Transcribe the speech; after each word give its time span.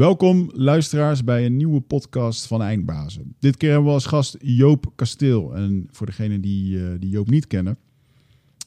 Welkom 0.00 0.50
luisteraars 0.54 1.24
bij 1.24 1.46
een 1.46 1.56
nieuwe 1.56 1.80
podcast 1.80 2.46
van 2.46 2.62
Eindbazen. 2.62 3.34
Dit 3.38 3.56
keer 3.56 3.70
hebben 3.70 3.88
we 3.88 3.94
als 3.94 4.06
gast 4.06 4.36
Joop 4.40 4.92
Kasteel. 4.94 5.54
En 5.54 5.88
voor 5.90 6.06
degenen 6.06 6.40
die, 6.40 6.78
eh, 6.78 6.90
die 6.98 7.10
Joop 7.10 7.30
niet 7.30 7.46
kennen, 7.46 7.76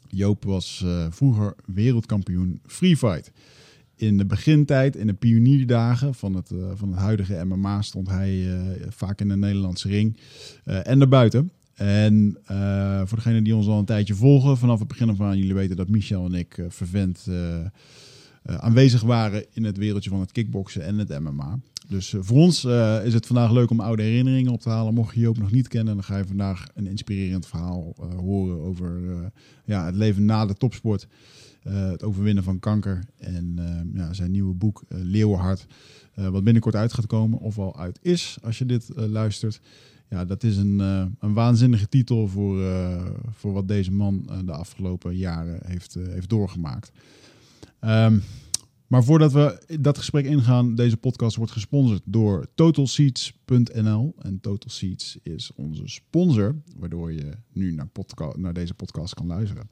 Joop 0.07 0.43
was 0.43 0.81
eh, 0.85 1.05
vroeger 1.09 1.55
wereldkampioen 1.65 2.59
Free 2.65 2.97
Fight. 2.97 3.31
In 3.95 4.17
de 4.17 4.25
begintijd, 4.25 4.95
in 4.95 5.07
de 5.07 5.13
pionierdagen 5.13 6.13
van 6.13 6.33
het, 6.33 6.51
eh, 6.51 6.71
van 6.73 6.89
het 6.89 6.99
huidige 6.99 7.43
MMA, 7.45 7.81
stond 7.81 8.09
hij 8.09 8.47
vaak 8.89 9.21
in 9.21 9.27
de 9.27 9.37
Nederlandse 9.37 9.87
ring 9.87 10.17
en 10.63 10.99
daarbuiten. 10.99 11.51
En 11.73 12.37
voor 13.05 13.17
degenen 13.17 13.43
die 13.43 13.55
ons 13.55 13.67
al 13.67 13.79
een 13.79 13.85
tijdje 13.85 14.15
volgen, 14.15 14.57
vanaf 14.57 14.79
het 14.79 14.87
begin 14.87 15.21
aan, 15.21 15.37
jullie 15.37 15.53
weten 15.53 15.75
dat 15.75 15.89
Michel 15.89 16.25
en 16.25 16.33
ik 16.33 16.57
eh, 16.57 16.65
vervent 16.69 17.27
aanwezig 18.43 19.01
waren 19.01 19.45
in 19.53 19.63
het 19.63 19.77
wereldje 19.77 20.09
van 20.09 20.19
het 20.19 20.31
kickboksen 20.31 20.83
en 20.85 20.97
het 20.97 21.19
MMA. 21.19 21.59
Dus 21.87 22.13
eh, 22.13 22.19
voor 22.23 22.37
ons 22.37 22.63
eh, 22.65 23.05
is 23.05 23.13
het 23.13 23.25
vandaag 23.25 23.51
leuk 23.51 23.69
om 23.69 23.79
oude 23.79 24.03
herinneringen 24.03 24.51
op 24.51 24.61
te 24.61 24.69
halen. 24.69 24.93
Mocht 24.93 25.13
je 25.15 25.19
Joop 25.21 25.37
nog 25.37 25.51
niet 25.51 25.67
kennen, 25.67 25.93
dan 25.93 26.03
ga 26.03 26.17
je 26.17 26.25
vandaag 26.25 26.65
een 26.75 26.87
inspirerend 26.87 27.45
verhaal 27.47 27.93
eh, 27.99 28.15
horen 28.17 28.59
over 28.59 29.09
eh, 29.11 29.25
ja, 29.65 29.85
het 29.85 29.95
leven 29.95 30.25
na 30.25 30.45
de 30.45 30.53
topsport. 30.53 31.07
eh, 31.63 31.89
het 31.89 32.03
overwinnen 32.03 32.43
van 32.43 32.59
kanker 32.59 33.03
en 33.17 33.53
eh, 33.57 33.99
ja, 34.01 34.13
zijn 34.13 34.31
nieuwe 34.31 34.53
boek 34.53 34.83
eh, 34.87 34.97
Leeuwenhart. 35.01 35.65
eh, 36.13 36.27
wat 36.27 36.43
binnenkort 36.43 36.75
uit 36.75 36.93
gaat 36.93 37.05
komen, 37.07 37.39
of 37.39 37.57
al 37.59 37.77
uit 37.79 37.99
is 38.01 38.37
als 38.41 38.57
je 38.57 38.65
dit 38.65 38.89
eh, 38.89 39.05
luistert. 39.05 39.61
Ja, 40.09 40.25
dat 40.25 40.43
is 40.43 40.57
een, 40.57 40.79
eh, 40.81 41.05
een 41.19 41.33
waanzinnige 41.33 41.89
titel 41.89 42.27
voor, 42.27 42.63
eh, 42.63 43.05
voor 43.31 43.53
wat 43.53 43.67
deze 43.67 43.91
man 43.91 44.25
eh, 44.29 44.37
de 44.45 44.51
afgelopen 44.51 45.15
jaren 45.17 45.59
heeft, 45.65 45.95
eh, 45.95 46.03
heeft 46.07 46.29
doorgemaakt. 46.29 46.91
Ehm, 47.79 48.17
maar 48.93 49.03
voordat 49.03 49.31
we 49.31 49.77
dat 49.79 49.97
gesprek 49.97 50.25
ingaan, 50.25 50.75
deze 50.75 50.97
podcast 50.97 51.35
wordt 51.35 51.51
gesponsord 51.51 52.01
door 52.05 52.47
TotalSeats.nl. 52.55 54.15
En 54.17 54.39
Total 54.39 54.69
Seats 54.69 55.17
is 55.23 55.51
onze 55.55 55.83
sponsor, 55.85 56.55
waardoor 56.77 57.11
je 57.11 57.31
nu 57.53 57.71
naar, 57.71 57.87
podca- 57.87 58.37
naar 58.37 58.53
deze 58.53 58.73
podcast 58.73 59.13
kan 59.13 59.27
luisteren. 59.27 59.69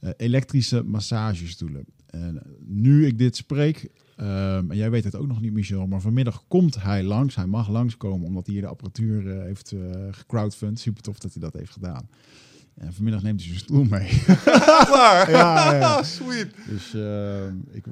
Eh, 0.00 0.10
elektrische 0.16 0.82
massagestoelen. 0.82 1.84
En 2.06 2.42
nu 2.66 3.06
ik 3.06 3.18
dit 3.18 3.36
spreek, 3.36 3.90
ehm, 4.16 4.70
en 4.70 4.76
jij 4.76 4.90
weet 4.90 5.04
het 5.04 5.14
ook 5.16 5.26
nog 5.26 5.40
niet, 5.40 5.52
Michel, 5.52 5.86
maar 5.86 6.00
vanmiddag 6.00 6.44
komt 6.48 6.82
hij 6.82 7.02
langs. 7.02 7.34
Hij 7.34 7.46
mag 7.46 7.68
langskomen 7.68 8.26
omdat 8.26 8.46
hij 8.46 8.54
hier 8.54 8.64
de 8.64 8.70
apparatuur 8.70 9.30
eh, 9.30 9.42
heeft 9.44 9.72
eh 9.72 9.80
gecrowdfund. 10.10 10.80
Super 10.80 11.02
tof 11.02 11.18
dat 11.18 11.32
hij 11.32 11.42
dat 11.42 11.54
heeft 11.54 11.72
gedaan. 11.72 12.08
En 12.80 12.92
vanmiddag 12.92 13.22
neemt 13.22 13.40
hij 13.40 13.48
zijn 13.48 13.60
stoel 13.60 13.84
mee. 13.84 14.22
Klaar. 14.90 15.30
Ja, 15.30 15.74
ja. 15.74 16.02
Sweet. 16.16 16.46
Dus 16.68 16.94
ehm, 16.94 17.54
ik, 17.72 17.84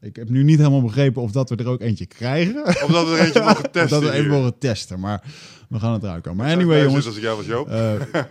ik 0.00 0.16
heb 0.16 0.28
nu 0.28 0.42
niet 0.42 0.58
helemaal 0.58 0.82
begrepen 0.82 1.22
of 1.22 1.32
dat 1.32 1.50
we 1.50 1.56
er 1.56 1.66
ook 1.66 1.80
eentje 1.80 2.06
krijgen. 2.06 2.84
Omdat 2.86 3.08
we 3.08 3.16
er 3.16 3.24
eentje 3.24 3.40
mogen 3.48 3.64
Of 3.64 3.70
testen 3.70 4.00
dat 4.00 4.10
we 4.10 4.16
even 4.16 4.30
mogen 4.30 4.58
testen. 4.58 5.00
Maar 5.00 5.22
we 5.68 5.78
gaan 5.78 5.92
het 5.92 6.02
eruit 6.02 6.22
komen. 6.22 6.44
Maar 6.44 6.54
anyway, 6.54 6.82
jongens. 6.82 7.06
Als 7.06 7.16
ik 7.16 7.22
jou 7.22 7.36
was, 7.36 7.46
Joop. 7.46 7.68
eh, 7.68 7.94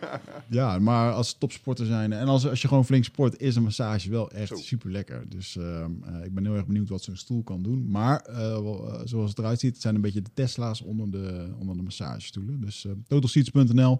ja, 0.49 0.79
maar 0.79 1.11
als 1.13 1.35
topsporter 1.37 1.85
zijn 1.85 2.13
en 2.13 2.27
als, 2.27 2.47
als 2.47 2.61
je 2.61 2.67
gewoon 2.67 2.85
flink 2.85 3.03
sport, 3.03 3.39
is 3.41 3.55
een 3.55 3.63
massage 3.63 4.09
wel 4.09 4.31
echt 4.31 4.47
Zo. 4.47 4.55
super 4.55 4.91
lekker. 4.91 5.23
Dus 5.29 5.57
ehm, 5.57 5.91
eh, 6.05 6.25
ik 6.25 6.33
ben 6.33 6.45
heel 6.45 6.55
erg 6.55 6.65
benieuwd 6.65 6.89
wat 6.89 7.03
zo'n 7.03 7.15
stoel 7.15 7.43
kan 7.43 7.63
doen. 7.63 7.89
Maar 7.89 8.19
eh, 8.21 8.57
zoals 9.03 9.29
het 9.29 9.39
eruit 9.39 9.59
ziet, 9.59 9.73
het 9.73 9.81
zijn 9.81 9.95
een 9.95 10.01
beetje 10.01 10.21
de 10.21 10.29
Tesla's 10.33 10.81
onder 10.81 11.11
de, 11.11 11.47
onder 11.59 11.75
de 11.75 11.81
massagestoelen. 11.83 12.61
Dus 12.61 12.85
totalseats.nl. 13.07 13.99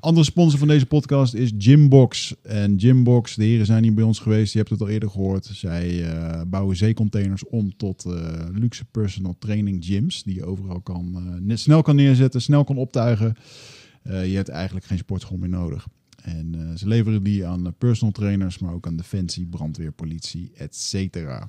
Andere 0.00 0.24
sponsor 0.24 0.58
van 0.58 0.68
deze 0.68 0.86
podcast 0.86 1.34
is 1.34 1.52
Gymbox. 1.58 2.34
En 2.42 2.80
Gymbox, 2.80 3.34
de 3.34 3.44
heren 3.44 3.66
zijn 3.66 3.82
hier 3.82 3.94
bij 3.94 4.04
ons 4.04 4.18
geweest. 4.18 4.52
Je 4.52 4.58
hebt 4.58 4.70
het 4.70 4.80
al 4.80 4.88
eerder 4.88 5.10
gehoord. 5.10 5.44
Zij 5.52 6.12
eh, 6.12 6.40
bouwen 6.46 6.76
zeecontainers 6.76 7.46
om 7.46 7.76
tot 7.76 8.04
luxe 8.52 8.84
personal 8.84 9.36
training 9.38 9.84
gyms. 9.84 10.22
Die 10.22 10.34
je 10.34 10.44
overal 10.44 10.80
kan, 10.80 11.36
net 11.46 11.60
snel 11.60 11.82
kan 11.82 11.96
neerzetten, 11.96 12.42
snel 12.42 12.59
kan 12.64 12.76
optuigen. 12.76 13.36
Eh, 14.02 14.30
je 14.30 14.36
hebt 14.36 14.48
eigenlijk 14.48 14.86
geen 14.86 14.98
sportschool 14.98 15.36
meer 15.38 15.48
nodig. 15.48 15.86
En 16.22 16.54
eh, 16.54 16.76
ze 16.76 16.88
leveren 16.88 17.22
die 17.22 17.46
aan 17.46 17.66
eh, 17.66 17.72
personal 17.78 18.12
trainers, 18.12 18.58
maar 18.58 18.72
ook 18.72 18.86
aan 18.86 18.96
defensie, 18.96 19.46
brandweer, 19.46 19.92
politie, 19.92 20.50
et 20.54 20.76
cetera. 20.76 21.48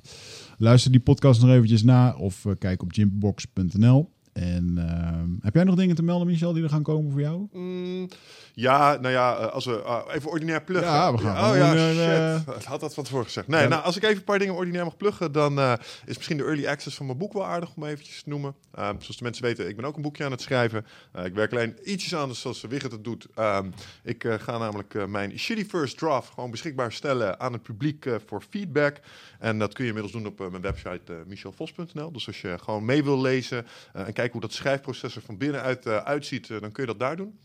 Luister 0.58 0.90
die 0.90 1.00
podcast 1.00 1.40
nog 1.40 1.50
eventjes 1.50 1.82
na 1.82 2.14
of 2.16 2.46
kijk 2.58 2.82
op 2.82 2.92
gymbox.nl. 2.92 4.10
En 4.32 4.74
ehm, 4.78 5.28
heb 5.40 5.54
jij 5.54 5.64
nog 5.64 5.74
dingen 5.74 5.94
te 5.96 6.02
melden, 6.02 6.26
Michel, 6.26 6.52
die 6.52 6.62
er 6.62 6.68
gaan 6.68 6.82
komen 6.82 7.10
voor 7.12 7.20
jou? 7.20 7.46
Mm, 7.52 8.08
ja, 8.54 8.96
nou 9.00 9.12
ja, 9.14 9.36
eh, 9.38 9.46
als 9.46 9.64
we 9.64 9.80
ah, 9.82 10.14
even 10.14 10.30
ordinair 10.30 10.62
pluggen. 10.62 10.92
Ja, 10.92 11.12
we 11.12 11.18
gaan 11.18 11.50
Oh 11.50 11.56
ja, 11.56 11.74
eh, 11.74 12.40
shit. 12.40 12.56
Ik 12.56 12.62
had 12.64 12.80
dat 12.80 12.94
van 12.94 13.04
tevoren 13.04 13.24
gezegd. 13.26 13.48
Nee, 13.48 13.60
Ja. 13.62 13.68
nou, 13.68 13.82
als 13.84 13.96
ik 13.96 14.02
even 14.02 14.16
een 14.16 14.24
paar 14.24 14.38
dingen 14.38 14.54
ordinair 14.54 14.84
mag 14.84 14.96
pluggen, 14.96 15.32
dan 15.32 15.58
eh, 15.58 15.72
is 16.06 16.16
misschien 16.16 16.36
de 16.36 16.44
early 16.44 16.66
access 16.66 16.96
van 16.96 17.06
mijn 17.06 17.18
boek 17.18 17.32
wel 17.32 17.46
aardig 17.46 17.70
om 17.76 17.84
eventjes 17.84 18.22
te 18.22 18.28
noemen. 18.28 18.54
Eh, 18.72 18.88
zoals 18.98 19.16
de 19.16 19.22
mensen 19.24 19.42
weten, 19.44 19.68
ik 19.68 19.76
ben 19.76 19.84
ook 19.84 19.96
een 19.96 20.02
boekje 20.02 20.24
aan 20.24 20.30
het 20.30 20.40
schrijven. 20.40 20.86
Eh, 21.12 21.24
ik 21.24 21.34
werk 21.34 21.52
alleen 21.52 21.76
ietsjes 21.84 22.14
anders 22.14 22.40
zoals 22.40 22.60
Wigget 22.62 22.92
het 22.92 23.04
doet. 23.04 23.26
Ehm, 23.34 23.70
ik 24.02 24.24
eh, 24.24 24.34
ga 24.38 24.58
namelijk 24.58 24.94
eh, 24.94 25.04
mijn 25.06 25.38
shitty 25.38 25.64
first 25.64 25.98
draft 25.98 26.30
gewoon 26.34 26.50
beschikbaar 26.50 26.92
stellen 26.92 27.40
aan 27.40 27.52
het 27.52 27.62
publiek 27.62 28.06
eh, 28.06 28.14
voor 28.26 28.42
feedback. 28.50 28.96
En 29.38 29.58
dat 29.58 29.72
kun 29.72 29.84
je 29.84 29.90
inmiddels 29.90 30.16
doen 30.22 30.26
op 30.32 30.40
eh, 30.40 30.48
mijn 30.48 30.62
website 30.62 31.00
eh, 31.12 31.14
michelvos.nl. 31.26 32.12
Dus 32.12 32.26
als 32.26 32.40
je 32.40 32.56
gewoon 32.62 32.84
mee 32.84 33.04
wil 33.04 33.20
lezen 33.20 33.66
eh, 33.92 34.00
en 34.06 34.12
kijken 34.12 34.20
hoe 34.30 34.40
dat 34.40 34.52
schrijfproces 34.52 35.16
er 35.16 35.22
van 35.22 35.38
binnenuit 35.38 35.86
eh, 35.86 35.96
uitziet, 35.96 36.50
eh, 36.50 36.60
dan 36.60 36.72
kun 36.72 36.82
je 36.82 36.88
dat 36.88 36.98
daar 36.98 37.16
doen. 37.16 37.38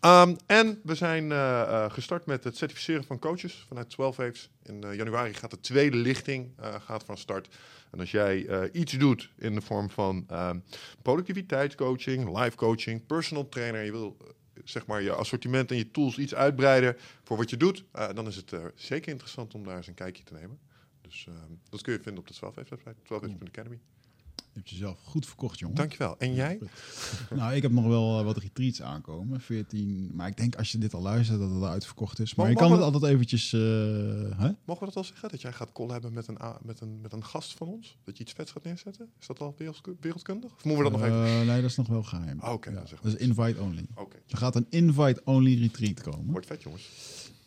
Ehm, 0.00 0.36
en 0.46 0.80
we 0.82 0.94
zijn 0.94 1.32
eh, 1.32 1.90
gestart 1.90 2.26
met 2.26 2.44
het 2.44 2.56
certificeren 2.56 3.04
van 3.04 3.18
coaches 3.18 3.64
vanuit 3.68 3.90
12 3.90 4.16
Waves. 4.16 4.50
In 4.62 4.84
januari 4.92 5.34
gaat 5.34 5.50
de 5.50 5.60
tweede 5.60 5.96
lichting 5.96 6.52
gaat 6.86 7.04
van 7.04 7.18
start. 7.18 7.48
En 7.90 8.00
als 8.00 8.10
jij 8.10 8.68
iets 8.72 8.92
doet 8.92 9.30
in 9.38 9.54
de 9.54 9.60
vorm 9.60 9.90
van 9.90 10.24
ehm, 10.28 10.58
productiviteitscoaching, 11.02 12.38
life 12.38 12.56
coaching, 12.56 13.06
personal 13.06 13.48
trainer, 13.48 13.84
je 13.84 13.90
wil 13.90 14.16
zeg 14.64 14.86
maar 14.86 15.02
je 15.02 15.12
assortiment 15.12 15.70
en 15.70 15.76
je 15.76 15.90
tools 15.90 16.18
iets 16.18 16.34
uitbreiden 16.34 16.96
voor 17.24 17.36
wat 17.36 17.50
je 17.50 17.56
doet, 17.56 17.84
dan 18.14 18.26
is 18.26 18.36
het 18.36 18.52
zeker 18.74 19.10
interessant 19.10 19.54
om 19.54 19.64
daar 19.64 19.76
eens 19.76 19.86
een 19.86 19.94
kijkje 19.94 20.22
te 20.22 20.32
nemen. 20.32 20.58
Dus 21.06 21.26
ehm, 21.28 21.52
dat 21.68 21.82
kun 21.82 21.92
je 21.92 22.00
vinden 22.00 22.20
op 22.20 22.28
de 22.28 22.34
12 22.34 22.54
Waves 22.54 22.70
website, 22.70 22.96
12waves.academy. 23.02 23.80
Je 24.56 24.62
hebt 24.62 24.74
jezelf 24.74 24.98
goed 25.02 25.26
verkocht, 25.26 25.58
jongen. 25.58 25.76
Dankjewel. 25.76 26.18
En 26.18 26.34
jij? 26.34 26.58
Nou, 27.34 27.54
ik 27.54 27.62
heb 27.62 27.70
nog 27.72 27.86
wel 27.86 28.18
eh, 28.18 28.24
wat 28.24 28.36
retreats 28.36 28.82
aankomen. 28.82 29.40
14. 29.40 30.10
Maar 30.14 30.28
ik 30.28 30.36
denk 30.36 30.56
als 30.56 30.72
je 30.72 30.78
dit 30.78 30.94
al 30.94 31.02
luistert 31.02 31.38
dat 31.38 31.50
het 31.50 31.58
al 31.62 31.68
uitverkocht 31.68 32.18
is. 32.18 32.34
Maar 32.34 32.44
Maar 32.46 32.54
je 32.54 32.60
kan 32.60 32.72
het 32.72 32.80
altijd 32.80 33.12
eventjes. 33.12 33.52
eh, 33.52 33.60
hè? 34.38 34.50
Mogen 34.64 34.80
we 34.80 34.84
dat 34.86 34.96
al 34.96 35.04
zeggen? 35.04 35.28
Dat 35.28 35.40
jij 35.40 35.52
gaat 35.52 35.72
collaben 35.72 36.12
met 36.12 36.28
een, 36.28 36.38
met, 36.62 36.80
een, 36.80 37.00
met 37.00 37.12
een 37.12 37.24
gast 37.24 37.54
van 37.54 37.66
ons? 37.68 37.96
Dat 38.04 38.16
je 38.16 38.22
iets 38.22 38.32
vets 38.32 38.52
gaat 38.52 38.64
neerzetten? 38.64 39.08
Is 39.20 39.26
dat 39.26 39.40
al 39.40 39.54
wereldku- 39.58 39.96
wereldkundig? 40.00 40.54
Of 40.54 40.64
moeten 40.64 40.84
we 40.84 40.90
dat 40.90 41.00
nog 41.00 41.08
even... 41.08 41.24
Eh, 41.40 41.46
nee, 41.46 41.60
dat 41.60 41.70
is 41.70 41.76
nog 41.76 41.86
wel 41.88 42.02
geheim. 42.02 42.40
Ah, 42.40 42.52
oké, 42.52 42.70
Ja, 42.70 42.82
dat 43.02 43.04
is 43.04 43.14
invite 43.14 43.60
only. 43.60 43.86
Oké, 43.94 44.16
Er 44.28 44.36
gaat 44.38 44.54
een 44.56 44.66
invite-only 44.70 45.54
retreat 45.60 46.02
komen. 46.02 46.30
wordt 46.32 46.46
vet 46.46 46.62
jongens. 46.62 46.90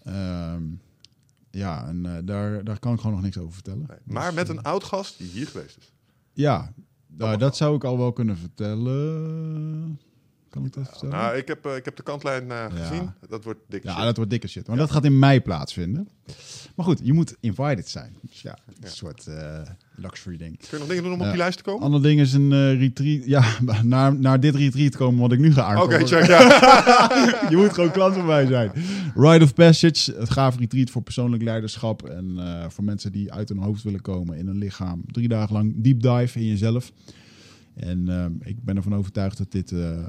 Ehm, 0.04 0.64
ja, 1.52 1.88
en 1.88 2.26
daar, 2.26 2.64
daar 2.64 2.80
kan 2.80 2.94
ik 2.94 3.00
gewoon 3.00 3.16
nog 3.16 3.24
niks 3.26 3.38
over 3.38 3.54
vertellen. 3.54 3.86
Nee. 3.88 3.98
Maar 4.04 4.26
Dus, 4.26 4.36
met 4.36 4.50
een 4.50 4.62
oud 4.64 4.84
gast 4.84 5.18
die 5.18 5.28
hier 5.30 5.48
geweest 5.48 5.78
is. 5.78 5.92
Ja, 6.34 6.74
nou, 7.18 7.38
dat 7.38 7.58
zou 7.58 7.76
ik 7.76 7.84
al 7.84 7.98
wel 7.98 8.14
kunnen 8.14 8.38
vertellen. 8.38 10.00
Kan 10.50 10.66
ik 10.66 10.74
dat 10.74 10.88
vertellen? 10.88 11.16
Nou, 11.16 11.38
ik 11.38 11.48
heb, 11.48 11.66
eh, 11.66 11.76
ik 11.76 11.86
heb 11.86 11.96
de 11.96 12.04
kantlijn 12.04 12.48
Ja. 12.48 12.70
gezien. 12.70 13.12
Dat 13.28 13.44
wordt 13.44 13.60
dik 13.68 13.84
ja, 13.84 13.94
shit. 13.96 14.04
dat 14.04 14.16
wordt 14.16 14.32
dikke 14.32 14.48
shit. 14.48 14.68
Maar 14.68 14.78
dat 14.78 14.92
gaat 14.92 15.06
in 15.06 15.20
mei 15.20 15.42
plaatsvinden. 15.42 16.10
Maar 16.76 16.86
goed, 16.86 17.00
je 17.04 17.14
moet 17.14 17.36
invited 17.40 17.90
zijn. 17.90 18.16
Dus 18.22 18.42
ja, 18.42 18.58
een 18.82 18.90
soort 18.90 19.28
eh, 19.28 19.62
luxury 20.02 20.38
ding. 20.38 20.58
Kun 20.58 20.68
je 20.72 20.78
nog 20.78 20.88
dingen 20.88 21.04
doen 21.04 21.14
om 21.14 21.22
op 21.22 21.28
die 21.28 21.38
lijst 21.38 21.58
te 21.58 21.64
komen? 21.64 21.84
Ander 21.84 22.02
ding 22.02 22.20
is 22.20 22.34
een 22.34 22.52
eh, 22.52 22.80
retreat. 22.80 23.26
Ja, 23.26 23.44
naar, 23.84 24.16
naar 24.16 24.40
dit 24.40 24.56
retreat 24.56 24.96
komen 24.96 25.20
wat 25.20 25.32
ik 25.32 25.40
nu 25.40 25.54
ga 25.54 25.62
Oké, 25.62 25.96
aankondigen. 25.96 26.08
check. 26.08 26.28
Ja. 26.28 27.50
je 27.50 27.56
moet 27.56 27.74
gewoon 27.74 27.92
klant 27.92 28.16
van 28.16 28.26
mij 28.26 28.46
zijn. 28.46 28.72
Ride 29.16 29.44
of 29.44 29.54
Passage, 29.54 30.16
het 30.18 30.30
gaaf 30.30 30.58
retreat 30.58 30.90
voor 30.90 31.02
persoonlijk 31.02 31.44
leiderschap. 31.44 32.06
En 32.06 32.34
eh, 32.38 32.70
voor 32.70 32.84
mensen 32.84 33.12
die 33.12 33.34
uit 33.34 33.50
hun 33.50 33.58
hoofd 33.58 33.84
willen 33.84 34.02
komen 34.02 34.38
in 34.38 34.48
hun 34.48 34.58
lichaam. 34.58 35.02
Drie 35.12 35.28
dagen 35.28 35.54
lang 35.54 35.74
deep 35.78 36.02
dive 36.02 36.40
in 36.40 36.46
jezelf. 36.46 36.92
En 37.76 38.10
eh, 38.10 38.50
ik 38.50 38.64
ben 38.64 38.76
ervan 38.76 38.96
overtuigd 38.96 39.38
dat 39.38 39.52
dit 39.52 39.72
eh, 39.72 40.06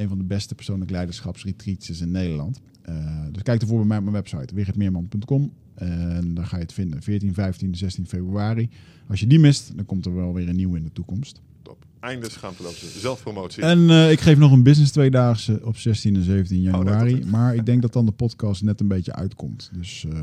een 0.00 0.08
van 0.08 0.18
de 0.18 0.24
beste 0.24 0.54
persoonlijk 0.54 0.90
leiderschapsretreats 0.90 1.90
is 1.90 2.00
in 2.00 2.10
Nederland. 2.10 2.60
Eh, 2.82 2.94
dus 3.32 3.42
kijk 3.42 3.60
ervoor 3.62 3.78
bij 3.78 3.86
mij 3.86 3.96
op 3.96 4.02
mijn 4.02 4.16
website, 4.16 4.54
wiggertmeerman.com. 4.54 5.52
En 5.74 6.34
daar 6.34 6.46
ga 6.46 6.56
je 6.56 6.62
het 6.62 6.72
vinden. 6.72 7.02
14, 7.02 7.34
15, 7.34 7.74
16 7.74 8.06
februari. 8.06 8.68
Als 9.08 9.20
je 9.20 9.26
die 9.26 9.38
mist, 9.38 9.72
dan 9.76 9.86
komt 9.86 10.06
er 10.06 10.14
wel 10.14 10.34
weer 10.34 10.48
een 10.48 10.56
nieuwe 10.56 10.76
in 10.76 10.84
de 10.84 10.92
toekomst. 10.92 11.40
Top. 11.62 11.84
Einde 12.00 12.30
schaamteloze 12.30 12.98
zelfpromotie. 12.98 13.62
En 13.62 13.90
eh, 13.90 14.10
ik 14.10 14.20
geef 14.20 14.38
nog 14.38 14.52
een 14.52 14.62
business 14.62 14.92
tweedaagse 14.92 15.60
op 15.64 15.76
16 15.76 16.14
en 16.14 16.22
17 16.22 16.58
Oh, 16.58 16.64
januari. 16.64 17.24
maar 17.30 17.54
ik 17.54 17.66
denk 17.66 17.82
dat 17.82 17.92
dan 17.92 18.06
de 18.06 18.12
podcast 18.12 18.62
net 18.62 18.80
een 18.80 18.88
beetje 18.88 19.14
uitkomt. 19.14 19.70
Dus, 19.72 20.04
ehm, 20.08 20.18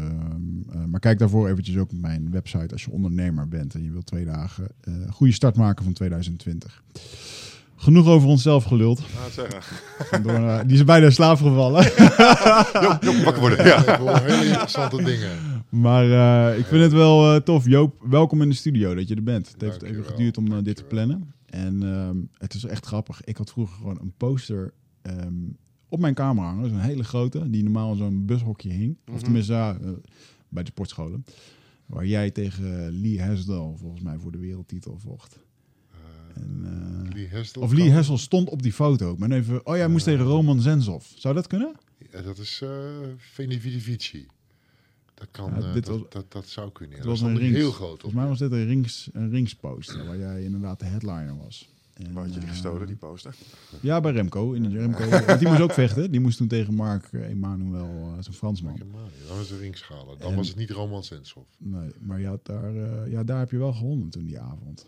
eh, 0.72 0.86
maar 0.86 1.00
kijk 1.00 1.20
daarvoor 1.20 1.50
eventjes 1.50 1.78
ook 1.78 1.92
op 1.92 1.98
mijn 1.98 2.32
website 2.32 2.74
als 2.74 2.84
je 2.84 2.92
ondernemer 2.92 3.48
bent 3.48 3.74
en 3.74 3.84
je 3.84 3.92
wilt 3.92 4.06
twee 4.06 4.26
dagen 4.26 4.68
eh 4.82 4.94
goede 5.10 5.34
start 5.34 5.56
maken 5.56 5.84
van 5.84 5.94
2020. 5.94 6.84
Genoeg 7.80 8.08
over 8.08 8.28
onszelf 8.28 8.64
geluld. 8.64 9.02
Door 10.24 10.64
die 10.68 10.76
is 10.78 10.84
bijna 10.84 11.06
in 11.06 11.12
slaap 11.12 11.38
gevallen. 11.38 11.84
Joop, 12.84 12.98
Joop, 13.04 13.16
wakker 13.24 13.40
worden. 13.40 13.66
Ja. 13.66 13.98
Hoor 14.00 14.18
hele 14.20 14.46
interessante 14.46 15.04
dingen. 15.04 15.30
Maar 15.70 16.04
eh, 16.52 16.58
ik 16.60 16.66
vind 16.66 16.84
het 16.84 16.92
wel 16.92 17.34
eh, 17.36 17.42
tof. 17.42 17.66
Joop, 17.66 17.96
welkom 18.10 18.42
in 18.42 18.50
de 18.50 18.56
studio 18.56 18.96
dat 18.96 19.08
je 19.08 19.16
er 19.16 19.24
bent. 19.24 19.52
Het 19.52 19.62
heeft 19.62 19.82
even 19.82 20.04
geduurd 20.06 20.38
om 20.38 20.52
eh, 20.52 20.64
dit 20.64 20.76
te 20.76 20.84
plannen. 20.84 21.34
En 21.46 21.84
ehm, 21.84 22.18
het 22.38 22.54
is 22.54 22.64
echt 22.66 22.86
grappig. 22.86 23.24
Ik 23.24 23.38
had 23.38 23.52
vroeger 23.52 23.76
gewoon 23.78 23.98
een 24.02 24.14
poster 24.18 24.74
ehm, 25.02 25.34
op 25.90 26.00
mijn 26.00 26.14
kamer 26.14 26.44
hangen. 26.44 26.70
Zo'n 26.70 26.80
hele 26.80 27.04
grote, 27.04 27.50
die 27.50 27.64
normaal 27.64 27.92
in 27.92 27.98
zo'n 27.98 28.26
bushokje 28.26 28.70
hing. 28.70 28.98
Of 29.08 29.14
Mhm. 29.14 29.24
tenminste, 29.24 29.54
ja, 29.54 29.78
bij 30.50 30.64
de 30.64 30.70
sportscholen. 30.70 31.26
Waar 31.86 32.06
jij 32.06 32.32
tegen 32.32 32.92
Lee 33.02 33.22
Hesdal 33.22 33.76
volgens 33.80 34.02
mij 34.02 34.18
voor 34.18 34.32
de 34.32 34.38
wereldtitel 34.38 34.98
vocht. 35.00 35.40
Eh, 36.38 36.44
En, 36.44 37.06
eh, 37.08 37.14
Lee 37.16 37.28
Hesdel 37.28 37.62
of 37.62 37.74
Lee 37.74 37.90
Hessel 37.90 38.18
stond 38.18 38.50
op 38.50 38.62
die 38.62 38.74
foto. 38.74 39.16
Maar 39.18 39.32
even, 39.32 39.66
oh 39.66 39.76
jij 39.76 39.88
moest 39.88 40.04
tegen 40.06 40.26
Roman 40.26 40.62
Zensov. 40.62 41.06
Zou 41.16 41.36
dat 41.36 41.48
kunnen? 41.48 41.76
Ja, 42.12 42.22
dat 42.22 42.38
is 42.38 42.62
uh, 42.64 42.70
Veni 43.18 43.60
Vidi 43.60 43.82
Vici. 43.82 44.28
Dat 45.14 45.28
kan, 45.32 45.52
Ja, 45.52 45.68
eh, 45.68 45.74
dit 45.74 45.86
dat, 45.86 46.00
was- 46.00 46.10
dat, 46.10 46.32
dat 46.32 46.48
zou 46.48 46.72
kunnen. 46.72 46.98
Ja. 46.98 47.02
Het 47.02 47.08
Dat 47.12 47.20
was 47.20 47.30
is 47.30 47.36
een 47.36 47.42
dan 47.42 47.44
rings. 47.52 47.58
heel 47.58 47.72
groot. 47.72 48.00
Volgens 48.02 48.14
mij 48.14 48.28
was 48.28 48.40
dit 48.40 48.52
een 48.52 48.66
rings, 48.66 49.10
een 49.14 49.30
ringsposter. 49.30 50.06
Waar 50.06 50.18
jij 50.18 50.44
inderdaad 50.44 50.80
de 50.80 50.86
headliner 50.86 51.38
was. 51.38 51.70
En, 51.94 52.14
Waar 52.14 52.24
had 52.24 52.34
je 52.34 52.40
die 52.40 52.48
eh, 52.50 52.54
gestolen, 52.54 52.88
die 52.88 52.96
poster? 52.96 53.36
Ja, 53.82 54.02
bij 54.02 54.12
Remco. 54.12 54.52
In 54.54 54.64
de 54.64 54.70
Remco. 54.70 55.10
Want 55.26 55.40
die 55.40 55.48
moest 55.48 55.62
ook 55.62 55.72
vechten. 55.72 56.12
Die 56.12 56.20
moest 56.20 56.38
toen 56.38 56.48
tegen 56.48 56.74
Mark 56.74 57.10
Emanuel, 57.14 58.14
uh, 58.18 58.24
zo'n 58.24 58.34
Fransman. 58.34 58.76
Dan 59.28 59.38
was 59.38 59.48
de 59.48 59.58
ringschalen. 59.58 60.18
Dan 60.20 60.30
En- 60.32 60.36
was 60.36 60.48
het 60.48 60.58
niet 60.58 60.70
Roman 60.70 61.04
Sensov. 61.04 61.44
Nee, 61.58 61.90
maar 62.00 62.20
je 62.20 62.28
had 62.28 62.46
daar, 62.46 62.76
eh, 62.76 63.12
ja, 63.12 63.24
daar 63.24 63.40
heb 63.40 63.52
je 63.52 63.58
wel 63.58 63.74
gewonnen 63.74 64.10
toen 64.10 64.26
die 64.26 64.40
avond. 64.40 64.86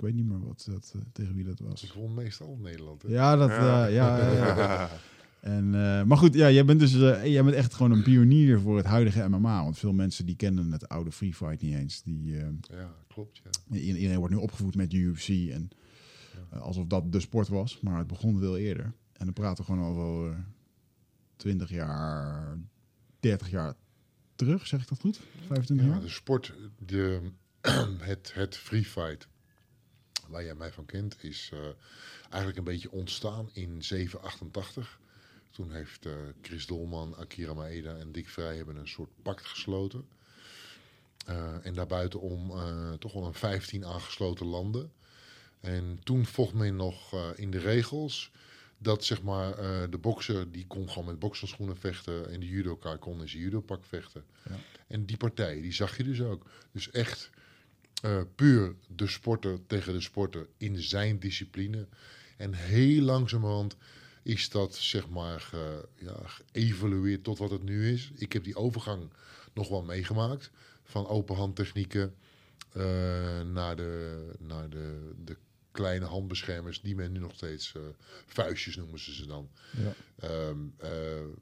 Ik 0.00 0.06
weet 0.06 0.14
niet 0.14 0.26
meer 0.26 0.40
wat 0.46 0.66
dat, 0.70 0.92
eh, 0.96 1.00
tegen 1.12 1.34
wie 1.34 1.44
dat 1.44 1.58
was. 1.58 1.92
won 1.92 2.14
meestal 2.14 2.52
in 2.56 2.60
Nederland. 2.62 3.02
Hè? 3.02 3.08
Ja, 3.08 3.36
dat, 3.36 3.48
Ja. 3.50 3.86
ja. 3.86 4.18
ja, 4.18 4.32
ja, 4.32 4.56
ja. 4.56 4.90
En, 5.40 5.64
eh, 5.74 6.02
maar 6.02 6.16
goed, 6.16 6.34
ja, 6.34 6.50
jij 6.50 6.64
bent 6.64 6.80
dus 6.80 6.94
eh, 6.94 7.24
jij 7.26 7.44
bent 7.44 7.56
echt 7.56 7.74
gewoon 7.74 7.92
een 7.92 8.02
pionier 8.02 8.60
voor 8.60 8.76
het 8.76 8.86
huidige 8.86 9.28
MMA. 9.28 9.62
Want 9.62 9.78
veel 9.78 9.92
mensen 9.92 10.26
die 10.26 10.36
kennen 10.36 10.72
het 10.72 10.88
oude 10.88 11.12
free 11.12 11.34
fight 11.34 11.62
niet 11.62 11.74
eens. 11.74 12.02
Die, 12.02 12.36
eh, 12.38 12.46
Ja, 12.60 12.94
klopt. 13.08 13.40
Ja. 13.70 13.76
iedereen 13.78 14.18
wordt 14.18 14.34
nu 14.34 14.40
opgevoed 14.40 14.74
met 14.74 14.92
UFC. 14.92 15.28
En 15.28 15.68
eh, 16.50 16.60
alsof 16.60 16.86
dat 16.86 17.12
de 17.12 17.20
sport 17.20 17.48
was. 17.48 17.80
Maar 17.80 17.98
het 17.98 18.06
begon 18.06 18.38
veel 18.38 18.56
eerder. 18.58 18.84
En 19.12 19.24
dan 19.24 19.32
praten 19.32 19.64
we 19.64 19.72
gewoon 19.72 19.86
over 19.86 20.44
20 21.36 21.70
jaar, 21.70 22.58
30 23.20 23.50
jaar 23.50 23.74
terug. 24.34 24.66
Zeg 24.66 24.82
ik 24.82 24.88
dat 24.88 25.00
goed? 25.00 25.20
25 25.46 25.86
Ja, 25.86 25.92
jaar? 25.92 26.00
de 26.00 26.08
sport, 26.08 26.54
de, 26.86 27.20
het, 27.98 28.30
het 28.34 28.56
free 28.56 28.84
fight, 28.84 29.28
waar 30.30 30.44
jij 30.44 30.54
mij 30.54 30.72
van 30.72 30.86
kent, 30.86 31.16
is 31.24 31.50
eh, 31.52 31.58
eigenlijk 32.22 32.56
een 32.56 32.64
beetje 32.64 32.90
ontstaan 32.90 33.50
in 33.52 33.82
788. 33.82 34.98
Toen 35.50 35.72
heeft 35.72 36.06
eh, 36.06 36.12
Chris 36.42 36.66
Dolman, 36.66 37.16
Akira 37.16 37.54
Maeda 37.54 37.96
en 37.96 38.12
Dick 38.12 38.28
Vrij 38.28 38.56
hebben 38.56 38.76
een 38.76 38.88
soort 38.88 39.10
pact 39.22 39.46
gesloten. 39.46 40.08
Eh, 41.26 41.66
en 41.66 41.74
daarbuitenom 41.74 42.52
toch 42.98 43.12
wel 43.12 43.26
een 43.26 43.34
15 43.34 43.84
aangesloten 43.84 44.46
landen. 44.46 44.92
En 45.60 46.00
toen 46.02 46.26
vocht 46.26 46.54
men 46.54 46.76
nog 46.76 47.14
in 47.36 47.50
de 47.50 47.58
regels 47.58 48.30
dat 48.78 49.04
zeg 49.04 49.22
maar 49.22 49.56
de 49.90 49.98
bokser 49.98 50.52
die 50.52 50.66
kon 50.66 50.88
gewoon 50.88 51.04
met 51.04 51.18
bokserschoenen 51.18 51.76
vechten 51.76 52.30
en 52.30 52.40
de 52.40 52.46
judoka 52.46 52.96
kon 52.96 53.20
in 53.20 53.28
zijn 53.28 53.42
judopak 53.42 53.84
vechten. 53.84 54.24
Ja. 54.48 54.56
En 54.86 55.06
die 55.06 55.16
partijen 55.16 55.62
die 55.62 55.72
zag 55.72 55.96
je 55.96 56.04
dus 56.04 56.20
ook. 56.20 56.46
Dus 56.72 56.90
echt 56.90 57.30
eh, 58.00 58.20
puur 58.34 58.74
de 58.96 59.06
sporter 59.06 59.58
tegen 59.66 59.92
de 59.92 60.00
sporter 60.00 60.46
in 60.56 60.78
zijn 60.82 61.18
discipline. 61.18 61.86
En 62.36 62.54
heel 62.54 63.02
langzamerhand 63.02 63.76
is 64.22 64.48
dat 64.48 64.74
zeg 64.74 65.08
maar 65.08 65.40
ge, 65.40 65.88
ja, 65.94 66.16
geëvolueerd 66.24 67.24
tot 67.24 67.38
wat 67.38 67.50
het 67.50 67.62
nu 67.62 67.92
is. 67.92 68.10
Ik 68.14 68.32
heb 68.32 68.44
die 68.44 68.56
overgang 68.56 69.10
nog 69.54 69.68
wel 69.68 69.82
meegemaakt 69.82 70.50
van 70.84 71.06
open 71.06 71.36
handtechnieken 71.36 72.14
eh, 72.72 73.40
naar, 73.40 73.76
de, 73.76 74.24
naar 74.38 74.70
de, 74.70 75.12
de 75.24 75.36
kleine 75.70 76.04
handbeschermers 76.04 76.80
die 76.80 76.94
men 76.94 77.12
nu 77.12 77.18
nog 77.18 77.34
steeds 77.34 77.74
eh, 77.74 77.82
vuistjes 78.26 78.76
noemen 78.76 78.98
ze 78.98 79.14
ze 79.14 79.26
dan. 79.26 79.50
Ja. 79.76 79.92
Ehm, 80.16 80.58
eh, 80.76 80.90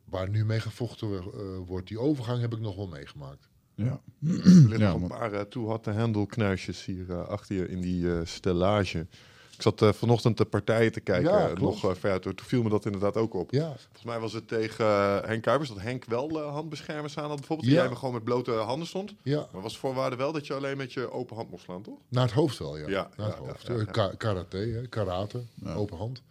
waar 0.05 0.29
nu 0.29 0.45
mee 0.45 0.61
gevochten 0.61 1.23
wordt. 1.65 1.89
Die 1.89 1.99
overgang 1.99 2.41
heb 2.41 2.53
ik 2.53 2.61
nog 2.61 2.77
wel 2.77 2.87
meegemaakt. 2.87 3.48
Ja. 3.85 4.01
Er 4.29 4.29
liggen 4.45 4.79
Ja, 4.79 4.93
nog 4.93 5.03
een 5.03 5.09
paar 5.09 5.33
uh, 5.33 5.95
hendelknuisjes 5.95 6.85
hier 6.85 7.11
eh, 7.11 7.27
achter 7.29 7.57
je 7.57 7.69
in 7.69 7.81
die 7.81 8.13
eh, 8.15 8.21
stellage. 8.25 9.07
Ik 9.57 9.63
zat 9.65 9.83
eh, 9.83 9.93
vanochtend 9.93 10.37
de 10.37 10.45
partijen 10.45 10.93
te 10.93 11.01
kijken, 11.01 11.31
Ja, 11.33 11.53
nog 11.55 11.85
uh, 11.85 11.95
ver 11.95 12.21
Toen 12.21 12.35
viel 12.37 12.63
me 12.63 12.69
dat 12.69 12.85
inderdaad 12.85 13.17
ook 13.17 13.35
op. 13.35 13.51
Ja, 13.53 13.67
Volgens 13.77 14.05
mij 14.05 14.19
was 14.19 14.33
het 14.33 14.49
tegen 14.49 14.87
Henk 15.27 15.43
Kuipers 15.43 15.69
dat 15.69 15.81
Henk 15.81 16.05
wel 16.05 16.39
handbeschermers 16.41 17.19
aan 17.19 17.29
had 17.29 17.37
bijvoorbeeld. 17.39 17.69
En 17.69 17.75
Ja. 17.75 17.81
jij 17.81 17.89
maar 17.89 17.99
gewoon 17.99 18.15
met 18.15 18.25
blote 18.25 18.51
handen 18.51 18.89
stond. 18.89 19.15
ja, 19.23 19.47
Maar 19.53 19.63
was 19.63 19.79
voorwaarde 19.79 20.17
wel 20.17 20.33
dat 20.33 20.47
je 20.47 20.55
alleen 20.55 20.77
met 20.77 20.93
je 20.93 21.11
open 21.13 21.37
hand 21.37 21.51
mocht 21.51 21.63
slaan, 21.63 21.83
toch? 21.83 21.99
naar 22.09 22.25
het 22.25 22.33
hoofd 22.33 22.59
wel, 22.59 22.79
ja. 22.79 22.89
Ja, 22.89 23.09
naar 23.17 23.27
het 23.29 23.37
hoofd. 23.37 23.91
ka- 23.91 24.15
karate, 24.17 24.57
hè, 24.57 24.87
karate, 24.87 25.43
open 25.65 25.97
hand. 25.97 26.23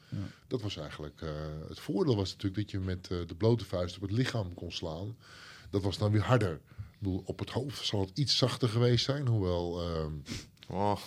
Dat 0.47 0.61
was 0.61 0.77
eigenlijk... 0.77 1.21
het 1.67 1.79
voordeel 1.79 2.15
was 2.15 2.29
natuurlijk 2.31 2.55
dat 2.61 2.71
je 2.71 2.79
met 2.79 3.03
de 3.07 3.35
blote 3.37 3.65
vuist 3.65 3.95
op 3.95 4.01
het 4.01 4.11
lichaam 4.11 4.53
kon 4.53 4.71
slaan. 4.71 5.15
Dat 5.69 5.81
was 5.81 5.97
dan 5.97 6.11
weer 6.11 6.21
harder. 6.21 6.59
Ik 6.97 7.03
bedoel, 7.03 7.23
op 7.25 7.39
het 7.39 7.49
hoofd 7.49 7.85
zal 7.85 7.99
het 7.99 8.17
iets 8.17 8.37
zachter 8.37 8.69
geweest 8.69 9.05
zijn. 9.05 9.27
Hoewel, 9.27 9.81
ehm 9.81 10.13
Oh, 10.67 10.97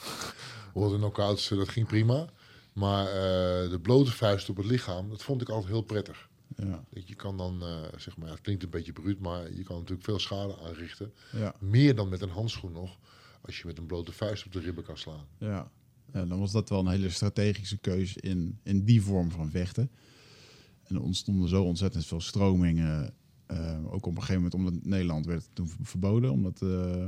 hoewel 0.72 0.90
de 0.90 0.96
knockouts, 0.96 1.48
dat 1.48 1.68
ging 1.68 1.86
prima. 1.86 2.28
Maar 2.72 3.06
eh, 3.06 3.70
de 3.70 3.78
blote 3.82 4.12
vuist 4.12 4.48
op 4.48 4.56
het 4.56 4.66
lichaam, 4.66 5.08
dat 5.08 5.22
vond 5.22 5.42
ik 5.42 5.48
altijd 5.48 5.72
heel 5.72 5.82
prettig. 5.82 6.28
Ja. 6.56 6.84
Dat 6.90 7.08
je 7.08 7.14
kan 7.14 7.36
dan, 7.36 7.62
eh, 7.62 7.82
zeg 7.96 8.16
maar, 8.16 8.30
het 8.30 8.40
klinkt 8.40 8.62
een 8.62 8.70
beetje 8.70 8.92
bruut, 8.92 9.20
maar 9.20 9.52
je 9.52 9.62
kan 9.62 9.76
natuurlijk 9.76 10.04
veel 10.04 10.18
schade 10.18 10.58
aanrichten. 10.58 11.12
Ja. 11.32 11.54
Meer 11.58 11.94
dan 11.94 12.08
met 12.08 12.20
een 12.20 12.30
handschoen 12.30 12.72
nog, 12.72 12.98
als 13.40 13.58
je 13.58 13.66
met 13.66 13.78
een 13.78 13.86
blote 13.86 14.12
vuist 14.12 14.46
op 14.46 14.52
de 14.52 14.60
ribben 14.60 14.84
kan 14.84 14.98
slaan. 14.98 15.26
Ja. 15.38 15.70
ja, 16.12 16.24
dan 16.24 16.38
was 16.38 16.52
dat 16.52 16.68
wel 16.68 16.80
een 16.80 16.88
hele 16.88 17.10
strategische 17.10 17.78
keuze 17.78 18.20
in, 18.20 18.58
in 18.62 18.84
die 18.84 19.02
vorm 19.02 19.30
van 19.30 19.50
vechten. 19.50 19.90
En 20.82 20.96
er 20.96 21.02
ontstonden 21.02 21.48
zo 21.48 21.62
ontzettend 21.62 22.06
veel 22.06 22.20
stromingen. 22.20 23.14
Eh, 23.50 23.92
ook 23.92 24.06
op 24.06 24.14
een 24.16 24.22
gegeven 24.22 24.34
moment, 24.42 24.54
omdat 24.54 24.74
Nederland 24.84 25.26
werd 25.26 25.42
het 25.42 25.50
toen 25.54 25.70
verboden. 25.82 26.30
Omdat 26.30 26.62
eh, 26.62 27.06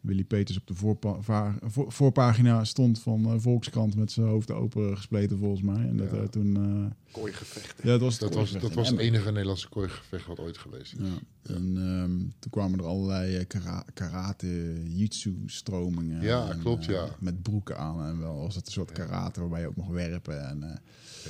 Willy 0.00 0.24
Peters 0.24 0.58
op 0.58 0.66
de 0.66 0.74
voorpa- 0.74 1.20
va- 1.20 1.54
voor- 1.62 1.92
voorpagina 1.92 2.64
stond 2.64 2.98
van 3.00 3.24
eh, 3.24 3.34
Volkskrant 3.38 3.96
met 3.96 4.12
zijn 4.12 4.26
hoofd 4.26 4.50
open 4.50 4.96
gespleten 4.96 5.38
volgens 5.38 5.62
mij. 5.62 5.88
En 5.88 5.96
dat 5.96 6.10
Ja. 6.10 6.26
toen... 6.26 6.56
eh, 6.56 7.12
kooi 7.12 7.32
gevechten. 7.32 7.86
ja, 7.86 7.92
het 7.92 8.00
was, 8.00 8.18
Dat 8.18 8.34
was, 8.34 8.52
dat 8.52 8.72
was 8.74 8.88
het 8.90 8.98
enige 8.98 9.30
Nederlandse 9.30 9.68
kooigevecht 9.68 10.26
wat 10.26 10.38
ooit 10.38 10.58
geweest 10.58 10.92
is. 10.92 10.98
Ja. 10.98 11.54
En 11.54 11.74
ehm, 11.76 12.18
toen 12.38 12.50
kwamen 12.50 12.78
er 12.78 12.84
allerlei 12.86 13.44
kara- 13.46 13.84
karate, 13.94 14.82
jitsu 14.88 15.42
stromingen. 15.46 16.22
Ja, 16.22 16.50
En, 16.50 16.58
klopt, 16.58 16.84
ja. 16.84 17.06
Met 17.18 17.42
broeken 17.42 17.78
aan 17.78 18.04
en 18.06 18.18
wel 18.18 18.36
was 18.38 18.54
het 18.54 18.66
een 18.66 18.72
soort 18.72 18.92
karate 18.92 19.40
waarbij 19.40 19.60
je 19.60 19.66
ook 19.66 19.76
mocht 19.76 19.90
werpen. 19.90 20.48
En, 20.48 20.62
eh, 20.62 20.76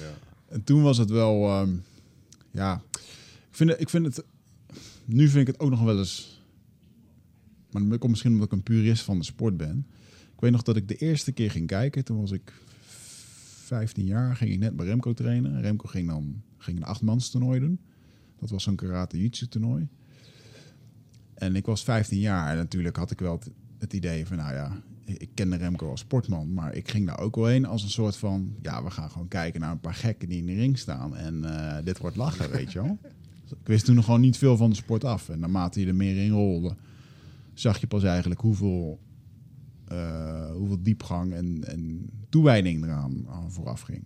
Ja. 0.03 0.11
en 0.49 0.65
toen 0.65 0.83
was 0.83 0.99
het 0.99 1.11
wel, 1.11 1.47
ehm, 1.49 1.71
ja, 2.51 2.83
vind, 3.57 3.81
ik 3.81 3.89
vind 3.89 4.07
het, 4.07 4.25
nu 5.05 5.29
vind 5.29 5.41
ik 5.41 5.47
het 5.47 5.61
ook 5.61 5.71
nog 5.71 5.83
wel 5.83 5.99
eens, 5.99 6.43
maar 7.71 7.89
dat 7.89 7.99
komt 7.99 8.11
misschien 8.11 8.33
omdat 8.33 8.47
ik 8.47 8.53
een 8.53 8.63
purist 8.63 9.03
van 9.03 9.19
de 9.19 9.25
sport 9.25 9.57
ben. 9.57 9.87
Ik 10.35 10.41
weet 10.41 10.51
nog 10.51 10.63
dat 10.63 10.77
ik 10.77 10.89
de 10.89 10.97
eerste 10.97 11.33
keer 11.33 11.51
ging 11.51 11.67
kijken, 11.67 12.05
toen 12.05 12.21
was 12.21 12.31
ik 12.31 12.53
15 13.73 14.05
jaar, 14.05 14.37
ging 14.37 14.51
ik 14.51 14.59
net 14.59 14.77
bij 14.77 14.87
Remco 14.87 15.13
trainen. 15.13 15.61
Remco 15.61 15.87
ging 15.87 16.09
dan 16.09 16.43
ging 16.59 16.77
een 16.77 16.85
achtmans 16.85 17.31
toernooi 17.31 17.61
doen. 17.61 17.81
Dat 18.39 18.51
was 18.51 18.63
zo'n 18.63 18.77
karate 18.77 19.21
jitsu 19.21 19.49
toernooi. 19.49 19.89
En 21.35 21.57
ik 21.57 21.67
was 21.67 21.85
15 21.85 22.19
jaar 22.19 22.51
en 22.51 22.57
natuurlijk 22.57 22.97
had 22.97 23.11
ik 23.11 23.21
wel 23.21 23.41
het, 23.79 23.93
idee 23.93 24.27
van, 24.27 24.37
nou 24.37 24.55
ja, 24.55 24.83
ik, 25.05 25.17
ik 25.17 25.29
kende 25.35 25.57
Remco 25.57 25.91
als 25.91 26.01
sportman, 26.01 26.53
maar 26.53 26.75
ik 26.75 26.91
ging 26.91 27.07
daar 27.07 27.19
ook 27.19 27.37
wel 27.37 27.47
heen 27.47 27.65
als 27.65 27.83
een 27.83 27.91
soort 27.91 28.17
van, 28.17 28.55
ja, 28.63 28.85
we 28.85 28.91
gaan 28.91 29.11
gewoon 29.11 29.29
kijken 29.29 29.61
naar 29.61 29.71
een 29.71 29.81
paar 29.81 29.95
gekken 29.95 30.29
die 30.29 30.39
in 30.39 30.47
de 30.47 30.55
ring 30.55 30.79
staan 30.79 31.17
en 31.17 31.45
eh, 31.45 31.85
dit 31.85 31.99
wordt 31.99 32.17
lachen, 32.17 32.51
weet 32.51 32.73
je 32.73 32.83
wel. 32.83 32.99
Ik 33.61 33.67
wist 33.67 33.85
toen 33.85 33.95
nog 33.95 34.05
gewoon 34.05 34.21
niet 34.21 34.37
veel 34.37 34.57
van 34.57 34.71
de 34.71 34.77
sport 34.77 35.05
af 35.05 35.29
en 35.29 35.39
naarmate 35.39 35.81
je 35.81 35.87
er 35.87 35.95
meer 35.95 36.17
in 36.17 36.31
rolde, 36.31 36.77
zag 37.55 37.79
je 37.79 37.87
pas 37.87 38.03
eigenlijk 38.03 38.41
hoeveel, 38.41 39.01
eh, 39.85 40.51
hoeveel 40.51 40.83
diepgang 40.83 41.33
en, 41.33 41.65
en 41.65 42.11
toewijding 42.29 42.85
eraan 42.85 43.29
aan 43.29 43.53
vooraf 43.53 43.81
ging. 43.81 44.05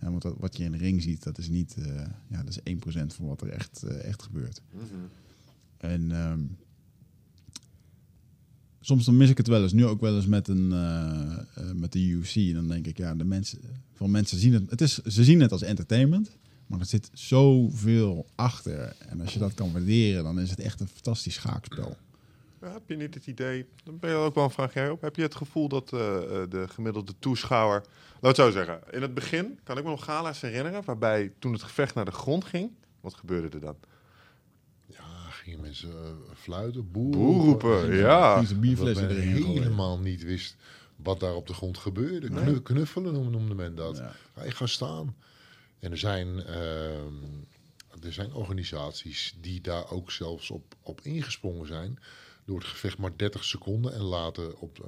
Ja, 0.00 0.10
want 0.10 0.22
dat, 0.22 0.34
wat 0.38 0.56
je 0.56 0.64
in 0.64 0.72
de 0.72 0.78
ring 0.78 1.02
ziet, 1.02 1.22
dat 1.22 1.38
is 1.38 1.48
niet, 1.48 1.76
eh, 1.78 2.06
ja, 2.28 2.42
dat 2.42 2.48
is 2.48 2.60
1% 2.62 3.14
van 3.14 3.26
wat 3.26 3.40
er 3.40 3.48
echt, 3.48 3.82
eh, 3.82 4.04
echt 4.04 4.22
gebeurt. 4.22 4.62
En 5.76 6.12
ehm, 6.12 6.40
soms 8.80 9.04
dan 9.04 9.16
mis 9.16 9.30
ik 9.30 9.36
het 9.36 9.46
wel 9.46 9.62
eens. 9.62 9.72
Nu 9.72 9.84
ook 9.84 10.00
wel 10.00 10.16
eens 10.16 10.26
met, 10.26 10.48
een, 10.48 10.68
met 11.74 11.92
de 11.92 12.06
UFC. 12.06 12.36
En 12.36 12.54
dan 12.54 12.68
denk 12.68 12.86
ik, 12.86 12.96
ja, 12.96 13.14
de 13.14 13.24
mensen, 13.24 13.58
van 13.92 14.10
mensen 14.10 14.38
zien 14.38 14.52
het, 14.52 14.70
het 14.70 14.80
is, 14.80 14.98
ze 14.98 15.24
zien 15.24 15.40
het 15.40 15.52
als 15.52 15.62
entertainment. 15.62 16.36
Maar 16.74 16.82
er 16.82 16.88
zit 16.88 17.10
zoveel 17.12 18.26
achter. 18.34 18.96
En 19.08 19.20
als 19.20 19.32
je 19.32 19.38
dat 19.38 19.54
kan 19.54 19.72
waarderen, 19.72 20.24
dan 20.24 20.40
is 20.40 20.50
het 20.50 20.60
echt 20.60 20.80
een 20.80 20.88
fantastisch 20.88 21.34
schaakspel. 21.34 21.96
Ja, 22.60 22.72
heb 22.72 22.82
je 22.86 22.96
niet 22.96 23.14
het 23.14 23.26
idee, 23.26 23.66
dan 23.84 23.98
ben 23.98 24.10
je 24.10 24.16
ook 24.16 24.34
wel 24.34 24.44
een 24.44 24.50
vraag 24.50 24.74
jij 24.74 24.90
op. 24.90 25.00
Heb 25.00 25.16
je 25.16 25.22
het 25.22 25.34
gevoel 25.34 25.68
dat 25.68 25.92
eh, 25.92 26.16
eh, 26.16 26.50
de 26.50 26.68
gemiddelde 26.68 27.14
toeschouwer, 27.18 27.82
laat 28.20 28.36
het 28.36 28.46
zo 28.46 28.50
zeggen, 28.50 28.80
in 28.90 29.02
het 29.02 29.14
begin 29.14 29.58
kan 29.62 29.78
ik 29.78 29.84
me 29.84 29.90
nog 29.90 30.04
gala's 30.04 30.40
herinneren, 30.40 30.84
waarbij 30.84 31.32
toen 31.38 31.52
het 31.52 31.62
gevecht 31.62 31.94
naar 31.94 32.04
de 32.04 32.10
grond 32.10 32.44
ging, 32.44 32.70
wat 33.00 33.14
gebeurde 33.14 33.48
er 33.48 33.60
dan? 33.60 33.76
Ja, 34.86 35.30
gingen 35.30 35.60
mensen 35.60 35.90
eh, 35.90 36.10
fluiten, 36.34 36.90
boer, 36.90 37.10
Boer 37.10 37.44
roepen, 37.44 37.90
En, 37.90 37.96
ja. 37.96 38.42
Bierflessen 38.56 39.10
erin 39.10 39.44
helemaal 39.44 39.98
niet 39.98 40.22
wist 40.22 40.56
wat 40.96 41.20
daar 41.20 41.34
op 41.34 41.46
de 41.46 41.54
grond 41.54 41.78
gebeurde. 41.78 42.30
Nee. 42.30 42.62
Knuffelen 42.62 43.30
noemde, 43.30 43.54
men 43.54 43.74
dat. 43.74 43.96
Ja. 43.96 44.12
Ga 44.34 44.44
je 44.44 44.50
gaan 44.50 44.68
staan. 44.68 45.14
En 45.84 45.90
er 45.90 45.98
zijn, 45.98 46.42
ehm, 46.44 47.14
er 48.02 48.12
zijn 48.12 48.32
organisaties 48.34 49.36
die 49.40 49.60
daar 49.60 49.90
ook 49.90 50.10
zelfs 50.10 50.50
op, 50.50 50.74
op 50.82 51.00
ingesprongen 51.00 51.66
zijn. 51.66 51.98
Door 52.46 52.58
het 52.58 52.66
gevecht 52.66 52.98
maar 52.98 53.16
30 53.16 53.44
seconden 53.44 53.92
en 53.94 54.00
later 54.02 54.56
op 54.56 54.86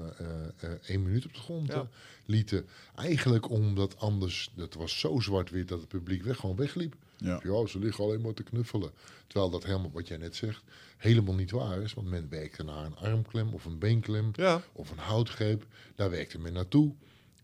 één 0.83 1.03
minuut 1.03 1.25
op 1.27 1.33
de 1.35 1.39
grond 1.41 1.69
Ja. 1.73 1.75
eh, 1.75 1.87
lieten. 2.27 2.69
Eigenlijk 2.95 3.51
omdat 3.51 3.99
anders, 3.99 4.51
dat 4.55 4.75
was 4.75 4.99
zo 4.99 5.21
zwart-wit 5.21 5.69
dat 5.69 5.81
het 5.81 5.89
publiek 5.89 6.23
weg, 6.23 6.37
gewoon 6.37 6.57
wegliep. 6.57 6.95
Ja. 7.17 7.41
Ja, 7.43 7.67
ze 7.67 7.79
liggen 7.79 8.05
alleen 8.05 8.21
maar 8.21 8.35
te 8.35 8.43
knuffelen. 8.43 8.91
Terwijl 9.27 9.51
dat 9.51 9.65
helemaal, 9.65 9.91
wat 9.93 10.09
jij 10.09 10.17
net 10.17 10.37
zegt, 10.37 10.63
helemaal 10.97 11.35
niet 11.35 11.51
waar 11.51 11.83
is. 11.83 11.95
Want 11.95 12.09
men 12.09 12.29
werkte 12.29 12.63
naar 12.63 12.85
een 12.85 12.97
armklem 12.97 13.55
of 13.55 13.65
een 13.65 13.79
beenklem 13.79 14.31
Ja, 14.33 14.63
of 14.73 14.91
een 14.91 14.99
houtgreep. 14.99 15.67
Daar 15.95 16.11
werkte 16.11 16.39
men 16.39 16.53
naartoe. 16.53 16.95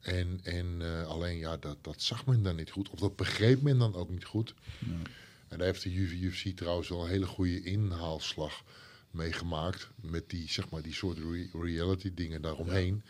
En, 0.02 0.40
en 0.42 0.76
eh, 0.80 1.06
alleen 1.06 1.38
ja, 1.38 1.56
dat, 1.56 1.76
dat 1.80 2.02
zag 2.02 2.26
men 2.26 2.42
dan 2.42 2.56
niet 2.56 2.70
goed. 2.70 2.90
Of 2.90 2.98
dat 2.98 3.16
begreep 3.16 3.62
men 3.62 3.78
dan 3.78 3.94
ook 3.94 4.10
niet 4.10 4.24
goed. 4.24 4.54
En 5.48 5.58
daar 5.58 5.66
heeft 5.66 5.82
de 5.82 5.90
UFC 5.92 6.46
trouwens 6.56 6.88
wel 6.88 7.02
een 7.04 7.10
hele 7.10 7.26
goede 7.26 7.62
inhaalslag 7.62 8.62
meegemaakt. 9.10 9.90
Met 10.00 10.30
die, 10.30 10.50
zeg 10.50 10.70
maar, 10.70 10.82
die 10.82 10.92
soort 10.94 11.18
re- 11.18 11.48
reality 11.62 12.10
dingen 12.14 12.42
daaromheen. 12.42 13.02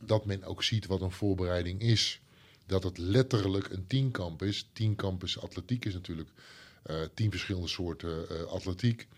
Dat 0.00 0.24
men 0.24 0.44
ook 0.44 0.62
ziet 0.62 0.86
wat 0.86 1.00
een 1.00 1.10
voorbereiding 1.10 1.80
is. 1.80 2.20
Dat 2.66 2.82
het 2.82 2.98
letterlijk 2.98 3.68
een 3.68 3.86
tienkamp 3.86 4.42
is. 4.42 4.68
Tienkamp 4.72 5.22
is 5.22 5.40
atletiek 5.40 5.84
is 5.84 5.92
natuurlijk 5.94 6.28
eh, 6.82 7.00
tien 7.14 7.30
verschillende 7.30 7.68
soorten 7.68 8.28
eh, 8.28 8.42
atletiek. 8.42 9.08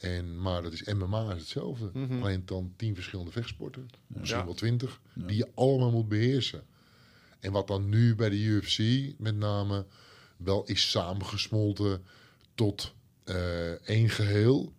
En, 0.00 0.40
maar 0.40 0.62
dat 0.62 0.72
is 0.72 0.84
MMA 0.84 1.32
is 1.32 1.40
hetzelfde. 1.40 1.90
Alleen 2.22 2.42
dan 2.46 2.72
tien 2.76 2.94
verschillende 2.94 3.30
vechtsporten. 3.30 3.88
Misschien 4.06 4.38
Ja. 4.40 4.44
wel 4.44 4.54
twintig. 4.54 5.00
Die 5.14 5.36
je 5.36 5.48
allemaal 5.54 5.90
moet 5.90 6.08
beheersen. 6.08 6.62
En 7.40 7.52
wat 7.52 7.66
dan 7.66 7.88
nu 7.88 8.14
bij 8.14 8.28
de 8.30 8.36
UFC 8.42 8.78
met 9.18 9.36
name 9.36 9.86
wel 10.36 10.64
is 10.64 10.90
samengesmolten 10.90 12.04
tot 12.54 12.94
eh, 13.24 13.70
één 13.88 14.08
geheel. 14.10 14.72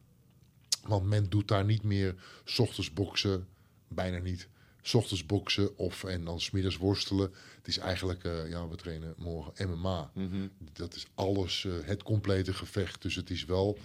Want 0.87 1.05
men 1.05 1.29
doet 1.29 1.47
daar 1.47 1.65
niet 1.65 1.83
meer 1.83 2.15
's 2.45 2.59
ochtends 2.59 2.93
boksen, 2.93 3.47
bijna 3.87 4.17
niet. 4.17 4.47
's 4.81 4.93
ochtends 4.93 5.25
boksen 5.25 5.77
of 5.77 6.03
en 6.03 6.25
dan 6.25 6.39
smiddags 6.39 6.77
worstelen. 6.77 7.33
Het 7.55 7.67
is 7.67 7.77
eigenlijk, 7.77 8.23
eh, 8.23 8.49
ja, 8.49 8.67
we 8.67 8.75
trainen 8.75 9.13
morgen 9.17 9.69
MMA. 9.69 10.11
Dat 10.73 10.95
is 10.95 11.05
alles, 11.13 11.65
eh, 11.65 11.73
het 11.81 12.03
complete 12.03 12.53
gevecht. 12.53 13.01
Dus 13.01 13.15
het 13.15 13.29
is 13.29 13.45
wel 13.45 13.77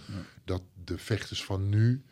dat 0.45 0.61
de 0.83 0.97
vechters 0.97 1.43
van 1.43 1.69
nu 1.69 2.03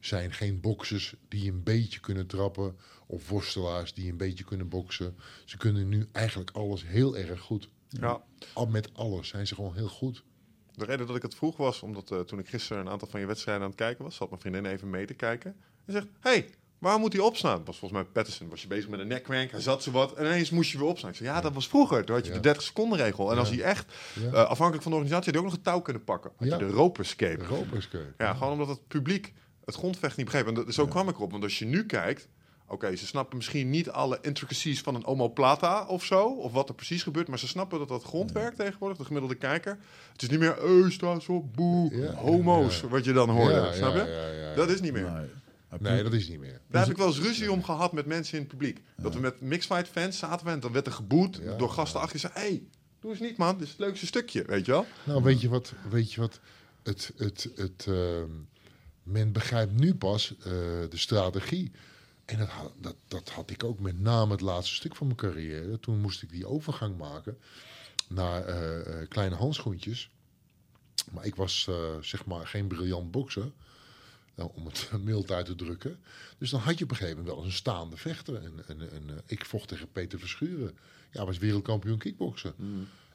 zijn 0.00 0.32
geen 0.32 0.60
boksers 0.60 1.14
die 1.28 1.50
een 1.50 1.62
beetje 1.62 2.00
kunnen 2.00 2.26
trappen. 2.26 2.76
Of 3.06 3.28
worstelaars 3.28 3.94
die 3.94 4.10
een 4.10 4.16
beetje 4.16 4.44
kunnen 4.44 4.68
boksen. 4.68 5.16
Ze 5.44 5.56
kunnen 5.56 5.88
nu 5.88 6.06
eigenlijk 6.12 6.50
alles 6.50 6.86
heel 6.86 7.16
erg 7.16 7.40
goed. 7.40 7.68
ja. 7.88 8.22
Al 8.52 8.66
met 8.66 8.94
alles 8.94 9.28
zijn 9.28 9.46
ze 9.46 9.54
gewoon 9.54 9.74
heel 9.74 9.88
goed. 9.88 10.22
De 10.74 10.84
reden 10.84 11.06
dat 11.06 11.16
ik 11.16 11.22
het 11.22 11.34
vroeg 11.34 11.56
was, 11.56 11.82
omdat 11.82 12.10
eh, 12.10 12.20
toen 12.20 12.38
ik 12.38 12.48
gisteren 12.48 12.82
een 12.82 12.92
aantal 12.92 13.08
van 13.08 13.20
je 13.20 13.26
wedstrijden 13.26 13.62
aan 13.62 13.70
het 13.70 13.78
kijken 13.78 14.04
was, 14.04 14.16
zat 14.16 14.28
mijn 14.28 14.40
vriendin 14.40 14.66
even 14.66 14.90
mee 14.90 15.06
te 15.06 15.14
kijken. 15.14 15.56
En 15.84 15.92
zegt, 15.92 16.06
hey, 16.20 16.50
waar 16.78 16.98
moet 16.98 17.12
hij 17.12 17.22
opstaan? 17.22 17.64
Was 17.64 17.78
volgens 17.78 18.00
mij 18.00 18.10
Patterson, 18.12 18.48
was 18.48 18.62
je 18.62 18.68
bezig 18.68 18.88
met 18.88 19.00
een 19.00 19.06
neckcrank, 19.08 19.50
hij 19.50 19.60
zat 19.60 19.82
zo 19.82 19.90
wat 19.90 20.12
en 20.14 20.24
ineens 20.24 20.50
moest 20.50 20.70
je 20.70 20.78
weer 20.78 20.86
opstaan. 20.86 21.10
Ik 21.10 21.16
zei, 21.16 21.28
ja, 21.28 21.40
dat 21.40 21.52
was 21.52 21.68
vroeger, 21.68 22.04
toen 22.04 22.14
had 22.14 22.24
je 22.24 22.30
Ja. 22.30 22.36
de 22.36 22.42
30 22.42 22.62
seconden 22.62 22.98
regel. 22.98 23.30
En 23.32 23.38
als 23.38 23.48
hij 23.50 23.60
echt, 23.62 23.92
Ja. 24.20 24.26
eh, 24.26 24.32
afhankelijk 24.32 24.82
van 24.82 24.92
de 24.92 24.98
organisatie, 24.98 25.24
had 25.32 25.34
hij 25.34 25.38
ook 25.38 25.44
nog 25.44 25.54
een 25.54 25.62
touw 25.72 25.80
kunnen 25.80 26.04
pakken. 26.04 26.30
Had 26.36 26.48
je 26.48 26.56
de 26.56 26.70
rope 26.70 27.00
escape. 27.02 27.42
Europa 27.42 27.76
is 27.76 27.88
keuken. 27.88 28.14
Ja, 28.18 28.34
gewoon 28.34 28.52
omdat 28.52 28.68
het 28.68 28.88
publiek 28.88 29.32
het 29.64 29.74
grondvecht 29.74 30.16
niet 30.16 30.26
begreep. 30.26 30.46
En 30.46 30.54
dat- 30.54 30.74
zo 30.74 30.86
kwam 30.86 31.08
ik 31.08 31.16
erop, 31.16 31.30
want 31.30 31.42
als 31.42 31.58
je 31.58 31.64
nu 31.64 31.86
kijkt... 31.86 32.28
Oké, 32.70 32.96
ze 32.96 33.06
snappen 33.06 33.36
misschien 33.36 33.70
niet 33.70 33.90
alle 33.90 34.18
intricacies 34.22 34.80
van 34.80 34.94
een 34.94 35.04
omoplata 35.06 35.86
of 35.86 36.04
zo, 36.04 36.24
of 36.26 36.52
wat 36.52 36.68
er 36.68 36.74
precies 36.74 37.02
gebeurt, 37.02 37.28
maar 37.28 37.38
ze 37.38 37.48
snappen 37.48 37.78
dat 37.78 37.88
dat 37.88 38.02
grondwerk 38.02 38.54
tegenwoordig, 38.54 38.98
de 38.98 39.04
gemiddelde 39.04 39.34
kijker. 39.34 39.78
Het 40.12 40.22
is 40.22 40.28
niet 40.28 40.38
meer, 40.38 40.58
eh, 40.58 40.90
sta 40.90 41.18
zo, 41.20 41.40
boe, 41.54 41.94
Ja, 41.96 42.12
homo's, 42.14 42.80
ja. 42.80 42.88
wat 42.88 43.04
je 43.04 43.12
dan 43.12 43.30
hoorde, 43.30 43.70
snap 43.74 43.94
je? 43.94 44.52
Dat 44.56 44.68
is 44.70 44.80
niet 44.80 44.92
meer. 44.92 45.10
Nee. 45.12 45.26
Nee, 45.78 46.02
dat 46.02 46.12
is 46.12 46.28
niet 46.28 46.38
meer. 46.38 46.60
Daar 46.68 46.82
heb 46.82 46.90
ik 46.90 46.96
wel 46.96 47.06
eens 47.06 47.18
ruzie 47.20 47.52
om 47.52 47.64
gehad 47.64 47.92
met 47.92 48.06
mensen 48.06 48.34
in 48.34 48.40
het 48.40 48.48
publiek. 48.48 48.82
Dat 48.96 49.14
we 49.14 49.20
met 49.20 49.40
mixfight 49.40 49.88
fans 49.88 50.18
zaten 50.18 50.46
we 50.46 50.52
en 50.52 50.60
dan 50.60 50.72
werd 50.72 50.86
er 50.86 50.92
geboet 50.92 51.38
Ja, 51.42 51.56
door 51.56 51.70
gasten 51.70 52.00
achter. 52.00 52.20
Die 52.20 52.30
zeiden, 52.30 52.42
hey, 52.52 52.62
doe 53.00 53.10
eens 53.10 53.20
niet 53.20 53.36
man, 53.36 53.54
dit 53.58 53.62
is 53.66 53.70
het 53.70 53.78
leukste 53.78 54.06
stukje, 54.06 54.44
weet 54.44 54.66
je 54.66 54.72
wel? 54.72 54.86
Nou, 55.04 55.22
weet 55.22 55.40
je 55.40 55.48
wat? 55.48 55.72
Weet 55.90 56.12
je 56.12 56.20
wat? 56.20 56.40
Het, 56.82 57.12
het, 57.16 57.50
het, 57.54 57.84
ehm, 57.88 58.30
men 59.02 59.32
begrijpt 59.32 59.72
nu 59.72 59.94
pas 59.94 60.34
eh, 60.38 60.44
de 60.88 60.88
strategie. 60.96 61.72
En 62.24 62.38
dat, 62.38 62.48
had- 62.48 62.72
dat, 62.80 62.96
dat 63.08 63.28
had 63.28 63.50
ik 63.50 63.64
ook 63.64 63.80
met 63.80 64.00
name 64.00 64.32
het 64.32 64.40
laatste 64.40 64.74
stuk 64.74 64.96
van 64.96 65.06
mijn 65.06 65.18
carrière. 65.18 65.80
Toen 65.80 66.00
moest 66.00 66.22
ik 66.22 66.30
die 66.30 66.46
overgang 66.46 66.96
maken 66.98 67.38
naar 68.08 68.44
eh, 68.44 69.00
eh, 69.02 69.08
kleine 69.08 69.34
handschoentjes. 69.34 70.10
Maar 71.12 71.24
ik 71.24 71.34
was 71.34 71.66
eh, 71.68 71.74
zeg 72.00 72.24
maar 72.26 72.46
geen 72.46 72.66
briljant 72.66 73.10
bokser. 73.10 73.50
Nou, 74.38 74.50
om 74.54 74.66
het 74.66 74.90
mild 75.04 75.30
uit 75.30 75.46
te 75.46 75.54
drukken. 75.54 75.98
Dus 76.38 76.50
dan 76.50 76.60
had 76.60 76.78
je 76.78 76.84
op 76.84 76.90
een 76.90 76.96
gegeven 76.96 77.18
moment 77.18 77.34
wel 77.34 77.44
eens 77.44 77.52
een 77.54 77.60
staande 77.60 77.96
vechter. 77.96 78.34
En, 78.34 78.52
en, 78.66 78.90
en, 78.90 79.02
eh, 79.10 79.16
ik 79.26 79.44
vocht 79.44 79.68
tegen 79.68 79.92
Peter 79.92 80.18
Verschuren. 80.18 80.76
Ja, 81.12 81.24
was 81.24 81.38
wereldkampioen 81.38 81.98
kickboksen. 81.98 82.54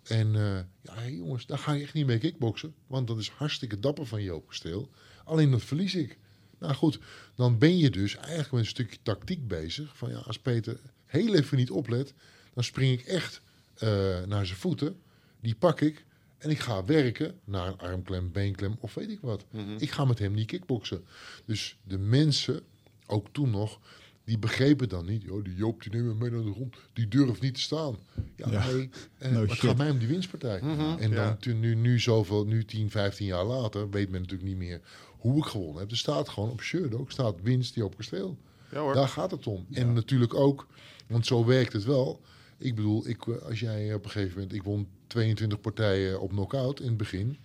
En 0.03 0.36
eh, 0.36 0.60
ja, 0.82 1.08
jongens, 1.10 1.46
daar 1.46 1.58
ga 1.58 1.74
je 1.74 1.84
echt 1.84 1.94
niet 1.94 2.06
mee 2.06 2.18
kickboksen. 2.18 2.75
Want 2.88 3.08
dat 3.08 3.20
is 3.20 3.30
hartstikke 3.30 3.80
dapper 3.80 4.06
van 4.06 4.24
Joop 4.24 4.48
Kasteel. 4.48 4.89
Alleen 5.24 5.51
dat 5.51 5.63
verlies 5.63 5.96
ik. 5.96 6.18
Nou 6.60 6.74
goed, 6.74 7.00
dan 7.36 7.58
ben 7.58 7.77
je 7.77 7.89
dus 7.89 8.15
eigenlijk 8.15 8.51
met 8.51 8.60
een 8.60 8.68
stukje 8.68 8.98
tactiek 9.03 9.48
bezig. 9.48 9.98
Van 9.98 10.10
ja, 10.10 10.18
als 10.18 10.39
Peter 10.39 10.80
heel 11.06 11.36
even 11.36 11.58
niet 11.58 11.72
oplet, 11.72 12.13
dan 12.53 12.63
spring 12.63 13.00
ik 13.00 13.06
echt 13.06 13.42
eh, 13.74 13.88
naar 14.24 14.46
zijn 14.46 14.60
voeten. 14.60 15.01
Die 15.39 15.56
pak 15.56 15.82
ik 15.82 16.06
en 16.43 16.50
ik 16.50 16.59
ga 16.59 16.85
werken 16.85 17.35
naar 17.43 17.67
een 17.67 17.77
armklem, 17.77 18.31
beenklem 18.31 18.75
of 18.79 18.93
weet 18.93 19.09
ik 19.09 19.19
wat. 19.21 19.45
Ik 19.77 19.91
ga 19.91 20.05
met 20.05 20.19
hem 20.19 20.33
niet 20.33 20.47
kickboksen. 20.47 21.03
Dus 21.45 21.77
de 21.83 21.97
mensen, 21.97 22.62
ook 23.07 23.27
toen 23.31 23.50
nog, 23.50 23.79
die 24.25 24.38
begrepen 24.39 24.89
dan 24.89 25.05
niet. 25.05 25.21
Joh, 25.21 25.43
die 25.43 25.55
Joop 25.55 25.83
die 25.83 25.91
neemt 25.91 26.05
me 26.05 26.13
mee 26.13 26.29
naar 26.31 26.43
de 26.43 26.51
grond. 26.51 26.75
Die 26.93 27.07
durft 27.07 27.41
niet 27.41 27.53
te 27.53 27.59
staan. 27.59 27.97
Ja, 28.35 28.51
Ja. 28.51 28.65
nee. 28.65 28.89
eh, 29.17 29.31
No 29.31 29.39
maar 29.39 29.50
het 29.50 29.59
gaat 29.59 29.77
mij 29.77 29.89
om 29.89 29.97
die 29.97 30.07
winstpartij. 30.07 30.59
En 30.59 30.97
dan 31.00 31.12
ja. 31.12 31.35
toen, 31.35 31.59
nu, 31.59 31.75
nu 31.75 32.00
zoveel, 32.00 32.45
nu 32.45 32.65
10, 32.65 32.89
15 32.89 33.25
jaar 33.25 33.45
later, 33.45 33.89
weet 33.89 34.09
men 34.09 34.21
natuurlijk 34.21 34.50
niet 34.50 34.57
meer 34.57 34.81
hoe 35.17 35.38
ik 35.38 35.43
gewonnen 35.45 35.79
heb. 35.81 35.91
Er 35.91 35.97
staat 35.97 36.29
gewoon 36.29 36.50
op 36.50 36.62
shirt 36.62 36.93
ook, 36.95 37.12
staat 37.12 37.35
winst 37.41 37.73
die 37.73 37.85
op 37.85 37.97
kasteel. 37.97 38.38
Ja 38.71 38.79
hoor. 38.79 38.93
Daar 38.93 39.07
gaat 39.07 39.31
het 39.31 39.47
om. 39.47 39.65
En 39.71 39.93
natuurlijk 39.93 40.33
ook, 40.33 40.67
want 41.07 41.25
zo 41.25 41.45
werkt 41.45 41.73
het 41.73 41.83
wel. 41.83 42.21
Ik 42.63 42.75
bedoel, 42.75 43.08
ik, 43.08 43.27
eh, 43.27 43.36
als 43.41 43.60
jij 43.60 43.93
op 43.93 44.03
een 44.03 44.10
gegeven 44.12 44.34
moment, 44.34 44.53
ik 44.53 44.63
won 44.63 44.88
22 45.08 45.62
partijen 45.62 46.22
op 46.22 46.29
knockout 46.29 46.79
in 46.79 46.88
het 46.88 46.98
begin, 46.98 47.38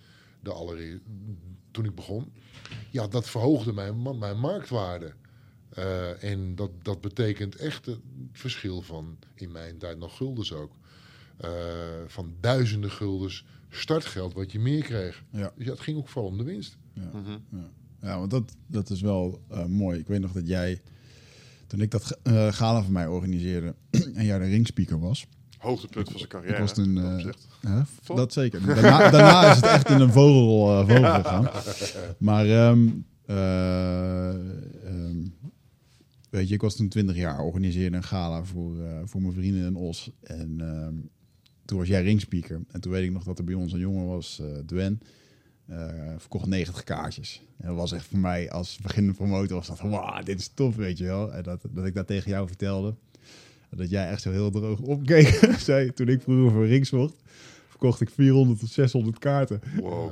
de 0.43 0.51
allereerste, 0.51 1.01
toen 1.71 1.85
ik 1.85 1.95
begon. 1.95 2.31
Ja, 2.91 3.07
dat 3.07 3.29
verhoogde 3.29 3.73
mijn, 3.73 4.19
mijn 4.19 4.39
marktwaarde. 4.39 5.13
Eh, 5.69 6.23
en 6.23 6.55
dat, 6.55 6.71
dat 6.81 7.01
betekent 7.01 7.55
echt 7.55 7.85
het 7.85 7.99
verschil 8.31 8.81
van, 8.81 9.17
in 9.35 9.51
mijn 9.51 9.77
tijd 9.77 9.97
nog 9.97 10.17
guldens 10.17 10.53
ook, 10.53 10.71
eh, 11.37 11.49
van 12.07 12.33
duizenden 12.39 12.91
guldens 12.91 13.45
startgeld 13.69 14.33
wat 14.33 14.51
je 14.51 14.59
meer 14.59 14.83
kreeg. 14.83 15.23
Ja. 15.31 15.51
Dus 15.55 15.65
ja, 15.65 15.71
het 15.71 15.79
ging 15.79 15.97
ook 15.97 16.07
vooral 16.09 16.31
om 16.31 16.37
de 16.37 16.43
winst. 16.43 16.77
Ja, 16.93 17.09
Mhm. 17.13 17.37
ja. 17.49 17.69
ja 18.01 18.17
want 18.19 18.31
dat, 18.31 18.55
dat 18.67 18.89
is 18.89 19.01
wel 19.01 19.41
eh, 19.47 19.65
mooi. 19.65 19.99
Ik 19.99 20.07
weet 20.07 20.21
nog 20.21 20.31
dat 20.31 20.47
jij, 20.47 20.81
toen 21.69 21.81
ik 21.81 21.91
dat 21.91 22.19
eh, 22.23 22.51
gala 22.51 22.83
van 22.83 22.91
mij 22.91 23.07
organiseerde 23.07 23.75
en 24.15 24.25
jij 24.25 24.39
de 24.39 24.45
ringspeaker 24.45 24.99
was. 24.99 25.27
Hoogtepunt 25.57 26.09
van 26.09 26.17
zijn 26.17 26.29
carrière. 26.29 26.59
Was 26.59 26.73
eh. 26.73 27.31
Hè? 27.59 28.15
Dat 28.15 28.33
zeker. 28.33 28.65
Daarna, 28.65 29.09
daarna 29.11 29.51
is 29.51 29.55
het 29.55 29.65
echt 29.65 29.89
in 29.89 29.99
een 29.99 30.11
vogel, 30.11 30.79
eh, 30.79 30.87
vogel 30.87 31.13
gegaan. 31.13 31.49
Maar 32.17 32.45
ehm, 32.45 32.87
eh, 33.25 34.29
ehm, 34.29 35.17
weet 36.29 36.47
je, 36.47 36.53
ik 36.53 36.61
was 36.61 36.75
toen 36.75 36.89
20 36.89 37.15
jaar, 37.15 37.39
organiseerde 37.39 37.97
een 37.97 38.03
gala 38.03 38.43
voor, 38.43 38.75
voor 39.05 39.21
mijn 39.21 39.33
vrienden 39.33 39.65
in 39.65 39.75
Os. 39.75 40.11
En 40.21 40.55
ehm, 40.59 40.95
toen 41.65 41.77
was 41.77 41.87
jij 41.87 42.03
ringspeaker. 42.03 42.61
En 42.67 42.81
toen 42.81 42.91
weet 42.91 43.03
ik 43.03 43.11
nog 43.11 43.23
dat 43.23 43.37
er 43.37 43.43
bij 43.43 43.55
ons 43.55 43.73
een 43.73 43.79
jongen 43.79 44.07
was, 44.07 44.41
Dwen. 44.65 45.01
Eh, 45.69 46.13
verkocht 46.17 46.45
90 46.45 46.83
kaartjes. 46.83 47.41
En 47.57 47.67
dat 47.67 47.75
was 47.75 47.91
echt 47.91 48.05
voor 48.05 48.19
mij 48.19 48.51
als 48.51 48.79
beginnende 48.81 49.17
promotor 49.17 49.57
was 49.57 49.67
dat 49.67 49.77
van, 49.77 49.89
wauw, 49.89 50.23
dit 50.23 50.39
is 50.39 50.51
tof, 50.53 50.75
weet 50.75 50.97
je 50.97 51.03
wel. 51.03 51.33
En 51.33 51.43
dat, 51.43 51.61
dat 51.69 51.85
ik 51.85 51.93
dat 51.93 52.07
tegen 52.07 52.31
jou 52.31 52.47
vertelde. 52.47 52.95
Dat 53.69 53.89
jij 53.89 54.09
echt 54.09 54.21
zo 54.21 54.31
heel 54.31 54.51
droog 54.51 54.79
opkeek. 54.79 55.27
zei, 55.59 55.93
toen 55.93 56.07
ik 56.07 56.21
vroeger 56.21 56.51
voor 56.51 56.67
rings 56.67 56.89
zocht, 56.89 57.21
verkocht 57.67 58.01
ik 58.01 58.09
400 58.09 58.59
tot 58.59 58.69
600 58.69 59.19
kaarten. 59.19 59.61
Wow. 59.79 60.11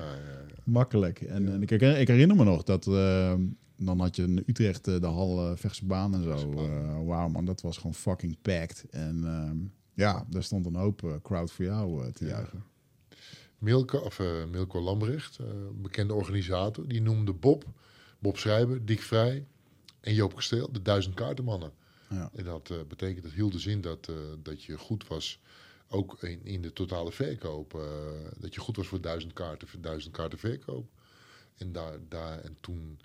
Makkelijk. 0.64 1.22
En, 1.22 1.52
en 1.52 1.62
ik, 1.62 1.70
herinner, 1.70 2.00
ik 2.00 2.08
herinner 2.08 2.36
me 2.36 2.44
nog 2.44 2.64
dat 2.64 2.88
eh, 2.88 3.34
dan 3.78 4.00
had 4.00 4.16
je 4.16 4.24
in 4.24 4.44
Utrecht 4.46 4.88
eh, 4.88 5.00
de 5.00 5.08
hal 5.08 5.50
uh, 5.50 5.58
Vechtse 5.58 5.86
baan 5.86 6.14
en 6.14 6.24
zo. 6.24 6.52
Uh, 6.54 7.06
Wauw 7.06 7.28
man, 7.28 7.46
dat 7.46 7.62
was 7.62 7.78
gewoon 7.78 7.94
fucking 7.94 8.38
packed. 8.42 8.86
En 8.90 9.22
uh, 9.24 9.52
ja, 9.94 10.26
daar 10.30 10.44
stond 10.44 10.66
een 10.66 10.76
hoop 10.76 11.02
uh, 11.02 11.12
crowd 11.22 11.52
voor 11.52 11.66
jou 11.66 12.06
uh, 12.06 12.12
te 12.12 12.26
juichen. 12.26 12.64
Milko, 13.58 13.98
of, 13.98 14.20
uh, 14.20 14.46
Milko 14.46 14.82
Lambrecht, 14.82 15.40
bekende 15.74 16.14
organisator, 16.14 16.88
die 16.88 17.02
noemde 17.02 17.34
Bob, 17.34 17.64
Bob 18.20 18.38
Schrijver, 18.38 18.86
Dick 18.86 19.02
Vrij 19.02 19.46
en 20.00 20.14
Joop 20.14 20.36
Kasteel 20.36 20.72
de 20.72 20.82
duizend 20.82 21.16
kaartenmannen. 21.16 21.72
Ja. 22.10 22.30
En 22.34 22.44
dat 22.44 22.70
eh, 22.70 22.78
betekent, 22.88 23.24
dat 23.24 23.32
hield 23.32 23.52
dus 23.52 23.66
in 23.66 23.82
dat, 23.82 24.08
eh, 24.08 24.16
dat 24.44 24.64
je 24.64 24.78
goed 24.78 25.08
was, 25.08 25.40
ook 25.88 26.24
in, 26.24 26.46
in 26.46 26.62
de 26.62 26.74
totale 26.74 27.12
verkoop. 27.12 27.74
eh, 27.76 27.82
dat 28.38 28.54
je 28.54 28.60
goed 28.60 28.76
was 28.76 28.88
voor 28.88 29.02
duizend 29.02 29.34
kaarten, 29.34 29.68
voor 29.68 29.82
duizend 29.82 30.14
kaarten 30.14 30.40
verkoop. 30.40 30.90
En, 31.58 31.72
daar, 31.72 32.00
daar, 32.08 32.40
en 32.40 32.58
toen, 32.62 33.00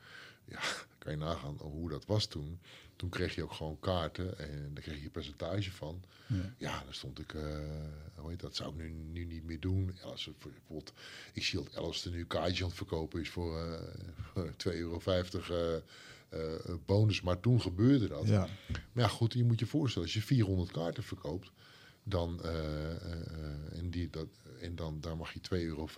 ja, 0.45 0.61
kan 0.99 1.13
je 1.13 1.19
nagaan 1.19 1.57
hoe 1.59 1.89
dat 1.89 2.07
was 2.07 2.27
toen. 2.27 2.61
Toen 2.97 3.09
kreeg 3.09 3.35
je 3.35 3.43
ook 3.43 3.53
gewoon 3.53 3.81
kaarten 3.81 4.39
en 4.39 4.71
daar 4.75 4.83
kreeg 4.83 4.99
je 4.99 5.05
een 5.05 5.11
percentage 5.11 5.73
van. 5.73 6.03
Ja. 6.27 6.55
Ja, 6.59 6.83
dan 6.85 6.95
stond 6.95 7.19
ik, 7.19 7.35
eh, 7.35 7.43
hoe 8.15 8.31
heet 8.31 8.41
dat, 8.41 8.57
zou 8.57 8.71
ik 8.71 8.77
nu, 8.77 8.95
nu 9.13 9.25
niet 9.25 9.45
meer 9.45 9.61
doen. 9.61 9.93
Ja, 9.95 10.03
als 10.03 10.27
er 10.27 10.33
bijvoorbeeld, 10.39 10.93
ik 11.33 11.45
zie 11.45 11.63
dat 11.63 11.73
Elster 11.73 12.11
nu 12.11 12.25
kaartjes 12.25 12.61
aan 12.63 12.69
het 12.69 12.77
verkopen 12.77 13.21
is 13.21 13.29
voor 13.29 13.59
eh 13.59 14.43
2,50 14.67 14.73
euro 14.73 15.03
eh, 16.29 16.75
bonus. 16.87 17.21
Maar 17.21 17.41
toen 17.41 17.61
gebeurde 17.61 18.09
dat. 18.09 18.27
Ja. 18.27 18.49
Maar 18.69 19.05
ja, 19.05 19.09
goed, 19.09 19.33
je 19.33 19.45
moet 19.45 19.59
je 19.59 19.67
voorstellen, 19.67 20.09
als 20.09 20.17
je 20.17 20.23
400 20.23 20.71
kaarten 20.71 21.03
verkoopt, 21.03 21.51
dan, 22.05 22.43
en, 23.73 23.91
die, 23.91 24.11
dat, 24.11 24.29
en 24.61 24.77
dan 24.77 25.01
daar 25.01 25.17
mag 25.17 25.33
je 25.33 25.41
2,50 25.41 25.49
euro 25.51 25.83
of 25.83 25.95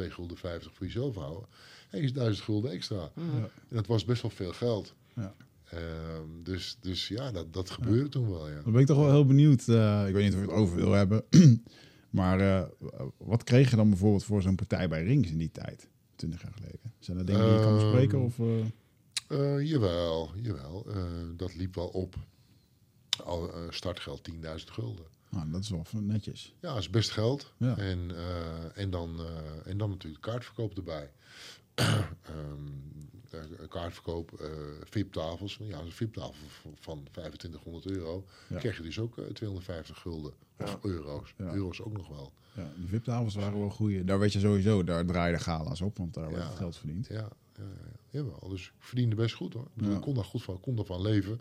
2,50 0.00 0.06
gulden 0.08 0.36
voor 0.38 0.86
jezelf 0.86 1.14
houden. 1.14 1.48
En 1.90 2.02
is 2.02 2.12
1000 2.12 2.44
gulden 2.44 2.70
extra. 2.70 3.10
Ja. 3.14 3.22
En 3.22 3.50
dat 3.68 3.86
was 3.86 4.04
best 4.04 4.22
wel 4.22 4.30
veel 4.30 4.52
geld. 4.52 4.94
Ja. 5.14 5.34
Ehm, 5.70 6.42
dus, 6.42 6.76
dus 6.80 7.08
ja, 7.08 7.30
dat, 7.32 7.52
dat 7.52 7.70
gebeurde 7.70 8.08
toen 8.08 8.30
wel, 8.30 8.48
ja. 8.48 8.60
Dan 8.62 8.72
ben 8.72 8.80
ik 8.80 8.86
toch 8.86 8.96
wel 8.98 9.10
heel 9.10 9.24
benieuwd. 9.26 9.68
eh, 9.68 10.04
ik 10.08 10.14
weet 10.14 10.24
niet 10.24 10.32
of 10.34 10.40
je 10.40 10.46
het 10.46 10.56
over 10.56 10.76
wil 10.76 10.92
hebben. 10.92 11.24
maar 12.10 12.40
eh, 12.40 12.68
wat 13.18 13.44
kreeg 13.44 13.70
je 13.70 13.76
dan 13.76 13.88
bijvoorbeeld 13.88 14.24
voor 14.24 14.42
zo'n 14.42 14.54
partij 14.54 14.88
bij 14.88 15.02
Rings 15.04 15.30
in 15.30 15.38
die 15.38 15.50
tijd? 15.50 15.88
20 16.16 16.42
jaar 16.42 16.52
geleden. 16.52 16.92
Zijn 16.98 17.16
dat 17.16 17.26
dingen 17.26 17.44
die 17.44 17.52
je 17.54 17.60
kan 17.60 17.72
Ehm, 17.72 17.82
bespreken? 17.82 18.20
Of, 18.20 18.38
eh, 19.28 19.66
jawel, 19.68 20.30
jawel. 20.42 20.86
Dat 21.36 21.54
liep 21.54 21.74
wel 21.74 21.88
op. 21.88 22.14
Al, 23.24 23.50
startgeld 23.68 24.22
10.000 24.22 24.70
gulden. 24.70 25.04
nou, 25.30 25.50
dat 25.50 25.60
is 25.62 25.70
wel 25.70 25.84
netjes. 26.00 26.54
Ja, 26.60 26.68
dat 26.68 26.78
is 26.78 26.90
best 26.90 27.10
geld. 27.10 27.52
Ja. 27.56 27.76
En, 27.76 28.10
en, 28.74 28.90
dan, 28.90 29.20
en 29.64 29.78
dan 29.78 29.90
natuurlijk 29.90 30.22
kaartverkoop 30.22 30.76
erbij. 30.76 31.10
Ehm, 31.74 31.86
eh, 32.32 33.09
kaartverkoop, 33.68 34.40
eh 34.40 34.48
VIP-tafels. 34.84 35.58
Ja, 35.62 35.78
een 35.78 35.92
VIP-tafel 35.92 36.46
van 36.80 37.06
2500 37.12 37.86
euro. 37.86 38.24
Ja. 38.48 38.58
krijg 38.58 38.76
je 38.76 38.82
dus 38.82 38.98
ook 38.98 39.18
eh, 39.18 39.24
250 39.24 39.98
gulden. 39.98 40.32
Of 40.58 40.68
Ja. 40.72 40.78
euro's. 40.82 41.34
Ja. 41.38 41.52
Euro's 41.52 41.80
ook 41.82 41.96
nog 41.96 42.08
wel. 42.08 42.32
Ja, 42.54 42.72
die 42.76 42.88
VIP-tafels 42.88 43.34
waren 43.34 43.58
wel 43.58 43.70
goeie. 43.70 44.04
Daar 44.04 44.18
weet 44.18 44.32
je 44.32 44.38
sowieso, 44.40 44.84
daar 44.84 45.04
draaiden 45.06 45.40
gala's 45.40 45.80
op, 45.80 45.96
want 45.98 46.14
daar 46.14 46.32
werd 46.32 46.54
geld 46.54 46.76
verdiend. 46.76 47.06
Ja, 47.06 47.14
ja, 47.56 47.62
ja, 47.64 47.98
jawel. 48.08 48.48
Dus 48.48 48.66
ik 48.66 48.72
verdiende 48.78 49.14
best 49.16 49.34
goed 49.34 49.52
hoor. 49.52 49.62
Ik, 49.62 49.74
bedoel, 49.74 49.90
Ja. 49.90 49.96
ik 49.96 50.02
kon 50.02 50.14
daar 50.14 50.24
goed 50.24 50.42
van, 50.42 50.60
kon 50.60 50.76
daarvan 50.76 51.00
leven. 51.02 51.40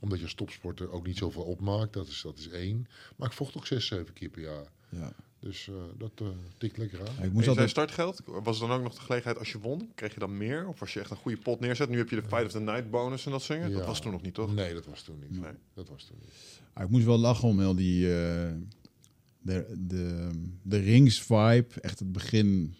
Omdat 0.00 0.18
je 0.18 0.24
als 0.24 0.34
topsporter 0.34 0.90
ook 0.90 1.06
niet 1.06 1.16
zoveel 1.16 1.42
opmaakt. 1.42 1.92
Dat 1.92 2.06
is, 2.06 2.20
dat 2.22 2.38
is 2.38 2.48
één. 2.48 2.86
Maar 3.16 3.28
ik 3.28 3.34
vocht 3.34 3.56
ook 3.56 3.66
zes, 3.66 3.86
zeven 3.86 4.14
keer 4.14 4.28
per 4.28 4.42
jaar. 4.42 4.66
Ja. 4.88 5.12
Dus 5.40 5.68
eh, 5.68 5.74
dat 5.98 6.10
eh, 6.20 6.26
tikt 6.58 6.76
lekker 6.76 7.00
aan. 7.00 7.14
Ja, 7.18 7.22
ik 7.22 7.32
moest 7.32 7.48
altijd... 7.48 7.70
startgeld. 7.70 8.20
Was 8.24 8.60
er 8.60 8.68
dan 8.68 8.76
ook 8.76 8.82
nog 8.82 8.94
de 8.94 9.00
gelegenheid 9.00 9.38
als 9.38 9.52
je 9.52 9.58
won? 9.58 9.90
Kreeg 9.94 10.14
je 10.14 10.20
dan 10.20 10.36
meer? 10.36 10.68
Of 10.68 10.80
als 10.80 10.92
je 10.92 11.00
echt 11.00 11.10
een 11.10 11.16
goede 11.16 11.36
pot 11.36 11.60
neerzet? 11.60 11.88
Nu 11.88 11.98
heb 11.98 12.08
je 12.10 12.16
de 12.16 12.22
Fight 12.22 12.44
of 12.44 12.50
the 12.50 12.60
Night 12.60 12.90
bonus 12.90 13.24
en 13.26 13.30
dat 13.32 13.42
zingen. 13.42 13.72
Dat 13.72 13.86
was 13.86 14.00
toen 14.00 14.12
nog 14.12 14.22
niet, 14.22 14.34
toch? 14.34 14.54
Nee, 14.54 14.74
dat 14.74 14.86
was 14.86 15.02
toen 15.02 15.18
niet. 15.20 15.40
Nee. 15.40 15.52
Dat 15.74 15.88
was 15.88 16.04
toen 16.04 16.16
niet. 16.20 16.30
Ah, 16.72 16.84
ik 16.84 16.90
moest 16.90 17.04
wel 17.04 17.18
lachen 17.18 17.48
om 17.48 17.58
heel 17.60 17.74
die... 17.74 18.06
eh, 18.06 18.52
de, 19.40 19.74
de, 19.78 20.30
de 20.62 20.78
rings-vibe, 20.78 21.66
echt 21.80 21.98
het 21.98 22.12
begin... 22.12 22.74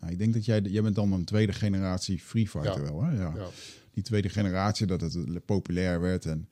Nou, 0.00 0.12
ik 0.12 0.18
denk 0.18 0.32
dat 0.34 0.44
jij... 0.44 0.60
Jij 0.60 0.82
bent 0.82 0.94
dan 0.94 1.12
een 1.12 1.24
tweede 1.24 1.52
generatie 1.52 2.18
Free 2.18 2.48
Fighter 2.48 2.82
Ja. 2.84 2.90
wel, 2.90 3.02
hè? 3.02 3.16
Ja. 3.16 3.32
Ja. 3.36 3.48
Die 3.90 4.02
tweede 4.02 4.28
generatie, 4.28 4.86
dat 4.86 5.00
het 5.00 5.44
populair 5.44 6.00
werd 6.00 6.26
en... 6.26 6.48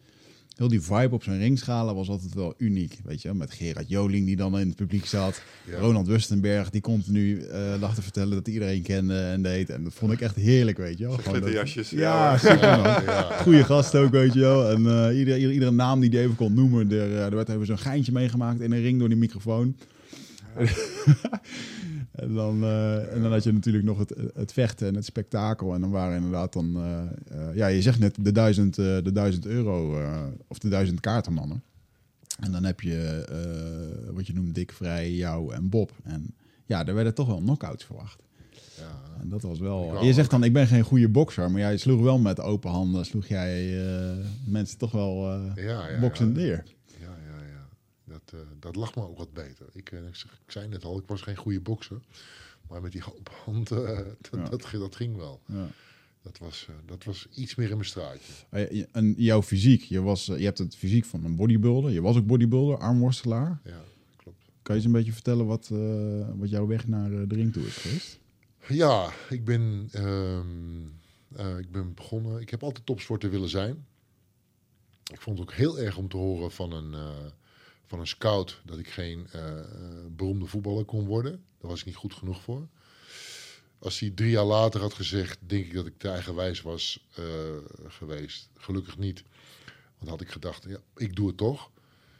Heel 0.63 0.71
die 0.71 0.81
vibe 0.81 1.15
op 1.15 1.23
zijn 1.23 1.39
ringschalen 1.39 1.95
was 1.95 2.09
altijd 2.09 2.35
wel 2.35 2.55
uniek, 2.59 2.99
weet 3.05 3.23
je. 3.23 3.35
Met 3.35 3.53
Gerard 3.53 3.89
Joling 3.89 4.27
die 4.27 4.37
dan 4.37 4.59
in 4.59 4.67
het 4.67 4.77
publiek 4.77 5.07
zat. 5.07 5.43
Ja. 5.65 5.79
Ronald 5.79 6.07
Wustenberg 6.07 6.71
die 6.71 6.81
continu 6.81 7.41
eh 7.41 7.75
lag 7.81 7.95
te 7.95 8.03
vertellen 8.03 8.31
dat 8.35 8.49
iedereen 8.49 8.83
kende 8.83 9.19
en 9.21 9.43
deed. 9.43 9.71
En 9.71 9.85
dat 9.85 9.95
vond 9.95 10.13
ik 10.13 10.21
echt 10.21 10.35
heerlijk, 10.37 10.77
weet 10.79 10.99
je 10.99 11.07
wel. 11.07 11.17
Glitterjasjes. 11.17 11.91
Ja, 11.91 12.39
man. 12.45 12.59
Ja. 13.05 13.23
Goeie 13.43 13.65
gast 13.65 13.95
ook, 13.95 14.11
weet 14.11 14.33
je 14.33 14.41
wel. 14.41 14.71
En 14.71 14.87
eh, 15.09 15.19
ieder- 15.19 15.53
iedere 15.53 15.71
naam 15.71 16.01
die 16.01 16.11
hij 16.11 16.23
even 16.23 16.37
kon 16.37 16.55
noemen, 16.55 16.91
er, 16.93 16.99
eh, 17.17 17.25
er 17.25 17.35
werd 17.35 17.49
even 17.49 17.67
zo'n 17.67 17.79
geintje 17.79 18.13
meegemaakt 18.13 18.61
in 18.61 18.73
een 18.73 18.83
ring 18.83 18.99
door 18.99 19.09
die 19.09 19.19
microfoon. 19.19 19.77
en, 22.13 22.35
dan, 22.35 22.63
eh, 22.63 23.15
en 23.15 23.23
dan 23.23 23.33
had 23.33 23.45
je 23.45 23.53
natuurlijk 23.53 23.85
nog 23.85 23.99
het, 23.99 24.15
het 24.35 24.53
vechten 24.53 24.89
en 24.89 24.95
het 24.95 25.05
spektakel. 25.05 25.75
En 25.75 25.81
dan 25.81 25.91
waren 25.91 26.17
inderdaad 26.17 26.53
dan, 26.53 26.77
eh, 26.77 27.03
eh, 27.03 27.57
ja, 27.57 27.67
je 27.67 27.83
zegt 27.83 27.99
net 27.99 28.17
de 28.21 28.33
duizend, 28.33 28.75
de 28.75 29.13
duizend 29.13 29.47
euro 29.47 30.01
of 30.49 30.59
de 30.59 30.69
duizend 30.69 31.01
kaartenmannen. 31.01 31.63
En 32.41 32.53
dan 32.53 32.65
heb 32.65 32.81
je 32.81 33.25
wat 34.13 34.27
je 34.27 34.33
noemt 34.33 34.55
Dick 34.55 34.73
Vrij, 34.73 35.13
jou 35.13 35.55
en 35.55 35.69
Bob. 35.69 35.93
En 36.03 36.35
ja, 36.67 36.87
er 36.87 36.95
werden 36.95 37.15
toch 37.15 37.27
wel 37.27 37.39
knockouts 37.39 37.85
verwacht. 37.85 38.23
Ja. 38.79 39.21
En 39.21 39.29
dat 39.29 39.43
was 39.43 39.59
wel. 39.59 40.05
Je 40.05 40.13
zegt 40.13 40.31
dan, 40.31 40.45
ik 40.45 40.53
ben 40.53 40.67
geen 40.67 40.83
goede 40.83 41.09
bokser, 41.09 41.51
maar 41.51 41.61
jij 41.61 41.77
sloeg 41.77 42.01
wel 42.01 42.19
met 42.19 42.41
open 42.41 42.71
handen, 42.71 43.05
sloeg 43.05 43.27
jij 43.27 43.83
mensen 44.47 44.79
toch 44.79 44.93
wel 44.93 45.33
eh 45.33 45.65
Ja, 45.65 45.89
ja. 45.89 46.25
neer. 46.25 46.65
Dat, 48.13 48.41
eh, 48.41 48.47
dat 48.61 48.77
lag 48.77 48.95
me 48.95 49.03
ook 49.09 49.19
wat 49.19 49.33
beter. 49.33 49.67
Ik, 49.73 49.93
eh, 49.93 49.99
ik, 50.07 50.25
zei 50.47 50.69
net 50.69 50.85
al, 50.85 50.99
ik 50.99 51.07
was 51.07 51.23
geen 51.23 51.37
goede 51.37 51.61
bokser. 51.61 52.01
Maar 52.69 52.81
met 52.83 52.93
die 52.93 53.03
open 53.15 53.33
hand, 53.45 53.71
eh, 53.71 53.79
dat, 54.31 54.41
Ja. 54.41 54.49
dat, 54.49 54.71
dat 54.71 54.97
ging 54.97 55.17
wel. 55.17 55.41
Ja. 55.47 55.69
Dat 56.23 56.39
was, 56.39 56.69
dat 56.87 57.05
was 57.05 57.27
iets 57.35 57.55
meer 57.55 57.69
in 57.71 57.77
mijn 57.77 57.89
straatje. 57.89 58.33
Eh, 58.49 58.85
En 58.93 59.15
jouw 59.17 59.43
fysiek, 59.43 59.83
je, 59.83 60.01
was, 60.01 60.27
je 60.27 60.33
hebt 60.45 60.59
het 60.59 60.77
fysiek 60.77 61.05
van 61.05 61.25
een 61.25 61.37
bodybuilder. 61.37 61.91
Je 61.91 62.01
was 62.03 62.17
ook 62.17 62.27
bodybuilder, 62.27 62.79
armworstelaar. 62.79 63.61
Ja, 63.65 63.81
klopt. 64.17 64.39
Kan 64.63 64.75
je 64.75 64.81
eens 64.81 64.85
een 64.85 64.97
beetje 64.97 65.13
vertellen 65.13 65.47
wat, 65.47 65.69
wat 66.37 66.51
jouw 66.51 66.67
weg 66.67 66.87
naar 66.89 67.11
de 67.11 67.35
ring 67.35 67.53
toe 67.53 67.67
is 67.67 67.77
geweest? 67.77 68.21
Ja, 68.69 69.13
ik 69.31 69.45
ben, 69.45 69.89
ehm, 69.93 70.47
eh, 71.37 71.59
ik 71.59 71.71
ben 71.71 71.95
begonnen. 71.95 72.41
Ik 72.41 72.51
heb 72.51 72.63
altijd 72.63 72.87
topsporter 72.87 73.31
willen 73.31 73.49
zijn. 73.49 73.87
Ik 75.13 75.21
vond 75.21 75.39
het 75.39 75.49
ook 75.49 75.55
heel 75.55 75.79
erg 75.79 75.97
om 75.97 76.09
te 76.09 76.17
horen 76.17 76.51
van 76.51 76.73
een, 76.73 76.95
van 77.93 78.01
een 78.01 78.07
scout 78.07 78.61
dat 78.65 78.79
ik 78.79 78.89
geen 78.89 79.27
eh, 79.33 79.59
eh, 79.59 79.65
beroemde 80.11 80.47
voetballer 80.47 80.85
kon 80.85 81.07
worden. 81.07 81.45
Daar 81.59 81.71
was 81.71 81.81
ik 81.81 81.87
niet 81.87 81.95
goed 81.95 82.15
genoeg 82.15 82.43
voor. 82.43 82.69
Als 83.79 83.99
hij 83.99 84.11
drie 84.11 84.31
jaar 84.31 84.45
later 84.45 84.81
had 84.81 84.95
gezegd, 84.95 85.39
denk 85.47 85.65
ik 85.65 85.75
dat 85.75 85.87
ik 85.87 85.99
te 85.99 86.09
eigenwijs 86.09 86.63
was 86.63 87.07
eh, 87.15 87.25
geweest. 87.87 88.49
Gelukkig 88.57 88.99
niet. 88.99 89.25
Want 89.99 90.11
had 90.11 90.21
ik 90.21 90.29
gedacht, 90.29 90.65
ja, 90.69 90.79
ik 90.97 91.17
doe 91.17 91.27
het 91.27 91.37
toch. 91.37 91.71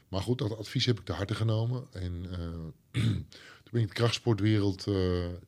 Maar 0.09 0.23
goed, 0.23 0.39
dat 0.39 0.57
advies 0.57 0.87
heb 0.87 0.99
ik 0.99 1.05
te 1.05 1.13
harte 1.13 1.35
genomen. 1.35 1.87
En 1.93 2.27
eh, 2.31 3.03
toen 3.63 3.71
ben 3.71 3.83
ik 3.83 3.89
de 3.89 3.95
krachtsportwereld, 3.95 4.85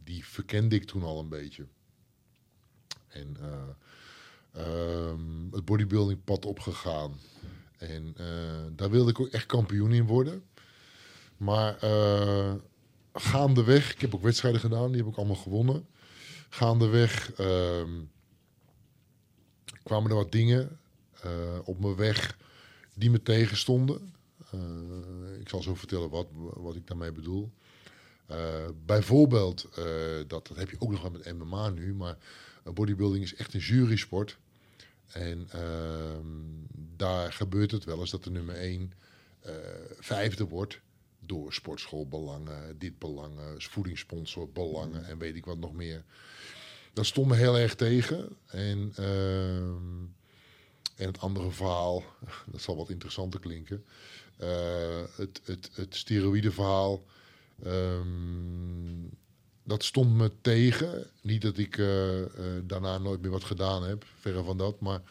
die 0.04 0.24
verkende 0.24 0.74
ik 0.74 0.84
toen 0.84 1.02
al 1.02 1.18
een 1.18 1.28
beetje. 1.28 1.66
En 3.08 3.36
eh, 3.40 4.62
ehm, 4.62 5.50
het 5.50 5.64
bodybuilding 5.64 6.24
pad 6.24 6.44
opgegaan. 6.44 7.20
En 7.78 8.14
eh, 8.16 8.26
daar 8.76 8.90
wilde 8.90 9.10
ik 9.10 9.20
ook 9.20 9.28
echt 9.28 9.46
kampioen 9.46 9.92
in 9.92 10.06
worden. 10.06 10.44
Maar 11.36 11.78
eh, 11.78 12.54
gaandeweg, 13.12 13.92
ik 13.92 14.00
heb 14.00 14.14
ook 14.14 14.22
wedstrijden 14.22 14.60
gedaan, 14.60 14.88
die 14.88 15.02
heb 15.02 15.10
ik 15.10 15.16
allemaal 15.16 15.36
gewonnen. 15.36 15.86
Gaandeweg 16.48 17.32
ehm, 17.32 17.90
kwamen 19.82 20.10
er 20.10 20.16
wat 20.16 20.32
dingen 20.32 20.78
eh, 21.20 21.58
op 21.64 21.80
mijn 21.80 21.96
weg 21.96 22.38
die 22.94 23.10
me 23.10 23.22
tegenstonden. 23.22 24.12
Ik 25.40 25.48
zal 25.48 25.62
zo 25.62 25.74
vertellen 25.74 26.10
wat, 26.10 26.26
wat 26.32 26.74
ik 26.74 26.86
daarmee 26.86 27.12
bedoel. 27.12 27.52
Bijvoorbeeld, 28.86 29.68
dat, 30.26 30.46
dat 30.46 30.56
heb 30.56 30.70
je 30.70 30.76
ook 30.78 30.90
nog 30.90 31.02
wel 31.02 31.10
met 31.10 31.38
MMA 31.38 31.68
nu, 31.68 31.94
maar 31.94 32.16
bodybuilding 32.74 33.24
is 33.24 33.34
echt 33.34 33.54
een 33.54 33.60
jurysport. 33.60 34.38
En 35.12 35.48
ehm, 35.50 36.26
daar 36.96 37.32
gebeurt 37.32 37.70
het 37.70 37.84
wel 37.84 38.00
eens 38.00 38.10
dat 38.10 38.24
de 38.24 38.30
nummer 38.30 38.54
1 38.56 38.92
vijfde 39.98 40.44
wordt 40.44 40.80
door 41.20 41.52
sportschoolbelangen, 41.52 42.78
dit 42.78 42.98
belangen, 42.98 43.62
voedingssponsor 43.62 44.48
belangen 44.52 45.04
en 45.04 45.18
weet 45.18 45.36
ik 45.36 45.44
wat 45.44 45.58
nog 45.58 45.72
meer. 45.72 46.04
Dat 46.92 47.06
stond 47.06 47.28
me 47.28 47.36
heel 47.36 47.58
erg 47.58 47.74
tegen. 47.74 48.36
En, 48.46 48.92
ehm, 48.96 50.02
en 50.96 51.06
het 51.06 51.18
andere 51.18 51.50
verhaal, 51.50 52.04
dat 52.52 52.60
zal 52.60 52.76
wat 52.76 52.90
interessanter 52.90 53.40
klinken. 53.40 53.84
eh, 54.38 55.02
het, 55.16 55.40
het, 55.44 55.70
het 55.72 55.94
steroïdeverhaal. 55.96 57.04
ehm, 57.62 59.06
dat 59.64 59.84
stond 59.84 60.14
me 60.14 60.30
tegen. 60.40 61.06
Niet 61.20 61.42
dat 61.42 61.58
ik 61.58 61.78
eh, 61.78 62.22
eh, 62.22 62.28
daarna 62.64 62.98
nooit 62.98 63.20
meer 63.20 63.30
wat 63.30 63.44
gedaan 63.44 63.84
heb, 63.84 64.04
verre 64.18 64.42
van 64.42 64.58
dat. 64.58 64.80
Maar 64.80 65.02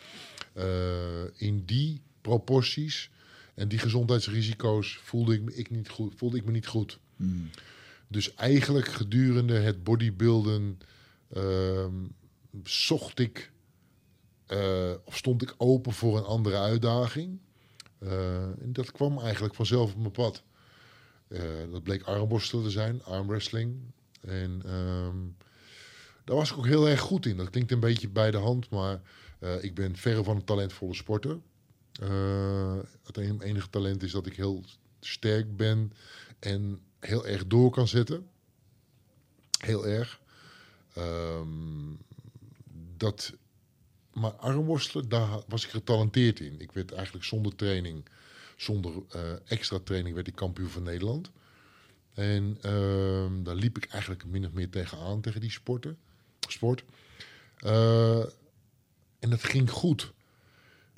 eh, 0.53 1.23
in 1.35 1.65
die 1.65 2.01
proporties 2.21 3.09
en 3.53 3.67
die 3.67 3.79
gezondheidsrisico's 3.79 4.99
voelde 5.03 5.33
ik 5.33 5.41
me, 5.41 5.55
ik 5.55 5.69
niet 5.69 5.89
goed, 5.89 6.13
voelde 6.15 6.37
ik 6.37 6.45
me 6.45 6.51
niet 6.51 6.67
goed. 6.67 6.99
Hmm. 7.15 7.49
Dus 8.07 8.33
eigenlijk 8.33 8.87
gedurende 8.87 9.53
het 9.53 9.83
bodybuilden 9.83 10.79
ehm, 11.33 11.93
zocht 12.63 13.19
ik, 13.19 13.51
of 15.05 15.17
stond 15.17 15.41
ik 15.41 15.53
open 15.57 15.93
voor 15.93 16.17
een 16.17 16.23
andere 16.23 16.57
uitdaging. 16.57 17.39
En 17.99 18.69
dat 18.73 18.91
kwam 18.91 19.19
eigenlijk 19.19 19.55
vanzelf 19.55 19.91
op 19.91 19.99
mijn 19.99 20.11
pad. 20.11 20.43
Dat 21.71 21.83
bleek 21.83 22.03
armworstelen 22.03 22.63
te 22.63 22.71
zijn, 22.71 23.03
armwrestling. 23.03 23.79
En 24.27 24.61
ehm, 24.65 25.17
daar 26.23 26.35
was 26.35 26.51
ik 26.51 26.57
ook 26.57 26.65
heel 26.65 26.89
erg 26.89 26.99
goed 26.99 27.25
in. 27.25 27.37
Dat 27.37 27.49
klinkt 27.49 27.71
een 27.71 27.79
beetje 27.79 28.09
bij 28.09 28.31
de 28.31 28.37
hand, 28.37 28.69
maar 28.69 29.01
eh, 29.39 29.63
ik 29.63 29.73
ben 29.75 29.95
verre 29.95 30.23
van 30.23 30.35
een 30.35 30.43
talentvolle 30.43 30.93
sporter. 30.93 31.39
Eh, 32.01 32.77
het 33.03 33.17
en- 33.17 33.41
enige 33.41 33.69
talent 33.69 34.03
is 34.03 34.11
dat 34.11 34.25
ik 34.25 34.35
heel 34.35 34.63
sterk 34.99 35.55
ben 35.57 35.93
en 36.39 36.79
heel 36.99 37.25
erg 37.27 37.47
door 37.47 37.71
kan 37.71 37.87
zetten. 37.87 38.27
Heel 39.59 39.87
erg. 39.87 40.19
Ehm, 40.93 41.93
dat, 42.97 43.33
maar 44.13 44.31
armworstelen, 44.31 45.09
daar 45.09 45.39
was 45.47 45.63
ik 45.63 45.69
getalenteerd 45.69 46.39
in. 46.39 46.59
Ik 46.61 46.71
werd 46.71 46.91
eigenlijk 46.91 47.25
zonder 47.25 47.55
training, 47.55 48.05
zonder 48.55 48.93
eh, 49.09 49.21
extra 49.45 49.79
training, 49.83 50.15
werd 50.15 50.27
ik 50.27 50.35
kampioen 50.35 50.69
van 50.69 50.83
Nederland. 50.83 51.31
En 52.13 52.57
ehm, 52.61 53.43
daar 53.43 53.55
liep 53.55 53.77
ik 53.77 53.85
eigenlijk 53.85 54.25
min 54.25 54.45
of 54.45 54.51
meer 54.51 54.69
tegenaan, 54.69 55.21
tegen 55.21 55.41
die 55.41 55.51
sporten, 55.51 55.97
sport. 56.49 56.83
Eh, 57.57 58.19
en 59.19 59.29
dat 59.29 59.43
ging 59.43 59.69
goed. 59.69 60.13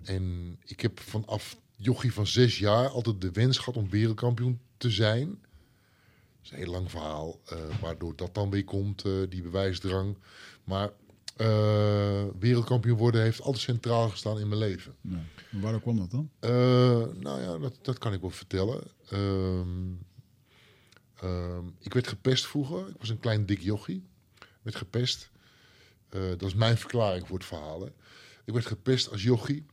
En 0.04 0.56
ik 0.66 0.82
heb 0.82 1.00
vanaf 1.00 1.58
jochie 1.76 2.14
van 2.14 2.28
zes 2.28 2.60
jaar 2.60 2.88
altijd 2.90 3.22
de 3.22 3.32
wens 3.32 3.58
gehad 3.58 3.78
om 3.78 3.90
wereldkampioen 3.90 4.60
te 4.78 4.90
zijn. 4.90 5.28
Dat 5.30 6.44
is 6.44 6.52
een 6.52 6.58
heel 6.58 6.72
lang 6.72 6.92
verhaal, 6.92 7.40
eh, 7.46 7.58
waardoor 7.82 8.16
dat 8.16 8.34
dan 8.34 8.50
weer 8.50 8.64
komt, 8.64 9.04
eh, 9.04 9.12
die 9.30 9.42
bewijsdrang. 9.42 10.18
Maar 10.64 10.92
wereldkampioen 12.40 12.98
worden 12.98 13.22
heeft 13.22 13.42
altijd 13.42 13.64
centraal 13.64 14.10
gestaan 14.10 14.40
in 14.40 14.48
mijn 14.48 14.60
leven. 14.60 14.96
Ja. 15.02 15.24
Waarom 15.52 15.82
kwam 15.82 15.98
dat 15.98 16.12
dan? 16.12 16.30
Nou 17.20 17.42
ja, 17.42 17.58
dat, 17.58 17.78
dat 17.82 17.98
kan 17.98 18.14
ik 18.14 18.22
wel 18.22 18.30
vertellen. 18.30 18.84
Ehm, 19.10 19.94
ehm, 21.20 21.66
ik 21.80 21.94
werd 21.94 22.08
gepest 22.08 22.46
vroeger. 22.48 22.88
Ik 22.88 22.96
was 23.00 23.10
een 23.10 23.20
klein 23.20 23.46
dik 23.46 23.62
jochie. 23.62 24.04
werd 24.62 24.78
gepest. 24.78 25.30
Eh, 26.10 26.22
dat 26.22 26.42
is 26.42 26.54
mijn 26.54 26.78
verklaring 26.78 27.28
voor 27.28 27.38
het 27.38 27.48
verhaal. 27.48 27.82
hè. 27.82 27.88
Ik 28.46 28.54
werd 28.54 28.66
gepest 28.66 29.12
als 29.12 29.24
jochie. 29.24 29.66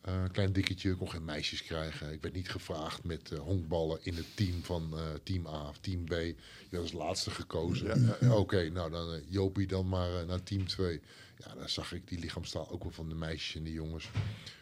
Eh, 0.00 0.22
een 0.22 0.30
klein 0.30 0.52
dikketje, 0.52 0.90
ik 0.90 0.96
kon 0.96 1.10
geen 1.10 1.24
meisjes 1.24 1.62
krijgen. 1.62 2.12
Ik 2.12 2.22
werd 2.22 2.34
niet 2.34 2.50
gevraagd 2.50 3.04
met 3.04 3.32
eh, 3.32 3.38
honkballen 3.38 3.98
in 4.02 4.14
het 4.16 4.36
team 4.36 4.64
van 4.64 4.94
team 5.22 5.46
A 5.46 5.68
of 5.68 5.78
team 5.78 6.04
B. 6.04 6.10
Je 6.10 6.36
werd 6.70 6.82
als 6.82 6.92
laatste 6.92 7.30
gekozen. 7.30 8.16
Oké, 8.40 8.68
nou 8.68 8.90
dan 8.90 9.20
Jopie 9.28 9.66
dan 9.66 9.88
maar 9.88 10.26
naar 10.26 10.42
team 10.42 10.66
2. 10.66 11.00
Ja, 11.38 11.54
dan 11.54 11.68
zag 11.68 11.92
ik 11.92 12.08
die 12.08 12.18
lichaamstaal 12.18 12.70
ook 12.70 12.82
wel 12.82 12.92
van 12.92 13.08
de 13.08 13.14
meisjes 13.14 13.54
en 13.54 13.64
de 13.64 13.72
jongens. 13.72 14.10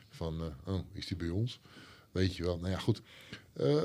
Van, 0.08 0.54
oh, 0.64 0.80
is 0.92 1.06
die 1.06 1.16
bij 1.16 1.28
ons? 1.28 1.60
Weet 2.12 2.36
je 2.36 2.42
wel. 2.42 2.58
Nou 2.58 2.70
ja, 2.70 2.78
goed. 2.78 3.02
Eh, 3.58 3.82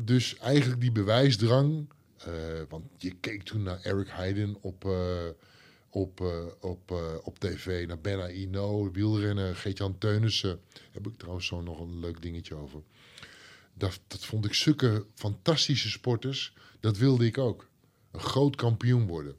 dus 0.00 0.36
eigenlijk 0.36 0.80
die 0.80 0.92
bewijsdrang. 0.92 1.88
eh, 2.18 2.32
want 2.68 2.84
je 2.96 3.14
keek 3.20 3.42
toen 3.42 3.62
naar 3.62 3.80
Eric 3.82 4.08
Heiden 4.08 4.56
op, 4.60 4.84
eh, 4.84 5.26
op, 5.90 6.20
op, 6.60 6.90
op 7.22 7.38
tv. 7.38 7.86
Naar 7.86 8.00
Benna 8.00 8.28
Ino, 8.28 8.90
wielrennen, 8.90 9.56
Geert-Jan 9.56 9.98
Teunissen. 9.98 10.60
Heb 10.92 11.06
ik 11.06 11.18
trouwens 11.18 11.46
zo 11.46 11.60
nog 11.60 11.80
een 11.80 12.00
leuk 12.00 12.22
dingetje 12.22 12.54
over. 12.54 12.82
Dat, 13.74 14.00
dat 14.06 14.24
vond 14.24 14.44
ik 14.44 14.54
zulke 14.54 15.06
fantastische 15.14 15.90
sporters. 15.90 16.54
Dat 16.80 16.96
wilde 16.96 17.26
ik 17.26 17.38
ook. 17.38 17.68
Een 18.10 18.20
groot 18.20 18.56
kampioen 18.56 19.06
worden. 19.06 19.36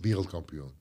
Wereldkampioen. 0.00 0.72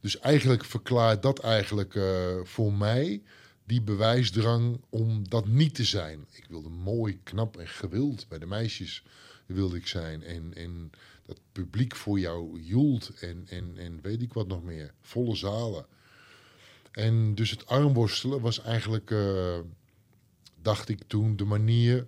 Dus 0.00 0.18
eigenlijk 0.18 0.64
verklaart 0.64 1.22
dat 1.22 1.38
eigenlijk 1.38 1.98
voor 2.42 2.72
mij 2.72 3.22
die 3.64 3.82
bewijsdrang 3.82 4.80
om 4.88 5.28
dat 5.28 5.46
niet 5.46 5.74
te 5.74 5.84
zijn. 5.84 6.26
Ik 6.32 6.44
wilde 6.48 6.68
mooi, 6.68 7.20
knap 7.22 7.56
en 7.56 7.68
gewild 7.68 8.28
bij 8.28 8.38
de 8.38 8.46
meisjes 8.46 9.02
wilde 9.46 9.76
ik 9.76 9.86
zijn. 9.86 10.22
En, 10.22 10.54
en 10.54 10.90
dat 11.26 11.38
publiek 11.52 11.96
voor 11.96 12.18
jou 12.18 12.60
joelt 12.60 13.12
en, 13.20 13.44
en, 13.48 13.72
en 13.76 13.98
weet 14.02 14.22
ik 14.22 14.32
wat 14.32 14.46
nog 14.46 14.62
meer. 14.62 14.92
Volle 15.00 15.36
zalen. 15.36 15.86
En 16.90 17.34
dus 17.34 17.50
het 17.50 17.66
armworstelen 17.66 18.40
was 18.40 18.62
eigenlijk, 18.62 19.10
eh, 19.10 19.58
dacht 20.62 20.88
ik 20.88 21.02
toen, 21.06 21.36
de 21.36 21.44
manier 21.44 22.06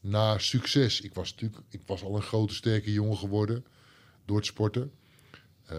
naar 0.00 0.40
succes. 0.40 1.00
Ik 1.00 1.14
was 1.14 1.30
natuurlijk, 1.30 1.62
ik 1.70 1.80
was 1.86 2.02
al 2.02 2.16
een 2.16 2.22
grote 2.22 2.54
sterke 2.54 2.92
jongen 2.92 3.16
geworden 3.16 3.64
door 4.24 4.36
het 4.36 4.46
sporten. 4.46 4.92
Eh, 5.66 5.76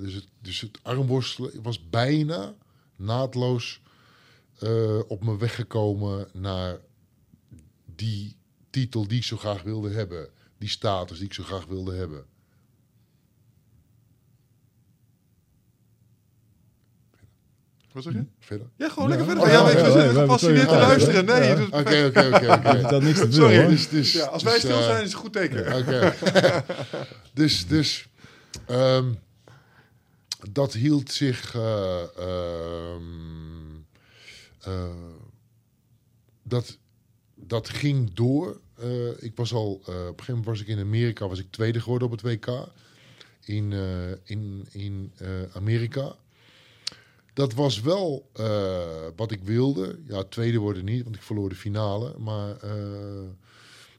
dus, 0.00 0.14
het, 0.14 0.26
dus 0.40 0.60
het 0.60 0.78
armworstelen 0.82 1.62
was 1.62 1.88
bijna 1.88 2.54
naadloos 2.96 3.80
eh, 4.58 4.98
op 5.08 5.24
me 5.24 5.36
weggekomen 5.36 6.28
naar 6.32 6.78
die 7.94 8.36
titel 8.70 9.08
die 9.08 9.18
ik 9.18 9.24
zo 9.24 9.36
graag 9.36 9.62
wilde 9.62 9.90
hebben. 9.90 10.28
Die 10.58 10.68
status 10.68 11.18
die 11.18 11.26
ik 11.26 11.34
zo 11.34 11.42
graag 11.42 11.66
wilde 11.66 11.94
hebben. 11.94 12.26
Wat 17.92 18.02
zeg 18.02 18.12
je? 18.12 18.24
Verder? 18.40 18.66
Ja, 18.76 18.88
gewoon 18.88 19.10
Ja. 19.10 19.16
lekker 19.16 19.36
Oh, 19.36 19.42
verder. 19.42 19.58
Ja, 19.58 19.68
ja, 19.68 19.74
weet 19.74 19.74
je, 19.74 19.78
ja, 19.78 19.84
we 19.84 19.98
ja, 19.98 20.00
zitten 20.00 20.14
we 20.14 20.20
gepassioneerd 20.20 20.68
te 20.68 20.74
luisteren. 20.74 21.24
Nee, 21.24 21.48
je 21.48 21.54
doet 21.56 21.64
het 21.72 21.80
Oké, 21.86 22.04
oké, 22.06 22.26
oké, 22.34 22.46
Je 22.46 22.78
oké. 22.78 22.88
had 22.94 23.02
niks 23.02 23.18
te 23.18 23.24
doen 23.24 23.32
Sorry, 23.32 23.60
hoor. 23.60 23.68
Dus, 23.70 23.88
dus, 23.88 24.12
Ja, 24.12 24.24
als 24.24 24.42
wij 24.42 24.52
dus, 24.52 24.62
stil 24.62 24.78
eh, 24.78 24.84
zijn, 24.84 24.96
is 24.96 25.02
het 25.02 25.12
een 25.12 25.18
goed 25.18 25.32
teken. 25.32 25.76
Oké. 25.76 26.14
dus, 27.40 27.66
dus 27.66 28.08
ehm, 28.66 29.12
dat 30.50 30.72
hield 30.72 31.10
zich. 31.12 31.54
Eh, 34.66 34.94
dat, 36.42 36.78
dat 37.34 37.68
ging 37.68 38.14
door. 38.14 38.60
Eh, 38.74 39.22
ik 39.22 39.36
was 39.36 39.52
al. 39.52 39.80
eh, 39.86 39.94
op 39.94 39.94
een 39.94 40.04
gegeven 40.06 40.26
moment 40.26 40.46
was 40.46 40.60
ik 40.60 40.66
in 40.66 40.78
Amerika, 40.78 41.28
was 41.28 41.38
ik 41.38 41.50
tweede 41.50 41.80
geworden 41.80 42.08
op 42.08 42.12
het 42.12 42.22
WK. 42.22 42.68
In, 43.44 43.72
in, 44.24 44.66
in 44.72 45.12
Amerika. 45.52 46.16
Dat 47.32 47.54
was 47.54 47.80
wel 47.80 48.30
wat 49.16 49.30
ik 49.30 49.42
wilde. 49.42 49.98
Ja, 50.06 50.22
tweede 50.22 50.58
worden 50.58 50.84
niet, 50.84 51.02
want 51.02 51.16
ik 51.16 51.22
verloor 51.22 51.48
de 51.48 51.54
finale. 51.54 52.18
Maar 52.18 52.56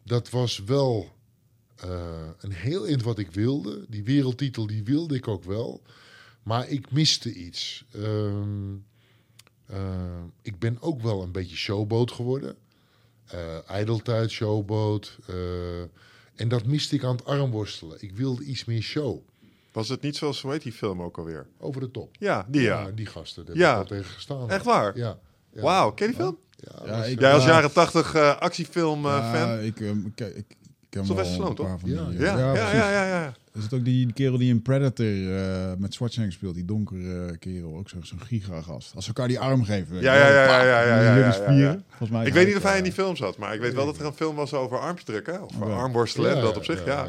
dat 0.04 0.30
was 0.30 0.63
wel 0.63 1.15
een 2.39 2.51
heel 2.51 2.88
eind 2.88 3.04
wat 3.04 3.19
ik 3.19 3.32
wilde. 3.32 3.86
Die 3.89 4.04
wereldtitel, 4.04 4.67
die 4.67 4.84
wilde 4.84 5.15
ik 5.15 5.28
ook 5.28 5.43
wel. 5.43 5.82
Maar 6.43 6.69
ik 6.69 6.91
miste 6.91 7.34
iets. 7.34 7.86
Ehm, 7.91 8.73
eh, 9.65 9.78
ik 10.41 10.60
ben 10.60 10.78
ook 10.82 11.01
wel 11.01 11.21
een 11.23 11.32
beetje 11.32 11.56
showboat 11.56 12.12
geworden. 12.12 12.56
Eh 13.25 13.69
ijdeltijd, 13.69 14.32
showboat. 14.32 15.17
eh, 15.28 15.82
en 16.36 16.47
dat 16.47 16.65
miste 16.65 16.95
ik 16.95 17.04
aan 17.04 17.15
het 17.15 17.25
armworstelen. 17.25 17.97
Ik 18.01 18.12
wilde 18.15 18.43
iets 18.43 18.65
meer 18.65 18.82
show. 18.82 19.19
Was 19.71 19.89
het 19.89 20.01
niet 20.01 20.15
zoals, 20.15 20.41
hoe 20.41 20.51
heet 20.51 20.62
die 20.63 20.71
film 20.71 21.01
ook 21.01 21.17
alweer? 21.17 21.47
Over 21.60 21.82
de 21.82 21.91
top. 21.91 22.15
Ja, 22.19 22.45
die 22.49 22.62
ja. 22.62 22.91
die 22.91 23.06
gasten. 23.06 23.45
Daar 23.45 23.56
Ja. 23.58 23.67
heb 23.78 23.86
ik 23.86 23.91
al 23.91 23.97
tegen 23.97 24.13
gestaan. 24.13 24.49
Echt 24.49 24.65
waar? 24.65 24.97
Ja. 24.97 25.17
ja. 25.54 25.62
Wauw, 25.62 25.91
ken 25.91 26.06
je 26.08 26.12
die 26.13 26.21
film? 26.21 26.38
Ja, 26.56 26.82
Ja, 26.86 26.97
was, 26.97 27.08
ik- 27.08 27.19
Jij 27.19 27.34
als 27.34 27.43
Ja. 27.43 27.49
jaren 27.49 27.71
tachtig 27.73 28.13
eh, 28.15 28.38
actiefilm 28.39 29.06
eh, 29.06 29.12
Ja, 29.12 29.34
fan? 29.34 29.60
ik, 29.63 29.80
ik, 29.80 30.19
ik, 30.19 30.36
ik 30.36 30.45
ken 30.95 31.05
Sylvester 31.05 31.38
wel 31.43 31.51
Stallone, 31.53 31.79
toch? 31.79 31.81
die. 31.84 31.93
Ja, 31.95 32.10
eh, 32.10 32.19
Ja, 32.19 32.53
ja, 32.55 32.73
ja, 32.75 32.91
ja, 32.91 33.05
ja. 33.21 33.34
Is 33.53 33.63
het 33.63 33.73
ook 33.73 33.86
die 33.86 34.13
kerel 34.13 34.38
die 34.38 34.49
in 34.49 34.62
Predator 34.62 35.05
eh, 35.38 35.71
met 35.77 35.93
Schwarzenegger 35.93 36.34
speelt? 36.34 36.55
Die 36.55 36.65
donkere 36.65 37.38
kerel, 37.38 37.75
ook 37.77 37.89
zo- 37.89 37.97
zo'n 38.01 38.21
gigagast. 38.21 38.95
Als 38.95 39.03
ze 39.05 39.10
elkaar 39.13 39.27
die 39.27 39.39
arm 39.39 39.63
geven. 39.63 40.01
Ja, 40.01 40.15
ja, 40.15 40.27
ja, 40.29 40.43
ja, 40.43 40.63
ja, 40.63 40.81
ja, 40.81 40.81
En 40.81 40.88
ja, 40.88 41.08
jullie 41.08 41.19
ja, 41.19 41.25
ja, 41.25 41.31
spieren. 41.31 41.84
Volgens 41.89 42.10
mij 42.10 42.25
Ik 42.25 42.34
weet 42.34 42.47
niet 42.47 42.55
of 42.55 42.63
hij 42.63 42.77
in 42.77 42.84
die 42.84 42.91
eh, 42.91 42.97
film 42.97 43.15
zat, 43.15 43.38
maar 43.38 43.53
ik 43.53 43.60
weet 43.60 43.73
wel 43.73 43.86
dat 43.86 43.97
er 43.99 44.05
een 44.05 44.13
film 44.13 44.36
was 44.36 44.53
over 44.53 44.79
armsdrukken. 44.79 45.43
Of 45.43 45.55
Oké. 45.55 45.71
armworstelen, 45.71 46.36
Ja, 46.36 46.41
dat 46.41 46.58
op 46.58 46.63
zich, 46.65 46.86
ja. 46.86 47.08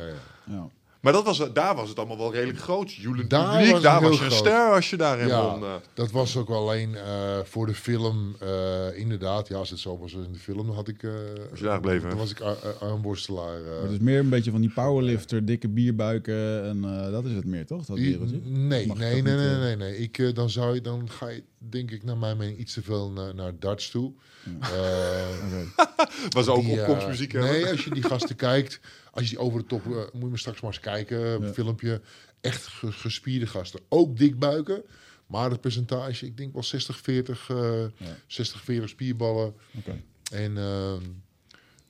Ja, 1.00 1.11
ja. 1.11 1.12
ja. 1.12 1.12
Maar 1.12 1.12
dat 1.12 1.24
was, 1.24 1.52
daar 1.52 1.74
was 1.76 1.88
het 1.88 1.98
allemaal 1.98 2.18
wel 2.18 2.32
redelijk 2.32 2.59
groot. 2.59 2.92
Jullie 2.92 3.26
Daar 3.26 3.50
publiek, 3.56 3.72
was 3.72 3.82
daar 3.82 4.02
was 4.02 4.18
je 4.18 4.24
een 4.24 4.30
ster 4.30 4.72
als 4.72 4.90
je 4.90 4.96
daarin 4.96 5.26
Ja, 5.28 5.50
won. 5.50 5.62
eh. 5.62 5.74
dat 5.94 6.11
was 6.11 6.37
ook 6.37 6.48
alleen 6.50 6.94
eh, 6.96 7.38
voor 7.44 7.66
de 7.66 7.74
film. 7.74 8.37
eh, 8.40 8.98
inderdaad, 8.98 9.48
ja, 9.48 9.56
als 9.56 9.70
het 9.70 9.78
zo 9.78 9.98
was 9.98 10.12
in 10.12 10.32
de 10.32 10.38
film, 10.38 10.66
dan 10.66 10.74
had 10.74 10.88
ik. 10.88 11.02
eh, 11.02 11.11
Was 11.50 11.59
je 11.59 11.64
daar 11.64 11.74
gebleven? 11.74 12.09
Dan 12.09 12.18
was 12.18 12.30
ik 12.30 12.40
ar- 12.40 12.56
ar- 12.64 12.88
armworstelaar. 12.88 13.56
eh. 13.56 13.64
Maar 13.72 13.82
het 13.82 13.90
is 13.92 13.98
meer 13.98 14.18
een 14.18 14.28
beetje 14.28 14.50
van 14.50 14.61
die 14.61 14.72
powerlifter, 14.74 15.44
dikke 15.44 15.68
bierbuiken. 15.68 16.64
En 16.64 16.85
eh, 16.85 17.11
dat 17.11 17.24
is 17.24 17.32
het 17.32 17.44
meer, 17.44 17.66
toch? 17.66 17.85
Dat 17.85 17.98
wereldje? 17.98 18.40
nee, 18.44 18.87
nee, 18.87 19.22
nee, 19.22 19.22
nee, 19.37 19.48
eh, 19.54 19.59
nee, 19.59 19.76
nee. 19.76 19.96
Ik, 19.98 20.35
dan, 20.35 20.50
zou 20.50 20.74
je, 20.74 20.80
dan 20.80 21.11
ga 21.11 21.28
je, 21.28 21.42
denk 21.59 21.90
ik, 21.90 22.04
naar 22.04 22.16
mijn 22.16 22.37
mening, 22.37 22.59
iets 22.59 22.72
te 22.74 22.82
veel 22.82 23.11
naar, 23.11 23.35
naar 23.35 23.52
darts 23.59 23.90
toe. 23.90 24.12
Eh, 24.61 24.68
Oké. 25.46 25.66
was 26.37 26.46
ook 26.48 26.61
die, 26.64 26.80
opkomstmuziek. 26.80 27.32
hè? 27.32 27.40
Nee, 27.40 27.66
als 27.70 27.85
je 27.85 27.90
die 27.90 28.02
gasten 28.02 28.37
kijkt, 28.48 28.80
als 29.16 29.24
je 29.24 29.31
die 29.31 29.38
over 29.38 29.61
de 29.61 29.66
top, 29.66 29.85
eh, 29.87 29.90
moet 30.12 30.22
je 30.22 30.29
maar 30.29 30.38
straks 30.38 30.61
maar 30.61 30.70
eens 30.70 30.81
kijken, 30.81 31.18
een 31.26 31.42
Ja. 31.46 31.52
filmpje. 31.52 32.00
Echt 32.40 32.66
ge- 32.66 32.92
gespierde 32.92 33.46
gasten. 33.46 33.81
Ook 33.88 34.16
dik 34.18 34.38
buiken. 34.38 34.83
Maar 35.26 35.50
het 35.50 35.61
percentage, 35.61 36.26
ik 36.26 36.37
denk 36.37 36.52
wel 36.52 36.62
60-40, 36.62 37.50
eh 37.50 37.85
Ja. 37.96 38.16
60-40 38.26 38.88
spierballen. 38.88 39.55
Oké. 39.74 40.02
En 40.33 40.57
ehm, 40.59 41.02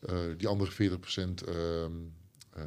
eh, 0.01 0.19
die 0.37 0.49
andere 0.49 0.71
40% 0.71 1.43
ehm 1.43 1.93
eh, 2.53 2.63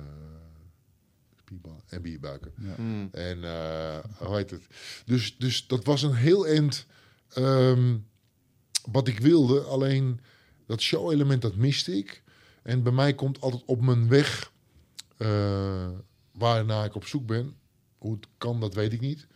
spierballen 1.40 1.82
en 1.90 2.02
bierbuiken. 2.02 2.52
Ja. 2.58 2.76
Hmm. 2.76 3.10
En 3.12 3.44
eh, 3.44 3.98
hoe 4.18 4.36
heet 4.36 4.50
het? 4.50 4.62
Dus, 5.06 5.36
dus 5.38 5.68
dat 5.68 5.86
was 5.86 6.02
een 6.02 6.14
heel 6.14 6.48
eind 6.48 6.86
ehm, 7.34 7.98
wat 8.92 9.08
ik 9.08 9.20
wilde. 9.20 9.60
Alleen 9.62 10.20
dat 10.66 10.82
show-element, 10.82 11.42
dat 11.42 11.56
miste 11.56 11.98
ik. 11.98 12.24
En 12.64 12.84
bij 12.84 12.92
mij 12.92 13.14
komt 13.14 13.42
altijd 13.42 13.64
op 13.66 13.82
mijn 13.82 14.08
weg 14.08 14.52
uh, 15.18 15.90
waarnaar 16.32 16.86
ik 16.86 16.96
op 16.96 17.06
zoek 17.06 17.26
ben. 17.26 17.56
Hoe 17.98 18.14
het 18.14 18.28
kan, 18.38 18.60
dat 18.60 18.74
weet 18.74 18.94
ik 18.94 19.00
niet. 19.00 19.28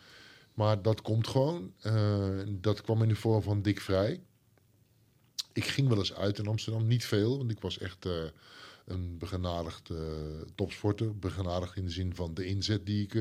Maar 0.54 0.82
dat 0.82 1.02
komt 1.02 1.28
gewoon. 1.28 1.74
Uh, 1.86 2.40
dat 2.50 2.82
kwam 2.82 3.02
in 3.02 3.08
de 3.08 3.16
vorm 3.16 3.42
van 3.42 3.62
Dick 3.62 3.82
Vrij. 3.82 4.24
Ik 5.54 5.66
ging 5.66 5.88
wel 5.88 5.98
eens 5.98 6.14
uit 6.14 6.40
in 6.40 6.48
Amsterdam, 6.48 6.88
niet 6.88 7.06
veel, 7.06 7.38
want 7.38 7.52
ik 7.52 7.60
was 7.60 7.78
echt 7.78 8.06
uh, 8.06 8.24
een 8.86 9.18
begenadigd 9.18 9.90
topsporter. 10.56 11.20
Begenadigd 11.20 11.76
in 11.76 11.86
de 11.86 11.92
zin 11.92 12.16
van 12.16 12.34
de 12.34 12.46
inzet 12.46 12.86
die 12.86 13.04
ik 13.04 13.14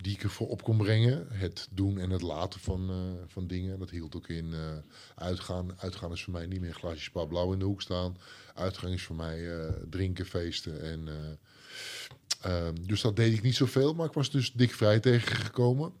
die 0.00 0.12
ik 0.12 0.22
ervoor 0.22 0.48
op 0.48 0.62
kon 0.62 0.76
brengen. 0.76 1.26
Het 1.30 1.68
doen 1.70 1.98
en 1.98 2.10
het 2.10 2.22
laten 2.22 2.60
van, 2.60 2.90
uh, 2.90 2.96
van 3.26 3.46
dingen. 3.46 3.78
Dat 3.78 3.90
hield 3.90 4.16
ook 4.16 4.28
in 4.28 4.46
uh, 4.46 4.76
uitgaan. 5.14 5.80
Uitgaan 5.80 6.12
is 6.12 6.22
voor 6.22 6.32
mij 6.32 6.46
niet 6.46 6.60
meer 6.60 6.68
een 6.68 6.74
glaasje 6.74 7.02
spa 7.02 7.24
blauw 7.24 7.52
in 7.52 7.58
de 7.58 7.64
hoek 7.64 7.82
staan. 7.82 8.16
Uitgang 8.54 8.94
is 8.94 9.02
voor 9.02 9.16
mij 9.16 9.38
uh, 9.38 9.68
drinken, 9.90 10.26
feesten. 10.26 10.82
En, 10.82 11.08
ehm, 12.40 12.74
dus 12.86 13.00
dat 13.00 13.16
deed 13.16 13.32
ik 13.32 13.42
niet 13.42 13.54
zoveel. 13.54 13.94
Maar 13.94 14.06
ik 14.06 14.12
was 14.12 14.30
dus 14.30 14.52
dik 14.52 14.72
vrij 14.72 15.00
tegengekomen. 15.00 15.92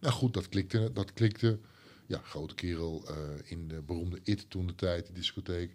Nou 0.00 0.14
goed, 0.14 0.34
dat 0.34 0.48
klikte. 0.48 0.90
Dat 0.92 1.12
klikte. 1.12 1.58
Ja, 2.06 2.20
grote 2.24 2.54
kerel 2.54 3.04
in 3.44 3.68
de 3.68 3.82
beroemde 3.82 4.20
IT 4.22 4.50
toen 4.50 4.66
de 4.66 4.74
tijd, 4.74 5.06
de 5.06 5.12
discotheek. 5.12 5.74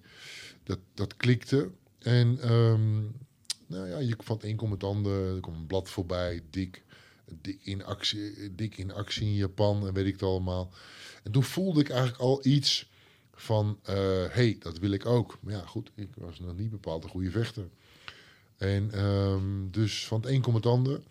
Dat, 0.64 0.80
dat 0.94 1.18
klikte. 1.18 1.72
En 2.00 2.52
um, 2.52 3.16
nou 3.68 3.88
ja, 3.88 3.98
je 3.98 4.16
van 4.18 4.36
het 4.36 4.46
een 4.46 4.56
komt 4.56 4.72
het 4.72 4.84
ander. 4.84 5.36
Er 5.36 5.40
komt 5.40 5.58
een 5.58 5.68
blad 5.68 5.90
voorbij, 5.90 6.42
dik 6.50 6.84
dik 7.42 7.60
in 7.64 7.84
actie, 7.84 8.56
dik 8.56 8.78
in 8.78 8.92
actie 8.92 9.26
in 9.26 9.36
Japan 9.36 9.88
en 9.88 9.94
weet 9.94 10.06
ik 10.06 10.14
het 10.14 10.24
allemaal. 10.24 10.74
En 11.24 11.32
toen 11.32 11.44
voelde 11.44 11.80
ik 11.80 11.90
eigenlijk 11.90 12.22
al 12.22 12.46
iets 12.46 12.90
van, 13.34 13.80
hé, 13.84 14.24
uh, 14.26 14.34
hey, 14.34 14.56
dat 14.60 14.78
wil 14.78 14.92
ik 14.92 15.06
ook. 15.06 15.38
Maar 15.42 15.54
ja, 15.54 15.66
goed, 15.66 15.92
ik 15.96 16.10
was 16.16 16.40
nog 16.40 16.58
niet 16.58 16.70
bepaald 16.70 17.04
een 17.04 17.10
goede 17.10 17.32
vechter. 17.32 17.70
En 18.58 19.04
um, 19.04 19.72
dus 19.72 20.08
van 20.08 20.22
het 20.22 20.30
een 20.30 20.42
komt 20.42 20.56
het 20.56 20.66
ander. 20.66 21.02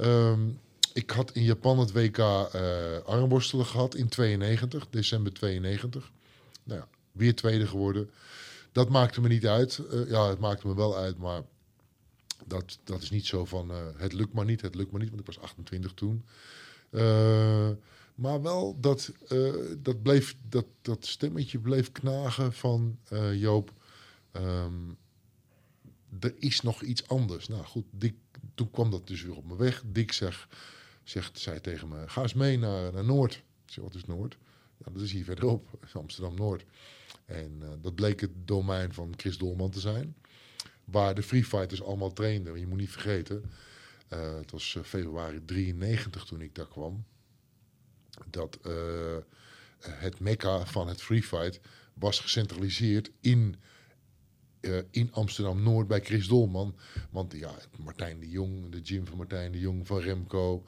Um, 0.00 0.58
ik 0.92 1.10
had 1.10 1.32
in 1.32 1.42
Japan 1.42 1.78
het 1.78 1.92
WK 1.92 2.18
uh, 2.18 2.48
armworstelen 3.04 3.66
gehad 3.66 3.94
in 3.94 4.08
92, 4.08 4.86
december 4.90 5.32
92. 5.32 6.10
Nou 6.64 6.80
ja, 6.80 6.88
weer 7.12 7.34
tweede 7.34 7.66
geworden. 7.66 8.10
Dat 8.72 8.88
maakte 8.88 9.20
me 9.20 9.28
niet 9.28 9.46
uit. 9.46 9.80
Uh, 9.92 10.10
ja, 10.10 10.28
het 10.28 10.38
maakte 10.38 10.66
me 10.66 10.74
wel 10.74 10.96
uit, 10.96 11.18
maar 11.18 11.42
dat, 12.46 12.78
dat 12.84 13.02
is 13.02 13.10
niet 13.10 13.26
zo 13.26 13.44
van 13.44 13.70
uh, 13.70 13.76
het 13.96 14.12
lukt 14.12 14.32
maar 14.32 14.44
niet, 14.44 14.60
het 14.60 14.74
lukt 14.74 14.90
maar 14.90 15.00
niet, 15.00 15.08
want 15.08 15.20
ik 15.20 15.26
was 15.26 15.40
28 15.40 15.92
toen. 15.94 16.24
Uh, 16.90 17.70
maar 18.14 18.42
wel 18.42 18.80
dat, 18.80 19.12
uh, 19.28 19.54
dat, 19.78 20.02
bleef, 20.02 20.36
dat, 20.48 20.66
dat 20.82 21.06
stemmetje 21.06 21.58
bleef 21.58 21.92
knagen 21.92 22.52
van 22.52 22.98
Joop. 23.34 23.72
Um, 24.32 24.96
er 26.20 26.34
is 26.38 26.60
nog 26.60 26.82
iets 26.82 27.08
anders. 27.08 27.48
Nou 27.48 27.64
goed, 27.64 27.84
toen 28.54 28.70
kwam 28.70 28.90
dat 28.90 29.06
dus 29.06 29.22
weer 29.22 29.36
op 29.36 29.46
me 29.46 29.56
weg. 29.56 29.82
Dick 29.86 30.12
zeg, 30.12 30.48
zegt, 31.02 31.38
zei 31.38 31.60
tegen 31.60 31.88
me, 31.88 32.08
ga 32.08 32.22
eens 32.22 32.34
mee 32.34 32.58
naar, 32.58 32.92
naar 32.92 33.04
Noord. 33.04 33.42
Zeg, 33.64 33.84
wat 33.84 33.94
is 33.94 34.04
Noord? 34.04 34.38
Ja, 34.76 34.92
dat 34.92 35.02
is 35.02 35.12
hier 35.12 35.24
verderop, 35.24 35.68
Amsterdam-Noord. 35.92 36.64
En 37.24 37.62
dat 37.82 37.94
bleek 37.94 38.20
het 38.20 38.30
domein 38.44 38.92
van 38.92 39.12
Chris 39.16 39.38
Dolman 39.38 39.70
te 39.70 39.80
zijn 39.80 40.14
waar 40.90 41.14
de 41.14 41.22
free 41.22 41.44
fighters 41.44 41.82
allemaal 41.82 42.12
trainden. 42.12 42.60
Je 42.60 42.66
moet 42.66 42.78
niet 42.78 42.90
vergeten, 42.90 43.50
uh, 44.12 44.34
het 44.34 44.50
was 44.50 44.74
uh, 44.74 44.82
februari 44.82 45.44
93 45.44 46.24
toen 46.24 46.40
ik 46.40 46.54
daar 46.54 46.68
kwam, 46.68 47.04
dat 48.30 48.58
uh, 48.66 49.16
het 49.78 50.20
mekka 50.20 50.66
van 50.66 50.88
het 50.88 51.02
free 51.02 51.22
fight 51.22 51.60
was 51.94 52.20
gecentraliseerd 52.20 53.10
in, 53.20 53.56
in 54.90 55.12
Amsterdam-Noord 55.12 55.86
bij 55.88 56.00
Chris 56.00 56.28
Dolman. 56.28 56.76
Want 57.10 57.32
ja, 57.32 57.54
Martijn 57.78 58.20
de 58.20 58.28
Jong, 58.28 58.70
de 58.70 58.80
gym 58.82 59.06
van 59.06 59.16
Martijn 59.16 59.52
de 59.52 59.58
Jong, 59.58 59.86
van 59.86 59.98
Remco, 59.98 60.66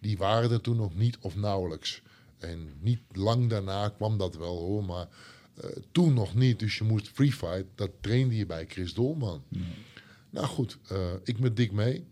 die 0.00 0.16
waren 0.16 0.50
er 0.50 0.60
toen 0.60 0.76
nog 0.76 0.94
niet 0.94 1.18
of 1.20 1.36
nauwelijks. 1.36 2.02
En 2.38 2.72
niet 2.80 3.00
lang 3.12 3.48
daarna 3.48 3.88
kwam 3.88 4.18
dat 4.18 4.36
wel 4.36 4.58
hoor, 4.58 4.84
maar 4.84 5.08
uh, 5.62 5.70
toen 5.92 6.14
nog 6.14 6.34
niet, 6.34 6.58
dus 6.58 6.78
je 6.78 6.84
moest 6.84 7.08
free 7.08 7.32
fight. 7.32 7.64
Dat 7.74 7.90
trainde 8.00 8.36
je 8.36 8.46
bij 8.46 8.66
Chris 8.68 8.94
Dolman. 8.94 9.42
Mm. 9.48 9.62
Nou 10.30 10.46
goed, 10.46 10.78
uh, 10.92 10.98
ik 11.24 11.38
met 11.38 11.56
Dick 11.56 11.72
mee. 11.72 12.04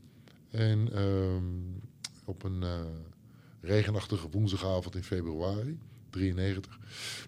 En 0.51 0.89
uh, 0.93 1.43
op 2.25 2.43
een 2.43 2.63
uh, 2.63 2.81
regenachtige 3.61 4.29
woensdagavond 4.31 4.95
in 4.95 5.03
februari, 5.03 5.79
93. 6.11 6.79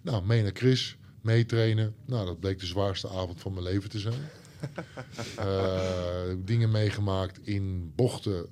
Nou, 0.03 0.27
mee 0.27 0.43
naar 0.43 0.51
Chris, 0.55 0.97
meetrainen. 1.21 1.95
Nou, 2.05 2.27
dat 2.27 2.41
bleek 2.41 2.59
de 2.59 2.67
zwaarste 2.67 3.09
avond 3.09 3.41
van 3.41 3.53
mijn 3.53 3.65
leven 3.65 3.91
te 3.91 3.99
zijn. 3.99 4.29
dingen 6.45 6.71
meegemaakt 6.71 7.47
in 7.47 7.93
bochten. 7.95 8.47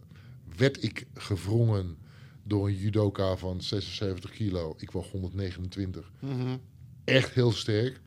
Werd 0.56 0.82
ik 0.82 1.06
gevrongen 1.14 1.96
door 2.42 2.66
een 2.66 2.76
judoka 2.76 3.36
van 3.36 3.60
76 3.60 4.30
kilo. 4.30 4.74
Ik 4.78 4.90
was 4.90 5.10
129. 5.10 6.10
Mm 6.20 6.30
-hmm 6.30 6.60
echt 7.04 7.34
heel 7.34 7.52
sterk. 7.52 8.00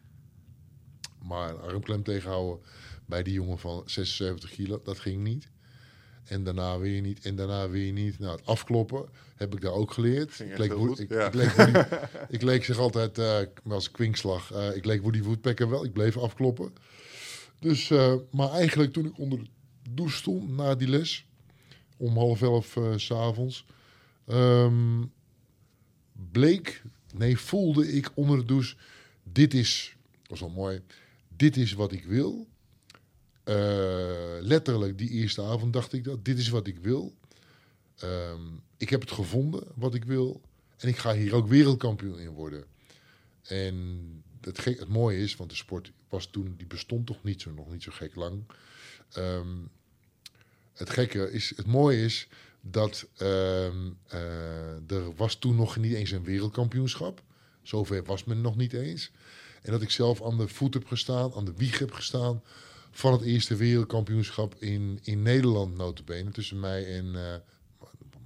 Maar 1.23 1.49
een 1.49 1.59
armklem 1.59 2.03
tegenhouden 2.03 2.65
bij 3.05 3.23
die 3.23 3.33
jongen 3.33 3.59
van 3.59 3.83
76 3.85 4.49
kilo, 4.49 4.81
dat 4.83 4.99
ging 4.99 5.23
niet. 5.23 5.49
En 6.25 6.43
daarna 6.43 6.77
weer 6.77 7.01
niet, 7.01 7.25
en 7.25 7.35
daarna 7.35 7.69
weer 7.69 7.91
niet. 7.91 8.19
Nou, 8.19 8.35
het 8.37 8.45
afkloppen 8.45 9.09
heb 9.35 9.53
ik 9.53 9.61
daar 9.61 9.71
ook 9.71 9.91
geleerd. 9.91 10.39
Ik 10.39 10.57
leek, 10.57 10.71
ik, 10.71 11.09
ja. 11.09 11.27
ik, 11.27 11.33
leek 11.33 11.51
Woody, 11.51 11.85
ik 12.35 12.41
leek 12.41 12.63
zich 12.63 12.77
altijd, 12.77 13.17
uh, 13.17 13.39
als 13.67 13.91
kwinkslag, 13.91 14.53
uh, 14.53 14.75
ik 14.75 14.85
leek 14.85 15.01
Woody 15.01 15.21
Woodpecker 15.21 15.69
wel. 15.69 15.85
Ik 15.85 15.93
bleef 15.93 16.17
afkloppen. 16.17 16.73
Dus, 17.59 17.89
uh, 17.89 18.13
maar 18.31 18.49
eigenlijk 18.49 18.93
toen 18.93 19.05
ik 19.05 19.19
onder 19.19 19.39
de 19.39 19.47
douche 19.89 20.15
stond 20.15 20.49
na 20.49 20.75
die 20.75 20.87
les, 20.87 21.25
om 21.97 22.17
half 22.17 22.41
elf 22.41 22.75
uh, 22.75 22.93
s'avonds, 22.95 23.65
um, 24.27 25.11
bleek 26.31 26.83
Nee, 27.17 27.37
voelde 27.37 27.91
ik 27.91 28.11
onder 28.13 28.37
de 28.37 28.45
douche, 28.45 28.75
dit 29.23 29.53
is, 29.53 29.95
was 30.27 30.39
wel 30.39 30.49
mooi, 30.49 30.81
dit 31.35 31.57
is 31.57 31.73
wat 31.73 31.91
ik 31.91 32.03
wil. 32.03 32.47
Uh, 33.45 33.55
letterlijk 34.39 34.97
die 34.97 35.09
eerste 35.09 35.41
avond 35.41 35.73
dacht 35.73 35.93
ik 35.93 36.03
dat, 36.03 36.25
dit 36.25 36.37
is 36.37 36.49
wat 36.49 36.67
ik 36.67 36.77
wil. 36.77 37.15
Um, 38.03 38.61
ik 38.77 38.89
heb 38.89 39.01
het 39.01 39.11
gevonden 39.11 39.63
wat 39.75 39.93
ik 39.93 40.03
wil. 40.03 40.41
En 40.77 40.87
ik 40.87 40.97
ga 40.97 41.13
hier 41.13 41.35
ook 41.35 41.47
wereldkampioen 41.47 42.19
in 42.19 42.29
worden. 42.29 42.65
En 43.41 44.23
het, 44.41 44.59
gek, 44.59 44.79
het 44.79 44.87
mooie 44.87 45.19
is, 45.19 45.35
want 45.35 45.49
de 45.49 45.55
sport 45.55 45.91
was 46.09 46.25
toen, 46.25 46.53
die 46.57 46.67
bestond 46.67 47.05
toch 47.05 47.23
niet 47.23 47.41
zo, 47.41 47.51
nog 47.51 47.71
niet 47.71 47.83
zo 47.83 47.91
gek 47.91 48.15
lang. 48.15 48.43
Um, 49.17 49.69
het 50.73 50.89
gekke 50.89 51.31
is, 51.31 51.53
het 51.55 51.65
mooie 51.65 52.03
is, 52.03 52.27
dat 52.71 53.07
uh, 53.21 53.27
uh, 53.27 54.91
er 54.91 55.15
was 55.15 55.35
toen 55.35 55.55
nog 55.55 55.77
niet 55.77 55.93
eens 55.93 56.11
een 56.11 56.23
wereldkampioenschap. 56.23 57.21
Zover 57.61 58.03
was 58.03 58.23
men 58.23 58.41
nog 58.41 58.55
niet 58.55 58.73
eens. 58.73 59.11
En 59.61 59.71
dat 59.71 59.81
ik 59.81 59.91
zelf 59.91 60.23
aan 60.23 60.37
de 60.37 60.47
voet 60.47 60.73
heb 60.73 60.85
gestaan, 60.85 61.33
aan 61.33 61.45
de 61.45 61.53
wieg 61.55 61.79
heb 61.79 61.91
gestaan 61.91 62.41
van 62.91 63.11
het 63.11 63.21
eerste 63.21 63.55
wereldkampioenschap 63.55 64.55
in, 64.55 64.99
in 65.03 65.21
Nederland, 65.21 65.77
notabene. 65.77 66.31
Tussen 66.31 66.59
mij 66.59 66.97
en, 66.97 67.05
uh, 67.05 67.35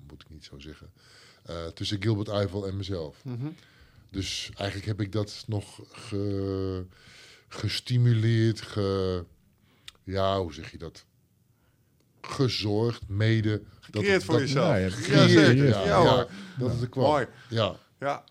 moet 0.08 0.22
ik 0.22 0.30
niet 0.30 0.44
zo 0.44 0.60
zeggen, 0.60 0.92
uh, 1.50 1.68
tussen 1.68 2.02
Gilbert 2.02 2.28
Eiffel 2.28 2.68
en 2.68 2.78
mezelf. 2.78 3.24
Mm 3.24 3.40
-hmm. 3.40 3.56
Dus 4.12 4.50
eigenlijk 4.56 4.88
heb 4.88 5.02
ik 5.02 5.12
dat 5.12 5.44
nog 5.48 5.80
ge, 5.92 6.86
gestimuleerd, 7.48 8.62
ge, 8.62 9.26
ja, 10.04 10.40
hoe 10.40 10.54
zeg 10.54 10.72
je 10.72 10.78
dat? 10.78 11.06
Gezorgd, 12.22 13.02
mede. 13.08 13.62
Gecreëerd 13.80 14.24
voor 14.24 14.40
jezelf. 14.40 14.68
Ja, 15.08 15.26
ja. 15.26 15.50
Ja, 15.50 15.52
ja, 15.52 15.86
ja, 15.86 16.28
dat 16.58 16.74
is 16.74 16.80
de 16.80 16.90
kwam. 16.90 17.06
Mooi. 17.06 17.28
Ja. 17.50 17.76
Ja. 18.00 18.24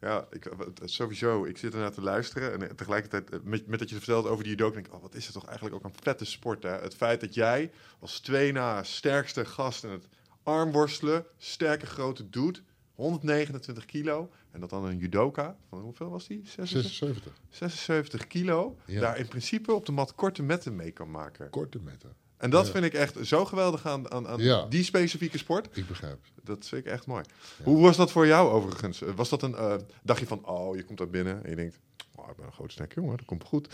Ja, 0.00 0.26
ik, 0.30 0.50
sowieso. 0.84 1.44
Ik 1.44 1.58
zit 1.58 1.74
ernaar 1.74 1.92
te 1.92 2.00
luisteren. 2.00 2.68
En 2.68 2.76
tegelijkertijd, 2.76 3.44
met, 3.44 3.66
met 3.66 3.78
dat 3.78 3.88
je 3.88 3.94
het 3.94 4.04
vertelt 4.04 4.26
over 4.26 4.44
die 4.44 4.52
judo, 4.52 4.70
denk 4.70 4.86
ik, 4.86 4.94
oh, 4.94 5.02
wat 5.02 5.14
is 5.14 5.24
het 5.24 5.34
toch 5.34 5.46
eigenlijk 5.46 5.76
ook 5.76 5.84
een 5.84 5.98
vette 6.02 6.24
sport. 6.24 6.62
Hè? 6.62 6.70
Het 6.70 6.94
feit 6.94 7.20
dat 7.20 7.34
jij 7.34 7.70
als 7.98 8.20
twee 8.20 8.52
na 8.52 8.82
sterkste 8.82 9.44
gast 9.44 9.84
in 9.84 9.90
het 9.90 10.06
armworstelen, 10.42 11.24
sterke 11.38 11.86
grote 11.86 12.30
doet, 12.30 12.62
129 12.94 13.84
kilo. 13.84 14.30
En 14.50 14.60
dat 14.60 14.70
dan 14.70 14.84
een 14.84 14.98
judoka, 14.98 15.56
van 15.68 15.80
hoeveel 15.80 16.10
was 16.10 16.26
die? 16.26 16.42
76. 16.44 17.32
76 17.48 18.26
kilo. 18.26 18.76
Ja. 18.84 19.00
Daar 19.00 19.18
in 19.18 19.28
principe 19.28 19.72
op 19.72 19.86
de 19.86 19.92
mat 19.92 20.14
korte 20.14 20.42
metten 20.42 20.76
mee 20.76 20.90
kan 20.90 21.10
maken. 21.10 21.50
Korte 21.50 21.78
metten. 21.78 22.16
En 22.40 22.50
dat 22.50 22.66
ja. 22.66 22.72
vind 22.72 22.84
ik 22.84 22.94
echt 22.94 23.16
zo 23.22 23.44
geweldig 23.44 23.86
aan, 23.86 24.10
aan, 24.10 24.28
aan 24.28 24.40
ja. 24.40 24.66
die 24.68 24.84
specifieke 24.84 25.38
sport. 25.38 25.76
Ik 25.76 25.86
begrijp. 25.86 26.18
Dat 26.42 26.66
vind 26.68 26.86
ik 26.86 26.92
echt 26.92 27.06
mooi. 27.06 27.24
Ja. 27.58 27.64
Hoe 27.64 27.80
was 27.82 27.96
dat 27.96 28.10
voor 28.10 28.26
jou 28.26 28.50
overigens? 28.50 29.02
Was 29.14 29.28
dat 29.28 29.42
een 29.42 29.52
uh, 29.52 29.74
dagje 30.02 30.26
van, 30.26 30.46
oh, 30.46 30.76
je 30.76 30.84
komt 30.84 30.98
daar 30.98 31.10
binnen 31.10 31.44
en 31.44 31.50
je 31.50 31.56
denkt, 31.56 31.78
oh, 32.14 32.30
ik 32.30 32.36
ben 32.36 32.46
een 32.46 32.52
groot 32.52 32.72
sterk 32.72 32.94
jongen, 32.94 33.16
dat 33.16 33.26
komt 33.26 33.44
goed. 33.44 33.68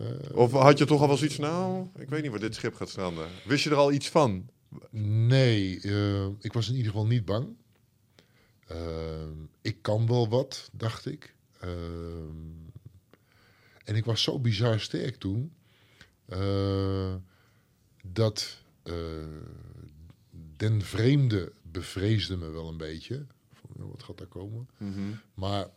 Uh, 0.00 0.08
of 0.32 0.52
had 0.52 0.78
je 0.78 0.84
toch 0.84 1.00
al 1.00 1.06
wel 1.06 1.16
zoiets, 1.16 1.38
nou, 1.38 1.88
ik 1.98 2.08
weet 2.08 2.22
niet 2.22 2.30
waar 2.30 2.40
dit 2.40 2.54
schip 2.54 2.74
gaat 2.74 2.88
stranden. 2.88 3.26
Wist 3.44 3.64
je 3.64 3.70
er 3.70 3.76
al 3.76 3.92
iets 3.92 4.08
van? 4.08 4.48
Nee, 5.26 5.80
uh, 5.82 6.26
ik 6.38 6.52
was 6.52 6.68
in 6.68 6.74
ieder 6.74 6.90
geval 6.90 7.06
niet 7.06 7.24
bang. 7.24 7.56
ik 9.62 9.82
kan 9.82 10.06
wel 10.06 10.28
wat, 10.28 10.70
dacht 10.72 11.06
ik. 11.06 11.34
En 13.84 13.96
ik 13.96 14.04
was 14.04 14.22
zo 14.22 14.38
bizar 14.38 14.80
sterk 14.80 15.16
toen. 15.16 15.52
Dat 18.02 18.58
eh, 18.82 18.94
den 20.56 20.82
vreemde 20.82 21.52
bevreesde 21.62 22.36
me 22.36 22.50
wel 22.50 22.68
een 22.68 22.76
beetje. 22.76 23.26
Van, 23.52 23.90
wat 23.90 24.02
gaat 24.02 24.18
daar 24.18 24.26
komen? 24.26 24.68
Mhm. 24.76 25.00
Maar 25.34 25.68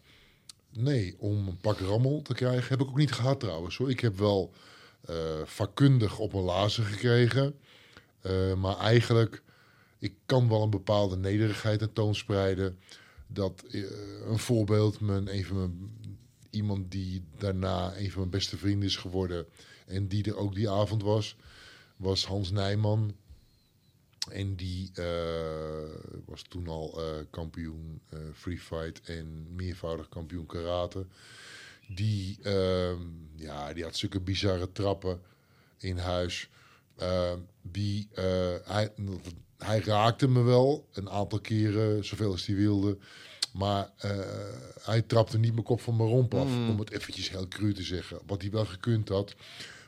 nee, 0.70 1.16
om 1.20 1.48
een 1.48 1.58
pak 1.58 1.80
rammel 1.80 2.22
te 2.22 2.34
krijgen 2.34 2.70
heb 2.70 2.82
ik 2.82 2.88
ook 2.88 2.98
niet 2.98 3.12
gehad 3.12 3.40
trouwens. 3.40 3.78
Hoor. 3.78 3.90
Ik 3.90 4.00
heb 4.00 4.18
wel 4.18 4.54
eh, 5.02 5.42
vakkundig 5.44 6.20
op 6.20 6.34
een 6.34 6.42
lazen 6.42 6.84
gekregen. 6.84 7.56
Eh, 8.22 8.54
maar 8.54 8.78
eigenlijk, 8.78 9.44
ik 10.00 10.14
kan 10.26 10.50
wel 10.50 10.64
een 10.64 10.70
bepaalde 10.70 11.18
nederigheid 11.18 11.80
tentoonspreiden. 11.80 12.80
Dat 13.28 13.64
een 14.28 14.40
voorbeeld, 14.40 15.00
mijn, 15.00 15.36
een 15.36 15.46
van 15.46 15.58
mijn, 15.58 15.98
iemand 16.50 16.92
die 16.92 17.24
daarna 17.38 17.98
een 17.98 18.12
van 18.12 18.20
mijn 18.20 18.32
beste 18.32 18.58
vrienden 18.58 18.88
is 18.88 18.96
geworden. 18.96 19.46
En 19.86 20.08
die 20.08 20.24
er 20.24 20.38
ook 20.38 20.56
die 20.56 20.70
avond 20.70 21.04
was, 21.04 21.36
was 21.98 22.26
Hans 22.26 22.52
Nijman. 22.52 23.16
En 24.32 24.56
die 24.56 24.92
eh, 24.94 25.06
was 26.26 26.42
toen 26.42 26.68
al 26.68 27.02
eh, 27.02 27.26
kampioen 27.30 28.02
eh, 28.10 28.20
free 28.34 28.60
fight 28.60 29.02
en 29.02 29.56
meervoudig 29.56 30.10
kampioen 30.10 30.46
karate. 30.46 31.06
Die, 31.88 32.38
ehm, 32.44 33.02
ja, 33.36 33.74
die 33.74 33.84
had 33.84 33.96
zulke 33.96 34.20
bizarre 34.20 34.72
trappen 34.72 35.22
in 35.78 35.98
huis. 35.98 36.50
Ehm, 36.98 37.40
die, 37.62 38.08
hij, 38.64 38.94
hij 39.58 39.80
raakte 39.80 40.28
me 40.28 40.42
wel 40.42 40.88
een 40.94 41.10
aantal 41.10 41.40
keren, 41.40 42.06
zoveel 42.06 42.32
als 42.32 42.46
hij 42.46 42.56
wilde. 42.56 42.98
Maar 43.54 43.90
hij 44.82 45.02
trapte 45.02 45.38
niet 45.38 45.54
mijn 45.54 45.66
kop 45.66 45.82
van 45.82 45.96
mijn 45.96 46.10
romp 46.10 46.34
af, 46.34 46.48
Mm. 46.48 46.70
om 46.70 46.80
het 46.80 46.92
eventjes 46.92 47.30
heel 47.30 47.48
cru 47.48 47.74
te 47.74 47.84
zeggen. 47.84 48.20
Wat 48.26 48.42
hij 48.42 48.52
wel 48.52 48.66
gekund 48.66 49.10
had. 49.10 49.36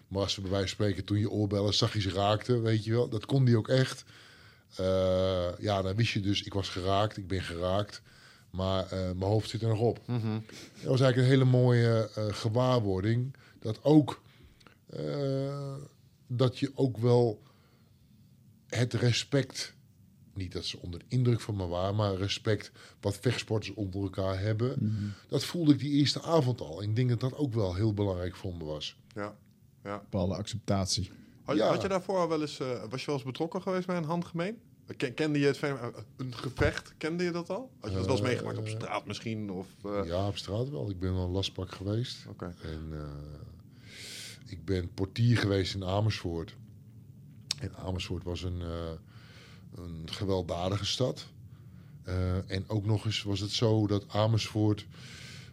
Maar 0.08 0.22
als 0.22 0.34
ze 0.34 0.42
bij 0.42 0.50
wijze 0.50 0.68
van 0.68 0.76
spreken 0.76 1.06
toen 1.06 1.20
je 1.20 1.30
oorbellen 1.30 1.74
zachtjes 1.74 2.08
raakte, 2.08 2.60
weet 2.60 2.84
je 2.84 2.92
wel. 2.92 3.10
Dat 3.10 3.26
kon 3.26 3.46
hij 3.46 3.56
ook 3.56 3.68
echt. 3.68 4.04
Eh, 4.76 5.50
ja, 5.60 5.82
dan 5.82 5.96
wist 5.96 6.12
je 6.12 6.20
dus, 6.20 6.44
ik 6.44 6.54
was 6.54 6.70
geraakt, 6.70 7.18
ik 7.18 7.28
ben 7.28 7.42
geraakt. 7.42 8.02
Maar 8.50 8.84
eh, 8.84 9.00
mijn 9.00 9.32
hoofd 9.32 9.50
zit 9.50 9.62
er 9.62 9.68
nog 9.68 9.80
op. 9.80 10.08
Mhm. 10.08 10.40
Dat 10.82 10.90
was 10.90 11.02
eigenlijk 11.02 11.18
een 11.18 11.38
hele 11.38 11.52
mooie 11.52 12.10
eh, 12.16 12.26
gewaarwording. 12.34 13.36
Dat 13.60 13.84
ook, 13.84 14.22
eh, 14.86 15.76
dat 16.28 16.60
je 16.60 16.72
ook 16.76 16.98
wel 16.98 17.42
het 18.68 18.94
respect, 18.94 19.74
niet 20.34 20.52
dat 20.52 20.66
ze 20.66 20.80
onder 20.80 21.00
de 21.00 21.06
indruk 21.08 21.42
van 21.42 21.56
me 21.56 21.68
waren, 21.68 21.96
maar 21.96 22.16
respect 22.16 22.72
wat 23.02 23.18
vechtsporters 23.18 23.74
onder 23.74 24.02
elkaar 24.02 24.40
hebben. 24.40 24.76
Dat 25.28 25.44
voelde 25.44 25.74
ik 25.74 25.80
die 25.80 25.92
eerste 25.92 26.22
avond 26.22 26.62
al. 26.62 26.82
En 26.82 26.90
ik 26.90 26.96
denk 26.96 27.10
dat 27.10 27.20
dat 27.20 27.36
ook 27.36 27.54
wel 27.54 27.76
heel 27.76 27.94
belangrijk 27.94 28.36
voor 28.36 28.56
me 28.56 28.64
was. 28.64 28.98
Ja. 29.16 29.36
Ja. 29.88 29.98
Bepaalde 29.98 30.36
acceptatie. 30.36 31.12
Had, 31.44 31.56
Ja. 31.56 31.68
had 31.68 31.82
je 31.82 31.88
daarvoor 31.88 32.18
al 32.18 32.28
wel 32.30 32.42
eens, 32.42 32.60
eh, 32.60 32.84
was 32.90 33.00
je 33.00 33.06
wel 33.06 33.16
eens 33.16 33.24
betrokken 33.24 33.62
geweest 33.62 33.88
bij 33.88 33.98
een 33.98 34.04
handgemeen? 34.04 34.58
Ken, 34.98 35.14
kende 35.14 35.40
je 35.40 35.46
het 35.46 35.60
eh, 35.60 35.74
een 36.18 36.36
gevecht? 36.36 36.94
Kende 36.98 37.24
je 37.24 37.32
dat 37.32 37.50
al? 37.50 37.72
Had 37.80 37.90
je 37.90 37.96
dat 37.98 38.06
wel 38.06 38.16
eens 38.16 38.24
Eh, 38.26 38.28
meegemaakt 38.32 38.58
op 38.58 38.68
straat 38.68 39.06
misschien? 39.06 39.50
Of, 39.52 39.68
eh, 39.86 40.02
Ja, 40.06 40.28
op 40.28 40.38
straat 40.38 40.70
wel. 40.70 40.90
Ik 40.90 41.00
ben 41.00 41.14
wel 41.14 41.24
een 41.26 41.32
lastpak 41.32 41.72
geweest. 41.72 42.26
Oké. 42.30 42.54
En 42.62 42.90
eh, 42.92 44.52
ik 44.52 44.66
ben 44.66 44.94
portier 44.94 45.38
geweest 45.38 45.74
in 45.76 45.84
Amersfoort. 45.84 46.56
En 47.60 47.76
Amersfoort 47.76 48.24
was 48.24 48.44
een, 48.44 48.62
eh, 48.62 48.92
een 49.76 50.02
gewelddadige 50.06 50.86
stad. 50.86 51.28
Eh, 52.04 52.52
en 52.52 52.64
ook 52.70 52.86
nog 52.86 53.06
eens 53.06 53.24
was 53.24 53.40
het 53.40 53.52
zo 53.52 53.88
dat 53.88 54.06
Amersfoort 54.08 54.86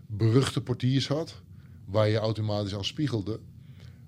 beruchte 0.07 0.63
portiers 0.63 1.09
had, 1.09 1.35
waar 1.85 2.09
je 2.09 2.17
automatisch 2.17 2.75
al 2.75 2.85
spiegelde. 2.85 3.41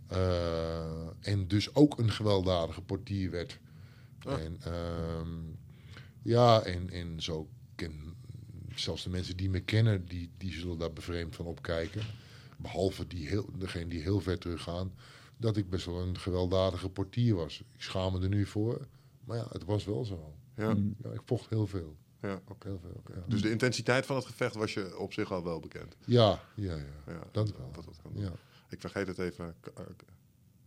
Eh, 0.09 1.07
en 1.21 1.49
dus 1.49 1.75
ook 1.75 1.99
een 1.99 2.11
gewelddadige 2.11 2.83
portier 2.83 3.31
werd. 3.31 3.59
Ah. 4.23 4.40
En 4.40 4.57
ehm, 4.62 5.29
ja, 6.23 6.62
en, 6.62 6.90
en 6.90 7.23
zo 7.23 7.49
ken 7.75 8.14
zelfs 8.75 9.03
de 9.03 9.11
mensen 9.11 9.37
die 9.37 9.51
me 9.51 9.61
kennen, 9.61 10.07
die, 10.07 10.31
die 10.37 10.53
zullen 10.53 10.79
daar 10.79 10.92
bevreemd 10.92 11.37
van 11.37 11.47
opkijken. 11.47 12.03
Behalve 12.57 13.07
die 13.07 13.29
heel, 13.29 13.49
degene 13.59 13.88
die 13.88 14.01
heel 14.03 14.21
ver 14.21 14.38
teruggaan, 14.38 14.92
dat 15.37 15.57
ik 15.57 15.71
best 15.71 15.87
wel 15.87 16.01
een 16.01 16.19
gewelddadige 16.19 16.88
portier 16.88 17.35
was. 17.35 17.61
Ik 17.61 17.83
schaam 17.83 18.12
me 18.12 18.21
er 18.21 18.29
nu 18.29 18.47
voor, 18.47 18.87
maar 19.25 19.37
ja, 19.37 19.47
het 19.51 19.64
was 19.64 19.85
wel 19.85 20.05
zo. 20.05 20.35
ja, 20.57 20.77
Ja, 21.03 21.11
ik 21.11 21.23
vocht 21.25 21.51
heel 21.51 21.66
veel. 21.66 21.97
ja. 22.21 22.40
Heel 22.59 22.79
veel 22.79 23.03
ja. 23.14 23.23
Dus 23.27 23.42
de 23.42 23.51
intensiteit 23.51 24.07
van 24.07 24.16
het 24.16 24.25
gevecht 24.25 24.55
was 24.55 24.75
je 24.75 24.99
op 24.99 25.12
zich 25.12 25.33
al 25.33 25.45
wel 25.45 25.61
bekend. 25.61 25.97
ja, 26.07 26.42
ja, 26.55 26.77
ja, 26.77 26.85
Ja, 27.07 27.21
dat 27.33 27.57
wel. 27.57 27.71
Dat 27.73 27.85
kan. 28.03 28.12
Ja. 28.14 28.33
Ik 28.68 28.81
vergeet 28.81 29.07
het 29.07 29.18
even. 29.18 29.55
K- 29.61 29.66
eh, 29.66 29.85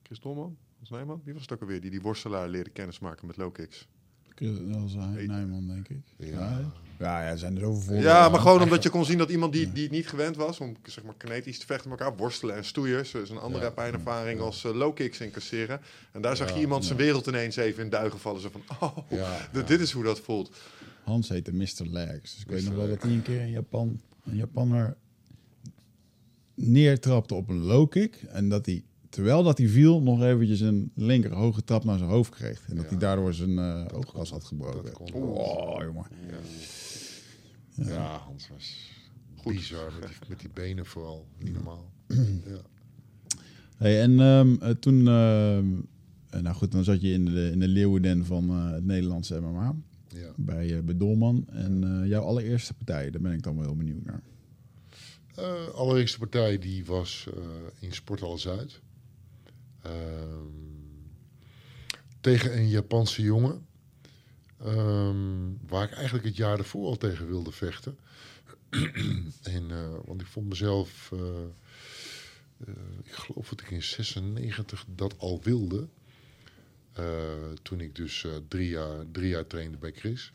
Chris 0.03 0.19
Dolman? 0.19 0.57
Was 0.79 0.89
Nijman? 0.89 1.21
Wie 1.23 1.33
was 1.33 1.41
het 1.41 1.51
ook 1.51 1.62
alweer? 1.62 1.81
Die 1.81 1.91
die 1.91 2.01
worstelaar 2.01 2.49
leerde 2.49 2.69
kennismaken 2.69 3.27
met 3.27 3.38
low 3.38 3.53
kicks. 3.53 3.88
Dat 4.35 4.81
was 4.81 4.93
Nijman, 4.95 5.67
denk 5.67 5.88
ik. 5.89 6.01
Ja. 6.17 6.71
Ja, 6.99 7.21
ja, 7.23 7.29
er 7.29 7.38
zijn 7.38 7.55
er 7.55 7.62
zoveel. 7.62 7.95
Ja, 8.01 8.29
maar 8.29 8.39
gewoon 8.39 8.62
omdat 8.62 8.83
je 8.83 8.89
kon 8.89 9.05
zien 9.05 9.17
dat 9.17 9.29
iemand 9.29 9.53
die, 9.53 9.71
die 9.71 9.89
niet 9.89 10.07
gewend 10.07 10.35
was 10.35 10.59
om 10.59 10.75
zeg 10.83 11.03
maar 11.03 11.13
kinetisch 11.17 11.59
te 11.59 11.65
vechten 11.65 11.89
met 11.89 11.99
elkaar, 11.99 12.17
worstelen 12.17 12.55
en 12.55 12.65
stoeien, 12.65 12.99
is 12.99 13.13
een 13.13 13.38
andere 13.38 13.63
Ja. 13.63 13.69
pijnervaring 13.71 14.39
als 14.39 14.63
eh, 14.63 14.73
low 14.73 14.95
kicks 14.95 15.19
incasseren. 15.19 15.81
En 16.12 16.21
daar 16.21 16.35
zag 16.35 16.53
je 16.53 16.59
iemand 16.59 16.85
zijn 16.85 16.97
wereld 16.97 17.27
ineens 17.27 17.55
even 17.55 17.83
in 17.83 17.89
duigen 17.89 18.19
vallen. 18.19 18.41
Zo 18.41 18.49
van, 18.49 18.62
oh, 18.79 18.97
dit- 19.65 19.69
is 19.79 19.91
hoe 19.91 20.03
dat 20.03 20.19
voelt. 20.19 20.57
Hans 21.03 21.29
heette 21.29 21.53
Mr. 21.53 21.85
Legs. 21.85 22.33
Dus 22.33 22.41
ik 22.41 22.47
weet 22.49 22.63
nog 22.65 22.73
wel 22.73 22.88
dat 22.88 23.01
hij 23.01 23.12
een 23.12 23.21
keer 23.21 23.41
in 23.41 23.51
Japan 23.51 24.01
een 24.25 24.35
Japanner 24.35 24.97
neertrapte 26.62 27.34
op 27.34 27.50
een 27.50 27.60
low 27.60 27.89
kick. 27.89 28.15
En 28.30 28.50
dat 28.50 28.65
hij, 28.65 28.84
terwijl 29.10 29.43
dat 29.43 29.58
hij 29.58 29.67
viel, 29.67 30.02
nog 30.02 30.24
eventjes 30.24 30.60
een 30.60 30.91
linker 30.95 31.32
hoge 31.34 31.63
trap 31.63 31.84
naar 31.84 31.98
zijn 31.98 32.10
hoofd 32.10 32.32
kreeg. 32.32 32.65
En 32.69 32.76
dat 32.76 32.84
Ja. 32.84 32.89
hij 32.89 33.00
daardoor 33.00 33.34
zijn 33.34 33.58
eh 33.60 33.86
oogkas 33.93 34.30
had 34.30 34.43
gebroken. 34.43 34.84
Dat 34.84 34.93
kon. 34.93 35.13
Oh, 35.13 35.84
jongen. 35.84 36.06
Ja, 37.76 38.17
Hans 38.17 38.50
was 38.50 38.91
Goed. 39.36 39.54
bizar 39.54 39.91
met 40.00 40.08
die, 40.10 40.17
met 40.30 40.39
die 40.39 40.50
benen 40.54 40.86
vooral. 40.86 41.28
Niet 41.43 41.54
normaal. 41.54 41.91
ja. 42.08 42.62
Hey, 43.78 44.02
en 44.02 44.19
ehm, 44.19 44.56
eh, 44.62 44.69
toen, 44.69 45.08
ehm, 45.08 45.65
eh, 46.30 46.41
nou 46.41 46.56
goed, 46.56 46.72
dan 46.72 46.84
zat 46.84 47.02
je 47.02 47.12
in 47.12 47.26
de, 47.26 47.50
in 47.52 47.60
de 47.60 47.67
leeuwenden 47.67 48.26
van 48.26 48.50
eh, 48.50 48.72
het 48.72 48.86
Nederlandse 48.86 49.39
MMA. 49.41 49.76
Ja. 50.08 50.32
Bij, 50.36 50.78
eh 50.78 50.84
bij 50.84 50.98
Dolman. 50.98 51.45
En 51.50 51.84
eh, 52.02 52.08
jouw 52.10 52.24
allereerste 52.24 52.74
partij, 52.74 53.12
daar 53.12 53.22
ben 53.22 53.32
ik 53.32 53.43
dan 53.43 53.56
wel 53.56 53.63
heel 53.65 53.76
benieuwd 53.76 54.04
naar. 54.06 54.22
Eh, 55.39 55.67
allereerste 55.67 56.17
partij 56.17 56.60
die 56.60 56.86
was 56.86 57.28
eh, 57.36 57.43
in 57.80 57.93
Sporthal 57.93 58.38
Zuid. 58.38 58.80
Ehm, 59.82 60.47
tegen 62.21 62.58
een 62.58 62.69
Japanse 62.69 63.21
jongen. 63.21 63.67
Ehm, 64.58 65.67
waar 65.67 65.84
ik 65.84 65.91
eigenlijk 65.91 66.25
het 66.25 66.36
jaar 66.36 66.58
ervoor 66.58 66.86
al 66.86 66.97
tegen 66.97 67.28
wilde 67.28 67.52
vechten. 67.52 67.97
en, 69.56 69.71
eh, 69.71 69.95
want 70.06 70.21
ik 70.21 70.28
vond 70.28 70.49
mezelf, 70.49 71.12
ik 73.04 73.12
geloof 73.12 73.49
dat 73.49 73.62
ik 73.62 73.71
in 73.71 73.84
96 73.84 74.86
dat 74.95 75.17
al 75.17 75.41
wilde. 75.43 75.88
Toen 77.62 77.82
ik 77.82 77.95
dus 77.95 78.25
drie, 78.47 78.69
jaar, 78.69 79.06
drie 79.12 79.30
jaar 79.30 79.47
trainde 79.47 79.78
bij 79.78 79.91
Chris. 79.91 80.34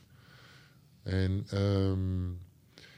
En 1.03 1.47
ehm, 1.49 2.31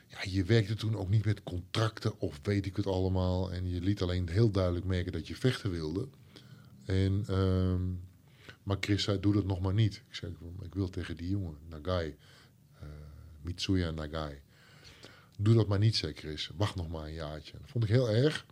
ja, 0.06 0.18
je 0.22 0.44
werkte 0.44 0.74
toen 0.74 0.96
ook 0.96 1.08
niet 1.08 1.24
met 1.24 1.42
contracten 1.42 2.18
of 2.20 2.40
weet 2.42 2.66
ik 2.66 2.76
het 2.76 2.86
allemaal. 2.86 3.52
En 3.52 3.68
je 3.68 3.80
liet 3.80 4.02
alleen 4.02 4.28
heel 4.28 4.50
duidelijk 4.50 4.84
merken 4.86 5.12
dat 5.12 5.28
je 5.28 5.36
vechten 5.36 5.70
wilde. 5.70 6.08
En, 6.84 7.24
ehm, 7.28 7.82
maar 8.62 8.76
Chris 8.80 9.02
zei, 9.02 9.20
doe 9.20 9.32
dat 9.32 9.46
nog 9.46 9.60
maar 9.60 9.74
niet. 9.74 10.02
Ik 10.08 10.14
zei, 10.14 10.36
ik 10.62 10.74
wil 10.74 10.88
tegen 10.88 11.16
die 11.16 11.28
jongen, 11.28 11.56
Nagai. 11.68 12.16
eh 12.80 12.86
Mitsuya 13.42 13.90
Nagai. 13.90 14.40
Doe 15.38 15.54
dat 15.54 15.66
maar 15.66 15.78
niet, 15.78 15.96
zei 15.96 16.12
Chris. 16.12 16.50
Wacht 16.56 16.74
nog 16.74 16.88
maar 16.88 17.06
een 17.06 17.12
jaartje. 17.12 17.52
Dat 17.52 17.70
vond 17.70 17.84
ik 17.84 17.90
heel 17.90 18.10
erg. 18.10 18.46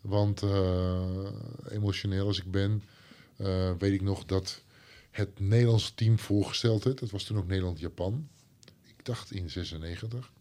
Want 0.00 0.42
eh, 0.42 1.26
emotioneel 1.68 2.26
als 2.26 2.38
ik 2.38 2.50
ben, 2.50 2.82
eh, 3.36 3.72
weet 3.78 3.92
ik 3.92 4.00
nog 4.00 4.24
dat 4.24 4.62
het 5.10 5.40
Nederlandse 5.40 5.94
team 5.94 6.18
voorgesteld 6.18 6.84
werd. 6.84 6.98
Dat 6.98 7.10
was 7.10 7.24
toen 7.24 7.36
ook 7.36 7.46
Nederland-Japan. 7.46 8.28
Ik 8.82 9.04
dacht 9.04 9.32
in 9.32 9.50
96. 9.50 10.32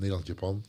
Nederland-Japan. 0.00 0.64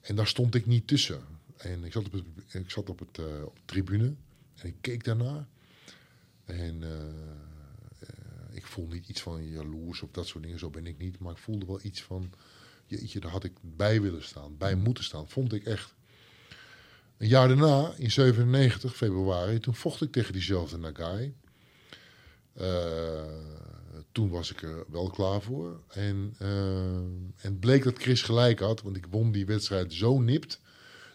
En 0.00 0.16
daar 0.16 0.26
stond 0.26 0.54
ik 0.54 0.66
niet 0.66 0.86
tussen. 0.86 1.22
En 1.56 1.84
ik 1.84 1.92
zat 1.92 2.06
op, 2.06 2.12
het, 2.12 2.24
ik 2.54 2.70
zat 2.70 2.88
op, 2.88 2.98
het, 2.98 3.18
eh, 3.18 3.44
op 3.44 3.58
tribune 3.64 4.14
en 4.54 4.68
ik 4.68 4.74
keek 4.80 5.04
daarnaar. 5.04 5.46
En 6.44 6.82
eh, 6.82 7.00
eh, 7.98 8.56
ik 8.56 8.66
voel 8.66 8.86
niet 8.86 9.08
iets 9.08 9.20
van 9.20 9.48
jaloers 9.48 10.02
of 10.02 10.10
dat 10.10 10.26
soort 10.26 10.44
dingen, 10.44 10.58
zo 10.58 10.70
ben 10.70 10.86
ik 10.86 10.98
niet. 10.98 11.18
Maar 11.18 11.32
ik 11.32 11.38
voelde 11.38 11.66
wel 11.66 11.80
iets 11.82 12.02
van, 12.02 12.32
jeetje, 12.86 13.20
daar 13.20 13.30
had 13.30 13.44
ik 13.44 13.52
bij 13.60 14.00
willen 14.02 14.24
staan, 14.24 14.56
bij 14.56 14.74
moeten 14.74 15.04
staan. 15.04 15.28
Vond 15.28 15.52
ik 15.52 15.64
echt. 15.64 15.94
Een 17.16 17.28
jaar 17.28 17.48
daarna, 17.48 17.92
in 17.96 18.10
97 18.10 18.96
februari, 18.96 19.58
toen 19.58 19.74
vocht 19.74 20.00
ik 20.00 20.12
tegen 20.12 20.32
diezelfde 20.32 20.78
Nagai. 20.78 21.34
Eh, 22.52 23.24
toen 24.12 24.30
was 24.30 24.50
ik 24.50 24.62
er 24.62 24.84
wel 24.88 25.10
klaar 25.10 25.42
voor. 25.42 25.80
En, 25.88 26.34
eh, 26.38 26.94
en 26.96 27.34
het 27.36 27.60
bleek 27.60 27.84
dat 27.84 27.98
Chris 27.98 28.22
gelijk 28.22 28.60
had, 28.60 28.82
want 28.82 28.96
ik 28.96 29.06
won 29.10 29.32
die 29.32 29.46
wedstrijd 29.46 29.92
zo 29.92 30.20
nipt 30.20 30.60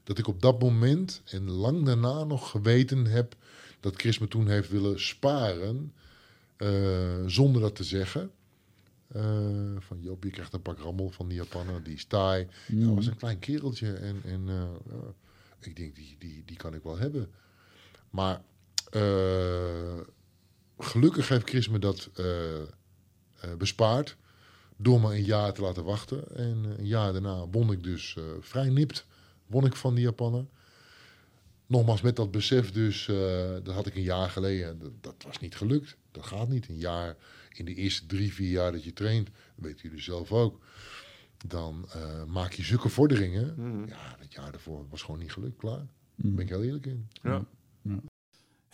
dat 0.03 0.17
ik 0.17 0.28
op 0.28 0.41
dat 0.41 0.59
moment 0.59 1.21
en 1.26 1.49
lang 1.49 1.86
daarna 1.86 2.23
nog 2.23 2.49
geweten 2.49 3.05
heb 3.05 3.36
dat 3.80 3.95
Chris 3.95 4.19
me 4.19 4.28
toen 4.28 4.47
heeft 4.47 4.69
willen 4.69 5.01
sparen, 5.01 5.93
eh, 6.57 7.23
zonder 7.26 7.61
dat 7.61 7.76
te 7.76 7.84
zeggen. 7.84 8.32
Eh, 9.07 9.76
van 9.80 10.01
Joop, 10.01 10.23
je 10.23 10.30
krijgt 10.30 10.53
een 10.53 10.61
pak 10.61 10.80
rammel 10.80 11.09
van 11.09 11.28
die 11.28 11.38
Japaner, 11.38 11.84
die 11.84 11.93
is 11.93 12.05
taai. 12.05 12.47
Ja, 12.67 12.86
dat 12.86 12.95
was 12.95 13.07
een 13.07 13.17
klein 13.17 13.39
kereltje 13.39 13.93
en, 13.93 14.21
en 14.23 14.49
eh, 14.49 14.55
ja, 14.86 15.13
ik 15.59 15.76
denk, 15.76 15.95
die, 15.95 16.15
die, 16.19 16.43
die 16.45 16.57
kan 16.57 16.73
ik 16.73 16.84
wel 16.84 16.97
hebben. 16.97 17.32
Maar 18.09 18.41
eh, 18.91 19.99
gelukkig 20.78 21.28
heeft 21.30 21.49
Chris 21.49 21.69
me 21.69 21.80
dat 21.80 22.09
eh, 22.15 22.61
eh, 22.61 22.67
bespaard 23.57 24.17
door 24.78 25.01
me 25.01 25.15
een 25.15 25.23
jaar 25.23 25.53
te 25.53 25.61
laten 25.61 25.84
wachten. 25.84 26.36
En 26.36 26.65
eh, 26.65 26.78
een 26.78 26.88
jaar 26.88 27.13
daarna 27.13 27.47
won 27.47 27.71
ik 27.71 27.84
dus 27.84 28.15
eh, 28.17 28.23
vrij 28.39 28.69
nipt, 28.69 29.05
won 29.47 29.65
ik 29.65 29.76
van 29.76 29.95
die 29.95 30.03
Japaner. 30.03 30.45
Nogmaals 31.67 32.01
met 32.01 32.15
dat 32.15 32.32
besef 32.32 32.71
dus, 32.71 33.07
eh, 33.07 33.15
dat 33.63 33.73
had 33.73 33.86
ik 33.86 33.95
een 33.95 34.01
jaar 34.01 34.30
geleden, 34.30 34.80
dat, 34.80 34.91
dat 35.01 35.23
was 35.26 35.39
niet 35.39 35.55
gelukt. 35.55 35.97
Dat 36.11 36.26
gaat 36.26 36.49
niet. 36.49 36.69
Een 36.69 36.78
jaar, 36.78 37.15
in 37.53 37.65
de 37.65 37.73
eerste 37.73 38.05
drie, 38.05 38.34
vier 38.34 38.49
jaar 38.49 38.71
dat 38.71 38.84
je 38.84 38.93
traint, 38.93 39.26
dat 39.26 39.65
weten 39.65 39.82
jullie 39.82 40.03
zelf 40.03 40.32
ook, 40.32 40.59
dan 41.47 41.86
eh, 41.91 42.23
maak 42.23 42.51
je 42.51 42.63
zulke 42.63 42.89
vorderingen. 42.89 43.53
Mhm. 43.57 43.88
Ja, 43.88 44.15
dat 44.19 44.34
jaar 44.34 44.51
daarvoor 44.51 44.86
was 44.89 45.01
gewoon 45.01 45.19
niet 45.19 45.32
gelukt, 45.32 45.57
klaar. 45.57 45.88
Daar 46.15 46.32
ben 46.32 46.43
ik 46.43 46.49
heel 46.49 46.63
eerlijk 46.63 46.86
in. 46.86 47.07
Ja. 47.21 47.45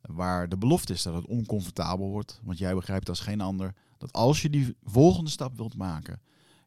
Waar 0.00 0.48
de 0.48 0.58
belofte 0.58 0.92
is 0.92 1.02
dat 1.02 1.14
het 1.14 1.26
oncomfortabel 1.26 2.08
wordt. 2.08 2.40
Want 2.42 2.58
jij 2.58 2.74
begrijpt 2.74 3.08
als 3.08 3.20
geen 3.20 3.40
ander 3.40 3.74
dat 3.98 4.12
als 4.12 4.42
je 4.42 4.50
die 4.50 4.76
volgende 4.82 5.30
stap 5.30 5.56
wilt 5.56 5.76
maken, 5.76 6.20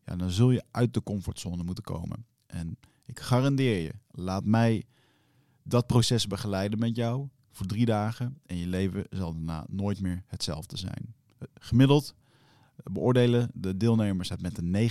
ja, 0.06 0.16
dan 0.16 0.30
zul 0.30 0.52
je 0.52 0.64
uit 0.72 0.94
de 0.94 1.04
comfortzone 1.04 1.64
moeten 1.64 1.84
komen. 1.84 2.26
En 2.46 2.78
ik 3.06 3.20
garandeer 3.20 3.82
je, 3.82 3.94
laat 4.12 4.46
mij 4.46 4.84
dat 5.64 5.88
proces 5.88 6.28
begeleiden 6.28 6.80
met 6.80 6.96
jou 6.96 7.28
voor 7.52 7.66
drie 7.66 7.86
dagen. 7.86 8.40
En 8.46 8.58
je 8.58 8.68
leven 8.68 9.06
zal 9.10 9.34
daarna 9.34 9.66
nooit 9.70 10.02
meer 10.02 10.24
hetzelfde 10.28 10.78
zijn. 10.78 11.14
Gemiddeld 11.54 12.16
beoordelen 12.84 13.50
de 13.54 13.78
deelnemers 13.78 14.30
het 14.30 14.42
met 14.42 14.58
een 14.58 14.90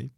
9,2. 0.00 0.16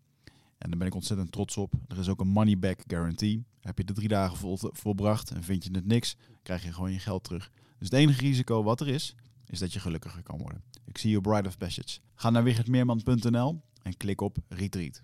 En 0.58 0.70
daar 0.70 0.78
ben 0.78 0.86
ik 0.86 0.94
ontzettend 0.94 1.32
trots 1.32 1.56
op. 1.56 1.72
Er 1.88 1.98
is 1.98 2.08
ook 2.08 2.20
een 2.20 2.28
money 2.28 2.58
back 2.58 2.82
guarantee. 2.86 3.44
Heb 3.70 3.78
je 3.78 3.84
de 3.84 3.92
drie 3.92 4.08
dagen 4.08 4.36
vol, 4.36 4.58
volbracht 4.60 5.30
en 5.30 5.42
vind 5.42 5.64
je 5.64 5.70
het 5.72 5.86
niks, 5.86 6.16
krijg 6.42 6.62
je 6.64 6.72
gewoon 6.72 6.92
je 6.92 6.98
geld 6.98 7.24
terug. 7.24 7.50
Dus 7.78 7.88
het 7.88 7.98
enige 7.98 8.20
risico 8.20 8.62
wat 8.62 8.80
er 8.80 8.88
is, 8.88 9.14
is 9.46 9.58
dat 9.58 9.72
je 9.72 9.80
gelukkiger 9.80 10.22
kan 10.22 10.38
worden. 10.38 10.62
Ik 10.84 10.98
zie 10.98 11.10
je 11.10 11.16
op 11.16 11.22
Bride 11.22 11.48
of 11.48 11.58
Passage. 11.58 11.98
Ga 12.14 12.30
naar 12.30 12.42
wichertmeerman.nl 12.42 13.60
en 13.82 13.96
klik 13.96 14.20
op 14.20 14.36
Retreat. 14.48 15.02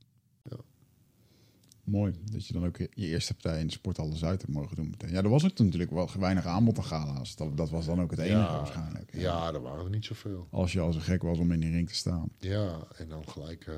Mooi, 1.85 2.15
dat 2.25 2.47
je 2.47 2.53
dan 2.53 2.67
ook 2.67 2.77
je 2.77 2.89
eerste 2.95 3.35
partij 3.35 3.61
in 3.61 3.67
de 3.67 3.73
sport 3.73 3.99
alles 3.99 4.25
uit 4.25 4.41
hebt 4.41 4.53
mogen 4.53 4.77
doen 4.77 4.91
meteen. 4.91 5.11
Ja, 5.11 5.23
er 5.23 5.29
was 5.29 5.45
ook 5.45 5.59
natuurlijk 5.59 5.91
wel 5.91 6.11
weinig 6.19 6.47
aanbod 6.47 6.79
aan 6.79 6.85
gala's. 6.85 7.37
Dat, 7.37 7.57
dat 7.57 7.71
was 7.71 7.87
dan 7.87 8.01
ook 8.01 8.11
het 8.11 8.21
enige 8.21 8.37
Ja, 8.39 8.57
waarschijnlijk. 8.57 9.15
Ja, 9.17 9.53
er 9.53 9.63
waren 9.63 9.85
er 9.85 9.91
niet 9.91 10.05
zoveel. 10.05 10.49
Als 10.51 10.73
je 10.73 10.81
al 10.81 10.93
zo 10.93 11.01
gek 11.01 11.23
was 11.23 11.39
om 11.39 11.53
in 11.53 11.61
die 11.61 11.71
ring 11.71 11.89
te 11.89 11.95
staan. 11.95 12.29
Ja, 12.39 12.87
en 12.97 13.09
dan 13.09 13.29
gelijk. 13.29 13.67
eh, 13.67 13.77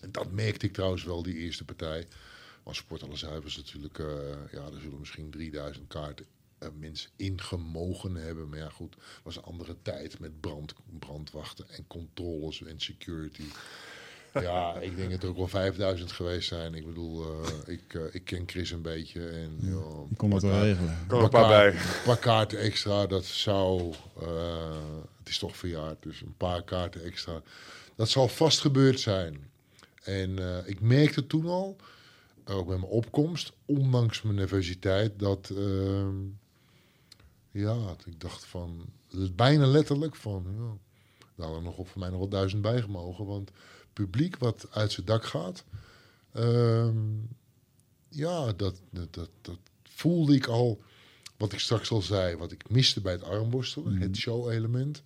en 0.00 0.10
dat 0.10 0.32
merkte 0.32 0.66
ik 0.66 0.72
trouwens 0.72 1.04
wel, 1.04 1.22
die 1.22 1.34
eerste 1.34 1.64
partij. 1.64 2.06
Maar 2.64 2.74
Sport 2.74 3.02
Alle 3.02 3.16
Zuivers 3.16 3.56
natuurlijk. 3.56 3.98
eh, 3.98 4.06
ja, 4.52 4.60
er 4.74 4.80
zullen 4.80 4.98
misschien 4.98 5.30
3000 5.30 5.88
kaarten 5.88 6.26
eh, 6.58 6.68
mensen 6.78 7.10
ingemogen 7.16 8.14
hebben. 8.14 8.48
Maar 8.48 8.58
ja, 8.58 8.68
goed, 8.68 8.96
was 9.22 9.36
een 9.36 9.42
andere 9.42 9.76
tijd 9.82 10.18
met 10.18 10.40
brand, 10.40 10.74
brandwachten 10.98 11.68
en 11.68 11.86
controles 11.86 12.62
en 12.62 12.80
security. 12.80 13.44
Ja, 14.40 14.74
ik 14.80 14.96
denk 14.96 15.10
het 15.10 15.22
er 15.22 15.28
ook 15.28 15.36
wel 15.36 15.48
5000 15.48 16.12
geweest 16.12 16.48
zijn. 16.48 16.74
Ik 16.74 16.86
bedoel, 16.86 17.24
eh, 17.24 17.48
ik, 17.72 17.94
ik 18.12 18.24
ken 18.24 18.42
Chris 18.46 18.70
een 18.70 18.82
beetje. 18.82 19.28
En, 19.28 19.58
ja, 19.60 19.82
Ik 20.10 20.16
kon 20.16 20.30
dat 20.30 20.42
wel 20.42 20.60
regelen. 20.62 20.98
Kan 21.06 21.18
er 21.18 21.24
een 21.24 21.30
paar 21.30 21.48
bij. 21.48 21.68
Een 21.72 22.02
paar 22.04 22.18
kaarten 22.18 22.58
extra, 22.58 23.06
dat 23.06 23.24
zou. 23.24 23.94
eh, 24.20 24.76
het 25.18 25.28
is 25.28 25.38
toch 25.38 25.56
verjaard, 25.56 26.02
dus 26.02 26.20
een 26.20 26.34
paar 26.36 26.62
kaarten 26.62 27.02
extra. 27.04 27.42
Dat 27.96 28.08
zal 28.08 28.28
vast 28.28 28.60
gebeurd 28.60 29.00
zijn. 29.00 29.50
En 30.02 30.38
eh, 30.38 30.68
ik 30.68 30.80
merkte 30.80 31.26
toen 31.26 31.46
al, 31.46 31.76
ook 32.44 32.66
bij 32.66 32.78
mijn 32.78 32.90
opkomst, 32.90 33.52
ondanks 33.64 34.22
mijn 34.22 34.34
nervositeit, 34.36 35.18
dat. 35.18 35.50
ehm, 35.50 36.16
ja, 37.50 37.96
ik 38.04 38.20
dacht 38.20 38.44
van. 38.44 38.84
Bijna 39.32 39.66
letterlijk 39.66 40.16
van. 40.16 40.44
Ja, 40.56 40.76
daar 41.34 41.46
hadden 41.46 41.62
nog 41.64 41.76
op 41.76 41.88
voor 41.88 41.98
mij 42.00 42.08
nog 42.10 42.18
wel 42.18 42.28
duizend 42.28 42.62
bijgemogen. 42.62 43.26
Want 43.26 43.50
publiek 43.92 44.36
wat 44.38 44.66
uit 44.70 44.92
zijn 44.92 45.06
dak 45.06 45.24
gaat. 45.24 45.64
ehm, 46.32 46.96
ja, 48.08 48.52
dat, 48.52 48.80
dat, 48.90 49.14
dat, 49.14 49.30
dat 49.40 49.58
voelde 49.82 50.34
ik 50.34 50.46
al 50.46 50.82
wat 51.36 51.52
ik 51.52 51.58
straks 51.58 51.90
al 51.90 52.02
zei, 52.02 52.36
wat 52.36 52.52
ik 52.52 52.70
miste 52.70 53.00
bij 53.00 53.12
het 53.12 53.22
armworstelen, 53.24 54.00
het 54.00 54.16
show-element. 54.16 55.02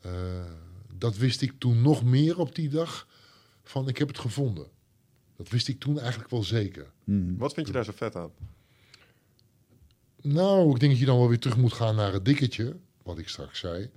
Eh, 0.00 0.12
dat 0.98 1.16
wist 1.16 1.42
ik 1.42 1.52
toen 1.58 1.82
nog 1.82 2.04
meer 2.04 2.38
op 2.38 2.54
die 2.54 2.68
dag 2.68 3.06
van 3.62 3.88
ik 3.88 3.98
heb 3.98 4.08
het 4.08 4.18
gevonden. 4.18 4.66
Dat 5.36 5.48
wist 5.48 5.68
ik 5.68 5.80
toen 5.80 5.98
eigenlijk 5.98 6.30
wel 6.30 6.42
zeker. 6.42 6.92
Mhm. 7.04 7.36
Wat 7.36 7.54
vind 7.54 7.66
je 7.66 7.72
daar 7.72 7.84
zo 7.84 7.92
vet 7.94 8.16
aan? 8.16 8.30
Nou, 10.20 10.70
ik 10.74 10.80
denk 10.80 10.92
dat 10.92 11.00
je 11.00 11.06
dan 11.06 11.18
wel 11.18 11.28
weer 11.28 11.38
terug 11.38 11.56
moet 11.56 11.72
gaan 11.72 11.96
naar 11.96 12.12
het 12.12 12.24
dikketje, 12.24 12.76
wat 13.02 13.18
ik 13.18 13.28
straks 13.28 13.58
zei. 13.58 13.90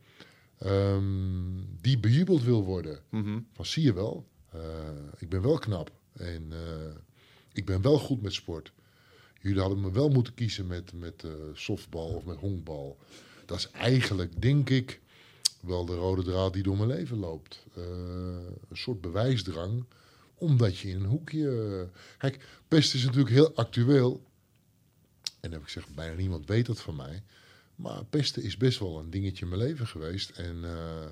Ehm, 0.57 1.03
die 1.81 1.99
bejubeld 1.99 2.43
wil 2.43 2.63
worden. 2.63 2.99
Mhm. 3.09 3.39
Van 3.53 3.65
zie 3.65 3.83
je 3.83 3.93
wel, 3.93 4.27
eh, 4.49 4.59
ik 5.17 5.29
ben 5.29 5.41
wel 5.41 5.57
knap. 5.57 5.91
En 6.13 6.47
eh, 6.51 6.95
ik 7.53 7.65
ben 7.65 7.81
wel 7.81 7.99
goed 7.99 8.21
met 8.21 8.33
sport. 8.33 8.73
Jullie 9.41 9.59
hadden 9.61 9.81
me 9.81 9.91
wel 9.91 10.09
moeten 10.09 10.33
kiezen 10.33 10.67
met, 10.67 10.93
met 10.93 11.23
eh, 11.23 11.31
softbal 11.53 12.07
of 12.07 12.25
met 12.25 12.37
honkbal. 12.37 12.97
Dat 13.45 13.57
is 13.57 13.71
eigenlijk, 13.71 14.41
denk 14.41 14.69
ik, 14.69 15.01
wel 15.61 15.85
de 15.85 15.95
rode 15.95 16.23
draad 16.23 16.53
die 16.53 16.63
door 16.63 16.77
mijn 16.77 16.89
leven 16.89 17.17
loopt. 17.17 17.65
Eh, 17.75 17.83
een 18.69 18.77
soort 18.77 19.01
bewijsdrang, 19.01 19.85
omdat 20.37 20.77
je 20.77 20.89
in 20.89 20.95
een 20.95 21.05
hoekje... 21.05 21.89
Kijk, 22.17 22.45
pest 22.67 22.93
is 22.93 23.03
natuurlijk 23.03 23.29
heel 23.33 23.55
actueel. 23.55 24.21
En 25.39 25.51
heb 25.51 25.59
ik 25.59 25.65
gezegd, 25.65 25.95
bijna 25.95 26.15
niemand 26.15 26.47
weet 26.47 26.65
dat 26.65 26.79
van 26.79 26.95
mij. 26.95 27.23
Maar 27.75 28.05
pesten 28.05 28.43
is 28.43 28.57
best 28.57 28.79
wel 28.79 28.99
een 28.99 29.09
dingetje 29.09 29.43
in 29.43 29.49
mijn 29.49 29.61
leven 29.61 29.87
geweest. 29.87 30.29
En 30.29 30.63
eh, 30.63 31.05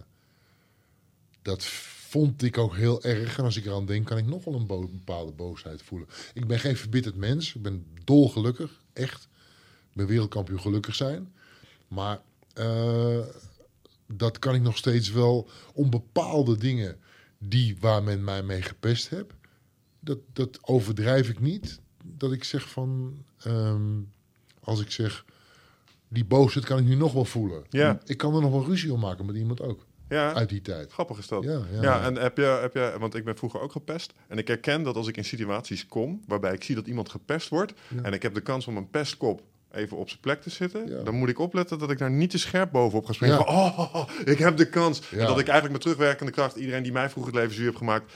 dat 1.41 1.63
vond 1.65 2.43
ik 2.43 2.57
ook 2.57 2.75
heel 2.75 3.03
erg. 3.03 3.37
En 3.37 3.43
als 3.43 3.57
ik 3.57 3.65
eraan 3.65 3.85
denk, 3.85 4.05
kan 4.05 4.17
ik 4.17 4.25
nog 4.25 4.43
wel 4.43 4.53
een 4.53 4.67
bepaalde 4.91 5.31
boosheid 5.31 5.81
voelen. 5.81 6.07
Ik 6.33 6.47
ben 6.47 6.59
geen 6.59 6.77
verbitterd 6.77 7.15
mens. 7.15 7.55
Ik 7.55 7.61
ben 7.61 7.85
dolgelukkig, 8.03 8.81
echt. 8.93 9.27
Ik 9.89 9.95
ben 9.95 10.07
wereldkampioen 10.07 10.59
gelukkig 10.59 10.95
zijn. 10.95 11.33
Maar 11.87 12.21
eh, 12.53 13.19
dat 14.07 14.39
kan 14.39 14.55
ik 14.55 14.61
nog 14.61 14.77
steeds 14.77 15.11
wel 15.11 15.49
om 15.73 15.89
bepaalde 15.89 16.57
dingen 16.57 16.99
die 17.37 17.77
waar 17.79 18.03
men 18.03 18.23
mij 18.23 18.43
mee 18.43 18.61
gepest 18.61 19.09
heeft. 19.09 19.33
Dat, 19.99 20.19
dat 20.33 20.59
overdrijf 20.61 21.29
ik 21.29 21.39
niet. 21.39 21.79
Dat 22.03 22.31
ik 22.31 22.43
zeg 22.43 22.69
van, 22.69 23.17
ehm, 23.37 24.01
als 24.59 24.81
ik 24.81 24.91
zeg, 24.91 25.25
die 26.07 26.25
boosheid 26.25 26.65
kan 26.65 26.77
ik 26.77 26.85
nu 26.85 26.95
nog 26.95 27.13
wel 27.13 27.25
voelen. 27.25 27.63
Ja. 27.69 27.99
Ik 28.05 28.17
kan 28.17 28.35
er 28.35 28.41
nog 28.41 28.51
wel 28.51 28.65
ruzie 28.65 28.93
om 28.93 28.99
maken 28.99 29.25
met 29.25 29.35
iemand 29.35 29.61
ook. 29.61 29.85
Ja, 30.09 30.33
Uit 30.33 30.49
die 30.49 30.61
tijd. 30.61 30.91
grappig 30.91 31.17
is 31.17 31.27
dat. 31.27 31.43
Ja, 31.43 31.61
ja. 31.71 31.81
Ja, 31.81 32.03
en 32.03 32.15
heb 32.15 32.37
je, 32.37 32.43
heb 32.43 32.73
je, 32.73 32.95
want 32.99 33.15
ik 33.15 33.23
ben 33.23 33.37
vroeger 33.37 33.59
ook 33.59 33.71
gepest. 33.71 34.13
En 34.27 34.37
ik 34.37 34.47
herken 34.47 34.83
dat 34.83 34.95
als 34.95 35.07
ik 35.07 35.17
in 35.17 35.25
situaties 35.25 35.87
kom 35.87 36.21
waarbij 36.27 36.53
ik 36.53 36.63
zie 36.63 36.75
dat 36.75 36.87
iemand 36.87 37.09
gepest 37.09 37.49
wordt. 37.49 37.73
Ja. 37.95 38.01
En 38.01 38.13
ik 38.13 38.21
heb 38.21 38.33
de 38.33 38.41
kans 38.41 38.67
om 38.67 38.77
een 38.77 38.89
pestkop 38.89 39.41
even 39.75 39.97
op 39.97 40.07
zijn 40.09 40.19
plek 40.21 40.41
te 40.41 40.49
zitten, 40.49 40.87
Ja. 40.87 41.03
dan 41.03 41.13
moet 41.15 41.29
ik 41.29 41.39
opletten 41.39 41.79
dat 41.79 41.91
ik 41.91 41.97
daar 41.97 42.11
niet 42.11 42.29
te 42.29 42.37
scherp 42.37 42.71
bovenop 42.71 43.05
ga 43.05 43.13
springen. 43.13 43.37
Ja. 43.37 43.43
Van, 43.45 43.55
oh, 43.55 44.09
ik 44.25 44.37
heb 44.39 44.57
de 44.57 44.69
kans. 44.69 45.01
Ja. 45.09 45.17
En 45.19 45.25
dat 45.27 45.39
ik 45.39 45.43
eigenlijk 45.47 45.71
met 45.71 45.81
terugwerkende 45.81 46.31
kracht 46.31 46.55
iedereen 46.55 46.83
die 46.83 46.91
mij 46.91 47.09
vroeger 47.09 47.31
het 47.33 47.41
leven 47.41 47.55
zuur 47.55 47.65
heeft 47.65 47.77
gemaakt, 47.77 48.11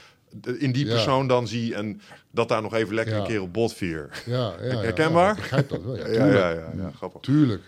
in 0.58 0.72
die 0.72 0.86
persoon 0.86 1.26
dan 1.28 1.48
zie 1.48 1.74
en 1.74 2.00
dat 2.30 2.48
daar 2.48 2.62
nog 2.62 2.74
even 2.74 2.94
lekker 2.94 3.14
een 3.16 3.26
keer 3.26 3.42
op 3.42 3.52
bot 3.52 3.74
vier. 3.74 4.22
Ja, 4.26 4.54
ja, 4.60 4.66
ja, 4.72 4.78
Herkenbaar? 4.80 5.34
Begrijp 5.34 5.68
dat 5.68 5.82
wel. 5.82 5.96
Ja, 5.98 6.06
Ja, 6.06 6.12
tuurlijk. 6.12 6.34
ja, 6.34 6.50
ja, 6.50 6.70
ja, 6.76 6.90
grappig. 6.96 7.20
Tuurlijk. 7.20 7.62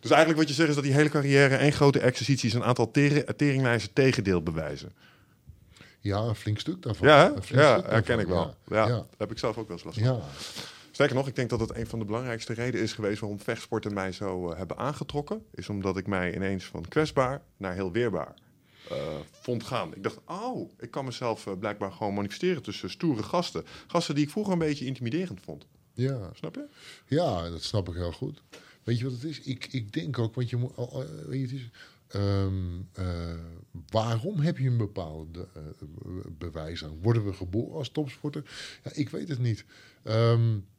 Dus 0.00 0.10
eigenlijk 0.10 0.40
wat 0.40 0.48
je 0.48 0.54
zegt 0.54 0.68
is 0.68 0.74
dat 0.74 0.84
die 0.84 0.92
hele 0.92 1.08
carrière 1.08 1.54
één 1.56 1.72
grote 1.72 1.98
exercitie 1.98 2.48
is 2.48 2.54
een 2.54 2.64
aantal 2.64 2.90
tering, 2.90 3.80
tegendeel 3.92 4.42
bewijzen. 4.42 4.92
Ja, 6.00 6.18
een 6.18 6.34
flink 6.34 6.58
stuk 6.58 6.82
daarvan. 6.82 7.08
Ja, 7.08 7.18
hè? 7.18 7.34
Een 7.36 7.42
flink 7.42 7.62
ja 7.62 7.78
stuk 7.78 7.90
herken 7.90 8.18
ik 8.18 8.26
wel. 8.26 8.54
Ja, 8.68 9.06
heb 9.18 9.30
ik 9.30 9.38
zelf 9.38 9.56
ook 9.58 9.68
wel 9.68 9.76
eens 9.76 9.84
last 9.84 9.98
van. 9.98 10.06
Ja. 10.06 10.18
Sterker 10.96 11.16
nog, 11.16 11.28
ik 11.28 11.34
denk 11.34 11.50
dat 11.50 11.60
het 11.60 11.76
een 11.76 11.86
van 11.86 11.98
de 11.98 12.04
belangrijkste 12.04 12.52
redenen 12.52 12.82
is 12.82 12.92
geweest 12.92 13.20
waarom 13.20 13.40
vechtsporten 13.40 13.94
mij 13.94 14.12
zo 14.12 14.50
eh, 14.50 14.58
hebben 14.58 14.76
aangetrokken. 14.76 15.42
Is 15.54 15.68
omdat 15.68 15.96
ik 15.96 16.06
mij 16.06 16.34
ineens 16.34 16.64
van 16.64 16.88
kwetsbaar 16.88 17.42
naar 17.56 17.74
heel 17.74 17.92
weerbaar 17.92 18.34
eh, 18.90 18.96
vond 19.30 19.62
gaan. 19.62 19.94
Ik 19.94 20.02
dacht, 20.02 20.18
oh, 20.26 20.70
ik 20.78 20.90
kan 20.90 21.04
mezelf 21.04 21.46
eh, 21.46 21.52
blijkbaar 21.58 21.92
gewoon 21.92 22.14
manifesteren 22.14 22.62
tussen 22.62 22.90
stoere 22.90 23.22
gasten. 23.22 23.64
Gasten 23.86 24.14
die 24.14 24.24
ik 24.24 24.30
vroeger 24.30 24.52
een 24.52 24.58
beetje 24.58 24.84
intimiderend 24.84 25.40
vond. 25.40 25.66
ja. 25.94 26.30
Snap 26.34 26.54
je? 26.54 26.66
Ja, 27.06 27.50
dat 27.50 27.62
snap 27.62 27.88
ik 27.88 27.94
heel 27.94 28.12
goed. 28.12 28.42
Weet 28.82 28.98
je 28.98 29.04
wat 29.04 29.12
het 29.12 29.24
is? 29.24 29.40
Ik, 29.40 29.66
ik 29.66 29.92
denk 29.92 30.18
ook, 30.18 30.34
want 30.34 30.50
je 30.50 30.56
moet, 30.56 30.72
weet 31.26 31.50
je, 31.50 31.56
het 31.56 31.64
is, 31.64 31.70
ehm, 32.08 32.80
eh, 32.92 33.38
waarom 33.90 34.38
heb 34.38 34.58
je 34.58 34.68
een 34.68 34.76
bepaalde 34.76 35.48
bewijs 36.38 36.84
aan? 36.84 37.02
Worden 37.02 37.24
we 37.24 37.32
geboren 37.32 37.76
als 37.76 37.90
topsporter? 37.90 38.42
Ja, 38.84 38.90
ik 38.94 39.08
weet 39.08 39.28
het 39.28 39.38
niet. 39.38 39.64
Ehm, 40.02 40.54
eh, 40.54 40.75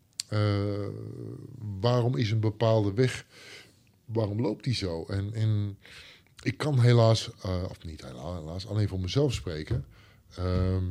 waarom 1.80 2.15
is 2.15 2.32
een 2.32 2.39
bepaalde 2.39 2.93
weg, 2.93 3.25
waarom 4.05 4.41
loopt 4.41 4.63
die 4.63 4.75
zo? 4.75 5.05
En, 5.05 5.34
en 5.34 5.78
ik 6.43 6.57
kan 6.57 6.80
helaas, 6.80 7.30
eh, 7.41 7.63
of 7.69 7.84
niet 7.84 8.01
helaas, 8.01 8.39
helaas, 8.39 8.67
alleen 8.67 8.88
voor 8.88 8.99
mezelf 8.99 9.34
spreken. 9.34 9.86
Ehm, 10.36 10.86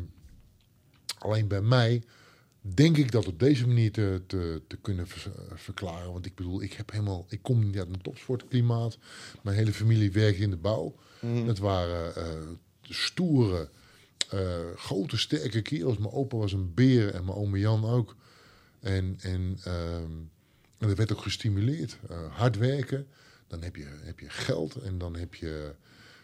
alleen 1.19 1.49
bij 1.49 1.63
mij 1.63 2.03
denk 2.75 2.97
ik 2.97 3.13
dat 3.13 3.27
op 3.27 3.39
deze 3.39 3.67
manier 3.67 3.93
te, 3.93 4.23
te, 4.27 4.63
te 4.69 4.77
kunnen 4.77 5.07
eh, 5.07 5.31
verklaren. 5.55 6.13
Want 6.13 6.27
ik 6.27 6.35
bedoel, 6.35 6.63
ik 6.63 6.73
heb 6.73 6.91
helemaal, 6.91 7.27
ik 7.29 7.43
kom 7.43 7.65
niet 7.65 7.79
uit 7.79 7.89
een 7.89 8.03
topsportklimaat. 8.03 8.99
Mijn 9.43 9.57
hele 9.57 9.73
familie 9.73 10.13
werkt 10.13 10.39
in 10.39 10.51
de 10.51 10.57
bouw. 10.57 10.95
Het 11.47 11.59
waren 11.59 12.17
eh, 12.17 12.25
stoere, 12.83 13.69
eh, 14.31 14.41
grote, 14.77 15.17
sterke 15.17 15.63
kerels. 15.63 15.99
Mijn 15.99 16.13
opa 16.13 16.37
was 16.37 16.53
een 16.53 16.75
beer 16.75 17.15
en 17.15 17.25
mijn 17.25 17.37
oom 17.37 17.57
Jan 17.57 17.85
ook. 17.85 18.17
En, 18.81 19.17
en, 19.21 19.59
ehm, 19.65 20.11
en 20.79 20.89
dat 20.89 20.97
werd 20.97 21.13
ook 21.13 21.21
gestimuleerd. 21.23 21.99
Eh, 22.09 22.37
hard 22.37 22.57
werken, 22.57 23.07
dan 23.47 23.63
heb 23.63 23.77
je, 23.77 23.87
heb 24.03 24.21
je 24.21 24.29
geld 24.31 24.75
en 24.77 24.99
dan 24.99 25.17
heb 25.17 25.35
je... 25.35 25.75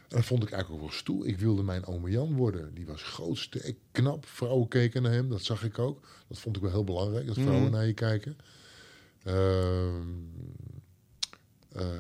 En 0.09 0.19
dat 0.19 0.27
vond 0.27 0.43
ik 0.43 0.51
eigenlijk 0.51 0.83
ook 0.83 0.89
wel 0.89 0.99
stoer. 0.99 1.27
Ik 1.27 1.39
wilde 1.39 1.63
mijn 1.63 1.85
oom 1.87 2.09
Jan 2.09 2.35
worden. 2.37 2.75
Die 2.75 2.87
was 2.87 3.03
groot, 3.03 3.39
sterk, 3.39 3.77
knap. 3.93 4.27
Vrouwen 4.27 4.69
keken 4.69 5.03
naar 5.03 5.13
hem, 5.13 5.29
dat 5.29 5.43
zag 5.43 5.65
ik 5.65 5.79
ook. 5.79 6.09
Dat 6.29 6.39
vond 6.39 6.57
ik 6.57 6.63
wel 6.63 6.71
heel 6.71 6.85
belangrijk, 6.85 7.27
dat 7.27 7.35
vrouwen 7.35 7.63
Mhm. 7.63 7.73
naar 7.73 7.87
je 7.87 7.93
kijken. 7.95 8.37
Ehm, 9.23 10.07
eh, 11.69 11.99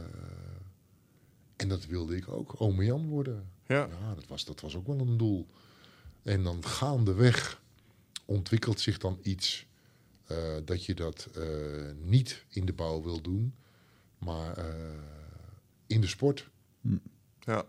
en 1.56 1.68
dat 1.68 1.86
wilde 1.86 2.16
ik 2.16 2.28
ook, 2.28 2.60
oom 2.60 2.82
Jan 2.82 3.06
worden. 3.08 3.50
Ja. 3.66 3.88
Ja, 4.00 4.14
dat 4.14 4.26
was, 4.26 4.44
dat 4.44 4.60
was 4.60 4.76
ook 4.76 4.86
wel 4.86 4.98
een 5.00 5.16
doel. 5.16 5.46
En 6.22 6.42
dan 6.42 6.64
gaandeweg 6.64 7.60
ontwikkelt 8.24 8.80
zich 8.80 8.98
dan 8.98 9.18
iets 9.22 9.66
dat 10.64 10.84
je 10.84 10.94
dat 10.94 11.28
eh, 11.34 11.90
niet 12.00 12.44
in 12.48 12.66
de 12.66 12.72
bouw 12.72 13.02
wil 13.02 13.20
doen, 13.20 13.54
maar 14.18 14.56
eh, 14.56 14.64
in 15.86 16.00
de 16.00 16.06
sport. 16.06 16.50
ja. 17.38 17.66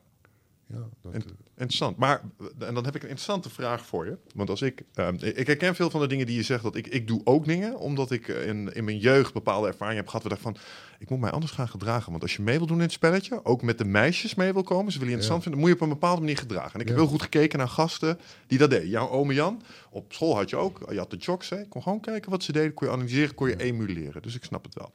Ja, 0.74 0.88
dat, 1.02 1.14
En- 1.14 1.22
eh, 1.22 1.28
Interessant. 1.58 1.98
Maar 1.98 2.22
en 2.60 2.74
dan 2.74 2.86
heb 2.86 2.96
ik 2.96 3.04
een 3.04 3.10
interessante 3.10 3.50
vraag 3.50 3.86
voor 3.86 4.06
je. 4.06 4.18
Want 4.36 4.50
als 4.50 4.62
ik. 4.62 4.84
eh, 4.94 5.08
ik 5.20 5.48
herken 5.48 5.76
veel 5.76 5.90
van 5.90 6.02
de 6.02 6.08
dingen 6.08 6.26
die 6.26 6.36
je 6.36 6.44
zegt. 6.44 6.64
Dat 6.64 6.76
ik, 6.76 6.88
ik 6.88 7.08
doe 7.08 7.22
ook 7.24 7.46
dingen. 7.46 7.78
Omdat 7.80 8.12
ik 8.12 8.28
eh, 8.28 8.48
in, 8.48 8.74
in 8.74 8.84
mijn 8.84 8.98
jeugd 8.98 9.34
bepaalde 9.34 9.68
ervaring 9.68 9.98
heb 9.98 10.06
gehad. 10.08 10.24
We 10.24 10.30
dachten 10.30 10.54
van. 10.54 10.62
Ik 11.00 11.10
moet 11.10 11.20
mij 11.20 11.32
anders 11.32 11.52
gaan 11.52 11.68
gedragen. 11.70 12.12
Want 12.12 12.24
als 12.24 12.36
je 12.36 12.42
mee 12.42 12.58
wil 12.58 12.68
doen 12.68 12.76
in 12.78 12.84
het 12.84 12.92
spelletje. 12.92 13.46
Ook 13.46 13.62
met 13.62 13.78
de 13.78 13.86
meisjes 13.86 14.36
mee 14.36 14.54
wil 14.54 14.64
komen. 14.64 14.92
Ze 14.92 15.00
willen 15.00 15.14
je 15.14 15.20
interessant 15.20 15.44
Ja. 15.44 15.50
vinden. 15.50 15.60
Moet 15.60 15.70
je 15.70 15.76
op 15.76 15.82
een 15.82 16.00
bepaalde 16.00 16.22
manier 16.22 16.38
gedragen. 16.38 16.74
En 16.74 16.80
ik 16.80 16.88
heb 16.88 16.96
heel 16.98 17.08
goed 17.08 17.22
gekeken 17.22 17.58
naar 17.60 17.68
gasten 17.68 18.20
die 18.48 18.58
dat 18.58 18.70
deden. 18.70 18.90
Jouw 18.90 19.10
ome 19.10 19.34
Jan. 19.34 19.62
Op 19.90 20.14
school 20.14 20.36
had 20.36 20.50
je 20.50 20.56
ook. 20.56 20.82
Je 20.92 20.98
had 20.98 21.10
de 21.12 21.18
jocks. 21.18 21.50
Hè. 21.50 21.60
Ik 21.60 21.70
kon 21.70 21.82
gewoon 21.84 22.00
kijken 22.00 22.32
wat 22.32 22.44
ze 22.44 22.52
deden. 22.52 22.74
Kon 22.74 22.88
je 22.88 22.94
analyseren. 22.94 23.36
Kon 23.36 23.48
je 23.48 23.58
emuleren. 23.58 24.22
Dus 24.22 24.36
ik 24.36 24.44
snap 24.44 24.64
het 24.64 24.74
wel. 24.76 24.94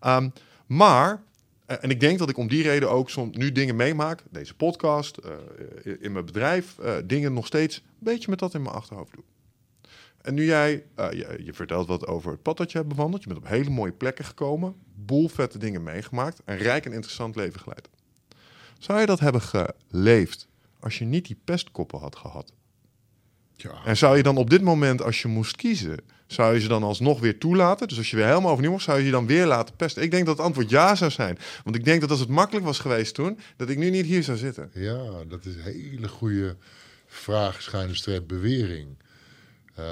Ehm, 0.00 0.28
maar. 0.66 1.22
Eh, 1.66 1.76
En 1.80 1.90
ik 1.90 2.00
denk 2.00 2.18
dat 2.18 2.28
ik 2.28 2.36
om 2.36 2.48
die 2.48 2.62
reden 2.62 2.90
ook 2.90 3.10
soms 3.10 3.36
nu 3.36 3.52
dingen 3.52 3.76
meemaak. 3.76 4.22
Deze 4.30 4.54
podcast, 4.54 5.16
eh, 5.16 5.32
in 6.00 6.12
mijn 6.12 6.24
bedrijf, 6.24 6.78
eh, 6.78 6.94
dingen 7.04 7.32
nog 7.32 7.46
steeds 7.46 7.76
een 7.76 7.82
beetje 7.98 8.30
met 8.30 8.38
dat 8.38 8.54
in 8.54 8.62
mijn 8.62 8.74
achterhoofd 8.74 9.12
doe. 9.12 9.24
En 10.20 10.34
nu 10.34 10.44
jij, 10.44 10.84
je, 10.96 11.40
je 11.44 11.52
vertelt 11.52 11.86
wat 11.86 12.06
over 12.06 12.30
het 12.30 12.42
pad 12.42 12.56
dat 12.56 12.72
je 12.72 12.78
hebt 12.78 12.90
bewandeld. 12.90 13.22
Je 13.22 13.28
bent 13.28 13.40
op 13.40 13.48
hele 13.48 13.70
mooie 13.70 13.92
plekken 13.92 14.24
gekomen. 14.24 14.74
Boel 14.94 15.28
vette 15.28 15.58
dingen 15.58 15.82
meegemaakt. 15.82 16.40
Een 16.44 16.56
rijk 16.56 16.86
en 16.86 16.92
interessant 16.92 17.36
leven 17.36 17.60
geleid. 17.60 17.88
Zou 18.78 19.00
je 19.00 19.06
dat 19.06 19.20
hebben 19.20 19.40
geleefd 19.40 20.48
als 20.80 20.98
je 20.98 21.04
niet 21.04 21.26
die 21.26 21.40
pestkoppen 21.44 21.98
had 21.98 22.16
gehad? 22.16 22.52
ja, 23.56 23.84
En 23.84 23.96
zou 23.96 24.16
je 24.16 24.22
dan 24.22 24.36
op 24.36 24.50
dit 24.50 24.62
moment, 24.62 25.02
als 25.02 25.22
je 25.22 25.28
moest 25.28 25.56
kiezen, 25.56 25.98
zou 26.26 26.54
je 26.54 26.60
ze 26.60 26.68
dan 26.68 26.82
alsnog 26.82 27.20
weer 27.20 27.38
toelaten? 27.38 27.88
Dus 27.88 27.98
als 27.98 28.10
je 28.10 28.16
weer 28.16 28.26
helemaal 28.26 28.50
overnieuw 28.50 28.70
mocht, 28.72 28.84
zou 28.84 28.98
je 28.98 29.04
je 29.04 29.10
dan 29.10 29.26
weer 29.26 29.46
laten 29.46 29.76
pesten? 29.76 30.02
Ik 30.02 30.10
denk 30.10 30.26
dat 30.26 30.36
het 30.36 30.46
antwoord 30.46 30.70
ja 30.70 30.94
zou 30.94 31.10
zijn. 31.10 31.38
Want 31.64 31.76
ik 31.76 31.84
denk 31.84 32.00
dat 32.00 32.10
als 32.10 32.20
het 32.20 32.28
makkelijk 32.28 32.66
was 32.66 32.78
geweest 32.78 33.14
toen, 33.14 33.38
dat 33.56 33.68
ik 33.68 33.78
nu 33.78 33.90
niet 33.90 34.04
hier 34.06 34.22
zou 34.22 34.36
zitten. 34.38 34.70
ja, 34.74 35.24
dat 35.28 35.44
is 35.44 35.54
een 35.54 35.62
hele 35.62 36.08
goede 36.08 36.56
vraag, 37.06 37.62
schuine 37.62 37.94
streep 37.94 38.28
bewering. 38.28 38.86
Eh, 39.74 39.84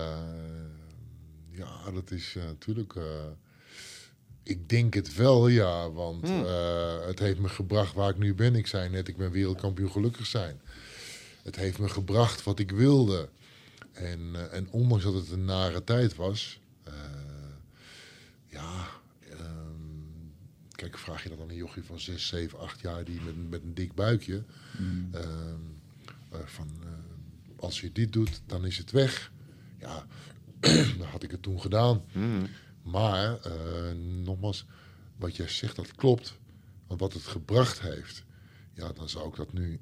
ja, 1.50 1.90
dat 1.94 2.10
is 2.10 2.34
eh, 2.36 2.44
natuurlijk. 2.44 2.94
eh, 2.96 3.02
ik 4.42 4.68
denk 4.68 4.94
het 4.94 5.14
wel, 5.14 5.48
ja, 5.48 5.90
want 5.90 6.28
Hmm. 6.28 6.44
het 7.06 7.18
heeft 7.18 7.38
me 7.38 7.48
gebracht 7.48 7.94
waar 7.94 8.10
ik 8.10 8.18
nu 8.18 8.34
ben. 8.34 8.54
Ik 8.54 8.66
zei 8.66 8.88
net, 8.88 9.08
ik 9.08 9.16
ben 9.16 9.30
wereldkampioen 9.30 9.90
gelukkig 9.90 10.26
zijn. 10.26 10.60
Het 11.42 11.56
heeft 11.56 11.78
me 11.78 11.88
gebracht 11.88 12.42
wat 12.44 12.58
ik 12.58 12.70
wilde. 12.70 13.28
En, 13.94 14.30
eh, 14.34 14.56
en 14.56 14.70
ondanks 14.70 15.04
dat 15.04 15.14
het 15.14 15.30
een 15.30 15.44
nare 15.44 15.84
tijd 15.84 16.14
was, 16.14 16.60
eh, 16.82 16.92
ja, 18.46 18.86
ehm, 19.28 19.80
kijk, 20.70 20.98
vraag 20.98 21.22
je 21.22 21.28
dat 21.28 21.40
aan 21.40 21.48
een 21.48 21.56
jochie 21.56 21.84
van 21.84 22.00
6, 22.00 22.26
7, 22.26 22.58
8 22.58 22.80
jaar 22.80 23.04
die 23.04 23.20
met, 23.20 23.50
met 23.50 23.62
een 23.62 23.74
dik 23.74 23.94
buikje, 23.94 24.42
ehm, 25.12 25.58
eh, 26.30 26.38
van 26.44 26.68
als 27.56 27.80
je 27.80 27.92
dit 27.92 28.12
doet, 28.12 28.40
dan 28.46 28.64
is 28.64 28.78
het 28.78 28.90
weg. 28.90 29.32
Ja, 29.78 30.06
dan 30.98 31.06
had 31.06 31.22
ik 31.22 31.30
het 31.30 31.42
toen 31.42 31.60
gedaan. 31.60 32.02
Maar, 32.82 33.40
eh, 33.40 33.92
nogmaals, 34.24 34.66
wat 35.16 35.36
jij 35.36 35.48
zegt, 35.48 35.76
dat 35.76 35.94
klopt. 35.94 36.34
Want 36.86 37.00
wat 37.00 37.12
het 37.12 37.22
gebracht 37.22 37.80
heeft, 37.80 38.24
ja, 38.72 38.92
dan 38.92 39.08
zou 39.08 39.28
ik 39.28 39.36
dat 39.36 39.52
nu, 39.52 39.80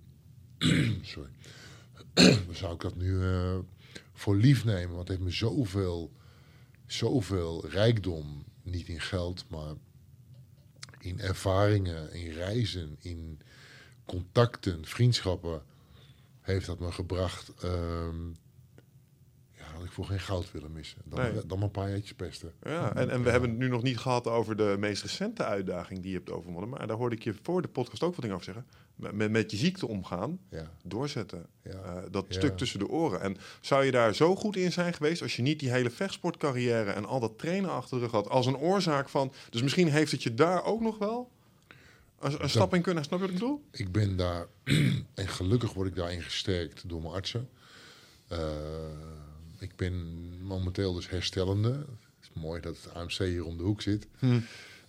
sorry, 1.13 1.31
dan 2.47 2.55
zou 2.55 2.75
ik 2.75 2.81
dat 2.81 2.97
nu 2.97 3.23
eh, 3.23 3.59
voor 4.23 4.37
lief 4.37 4.65
nemen. 4.65 4.89
Want 4.97 5.09
het 5.09 5.09
heeft 5.09 5.21
me 5.21 5.31
zoveel, 5.31 6.13
zoveel 6.87 7.67
rijkdom, 7.69 8.45
niet 8.63 8.89
in 8.89 9.01
geld, 9.01 9.45
maar 9.49 9.75
in 10.99 11.21
ervaringen, 11.21 12.13
in 12.13 12.33
reizen, 12.33 12.97
in 13.01 13.41
contacten, 14.07 14.85
vriendschappen, 14.87 15.63
heeft 16.41 16.67
dat 16.67 16.79
me 16.79 16.93
gebracht. 16.93 17.53
ehm, 17.63 18.29
ja, 19.57 19.73
dat 19.75 19.85
ik 19.85 19.93
voor 19.93 20.05
geen 20.05 20.21
goud 20.21 20.53
willen 20.53 20.73
missen. 20.73 20.99
Dan, 21.05 21.19
Nee. 21.21 21.47
dan 21.47 21.59
maar 21.59 21.67
een 21.67 21.71
paar 21.71 21.91
jaartjes 21.91 22.15
pesten. 22.15 22.53
Ja, 22.63 22.95
en, 22.95 23.11
en 23.11 23.23
we 23.23 23.31
hebben 23.31 23.51
het 23.51 23.59
nu 23.59 23.69
nog 23.69 23.83
niet 23.83 23.99
gehad 23.99 24.27
over 24.27 24.57
de 24.57 24.77
meest 24.79 25.03
recente 25.03 25.45
uitdaging 25.45 26.01
die 26.01 26.11
je 26.11 26.17
hebt 26.17 26.31
overwonnen. 26.31 26.69
Maar 26.71 26.87
daar 26.87 26.97
hoorde 26.97 27.17
ik 27.17 27.23
je 27.23 27.35
voor 27.43 27.63
de 27.63 27.69
podcast 27.69 28.03
ook 28.03 28.11
wat 28.13 28.21
dingen 28.21 28.35
over 28.37 28.53
zeggen. 28.53 28.67
Met, 28.95 29.31
met, 29.31 29.51
je 29.51 29.57
ziekte 29.57 29.87
omgaan, 29.87 30.39
Ja, 30.51 30.71
doorzetten. 30.83 31.47
ja. 31.63 31.71
Eh, 31.71 31.97
dat 32.11 32.25
Ja. 32.29 32.35
stuk 32.35 32.57
tussen 32.57 32.79
de 32.79 32.89
oren. 32.89 33.21
En 33.21 33.37
zou 33.61 33.85
je 33.85 33.91
daar 33.91 34.15
zo 34.15 34.37
goed 34.37 34.57
in 34.57 34.73
zijn 34.73 34.95
geweest 34.95 35.23
als 35.23 35.37
je 35.37 35.43
niet 35.43 35.61
die 35.61 35.71
hele 35.71 35.91
vechtsportcarrière 35.91 36.91
en 36.91 37.05
al 37.05 37.21
dat 37.21 37.39
trainen 37.39 37.71
achter 37.71 37.97
de 37.97 38.03
rug 38.03 38.13
had 38.13 38.29
als 38.29 38.47
een 38.47 38.57
oorzaak 38.57 39.09
van. 39.09 39.33
Dus 39.51 39.63
misschien 39.63 39.89
heeft 39.89 40.13
het 40.13 40.23
je 40.23 40.35
daar 40.35 40.65
ook 40.65 40.81
nog 40.81 40.99
wel 40.99 41.31
een, 42.21 42.43
een 42.43 42.51
stap 42.51 42.75
in 42.75 42.83
kunnen. 42.83 43.05
Snap 43.05 43.19
je 43.19 43.25
wat 43.25 43.35
ik 43.35 43.41
bedoel? 43.41 43.63
Ik 43.71 43.93
ben 43.93 44.17
daar, 44.17 44.47
en 45.15 45.29
gelukkig 45.29 45.73
word 45.73 45.89
ik 45.89 45.97
daarin 45.97 46.23
gesterkt 46.23 46.89
door 46.89 47.01
mijn 47.03 47.15
artsen. 47.15 47.49
Eh, 48.29 48.39
ik 49.59 49.77
ben 49.77 49.95
momenteel 50.43 50.93
dus 50.95 51.09
herstellende. 51.09 51.71
Het 51.71 52.31
is 52.35 52.43
mooi 52.43 52.61
dat 52.61 52.77
het 52.83 52.95
AMC 52.95 53.13
hier 53.19 53.45
om 53.45 53.57
de 53.57 53.63
hoek 53.63 53.83
zit. 53.83 54.07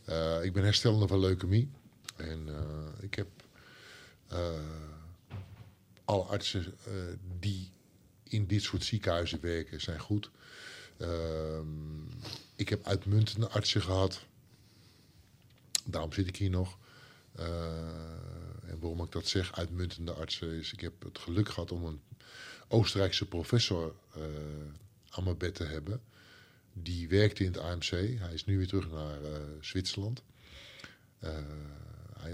Eh, 0.05 0.43
ik 0.43 0.53
ben 0.53 0.63
herstellende 0.63 1.07
van 1.07 1.19
leukemie. 1.19 1.69
En 2.15 2.47
ik 3.01 3.13
heb 3.15 3.27
alle 6.05 6.23
artsen 6.23 6.73
eh, 6.85 6.93
die 7.39 7.71
in 8.23 8.45
dit 8.45 8.61
soort 8.61 8.83
ziekenhuizen 8.83 9.41
werken, 9.41 9.81
zijn 9.81 9.99
goed. 9.99 10.31
Ehm, 10.97 12.05
ik 12.55 12.69
heb 12.69 12.85
uitmuntende 12.85 13.49
artsen 13.49 13.81
gehad. 13.81 14.25
Daarom 15.85 16.13
zit 16.13 16.27
ik 16.27 16.35
hier 16.35 16.49
nog. 16.49 16.77
Uh, 17.39 17.45
en 18.65 18.79
waarom 18.79 19.03
ik 19.03 19.11
dat 19.11 19.27
zeg, 19.27 19.55
uitmuntende 19.55 20.13
artsen, 20.13 20.49
is 20.59 20.73
ik 20.73 20.79
heb 20.79 21.03
het 21.03 21.17
geluk 21.17 21.49
gehad 21.49 21.71
om 21.71 21.85
een 21.85 22.01
Oostenrijkse 22.67 23.25
professor 23.25 23.95
aan 25.09 25.23
mijn 25.23 25.37
bed 25.37 25.55
te 25.55 25.63
hebben. 25.63 26.01
Die 26.73 27.07
werkte 27.07 27.43
in 27.43 27.51
het 27.51 27.61
AMC. 27.61 27.89
Hij 28.19 28.33
is 28.33 28.45
nu 28.45 28.57
weer 28.57 28.67
terug 28.67 28.91
naar 28.91 29.21
uh, 29.21 29.29
Zwitserland. 29.59 30.23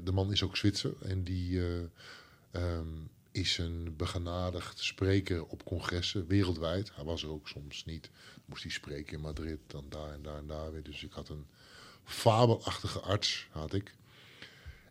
De 0.03 0.11
man 0.11 0.31
is 0.31 0.43
ook 0.43 0.57
Zwitser 0.57 0.93
en 1.01 1.23
die 1.23 1.59
um, 2.51 3.09
is 3.31 3.57
een 3.57 3.93
begenadigd 3.97 4.79
spreker 4.79 5.45
op 5.45 5.65
congressen 5.65 6.27
wereldwijd. 6.27 6.91
Hij 6.95 7.03
was 7.03 7.23
er 7.23 7.29
ook 7.29 7.47
soms 7.47 7.85
niet. 7.85 8.09
Moest 8.45 8.63
hij 8.63 8.71
spreken 8.71 9.13
in 9.13 9.21
Madrid, 9.21 9.59
dan 9.67 9.85
daar 9.89 10.11
en 10.11 10.21
daar 10.21 10.37
en 10.37 10.47
daar 10.47 10.71
weer. 10.71 10.83
Dus 10.83 11.03
ik 11.03 11.11
had 11.11 11.29
een 11.29 11.45
fabelachtige 12.03 12.99
arts, 12.99 13.47
had 13.51 13.73
ik. 13.73 13.93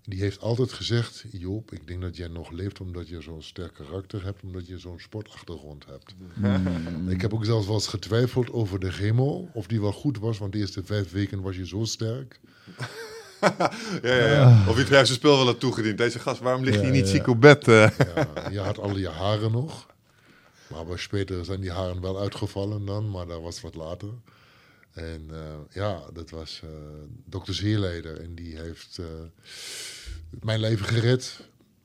Die 0.05 0.21
heeft 0.21 0.41
altijd 0.41 0.73
gezegd, 0.73 1.25
Joop, 1.31 1.73
ik 1.73 1.87
denk 1.87 2.01
dat 2.01 2.17
jij 2.17 2.29
nog 2.29 2.51
leeft 2.51 2.81
omdat 2.81 3.09
je 3.09 3.21
zo'n 3.21 3.43
sterk 3.43 3.75
karakter 3.75 4.25
hebt, 4.25 4.43
omdat 4.43 4.67
je 4.67 4.79
zo'n 4.79 5.01
sportachtergrond 5.01 5.87
hebt. 5.87 6.15
Ik 7.15 7.21
heb 7.21 7.35
ook 7.35 7.45
zelfs 7.45 7.67
wel 7.67 7.75
eens 7.75 7.87
getwijfeld 7.87 8.51
over 8.51 8.81
de 8.81 8.93
chemo, 8.93 9.51
of 9.53 9.67
die 9.67 9.81
wel 9.81 9.93
goed 9.93 10.19
was, 10.19 10.39
want 10.39 10.53
de 10.53 10.59
eerste 10.59 10.85
vijf 10.85 11.11
weken 11.11 11.41
was 11.41 11.57
je 11.57 11.67
zo 11.67 11.85
sterk. 11.85 12.41
ja, 14.03 14.15
ja, 14.15 14.27
ja. 14.27 14.65
Of 14.69 14.75
je 14.75 14.81
het 14.81 14.89
zijn 14.89 15.07
spel 15.07 15.37
wel 15.37 15.47
had 15.47 15.61
toegediend. 15.61 15.99
Deze 15.99 16.19
gast, 16.19 16.41
waarom 16.41 16.65
ligt 16.65 16.81
hij 16.81 16.91
niet 16.91 17.09
ziek 17.09 17.27
op 17.27 17.41
bed? 17.41 17.69
Uh? 17.69 17.91
je 18.51 18.59
had 18.59 18.79
al 18.79 18.97
je 18.97 19.09
haren 19.09 19.53
nog. 19.53 19.87
Maar 20.67 20.85
bij 20.85 20.97
Speter 20.97 21.45
zijn 21.45 21.61
die 21.61 21.71
haren 21.71 22.01
wel 22.01 22.21
uitgevallen 22.21 22.85
dan, 22.87 23.11
maar 23.11 23.27
dat 23.27 23.43
was 23.43 23.61
wat 23.61 23.75
later. 23.75 24.09
En 24.93 25.29
uh, 25.31 25.39
ja, 25.71 26.03
dat 26.13 26.31
was 26.31 26.61
uh, 26.65 26.71
dokter 27.25 27.55
Zeerleder. 27.55 28.21
En 28.21 28.35
die 28.35 28.57
heeft 28.57 28.99
mijn 30.41 30.61
leven 30.61 30.87
gered, 30.87 31.41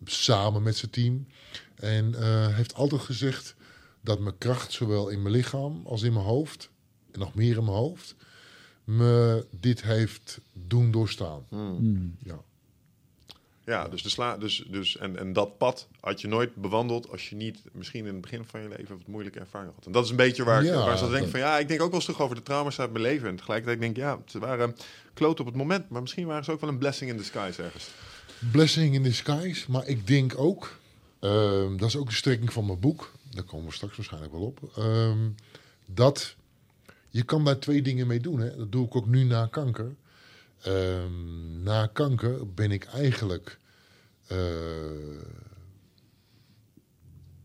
samen 0.06 0.64
met 0.64 0.78
zijn 0.78 0.92
team. 0.92 1.28
En 1.76 2.16
heeft 2.54 2.74
altijd 2.74 3.02
gezegd 3.02 3.56
dat 4.02 4.20
mijn 4.20 4.38
kracht, 4.38 4.72
zowel 4.72 5.10
in 5.10 5.22
mijn 5.22 5.36
lichaam 5.36 5.82
als 5.86 6.02
in 6.02 6.14
mijn 6.14 6.26
hoofd, 6.26 6.70
en 7.12 7.20
nog 7.20 7.36
meer 7.36 7.58
in 7.58 7.64
mijn 7.64 7.78
hoofd, 7.78 8.16
me 8.84 9.46
dit 9.60 9.84
heeft 9.84 10.40
doen 10.54 10.92
doorstaan. 10.92 11.46
Hmm. 11.50 11.78
Hmm. 11.78 12.16
Ja. 12.24 12.40
Ja, 13.66 13.88
dus, 13.88 14.04
de 14.04 14.10
sla 14.10 14.38
dus, 14.38 14.66
dus 14.68 14.98
en, 14.98 15.18
en 15.18 15.34
dat 15.34 15.58
pad 15.58 15.88
had 16.00 16.22
je 16.22 16.28
nooit 16.28 16.56
bewandeld 16.56 17.12
als 17.12 17.30
je 17.30 17.36
niet 17.36 17.60
misschien 17.72 18.06
in 18.06 18.14
het 18.14 18.22
begin 18.22 18.46
van 18.46 18.62
je 18.62 18.68
leven 18.68 18.98
wat 18.98 19.08
moeilijke 19.08 19.40
ervaring 19.40 19.74
had. 19.76 19.86
En 19.86 19.92
dat 19.92 20.04
is 20.04 20.10
een 20.10 20.16
beetje 20.16 20.44
waar, 20.44 20.64
ja, 20.64 20.80
ik, 20.80 20.86
waar 20.86 20.98
ze 20.98 21.10
denken 21.10 21.30
van 21.30 21.40
ja, 21.40 21.60
ik 21.60 21.68
denk 21.68 21.82
ook 21.82 21.88
wel 21.88 21.96
eens 21.96 22.06
terug 22.06 22.22
over 22.22 22.36
de 22.36 22.44
trauma's 22.44 22.80
uit 22.80 22.92
mijn 22.92 23.04
leven. 23.04 23.28
En 23.28 23.36
tegelijkertijd 23.36 23.80
denk 23.80 23.98
ik 23.98 24.04
ja, 24.04 24.20
ze 24.26 24.40
waren 24.40 24.76
kloot 25.14 25.40
op 25.40 25.46
het 25.46 25.56
moment, 25.56 25.90
maar 25.90 26.02
misschien 26.02 26.28
waren 26.28 26.44
ze 26.44 26.52
ook 26.52 26.62
wel 26.62 26.70
een 26.70 26.78
blessing 26.78 27.10
in 27.10 27.18
disguise 27.18 27.64
ergens. 27.64 27.90
Blessing 28.52 28.96
in 28.96 29.04
disguise, 29.04 29.72
maar 29.72 29.88
ik 29.88 30.08
denk 30.08 30.38
ook, 30.38 30.80
uh, 31.22 31.32
dat 31.78 31.88
is 31.88 31.96
ook 31.96 32.10
de 32.10 32.16
strekking 32.16 32.54
van 32.54 32.66
mijn 32.66 32.80
boek, 32.80 33.12
daar 33.30 33.44
komen 33.44 33.68
we 33.68 33.74
straks 33.74 33.96
waarschijnlijk 33.96 34.34
wel 34.34 34.42
op, 34.42 34.60
uh, 34.78 35.12
dat 35.86 36.36
je 37.14 37.24
kan 37.24 37.46
daar 37.46 37.60
twee 37.60 37.82
dingen 37.82 38.08
mee 38.08 38.20
doen. 38.20 38.40
Hè? 38.40 38.56
Dat 38.56 38.72
doe 38.72 38.86
ik 38.86 38.96
ook 38.96 39.08
nu 39.08 39.24
na 39.24 39.46
kanker. 39.46 39.96
Um, 40.68 41.64
na 41.64 41.88
kanker 41.88 42.54
ben 42.54 42.72
ik 42.72 42.84
eigenlijk 42.84 43.60
uh, 44.32 44.38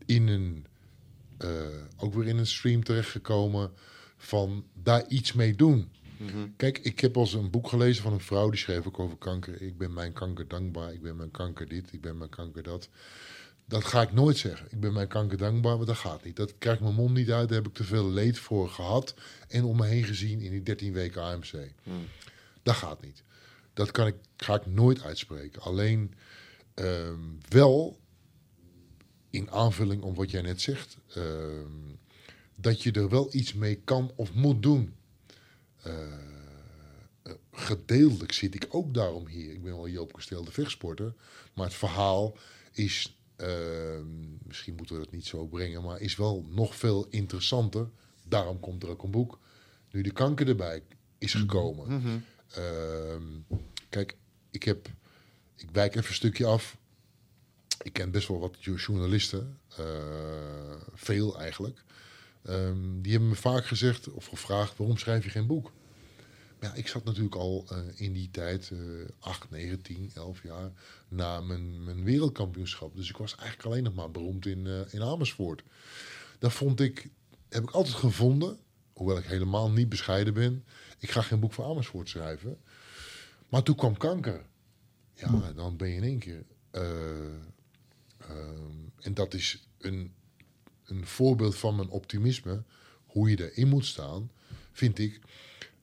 in 0.05 0.27
een, 0.27 0.65
uh, 1.43 1.49
ook 1.97 2.13
weer 2.13 2.27
in 2.27 2.37
een 2.37 2.47
stream 2.47 2.83
terechtgekomen 2.83 3.71
van 4.17 4.65
daar 4.73 5.07
iets 5.07 5.33
mee 5.33 5.55
doen. 5.55 5.91
Mm 6.17 6.27
-hmm. 6.27 6.53
Kijk, 6.55 6.77
ik 6.77 6.99
heb 6.99 7.17
als 7.17 7.33
een 7.33 7.49
boek 7.49 7.69
gelezen 7.69 8.03
van 8.03 8.13
een 8.13 8.19
vrouw 8.19 8.49
die 8.49 8.59
schreef 8.59 8.87
ook 8.87 8.99
over 8.99 9.17
kanker. 9.17 9.61
Ik 9.61 9.77
ben 9.77 9.93
mijn 9.93 10.13
kanker 10.13 10.47
dankbaar, 10.47 10.93
ik 10.93 11.01
ben 11.01 11.15
mijn 11.15 11.31
kanker 11.31 11.67
dit, 11.67 11.93
ik 11.93 12.01
ben 12.01 12.17
mijn 12.17 12.29
kanker 12.29 12.63
dat. 12.63 12.89
Dat 13.69 13.85
ga 13.85 14.01
ik 14.01 14.13
nooit 14.13 14.37
zeggen. 14.37 14.67
Ik 14.69 14.79
ben 14.79 14.93
mijn 14.93 15.07
kanker 15.07 15.37
dankbaar, 15.37 15.77
maar 15.77 15.85
dat 15.85 15.97
gaat 15.97 16.23
niet. 16.23 16.35
Dat 16.35 16.57
krijgt 16.57 16.81
mijn 16.81 16.93
mond 16.93 17.13
niet 17.13 17.31
uit. 17.31 17.47
Daar 17.47 17.57
heb 17.57 17.67
ik 17.67 17.73
te 17.73 17.83
veel 17.83 18.09
leed 18.09 18.39
voor 18.39 18.69
gehad 18.69 19.13
en 19.47 19.63
om 19.63 19.77
me 19.77 19.85
heen 19.85 20.03
gezien 20.03 20.41
in 20.41 20.51
die 20.51 20.63
13 20.63 20.93
weken 20.93 21.21
AMC. 21.21 21.71
Hmm. 21.83 22.07
Dat 22.63 22.75
gaat 22.75 23.01
niet. 23.01 23.23
Dat 23.73 23.91
kan 23.91 24.07
ik, 24.07 24.15
ga 24.37 24.55
ik 24.55 24.65
nooit 24.65 25.01
uitspreken. 25.01 25.61
Alleen 25.61 26.13
ehm, 26.73 27.19
wel 27.49 27.99
in 29.29 29.51
aanvulling 29.51 30.01
op 30.01 30.15
wat 30.15 30.31
jij 30.31 30.41
net 30.41 30.61
zegt, 30.61 30.97
ehm, 31.13 31.95
dat 32.55 32.83
je 32.83 32.91
er 32.91 33.09
wel 33.09 33.29
iets 33.31 33.53
mee 33.53 33.75
kan 33.75 34.11
of 34.15 34.33
moet 34.33 34.63
doen. 34.63 34.93
Uh, 35.87 35.93
gedeeltelijk 37.51 38.31
zit 38.31 38.55
ik 38.55 38.67
ook 38.69 38.93
daarom 38.93 39.27
hier. 39.27 39.51
Ik 39.51 39.63
ben 39.63 39.75
wel 39.75 39.87
Joop 39.87 40.13
Kasteel 40.13 40.43
de 40.43 40.51
vechtsporter, 40.51 41.13
maar 41.53 41.65
het 41.65 41.75
verhaal 41.75 42.37
is 42.71 43.18
misschien 44.43 44.75
moeten 44.75 44.95
we 44.95 45.03
dat 45.03 45.11
niet 45.11 45.25
zo 45.25 45.45
brengen, 45.45 45.83
maar 45.83 45.99
is 45.99 46.15
wel 46.15 46.45
nog 46.49 46.75
veel 46.75 47.07
interessanter. 47.09 47.89
Daarom 48.27 48.59
komt 48.59 48.83
er 48.83 48.89
ook 48.89 49.03
een 49.03 49.11
boek. 49.11 49.39
Nu 49.91 50.01
de 50.01 50.11
kanker 50.11 50.47
erbij 50.47 50.83
is 51.17 51.33
mhm. 51.33 51.41
gekomen. 51.41 51.93
Mhm. 51.93 52.17
Ehm, 52.49 53.59
kijk, 53.89 54.17
ik 54.51 54.63
heb. 54.63 54.89
Ik 55.55 55.69
wijk 55.71 55.95
even 55.95 56.09
een 56.09 56.15
stukje 56.15 56.45
af. 56.45 56.77
Ik 57.81 57.93
ken 57.93 58.11
best 58.11 58.27
wel 58.27 58.39
wat 58.39 58.55
journalisten, 58.59 59.59
uh, 59.79 59.85
veel 60.93 61.39
eigenlijk. 61.39 61.83
Um, 62.43 63.01
die 63.01 63.11
hebben 63.11 63.29
me 63.29 63.35
vaak 63.35 63.65
gezegd 63.65 64.09
of 64.09 64.25
gevraagd: 64.25 64.77
waarom 64.77 64.97
schrijf 64.97 65.23
je 65.23 65.29
geen 65.29 65.47
boek? 65.47 65.71
Ja, 66.59 66.73
ik 66.73 66.87
zat 66.87 67.03
natuurlijk 67.03 67.35
al 67.35 67.65
uh, 67.71 67.77
in 67.95 68.13
die 68.13 68.29
tijd, 68.31 68.69
uh, 68.69 69.07
8, 69.19 69.49
9, 69.49 69.81
10, 69.81 70.11
11 70.13 70.43
jaar 70.43 70.71
na 71.07 71.41
mijn, 71.41 71.83
mijn 71.83 72.03
wereldkampioenschap. 72.03 72.95
Dus 72.95 73.09
ik 73.09 73.17
was 73.17 73.35
eigenlijk 73.35 73.67
alleen 73.69 73.83
nog 73.83 73.93
maar 73.93 74.11
beroemd 74.11 74.45
in, 74.45 74.65
uh, 74.65 74.93
in 74.93 75.01
Amersfoort. 75.01 75.63
Dat 76.39 76.53
vond 76.53 76.79
ik, 76.79 77.09
heb 77.49 77.63
ik 77.63 77.71
altijd 77.71 77.95
gevonden, 77.95 78.57
hoewel 78.93 79.17
ik 79.17 79.25
helemaal 79.25 79.71
niet 79.71 79.89
bescheiden 79.89 80.33
ben. 80.33 80.65
Ik 80.99 81.11
ga 81.11 81.21
geen 81.21 81.39
boek 81.39 81.53
voor 81.53 81.65
Amersfoort 81.65 82.09
schrijven. 82.09 82.57
Maar 83.49 83.63
toen 83.63 83.75
kwam 83.75 83.97
kanker. 83.97 84.45
Ja, 85.13 85.51
dan 85.55 85.77
ben 85.77 85.89
je 85.89 85.95
in 85.95 86.03
één 86.03 86.19
keer. 86.19 86.45
Uh, 86.71 86.81
en 88.99 89.13
dat 89.13 89.33
is 89.33 89.67
een, 89.77 90.13
een 90.85 91.05
voorbeeld 91.05 91.55
van 91.55 91.75
mijn 91.75 91.89
optimisme. 91.89 92.63
Hoe 93.05 93.29
je 93.29 93.51
erin 93.51 93.67
moet 93.67 93.85
staan, 93.85 94.31
vind 94.71 94.99
ik. 94.99 95.19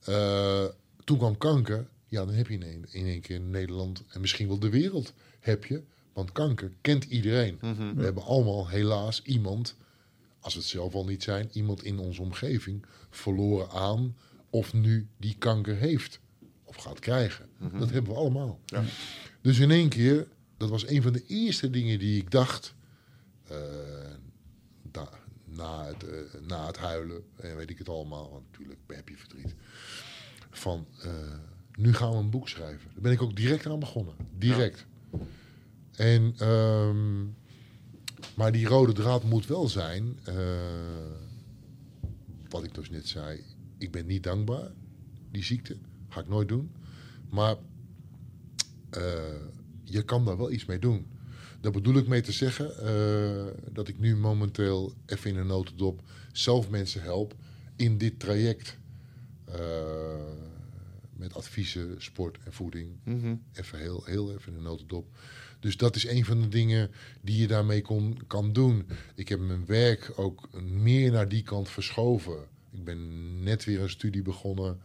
Uh, 0.09 0.65
toen 1.05 1.19
kwam 1.19 1.39
kanker. 1.39 1.89
Ja, 2.07 2.25
dan 2.25 2.35
heb 2.35 2.47
je 2.47 2.55
in 2.55 2.63
één, 2.63 2.85
in 2.91 3.07
één 3.07 3.21
keer 3.21 3.37
in 3.37 3.51
Nederland 3.51 4.05
en 4.09 4.21
misschien 4.21 4.49
wel 4.49 4.59
de 4.59 4.71
wereld 4.71 5.13
heb 5.41 5.65
je. 5.65 5.83
Want 6.13 6.33
kanker 6.33 6.73
kent 6.81 7.05
iedereen. 7.05 7.59
Mhm. 7.61 7.95
We 7.95 8.05
hebben 8.05 8.23
allemaal 8.23 8.69
helaas 8.69 9.23
iemand, 9.23 9.77
als 10.41 10.55
we 10.55 10.61
het 10.61 10.69
zelf 10.69 10.95
al 10.95 11.05
niet 11.05 11.23
zijn, 11.23 11.49
iemand 11.53 11.83
in 11.83 11.99
onze 11.99 12.23
omgeving 12.23 12.87
verloren 13.11 13.71
aan 13.71 14.17
of 14.51 14.73
nu 14.73 15.09
die 15.17 15.37
kanker 15.39 15.77
heeft 15.77 16.21
of 16.65 16.77
gaat 16.77 16.99
krijgen. 16.99 17.49
Mhm. 17.59 17.79
Dat 17.79 17.91
hebben 17.91 18.13
we 18.13 18.19
allemaal. 18.19 18.61
Ja. 18.67 18.85
Dus 19.41 19.59
in 19.59 19.71
één 19.71 19.89
keer, 19.89 20.29
dat 20.57 20.71
was 20.71 20.87
een 20.87 21.03
van 21.03 21.13
de 21.13 21.25
eerste 21.27 21.71
dingen 21.71 21.99
die 21.99 22.21
ik 22.21 22.31
dacht. 22.31 22.75
Uh, 23.53 23.59
na, 25.57 25.85
het, 25.85 26.05
uh, 26.05 26.41
na 26.47 26.67
het 26.67 26.77
huilen 26.77 27.25
en 27.37 27.57
weet 27.57 27.71
ik 27.71 27.79
het 27.79 27.89
allemaal, 27.89 28.31
want 28.31 28.45
natuurlijk 28.51 28.81
heb 28.87 29.09
je 29.09 29.17
verdriet 29.17 29.55
van 30.59 30.87
uh, 31.05 31.13
nu 31.75 31.95
gaan 31.95 32.11
we 32.11 32.17
een 32.17 32.31
boek 32.31 32.49
schrijven. 32.49 32.91
Daar 32.93 33.03
ben 33.03 33.13
ik 33.13 33.23
ook 33.23 33.37
direct 33.37 33.67
aan 33.67 33.79
begonnen. 33.79 34.15
Direct. 34.39 34.87
En, 35.93 36.49
um, 36.49 37.35
maar 38.35 38.53
die 38.53 38.67
rode 38.67 38.93
draad 38.93 39.25
moet 39.25 39.47
wel 39.47 39.69
zijn, 39.69 40.19
uh, 40.29 40.35
wat 42.49 42.65
ik 42.65 42.75
dus 42.75 42.91
net 42.91 43.09
zei, 43.09 43.45
ik 43.79 43.91
ben 43.91 44.07
niet 44.07 44.23
dankbaar, 44.23 44.71
die 45.31 45.45
ziekte, 45.45 45.77
ga 46.09 46.21
ik 46.21 46.29
nooit 46.29 46.49
doen. 46.49 46.71
Maar 47.31 47.57
uh, 48.97 49.03
je 49.85 50.03
kan 50.03 50.25
daar 50.25 50.37
wel 50.37 50.51
iets 50.51 50.65
mee 50.65 50.79
doen. 50.79 51.07
Daar 51.61 51.73
bedoel 51.73 51.97
ik 51.97 52.09
mee 52.09 52.21
te 52.21 52.33
zeggen 52.33 52.73
uh, 52.83 53.47
dat 53.73 53.89
ik 53.89 53.99
nu 53.99 54.17
momenteel 54.17 54.93
even 55.07 55.31
in 55.31 55.37
een 55.37 55.47
notendop 55.47 56.03
zelf 56.33 56.71
mensen 56.71 57.03
help 57.03 57.35
in 57.77 57.99
dit 57.99 58.21
traject. 58.21 58.79
Uh, 59.49 59.57
met 61.17 61.35
adviezen, 61.35 61.95
sport 61.99 62.39
en 62.45 62.53
voeding. 62.53 62.91
Mm 63.05 63.43
Even 63.53 63.79
heel, 63.79 64.03
heel 64.05 64.33
even 64.33 64.53
in 64.53 64.59
de 64.59 64.65
notendop. 64.65 65.07
Dus 65.61 65.77
dat 65.77 65.97
is 65.97 66.07
een 66.07 66.25
van 66.25 66.41
de 66.41 66.49
dingen 66.49 66.91
die 67.21 67.41
je 67.41 67.47
daarmee 67.47 67.83
kon, 67.83 68.19
kan 68.27 68.53
doen. 68.53 68.87
Ik 69.15 69.29
heb 69.29 69.41
mijn 69.41 69.67
werk 69.67 70.13
ook 70.17 70.49
meer 70.63 71.11
naar 71.11 71.29
die 71.29 71.43
kant 71.43 71.69
verschoven. 71.69 72.39
Ik 72.73 72.85
ben 72.85 73.43
net 73.43 73.65
weer 73.65 73.81
een 73.81 73.91
studie 73.91 74.23
begonnen. 74.23 74.81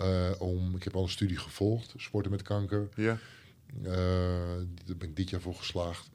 Uh, 0.00 0.30
om, 0.38 0.76
ik 0.76 0.82
heb 0.82 0.94
al 0.94 1.02
een 1.02 1.08
studie 1.08 1.36
gevolgd, 1.36 1.94
sporten 1.96 2.30
met 2.30 2.42
kanker. 2.42 2.88
Ja. 2.94 3.18
Uh, 3.82 3.86
daar 4.84 4.96
ben 4.98 5.08
ik 5.08 5.16
dit 5.16 5.30
jaar 5.30 5.40
voor 5.40 5.54
geslaagd. 5.54 6.08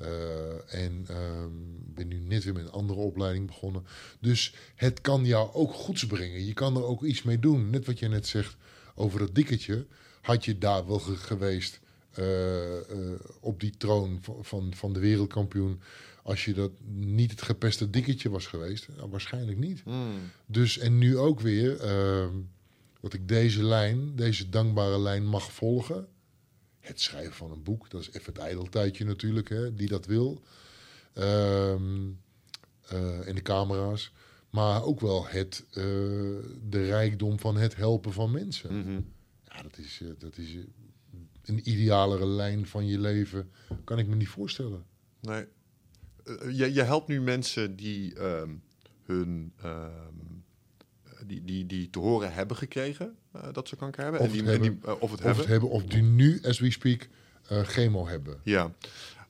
Uh, 0.00 0.74
en 0.74 1.06
uh, 1.10 1.16
ben 1.94 2.08
nu 2.08 2.16
net 2.16 2.44
weer 2.44 2.52
met 2.52 2.64
een 2.64 2.70
andere 2.70 3.00
opleiding 3.00 3.46
begonnen. 3.46 3.86
Dus 4.20 4.54
het 4.74 5.00
kan 5.00 5.24
jou 5.24 5.52
ook 5.52 5.72
goeds 5.72 6.06
brengen. 6.06 6.44
Je 6.44 6.52
kan 6.52 6.76
er 6.76 6.84
ook 6.84 7.04
iets 7.04 7.22
mee 7.22 7.38
doen. 7.38 7.70
Net 7.70 7.86
wat 7.86 7.98
je 7.98 8.08
net 8.08 8.26
zegt 8.26 8.56
over 8.94 9.18
dat 9.18 9.34
dikketje. 9.34 9.86
had 10.20 10.44
je 10.44 10.58
daar 10.58 10.86
wel 10.86 10.98
ge- 10.98 11.16
geweest 11.16 11.80
eh, 12.10 12.76
eh, 12.90 13.20
op 13.40 13.60
die 13.60 13.76
troon 13.76 14.18
van, 14.40 14.74
van, 14.74 14.92
de 14.92 15.00
wereldkampioen. 15.00 15.80
Als 16.22 16.44
je 16.44 16.54
dat 16.54 16.70
niet 16.94 17.30
het 17.30 17.42
gepeste 17.42 17.90
dikketje 17.90 18.30
was 18.30 18.46
geweest, 18.46 18.88
Nou, 18.96 19.10
waarschijnlijk 19.10 19.58
niet. 19.58 19.80
Hmm. 19.84 20.30
Dus 20.46 20.78
en 20.78 20.98
nu 20.98 21.18
ook 21.18 21.40
weer 21.40 21.80
ehm, 21.80 22.34
dat 23.00 23.12
ik 23.12 23.28
deze 23.28 23.62
lijn, 23.64 24.16
deze 24.16 24.48
dankbare 24.48 25.00
lijn 25.00 25.26
mag 25.26 25.52
volgen. 25.52 26.06
Het 26.80 27.00
schrijven 27.00 27.32
van 27.32 27.50
een 27.50 27.62
boek, 27.62 27.90
dat 27.90 28.00
is 28.00 28.08
even 28.12 28.32
het 28.32 28.42
ijdeltijdje 28.42 29.04
natuurlijk, 29.04 29.48
hè, 29.48 29.74
die 29.74 29.88
dat 29.88 30.06
wil. 30.06 30.42
Ehm 31.12 32.08
eh, 32.88 33.28
en 33.28 33.34
de 33.34 33.42
camera's. 33.42 34.12
Maar 34.52 34.84
ook 34.84 35.00
wel 35.00 35.26
het, 35.26 35.64
eh, 35.68 35.82
de 36.68 36.84
rijkdom 36.86 37.38
van 37.38 37.56
het 37.56 37.76
helpen 37.76 38.12
van 38.12 38.30
mensen. 38.30 38.78
Mhm. 38.78 39.00
Ja, 39.44 39.62
dat 39.62 39.78
is, 39.78 40.00
eh, 40.02 40.08
dat 40.18 40.36
is 40.36 40.54
eh, 40.54 40.60
een 41.44 41.70
idealere 41.70 42.26
lijn 42.26 42.66
van 42.66 42.86
je 42.86 42.98
leven. 42.98 43.50
Kan 43.84 43.98
ik 43.98 44.06
me 44.06 44.14
niet 44.14 44.28
voorstellen. 44.28 44.84
Nee. 45.20 45.44
Je, 46.50 46.72
je 46.72 46.82
helpt 46.82 47.08
nu 47.08 47.20
mensen 47.20 47.76
die 47.76 48.14
ehm, 48.14 48.50
hun 49.02 49.52
ehm, 49.62 49.88
die, 51.26 51.44
die, 51.44 51.66
die 51.66 51.90
te 51.90 51.98
horen 51.98 52.32
hebben 52.32 52.56
gekregen 52.56 53.16
dat 53.52 53.68
ze 53.68 53.76
kanker 53.76 54.02
hebben. 54.02 54.20
Of 54.20 54.26
en 54.26 54.32
die, 54.32 54.42
het 54.42 54.54
en 54.54 54.60
die, 54.60 54.70
hebben. 54.70 55.00
of 55.00 55.10
het 55.10 55.20
Of 55.20 55.24
hebben. 55.24 55.42
het 55.42 55.52
hebben, 55.52 55.70
of 55.70 55.84
die 55.84 56.02
nu, 56.02 56.40
as 56.42 56.58
we 56.58 56.70
speak, 56.70 57.08
chemo 57.42 58.06
hebben. 58.06 58.40
Ja. 58.42 58.72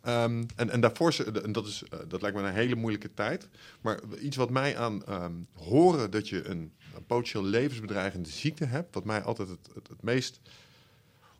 Ehm, 0.02 0.44
en, 0.56 0.70
en 0.70 0.80
daarvoor, 0.80 1.14
en 1.42 1.52
dat, 1.52 1.66
is, 1.66 1.82
eh, 1.90 1.98
dat 2.08 2.22
lijkt 2.22 2.36
me 2.36 2.42
een 2.42 2.54
hele 2.54 2.74
moeilijke 2.74 3.14
tijd. 3.14 3.48
Maar 3.80 4.00
iets 4.20 4.36
wat 4.36 4.50
mij 4.50 4.76
aan 4.76 5.04
ehm, 5.04 5.32
horen 5.54 6.10
dat 6.10 6.28
je 6.28 6.48
een, 6.48 6.72
een 6.94 7.06
potentieel 7.06 7.44
levensbedreigende 7.44 8.28
ziekte 8.28 8.64
hebt, 8.64 8.94
wat 8.94 9.04
mij 9.04 9.22
altijd 9.22 9.48
het, 9.48 9.68
het, 9.74 9.88
het 9.88 10.02
meest 10.02 10.40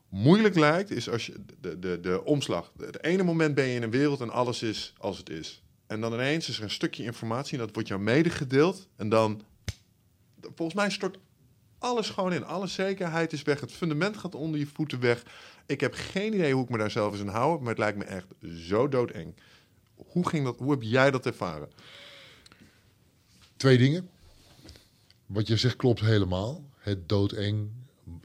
moeilijk 0.09 0.55
lijkt, 0.55 0.91
is 0.91 1.09
als 1.09 1.27
je 1.27 1.35
de, 1.61 1.79
de, 1.79 2.01
de 2.01 2.25
omslag. 2.25 2.73
Het 2.79 3.05
ene 3.05 3.23
moment 3.23 3.55
ben 3.55 3.67
je 3.67 3.75
in 3.75 3.83
een 3.83 3.91
wereld 3.91 4.21
en 4.21 4.31
alles 4.31 4.63
is 4.63 4.95
als 4.99 5.19
het 5.19 5.31
is. 5.31 5.63
En 5.87 6.01
dan 6.01 6.13
ineens 6.13 6.49
is 6.49 6.57
er 6.57 6.63
een 6.63 6.71
stukje 6.71 7.05
informatie 7.05 7.53
en 7.53 7.65
dat 7.65 7.75
wordt 7.75 7.89
jou 7.89 8.01
medegedeeld. 8.01 8.89
En 8.97 9.09
dan, 9.09 9.43
volgens 10.41 10.75
mij 10.75 10.91
stort 10.91 11.19
alles 11.79 12.11
gewoon 12.11 12.33
in. 12.33 12.45
Alle 12.45 12.67
zekerheid 12.67 13.33
is 13.33 13.43
weg. 13.43 13.61
Het 13.61 13.73
fundament 13.73 14.17
gaat 14.17 14.35
onder 14.35 14.61
je 14.61 14.67
voeten 14.67 15.01
weg. 15.01 15.23
Ik 15.67 15.81
heb 15.81 15.95
geen 15.95 16.35
idee 16.35 16.53
hoe 16.55 16.65
ik 16.65 16.69
me 16.71 16.79
daar 16.79 16.91
zelf 16.91 17.13
eens 17.13 17.21
aan 17.21 17.29
hou, 17.29 17.61
maar 17.61 17.69
het 17.69 17.79
lijkt 17.79 17.99
me 17.99 18.05
echt 18.05 18.27
zo 18.69 18.89
doodeng. 18.89 19.35
Hoe, 19.95 20.29
ging 20.29 20.45
dat, 20.45 20.59
hoe 20.59 20.71
heb 20.71 20.83
jij 20.83 21.11
dat 21.11 21.27
ervaren? 21.27 21.69
Twee 23.57 23.79
dingen. 23.79 24.09
Wat 25.27 25.47
je 25.47 25.57
zegt 25.57 25.77
klopt 25.77 26.01
helemaal. 26.01 26.65
Het 26.77 27.09
doodeng. 27.09 27.69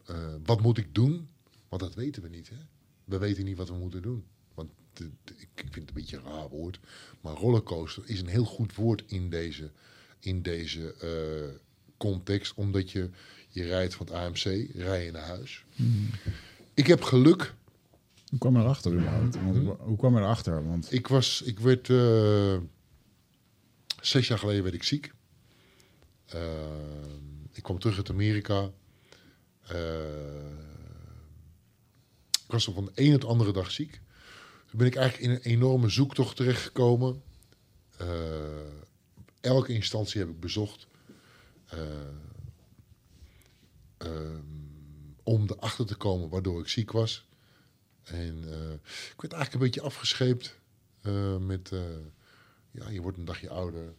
Eh, 0.05 0.33
wat 0.45 0.61
moet 0.61 0.77
ik 0.77 0.95
doen? 0.95 1.27
Want 1.69 1.81
dat 1.81 1.93
weten 1.95 2.21
we 2.21 2.29
niet. 2.29 2.49
Hè? 2.49 2.55
We 3.03 3.17
weten 3.17 3.43
niet 3.45 3.57
wat 3.57 3.67
we 3.69 3.75
moeten 3.75 4.01
doen. 4.01 4.25
Want 4.53 4.69
de- 4.93 5.09
de- 5.23 5.33
ik 5.37 5.47
ik 5.55 5.73
vind 5.73 5.75
het 5.75 5.87
een 5.87 5.93
beetje 5.93 6.17
een 6.17 6.23
raar 6.23 6.49
woord. 6.49 6.79
Maar 7.21 7.33
rollercoaster 7.33 8.03
is 8.05 8.19
een 8.21 8.27
heel 8.27 8.45
goed 8.45 8.75
woord 8.75 9.03
in 9.07 9.29
deze, 9.29 9.71
in 10.19 10.41
deze 10.41 10.93
eh, 10.93 11.55
context. 11.97 12.53
Omdat 12.53 12.91
je, 12.91 13.09
je 13.49 13.63
rijdt 13.63 13.95
van 13.95 14.05
het 14.05 14.15
AMC, 14.15 14.69
rij 14.75 15.05
je 15.05 15.11
naar 15.11 15.27
huis. 15.27 15.65
Ik 16.77 16.87
heb 16.87 17.01
geluk. 17.03 17.53
Hoe 18.29 18.39
kwam 18.39 18.55
erachter 18.57 18.91
überhaupt? 18.93 19.35
Want, 19.35 19.55
Mhm. 19.55 19.65
Hoe 19.65 19.97
kwam 19.97 20.17
erachter? 20.17 20.67
Want 20.67 20.93
Ik 20.93 21.07
was, 21.07 21.41
ik 21.41 21.59
werd, 21.59 21.89
eh, 21.89 22.57
zes 24.01 24.27
jaar 24.27 24.39
geleden 24.39 24.63
werd 24.63 24.75
ik 24.75 24.83
ziek. 24.83 25.13
Eh, 26.25 26.41
ik 27.53 27.63
kwam 27.63 27.79
terug 27.79 27.97
uit 27.97 28.09
Amerika. 28.09 28.69
Eh, 29.61 30.45
ik 32.45 32.51
was 32.53 32.67
er 32.67 32.73
van 32.73 32.85
de 32.85 32.91
een 32.95 33.13
op 33.15 33.21
de 33.21 33.27
andere 33.27 33.51
dag 33.51 33.71
ziek. 33.71 33.91
Toen 34.69 34.77
ben 34.79 34.87
ik 34.87 34.95
eigenlijk 34.95 35.29
in 35.31 35.35
een 35.35 35.51
enorme 35.57 35.89
zoektocht 35.89 36.35
terechtgekomen. 36.35 37.21
Eh, 37.97 38.07
elke 39.41 39.73
instantie 39.73 40.19
heb 40.19 40.29
ik 40.29 40.39
bezocht. 40.39 40.87
Eh, 41.65 41.79
ehm, 43.97 44.41
om 45.27 45.43
erachter 45.49 45.85
te 45.85 45.95
komen 45.95 46.29
waardoor 46.29 46.61
ik 46.61 46.67
ziek 46.67 46.91
was. 46.91 47.27
En 48.03 48.43
eh, 48.43 48.71
ik 49.13 49.21
werd 49.21 49.33
eigenlijk 49.33 49.53
een 49.53 49.59
beetje 49.59 49.81
afgescheept 49.81 50.59
eh, 51.01 51.37
met, 51.37 51.71
eh, 51.71 51.79
ja, 52.71 52.89
je 52.89 53.01
wordt 53.01 53.17
een 53.17 53.25
dagje 53.25 53.49
ouder. 53.49 53.93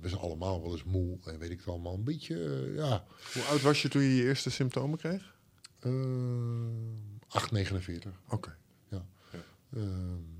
We- 0.00 0.08
zijn 0.08 0.20
allemaal 0.20 0.62
wel 0.62 0.72
eens 0.72 0.84
moe 0.84 1.18
en 1.24 1.38
weet 1.38 1.50
ik 1.50 1.58
het 1.58 1.68
allemaal. 1.68 1.94
Een 1.94 2.04
beetje, 2.04 2.36
ja, 2.76 3.04
Hoe 3.32 3.42
oud 3.42 3.60
was 3.62 3.82
je 3.82 3.88
toen 3.88 4.02
je 4.02 4.14
je 4.16 4.22
eerste 4.24 4.50
symptomen 4.50 4.98
kreeg? 4.98 5.34
eh 5.80 5.90
8,49. 7.28 8.20
Oké. 8.28 8.56
Eh, 9.70 9.82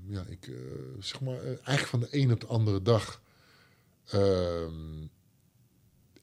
ja, 0.07 0.23
ik 0.27 0.47
eh, 0.47 0.55
zeg 0.99 1.21
maar, 1.21 1.43
eigenlijk 1.43 1.85
van 1.85 1.99
de 1.99 2.07
een 2.11 2.31
op 2.31 2.39
de 2.39 2.47
andere 2.47 2.81
dag. 2.81 3.21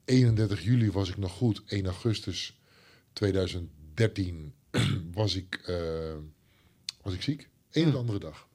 Ehm, 0.05 0.17
31 0.17 0.63
juli 0.63 0.91
was 0.91 1.09
ik 1.09 1.17
nog 1.17 1.33
goed. 1.33 1.63
1 1.67 1.85
augustus 1.87 2.59
2013 3.13 4.55
was 5.15 5.35
ik, 5.35 5.55
eh, 5.67 6.17
was 7.03 7.15
ik 7.15 7.23
ziek. 7.23 7.49
Eén 7.71 7.87
op 7.87 7.93
de 7.93 7.99
andere 7.99 8.19
dag. 8.19 8.49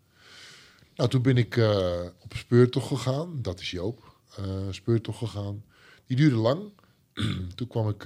Nou, 0.95 1.09
toen 1.09 1.21
ben 1.21 1.37
ik 1.37 1.57
eh, 1.57 2.05
op 2.19 2.33
speurtocht 2.35 2.87
gegaan. 2.87 3.41
Dat 3.41 3.59
is 3.59 3.71
Joop. 3.71 4.15
eh 4.37 4.67
speurtocht 4.69 5.17
gegaan. 5.17 5.63
Die 6.05 6.17
duurde 6.17 6.35
lang. 6.35 6.71
toen 7.55 7.67
kwam 7.67 7.89
ik 7.89 8.03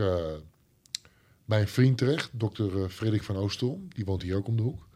bij 1.45 1.61
een 1.61 1.67
vriend 1.67 1.97
terecht. 1.97 2.29
Dokter 2.33 2.89
Frederik 2.89 3.23
van 3.23 3.35
Oostelm. 3.35 3.87
Die 3.93 4.05
woont 4.05 4.21
hier 4.21 4.35
ook 4.35 4.47
om 4.47 4.55
de 4.55 4.61
hoek. 4.61 4.87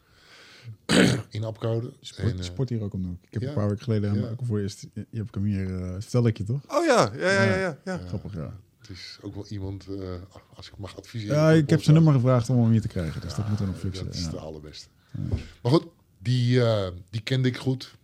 in 1.30 1.44
Apkoude. 1.44 1.92
sport, 2.00 2.28
En, 2.32 2.38
eh, 2.38 2.44
sport 2.44 2.68
hier 2.68 2.82
ook 2.82 2.92
om 2.94 3.02
de 3.02 3.08
hoek. 3.08 3.22
Ik 3.24 3.32
heb 3.32 3.42
ja. 3.42 3.48
een 3.48 3.54
paar 3.54 3.68
weken 3.68 3.82
geleden 3.84 4.10
hem 4.10 4.20
Ja. 4.20 4.28
ook 4.28 4.40
voor 4.44 4.58
eerst... 4.60 4.86
Je 4.94 5.06
hebt 5.18 5.34
hem 5.34 5.44
hier... 5.44 5.82
eh 5.82 5.92
vertelde 6.00 6.28
ik 6.28 6.36
je 6.38 6.44
toch? 6.44 6.60
Oh 6.68 6.84
ja, 6.84 7.10
ja, 7.16 7.30
ja, 7.32 7.42
ja. 7.44 7.56
ja, 7.56 7.78
ja. 7.84 7.98
Grappig, 8.06 8.34
ja. 8.34 8.56
Het 8.78 8.90
is 8.96 9.18
ook 9.22 9.34
wel 9.34 9.46
iemand, 9.46 9.86
eh, 9.88 10.14
als 10.54 10.66
ik 10.68 10.76
mag 10.78 10.96
adviseren. 10.96 11.36
Ja, 11.36 11.50
ik 11.50 11.70
heb 11.70 11.82
zijn 11.82 11.96
nummer 11.96 12.12
gevraagd 12.14 12.50
om 12.50 12.62
hem 12.62 12.70
hier 12.70 12.80
te 12.80 12.88
krijgen. 12.88 13.20
Dus 13.20 13.30
dat 13.34 13.38
Ja, 13.44 13.48
moeten 13.48 13.66
we 13.66 13.70
nog 13.72 13.80
fixen. 13.80 14.04
Dat 14.06 14.14
is 14.14 14.24
ja. 14.24 14.30
de 14.30 14.38
allerbeste. 14.38 14.88
Maar 15.62 15.72
goed, 15.72 15.86
die, 16.18 16.62
eh, 16.64 16.88
die 17.10 17.20
kende 17.20 17.48
ik 17.48 17.56
goed. 17.56 17.94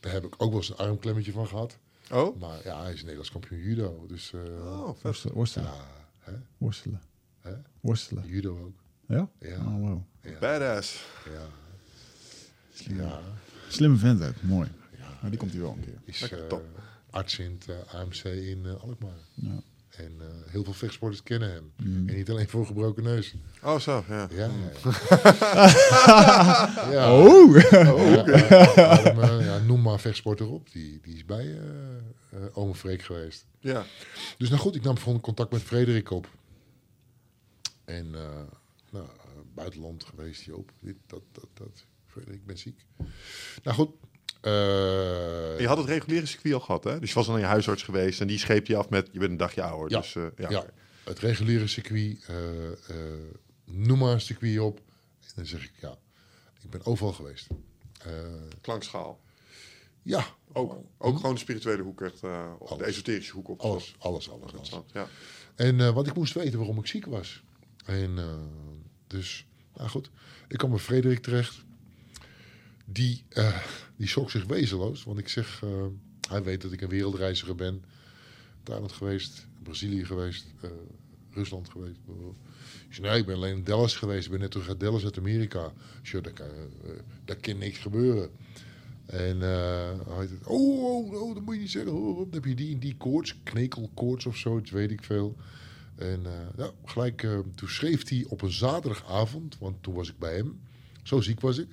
Daar 0.00 0.12
heb 0.12 0.24
ik 0.24 0.34
ook 0.38 0.50
wel 0.50 0.58
eens 0.58 0.68
een 0.70 0.76
armklemmetje 0.76 1.32
van 1.32 1.46
gehad. 1.46 1.78
Oh? 2.12 2.40
Maar 2.40 2.60
ja, 2.64 2.82
hij 2.82 2.92
is 2.92 3.00
Nederlands 3.00 3.30
kampioen 3.30 3.60
judo. 3.60 4.04
Dus 4.08 4.32
eh, 4.32 4.40
Oh, 4.66 4.88
vet. 4.88 5.02
Worstelen. 5.02 5.34
Worstelen. 5.36 5.68
ja, 5.68 5.84
hè? 6.18 6.32
Worstelen. 6.58 7.00
Hè? 7.40 7.52
Worstelen. 7.80 8.24
judo 8.26 8.58
ook. 8.64 8.76
Ja? 9.06 9.28
Ja. 9.40 9.56
Oh, 9.56 9.80
wow. 9.80 10.00
Ja, 10.22 10.38
Badass. 10.40 11.04
ja. 11.24 11.46
Ja. 12.88 13.20
Slimme 13.68 13.96
vent 13.96 14.22
ook. 14.24 14.42
Mooi. 14.42 14.68
Maar 15.20 15.30
die 15.30 15.38
komt 15.38 15.52
hier 15.52 15.60
wel 15.60 15.72
een 15.72 15.84
keer. 15.84 15.98
Is 16.04 16.20
Lekker 16.20 16.42
eh, 16.42 16.46
top. 16.48 16.64
arts 17.10 17.38
in 17.38 17.58
het 17.58 17.68
eh, 17.68 17.94
AMC 18.00 18.24
in 18.24 18.66
eh, 18.66 18.82
Alkmaar. 18.82 19.18
Ja. 19.34 19.62
En 19.90 20.12
eh, 20.20 20.26
heel 20.52 20.64
veel 20.64 20.72
vechtsporters 20.72 21.22
kennen 21.22 21.52
hem. 21.52 21.72
Mm. 21.76 22.08
En 22.08 22.14
niet 22.14 22.30
alleen 22.30 22.48
voor 22.48 22.66
gebroken 22.66 23.02
neus. 23.02 23.34
Oh, 23.62 23.78
zo, 23.78 24.04
ja. 24.08 24.28
Ja, 24.30 24.50
ja. 24.82 24.90
ja. 26.92 27.16
Oh! 27.18 27.60
Ja, 27.70 28.26
ja, 28.76 29.40
ja, 29.40 29.58
noem 29.58 29.82
maar 29.82 30.00
vechtsporter 30.00 30.48
op. 30.48 30.72
Die, 30.72 31.00
die 31.02 31.14
is 31.14 31.24
bij 31.24 31.58
eh 31.58 31.66
eh, 32.32 32.38
ome 32.52 32.74
Freek 32.74 33.02
geweest. 33.02 33.46
Ja. 33.60 33.84
Dus 34.38 34.48
nou 34.48 34.60
goed, 34.60 34.74
ik 34.74 34.82
nam 34.82 34.98
gewoon 34.98 35.20
contact 35.20 35.52
met 35.52 35.62
Frederik 35.62 36.10
op. 36.10 36.28
En 37.84 38.14
eh, 38.14 38.42
nou, 38.90 39.06
buitenland 39.54 40.04
geweest, 40.04 40.42
Joop. 40.42 40.72
Dit, 40.80 40.96
dat, 41.06 41.22
dat, 41.32 41.48
dat. 41.54 41.86
Ik 42.30 42.46
ben 42.46 42.58
ziek. 42.58 42.86
Nou 43.62 43.76
goed. 43.76 43.90
eh, 44.40 44.50
Je 45.60 45.64
had 45.66 45.76
het 45.76 45.86
reguliere 45.86 46.26
circuit 46.26 46.54
al 46.54 46.60
gehad, 46.60 46.84
hè? 46.84 46.98
Dus 47.00 47.08
je 47.08 47.14
was 47.14 47.28
al 47.28 47.34
aan 47.34 47.40
je 47.40 47.46
huisarts 47.46 47.82
geweest 47.82 48.20
en 48.20 48.26
die 48.26 48.38
scheep 48.38 48.66
je 48.66 48.76
af 48.76 48.88
met... 48.88 49.08
Je 49.12 49.18
bent 49.18 49.30
een 49.30 49.36
dagje 49.36 49.62
ouder, 49.62 49.90
Ja. 49.90 49.98
dus... 50.00 50.14
eh, 50.14 50.24
ja. 50.36 50.50
ja, 50.50 50.66
het 51.04 51.18
reguliere 51.18 51.66
circuit. 51.66 52.24
eh, 52.28 52.96
noem 53.64 53.98
maar 53.98 54.12
een 54.12 54.20
circuit 54.20 54.58
op. 54.58 54.78
En 55.20 55.32
dan 55.34 55.46
zeg 55.46 55.64
ik 55.64 55.72
ja, 55.80 55.98
ik 56.62 56.70
ben 56.70 56.84
overal 56.86 57.12
geweest. 57.12 57.46
Klankschaal. 58.60 59.20
ja, 60.02 60.26
Ook, 60.52 60.76
ook 60.98 61.16
gewoon 61.16 61.34
de 61.34 61.40
spirituele 61.40 61.82
hoek, 61.82 62.00
echt, 62.00 62.20
of 62.58 62.76
de 62.76 62.84
esoterische 62.84 63.32
hoek 63.32 63.48
op. 63.48 63.60
alles, 63.60 63.94
alles, 63.98 64.30
alles. 64.30 64.52
alles. 64.52 64.70
Ja. 64.92 65.06
En 65.54 65.94
want 65.94 66.06
ik 66.06 66.14
moest 66.14 66.34
weten 66.34 66.58
waarom 66.58 66.78
ik 66.78 66.86
ziek 66.86 67.06
was. 67.06 67.42
En 67.84 68.18
dus, 69.06 69.46
nou 69.76 69.88
goed, 69.88 70.10
ik 70.48 70.58
kwam 70.58 70.70
bij 70.70 70.78
Frederik 70.78 71.22
terecht. 71.22 71.64
Die, 72.92 73.24
eh, 73.28 73.58
die 73.96 74.06
schrok 74.06 74.30
zich 74.30 74.44
wezenloos. 74.44 75.04
Want 75.04 75.18
ik 75.18 75.28
zeg, 75.28 75.62
eh, 75.62 75.86
hij 76.28 76.42
weet 76.42 76.62
dat 76.62 76.72
ik 76.72 76.80
een 76.80 76.88
wereldreiziger 76.88 77.54
ben. 77.54 77.84
Thailand 78.62 78.92
geweest, 78.92 79.46
Brazilië 79.62 80.04
geweest, 80.04 80.46
eh, 80.60 80.70
Rusland 81.30 81.70
geweest. 81.70 81.96
Ik 82.88 82.94
zei, 82.94 83.08
nee, 83.08 83.18
ik 83.18 83.26
ben 83.26 83.34
alleen 83.34 83.56
in 83.56 83.64
Dallas 83.64 83.96
geweest. 83.96 84.24
Ik 84.24 84.30
ben 84.30 84.40
net 84.40 84.50
terug 84.50 84.68
uit 84.68 84.80
Dallas 84.80 85.04
uit 85.04 85.18
Amerika. 85.18 85.66
Ik 86.02 86.08
zei, 86.08 86.22
daar 86.22 86.32
kan, 86.32 86.46
daar 87.24 87.36
kan 87.36 87.58
niks 87.58 87.78
gebeuren. 87.78 88.30
En 89.06 89.40
hij 89.40 90.26
zei, 90.26 90.38
oh, 90.44 90.84
oh, 90.84 91.22
oh, 91.22 91.34
dat 91.34 91.42
moet 91.42 91.54
je 91.54 91.60
niet 91.60 91.70
zeggen. 91.70 91.92
Oh, 91.92 92.16
dan 92.16 92.28
heb 92.30 92.44
je 92.44 92.54
die 92.54 92.72
en 92.72 92.78
die 92.78 92.96
koorts, 92.96 93.36
knekelkoorts 93.42 94.26
of 94.26 94.36
zoiets, 94.36 94.70
weet 94.70 94.90
ik 94.90 95.04
veel. 95.04 95.36
En 95.96 96.22
nou, 96.56 96.72
gelijk, 96.84 97.20
toen 97.54 97.68
schreef 97.68 98.08
hij 98.08 98.24
op 98.28 98.42
een 98.42 98.52
zaterdagavond, 98.52 99.58
want 99.58 99.82
toen 99.82 99.94
was 99.94 100.08
ik 100.08 100.18
bij 100.18 100.36
hem. 100.36 100.60
Zo 101.02 101.20
ziek 101.20 101.40
was 101.40 101.58
ik. 101.58 101.68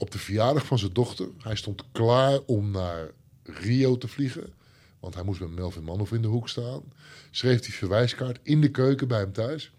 Op 0.00 0.10
de 0.10 0.18
verjaardag 0.18 0.66
van 0.66 0.78
zijn 0.78 0.92
dochter. 0.92 1.28
Hij 1.38 1.56
stond 1.56 1.84
klaar 1.92 2.38
om 2.46 2.70
naar 2.70 3.10
Rio 3.42 3.98
te 3.98 4.08
vliegen. 4.08 4.52
Want 5.00 5.14
hij 5.14 5.22
moest 5.24 5.40
met 5.40 5.50
Melvin 5.50 5.84
Manhoff 5.84 6.12
in 6.12 6.22
de 6.22 6.28
hoek 6.28 6.48
staan. 6.48 6.82
Schreef 7.30 7.60
die 7.60 7.74
verwijskaart 7.74 8.38
in 8.42 8.60
de 8.60 8.70
keuken 8.70 9.08
bij 9.08 9.18
hem 9.18 9.32
thuis. 9.32 9.72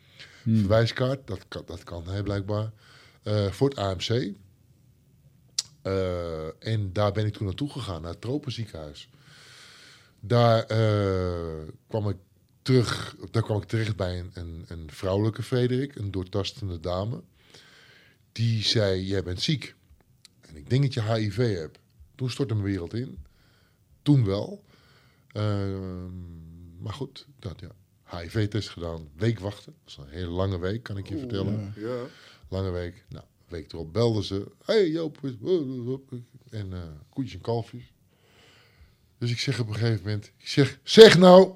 Verwijskaart, 0.44 1.28
dat 1.28 1.46
kan, 1.48 1.64
dat 1.66 1.84
kan 1.84 2.08
hij 2.08 2.24
blijkbaar. 2.24 2.72
eh, 3.24 3.48
voor 3.52 3.70
het 3.70 3.78
AMC. 3.78 4.34
Eh, 5.82 6.66
en 6.68 6.94
daar 6.94 7.12
ben 7.12 7.26
ik 7.26 7.34
toen 7.34 7.46
naartoe 7.46 7.70
gegaan, 7.70 8.02
naar 8.02 8.12
het 8.12 8.22
Tropenziekenhuis. 8.22 9.10
Daar 10.20 10.64
eh, 10.64 11.68
kwam 11.88 12.10
ik 12.10 12.18
terug, 12.62 13.16
daar 13.32 13.44
kwam 13.44 13.62
ik 13.62 13.68
terecht 13.68 13.96
bij 13.96 14.20
een, 14.20 14.32
een, 14.34 14.66
een 14.68 14.90
vrouwelijke 14.92 15.44
Frederik, 15.44 15.96
een 15.96 16.12
doortastende 16.12 16.80
dame. 16.80 17.22
Die 18.32 18.64
zei: 18.64 19.06
Jij 19.06 19.24
bent 19.24 19.42
ziek. 19.42 19.76
En 20.52 20.58
ik 20.58 20.70
denk 20.70 20.82
dat 20.82 20.94
je 20.94 21.14
HIV 21.14 21.38
hebt. 21.38 21.80
Toen 22.16 22.30
stortte 22.30 22.54
mijn 22.54 22.66
wereld 22.66 22.94
in. 22.94 23.26
Toen 24.02 24.26
wel. 24.26 24.64
Ehm, 25.28 26.82
maar 26.82 26.94
goed, 26.94 27.28
dat 27.40 27.60
ja. 27.60 27.72
HIV-test 28.18 28.70
gedaan, 28.70 29.10
week 29.16 29.40
wachten. 29.40 29.76
Dat 29.84 29.92
is 29.92 29.98
een 29.98 30.10
hele 30.10 30.30
lange 30.30 30.60
week, 30.60 30.84
kan 30.84 30.98
ik 30.98 31.08
je 31.08 31.18
vertellen. 31.18 31.74
Ja. 31.76 32.04
Lange 32.50 32.70
week. 32.70 33.04
Nou, 33.10 33.26
week 33.48 33.74
erop 33.74 33.94
belden 33.94 34.24
ze. 34.24 34.52
hey 34.66 34.90
Joop. 34.90 35.20
En 36.50 36.74
eh 36.74 36.80
koetjes 37.10 37.34
en 37.34 37.42
kalfjes. 37.42 37.94
Dus 39.18 39.32
ik 39.32 39.40
zeg 39.40 39.60
op 39.60 39.68
een 39.68 39.74
gegeven 39.76 40.04
moment. 40.04 40.32
Ik 40.38 40.48
zeg, 40.48 40.80
zeg 40.84 41.18
nou. 41.18 41.52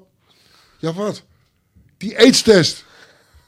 Ja 0.78 0.92
wat? 0.92 1.24
Die 1.96 2.18
AIDS-test. 2.18 2.84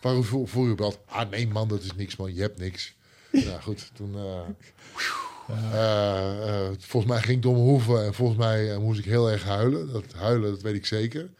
Waarom 0.00 0.24
voor, 0.24 0.48
voor 0.48 0.68
u 0.68 0.74
belt? 0.74 0.98
Ah 1.06 1.30
nee 1.30 1.48
man, 1.48 1.68
dat 1.68 1.82
is 1.82 1.94
niks 1.94 2.16
man. 2.16 2.34
Je 2.34 2.40
hebt 2.40 2.58
niks. 2.58 2.94
nou 3.30 3.60
goed, 3.60 3.90
toen... 3.94 4.14
eh, 4.14 4.40
volgens 6.78 7.12
mij 7.12 7.22
ging 7.22 7.44
om 7.44 7.52
mijn 7.52 7.64
hoeven. 7.64 8.04
En 8.04 8.14
volgens 8.14 8.38
mij 8.38 8.72
eh, 8.72 8.78
moest 8.78 8.98
ik 8.98 9.04
heel 9.04 9.30
erg 9.30 9.44
huilen. 9.44 9.92
Dat 9.92 10.12
huilen, 10.12 10.50
dat 10.50 10.62
weet 10.62 10.74
ik 10.74 10.86
zeker. 10.86 11.30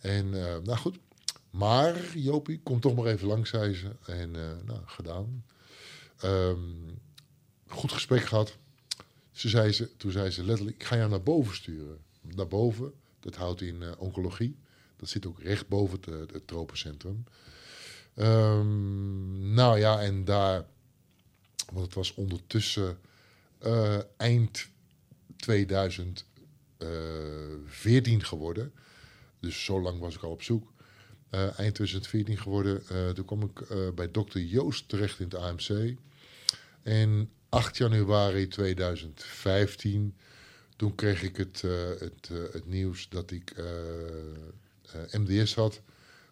En 0.00 0.34
eh, 0.34 0.56
nou 0.64 0.78
goed. 0.78 0.98
Maar 1.50 2.16
Jopie, 2.16 2.60
kom 2.62 2.80
toch 2.80 2.94
maar 2.94 3.06
even 3.06 3.26
langs, 3.26 3.50
zei 3.50 3.74
ze. 3.74 3.90
En 4.06 4.36
eh, 4.36 4.50
nou, 4.66 4.80
gedaan. 4.86 5.44
Ehm, 6.18 6.58
goed 7.66 7.92
gesprek 7.92 8.22
gehad. 8.22 8.56
Ze 9.32 9.48
zei 9.48 9.72
ze, 9.72 9.96
toen 9.96 10.10
zei 10.10 10.30
ze 10.30 10.44
letterlijk, 10.44 10.76
ik 10.76 10.84
ga 10.84 10.96
jou 10.96 11.10
naar 11.10 11.22
boven 11.22 11.54
sturen. 11.54 11.98
Naar 12.20 12.48
boven, 12.48 12.92
dat 13.20 13.34
houdt 13.36 13.60
in 13.60 13.82
eh, 13.82 13.90
oncologie. 13.98 14.58
Dat 14.96 15.08
zit 15.08 15.26
ook 15.26 15.40
recht 15.40 15.68
boven 15.68 16.00
het, 16.00 16.08
eh, 16.08 16.34
het 16.34 16.46
tropencentrum. 16.46 17.24
Ehm, 18.14 19.54
nou 19.54 19.78
ja, 19.78 20.00
en 20.00 20.24
daar, 20.24 20.66
want 21.72 21.84
het 21.84 21.94
was 21.94 22.14
ondertussen 22.14 22.98
eh, 23.58 23.98
eind 24.16 24.68
2014 25.36 28.24
geworden. 28.24 28.72
Dus 29.40 29.64
zo 29.64 29.80
lang 29.80 30.00
was 30.00 30.14
ik 30.14 30.22
al 30.22 30.30
op 30.30 30.42
zoek. 30.42 30.72
Eh, 31.30 31.40
eind 31.40 31.74
2014 31.74 32.38
geworden. 32.38 32.82
Eh, 32.88 33.08
toen 33.08 33.24
kwam 33.24 33.42
ik 33.42 33.62
bij 33.94 34.10
dokter 34.10 34.40
Joost 34.40 34.88
terecht 34.88 35.20
in 35.20 35.24
het 35.24 35.34
AMC. 35.34 35.96
En 36.82 37.30
8 37.48 37.76
januari 37.76 38.48
2015, 38.48 40.14
toen 40.76 40.94
kreeg 40.94 41.22
ik 41.22 41.36
het, 41.36 41.62
het, 41.98 42.28
het 42.52 42.66
nieuws 42.66 43.08
dat 43.08 43.30
ik 43.30 43.54
MDS 45.10 45.54
had. 45.54 45.82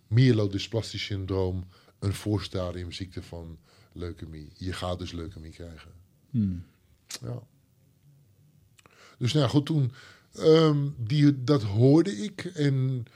Myelodysplastic 0.07 1.01
syndroom, 1.01 1.69
een 1.99 2.15
voorstadium 2.15 2.93
ziekte 2.93 3.23
van 3.23 3.59
leukemie. 3.93 4.51
Je 4.55 4.73
gaat 4.73 4.99
dus 4.99 5.13
leukemie 5.13 5.53
krijgen. 5.53 5.91
Hmm. 6.31 6.65
Ja. 7.23 7.43
Dus 9.19 9.33
nou 9.33 9.45
ja, 9.45 9.51
goed, 9.51 9.67
toen, 9.67 9.93
ehm, 10.35 10.89
die, 10.97 11.45
dat 11.45 11.63
hoorde 11.63 12.17
ik. 12.17 12.45
En 12.45 13.07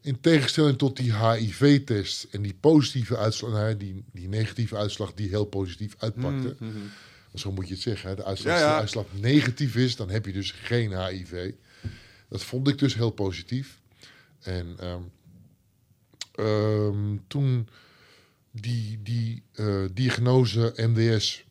in 0.00 0.20
tegenstelling 0.20 0.78
tot 0.78 0.96
die 0.96 1.28
HIV-test 1.28 2.24
en 2.30 2.42
die 2.42 2.54
positieve 2.60 3.16
uitslag, 3.16 3.50
nou, 3.50 3.76
die, 3.76 4.04
die 4.12 4.28
negatieve 4.28 4.76
uitslag 4.76 5.14
die 5.14 5.28
heel 5.28 5.44
positief 5.44 5.94
uitpakte. 5.98 6.56
Mhm. 6.58 6.70
Zo 7.34 7.52
moet 7.52 7.68
je 7.68 7.74
het 7.74 7.82
zeggen. 7.82 8.08
Hè? 8.08 8.16
De 8.16 8.24
uitslag, 8.24 8.54
Ja, 8.54 8.60
ja. 8.60 8.64
Als 8.66 8.74
de 8.74 8.80
uitslag 8.80 9.20
negatief 9.20 9.76
is, 9.76 9.96
dan 9.96 10.10
heb 10.10 10.26
je 10.26 10.32
dus 10.32 10.50
geen 10.50 11.06
HIV. 11.06 11.52
Dat 12.28 12.44
vond 12.44 12.68
ik 12.68 12.78
dus 12.78 12.94
heel 12.94 13.10
positief. 13.10 13.80
En 14.40 14.76
ehm, 14.78 15.02
ehm, 16.34 17.16
toen 17.26 17.68
die, 18.50 19.00
die 19.02 19.42
eh, 19.52 19.84
diagnose 19.92 20.72
MDS, 20.76 21.44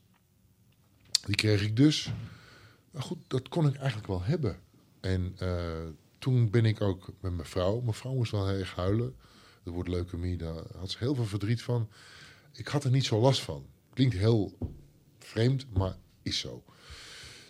die 1.26 1.36
kreeg 1.36 1.62
ik 1.62 1.76
dus. 1.76 2.12
Maar 2.92 3.02
goed, 3.02 3.18
dat 3.28 3.48
kon 3.48 3.68
ik 3.68 3.76
eigenlijk 3.76 4.08
wel 4.08 4.24
hebben. 4.24 4.60
En 5.00 5.34
eh, 5.38 5.88
toen 6.20 6.50
ben 6.50 6.66
ik 6.66 6.82
ook 6.82 7.14
met 7.20 7.34
mijn 7.34 7.48
vrouw. 7.48 7.80
Mijn 7.80 7.94
vrouw 7.94 8.14
moest 8.14 8.32
wel 8.32 8.48
heel 8.48 8.60
erg 8.60 8.76
huilen. 8.76 9.16
Er 9.64 9.72
wordt 9.72 9.90
leukemie, 9.90 10.38
daar 10.38 10.64
had 10.78 10.92
ze 10.92 10.98
heel 11.00 11.16
veel 11.16 11.26
verdriet 11.26 11.62
van. 11.62 11.90
Ik 12.54 12.68
had 12.68 12.84
er 12.84 12.92
niet 12.92 13.06
zo 13.06 13.20
last 13.20 13.42
van. 13.42 13.66
Klinkt 13.94 14.16
heel 14.16 14.58
vreemd, 15.20 15.66
maar 15.74 15.98
is 16.22 16.40
zo. 16.40 16.64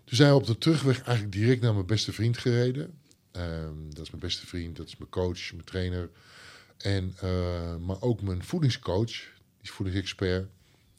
Toen 0.03 0.15
zijn 0.15 0.29
we 0.29 0.35
op 0.35 0.45
de 0.45 0.57
terugweg 0.57 1.01
eigenlijk 1.01 1.35
direct 1.35 1.61
naar 1.61 1.73
mijn 1.73 1.85
beste 1.85 2.13
vriend 2.13 2.37
gereden. 2.37 2.99
Ehm, 3.31 3.89
dat 3.89 4.03
is 4.03 4.09
mijn 4.09 4.21
beste 4.21 4.47
vriend, 4.47 4.77
dat 4.77 4.87
is 4.87 4.97
mijn 4.97 5.09
coach, 5.09 5.51
mijn 5.51 5.65
trainer. 5.65 6.09
En, 6.77 7.13
eh, 7.19 7.75
maar 7.77 8.01
ook 8.01 8.21
mijn 8.21 8.43
voedingscoach, 8.43 9.11
die 9.11 9.61
is 9.61 9.69
voedingsexpert. 9.69 10.49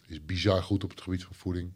Is 0.07 0.25
bizar 0.25 0.63
goed 0.63 0.85
op 0.85 0.91
het 0.91 1.01
gebied 1.01 1.25
van 1.25 1.35
voeding. 1.35 1.73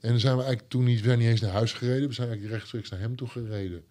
En 0.00 0.10
dan 0.10 0.20
zijn 0.20 0.36
we 0.36 0.40
eigenlijk 0.42 0.70
toen 0.70 0.84
niet, 0.84 0.98
we 1.00 1.06
zijn 1.06 1.18
niet 1.18 1.28
eens 1.28 1.40
naar 1.40 1.50
huis 1.50 1.72
gereden. 1.72 2.08
We 2.08 2.14
zijn 2.14 2.28
eigenlijk 2.28 2.56
rechtstreeks 2.56 2.90
naar 2.90 3.00
hem 3.00 3.16
toe 3.16 3.28
gereden. 3.28 3.84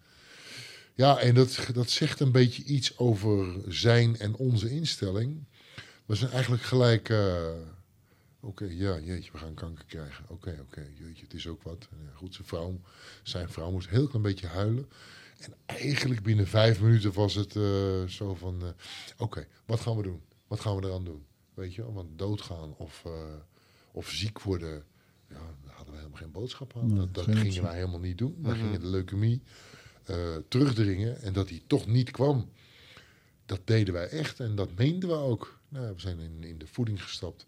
Ja, 0.93 1.19
en 1.19 1.35
dat, 1.35 1.67
dat 1.73 1.89
zegt 1.89 2.19
een 2.19 2.31
beetje 2.31 2.63
iets 2.63 2.97
over 2.97 3.55
zijn 3.67 4.17
en 4.19 4.35
onze 4.35 4.69
instelling. 4.69 5.43
We 6.05 6.15
zijn 6.15 6.31
eigenlijk 6.31 6.63
gelijk... 6.63 7.09
eh, 7.09 7.51
Oké, 8.39 8.65
ja, 8.69 8.99
jeetje, 8.99 9.31
we 9.31 9.37
gaan 9.37 9.53
kanker 9.53 9.85
krijgen. 9.85 10.25
Oké, 10.27 10.57
oké, 10.61 10.87
jeetje, 10.93 11.23
het 11.23 11.33
is 11.33 11.47
ook 11.47 11.63
wat. 11.63 11.87
Ja, 11.91 12.11
goed, 12.15 12.33
zijn 12.33 12.47
vrouw, 12.47 12.81
zijn 13.23 13.49
vrouw 13.49 13.71
moest 13.71 13.89
heel 13.89 14.07
klein 14.07 14.21
beetje 14.23 14.47
huilen. 14.47 14.89
En 15.37 15.53
eigenlijk 15.65 16.23
binnen 16.23 16.47
vijf 16.47 16.81
minuten 16.81 17.13
was 17.13 17.35
het 17.35 17.55
eh, 17.55 18.03
zo 18.07 18.35
van... 18.35 18.61
eh, 18.61 18.67
Oké, 19.17 19.47
wat 19.65 19.79
gaan 19.79 19.95
we 19.97 20.03
doen? 20.03 20.21
Wat 20.47 20.59
gaan 20.59 20.75
we 20.75 20.87
eraan 20.87 21.03
doen? 21.05 21.25
Weet 21.53 21.73
je 21.75 21.91
want 21.91 22.19
doodgaan 22.19 22.75
of, 22.75 23.01
eh, 23.05 23.11
of 23.91 24.09
ziek 24.09 24.41
worden... 24.41 24.83
Ja, 25.29 25.55
hadden 25.97 26.17
helemaal 26.17 26.21
geen 26.21 26.41
boodschap 26.41 26.75
aan. 26.77 26.87
Nee, 26.87 26.97
dat 27.11 27.25
dat 27.25 27.35
gingen 27.37 27.63
wij 27.63 27.75
helemaal 27.75 27.99
niet 27.99 28.17
doen. 28.17 28.35
Wij 28.41 28.51
Mhm. 28.53 28.61
gingen 28.63 28.79
de 28.79 28.87
leukemie 28.87 29.41
eh, 30.03 30.35
terugdringen. 30.47 31.21
En 31.21 31.33
dat 31.33 31.47
die 31.47 31.63
toch 31.67 31.87
niet 31.87 32.11
kwam, 32.11 32.49
dat 33.45 33.61
deden 33.63 33.93
wij 33.93 34.07
echt. 34.07 34.39
En 34.39 34.55
dat 34.55 34.69
meenden 34.75 35.09
we 35.09 35.15
ook. 35.15 35.59
Nou, 35.69 35.93
we 35.95 36.01
zijn 36.01 36.19
in, 36.19 36.43
in 36.43 36.57
de 36.57 36.67
voeding 36.67 37.03
gestapt. 37.03 37.45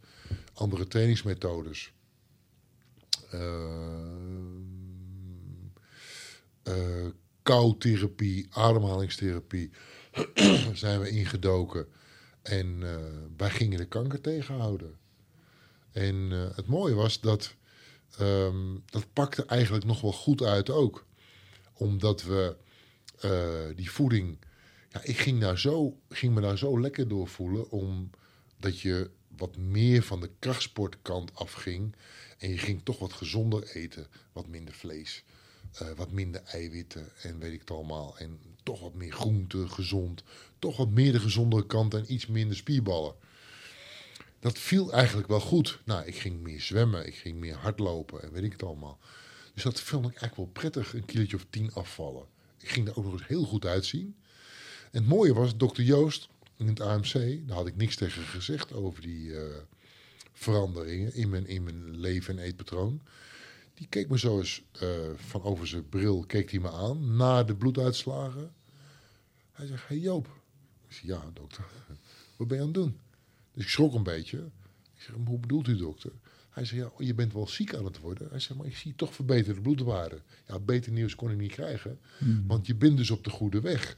Andere 0.53 0.87
trainingsmethodes. 0.87 1.91
Eh, 3.31 3.99
eh, 6.63 7.05
koutherapie, 7.43 8.47
ademhalingstherapie 8.49 9.69
zijn 10.73 10.99
we 10.99 11.09
ingedoken. 11.09 11.87
En 12.41 12.77
eh, 12.83 12.97
wij 13.37 13.49
gingen 13.49 13.77
de 13.77 13.85
kanker 13.85 14.21
tegenhouden. 14.21 14.95
En 15.91 16.27
eh, 16.31 16.55
het 16.55 16.67
mooie 16.67 16.93
was 16.95 17.19
dat 17.21 17.55
ehm, 18.17 18.75
dat 18.85 19.13
pakte 19.13 19.45
eigenlijk 19.45 19.85
nog 19.85 20.01
wel 20.01 20.13
goed 20.13 20.43
uit 20.43 20.69
ook. 20.69 21.05
Omdat 21.73 22.23
we 22.23 22.55
eh, 23.19 23.75
die 23.75 23.91
voeding... 23.91 24.37
Ja, 24.91 25.03
ik 25.03 25.17
ging, 25.17 25.39
daar 25.39 25.59
zo, 25.59 25.99
ging 26.09 26.33
me 26.33 26.41
daar 26.41 26.57
zo 26.57 26.79
lekker 26.79 27.07
door 27.07 27.27
voelen. 27.27 27.69
Omdat 27.71 28.79
je 28.79 29.09
wat 29.37 29.57
meer 29.57 30.03
van 30.03 30.19
de 30.19 30.29
krachtsportkant 30.39 31.35
afging. 31.35 31.95
En 32.37 32.49
je 32.49 32.57
ging 32.57 32.81
toch 32.83 32.99
wat 32.99 33.13
gezonder 33.13 33.63
eten. 33.73 34.07
Wat 34.33 34.47
minder 34.47 34.73
vlees. 34.73 35.23
eh, 35.73 35.87
wat 35.95 36.11
minder 36.11 36.41
eiwitten 36.43 37.09
en 37.21 37.39
weet 37.39 37.53
ik 37.53 37.59
het 37.59 37.71
allemaal. 37.71 38.17
En 38.17 38.39
toch 38.63 38.79
wat 38.79 38.93
meer 38.93 39.11
groente, 39.11 39.67
gezond. 39.67 40.23
Toch 40.59 40.77
wat 40.77 40.89
meer 40.89 41.11
de 41.11 41.19
gezondere 41.19 41.65
kant 41.65 41.93
en 41.93 42.13
iets 42.13 42.27
minder 42.27 42.57
spierballen. 42.57 43.15
Dat 44.39 44.59
viel 44.59 44.91
eigenlijk 44.91 45.27
wel 45.27 45.39
goed. 45.39 45.79
Nou, 45.85 46.05
ik 46.05 46.15
ging 46.15 46.41
meer 46.41 46.61
zwemmen, 46.61 47.07
ik 47.07 47.15
ging 47.15 47.39
meer 47.39 47.55
hardlopen 47.55 48.23
en 48.23 48.31
weet 48.31 48.43
ik 48.43 48.51
het 48.51 48.63
allemaal. 48.63 48.99
Dus 49.53 49.63
dat 49.63 49.79
vond 49.79 50.05
ik 50.05 50.11
eigenlijk 50.11 50.35
wel 50.35 50.45
prettig, 50.45 50.93
een 50.93 51.05
kilootje 51.05 51.35
of 51.35 51.45
tien 51.49 51.73
afvallen. 51.73 52.25
Ik 52.57 52.69
ging 52.69 52.87
er 52.87 52.97
ook 52.97 53.03
nog 53.03 53.13
eens 53.13 53.27
heel 53.27 53.43
goed 53.43 53.65
uitzien. 53.65 54.15
En 54.91 54.99
het 54.99 55.07
mooie 55.07 55.33
was, 55.33 55.57
dokter 55.57 55.83
Joost 55.83 56.29
in 56.57 56.67
het 56.67 56.81
AMC, 56.81 57.13
daar 57.47 57.57
had 57.57 57.67
ik 57.67 57.75
niks 57.75 57.95
tegen 57.95 58.21
gezegd 58.21 58.73
over 58.73 59.01
die 59.01 59.37
eh, 59.37 59.57
veranderingen 60.33 61.13
in 61.13 61.29
mijn, 61.29 61.47
in 61.47 61.63
mijn 61.63 61.97
leven 61.97 62.37
en 62.37 62.43
eetpatroon. 62.43 63.01
Die 63.73 63.87
keek 63.87 64.09
me 64.09 64.19
zo 64.19 64.37
eens 64.37 64.63
eh, 64.71 64.89
van 65.15 65.43
over 65.43 65.67
zijn 65.67 65.89
bril, 65.89 66.23
keek 66.27 66.51
hij 66.51 66.59
me 66.59 66.71
aan, 66.71 67.15
na 67.15 67.43
de 67.43 67.55
bloeduitslagen. 67.55 68.53
Hij 69.51 69.67
zegt, 69.67 69.87
hey 69.87 69.97
Joop, 69.97 70.27
Ik 70.87 70.95
zei, 70.95 71.07
ja, 71.07 71.29
dokter. 71.33 71.65
Wat 72.37 72.47
ben 72.47 72.57
je 72.57 72.63
aan 72.63 72.69
het 72.69 72.75
doen? 72.75 72.99
Dus 73.59 73.67
ik 73.67 73.73
schrok 73.73 73.93
een 73.93 74.03
beetje. 74.03 74.37
Ik 74.95 75.01
zeg, 75.01 75.15
hoe 75.25 75.39
bedoelt 75.39 75.67
u, 75.67 75.77
dokter? 75.77 76.11
Hij 76.49 76.65
zei, 76.65 76.81
ja, 76.81 76.91
je 76.97 77.13
bent 77.13 77.33
wel 77.33 77.47
ziek 77.47 77.75
aan 77.75 77.85
het 77.85 77.99
worden. 77.99 78.29
Hij 78.29 78.39
zei, 78.39 78.57
maar 78.57 78.67
ik 78.67 78.75
zie 78.75 78.93
toch 78.95 79.13
verbeterde 79.13 79.61
bloedwaarden. 79.61 80.21
Ja, 80.47 80.59
beter 80.59 80.91
nieuws 80.91 81.15
kon 81.15 81.31
ik 81.31 81.37
niet 81.37 81.51
krijgen. 81.51 81.99
Want 82.47 82.67
je 82.67 82.75
bent 82.75 82.97
dus 82.97 83.11
op 83.11 83.23
de 83.23 83.29
goede 83.29 83.61
weg. 83.61 83.97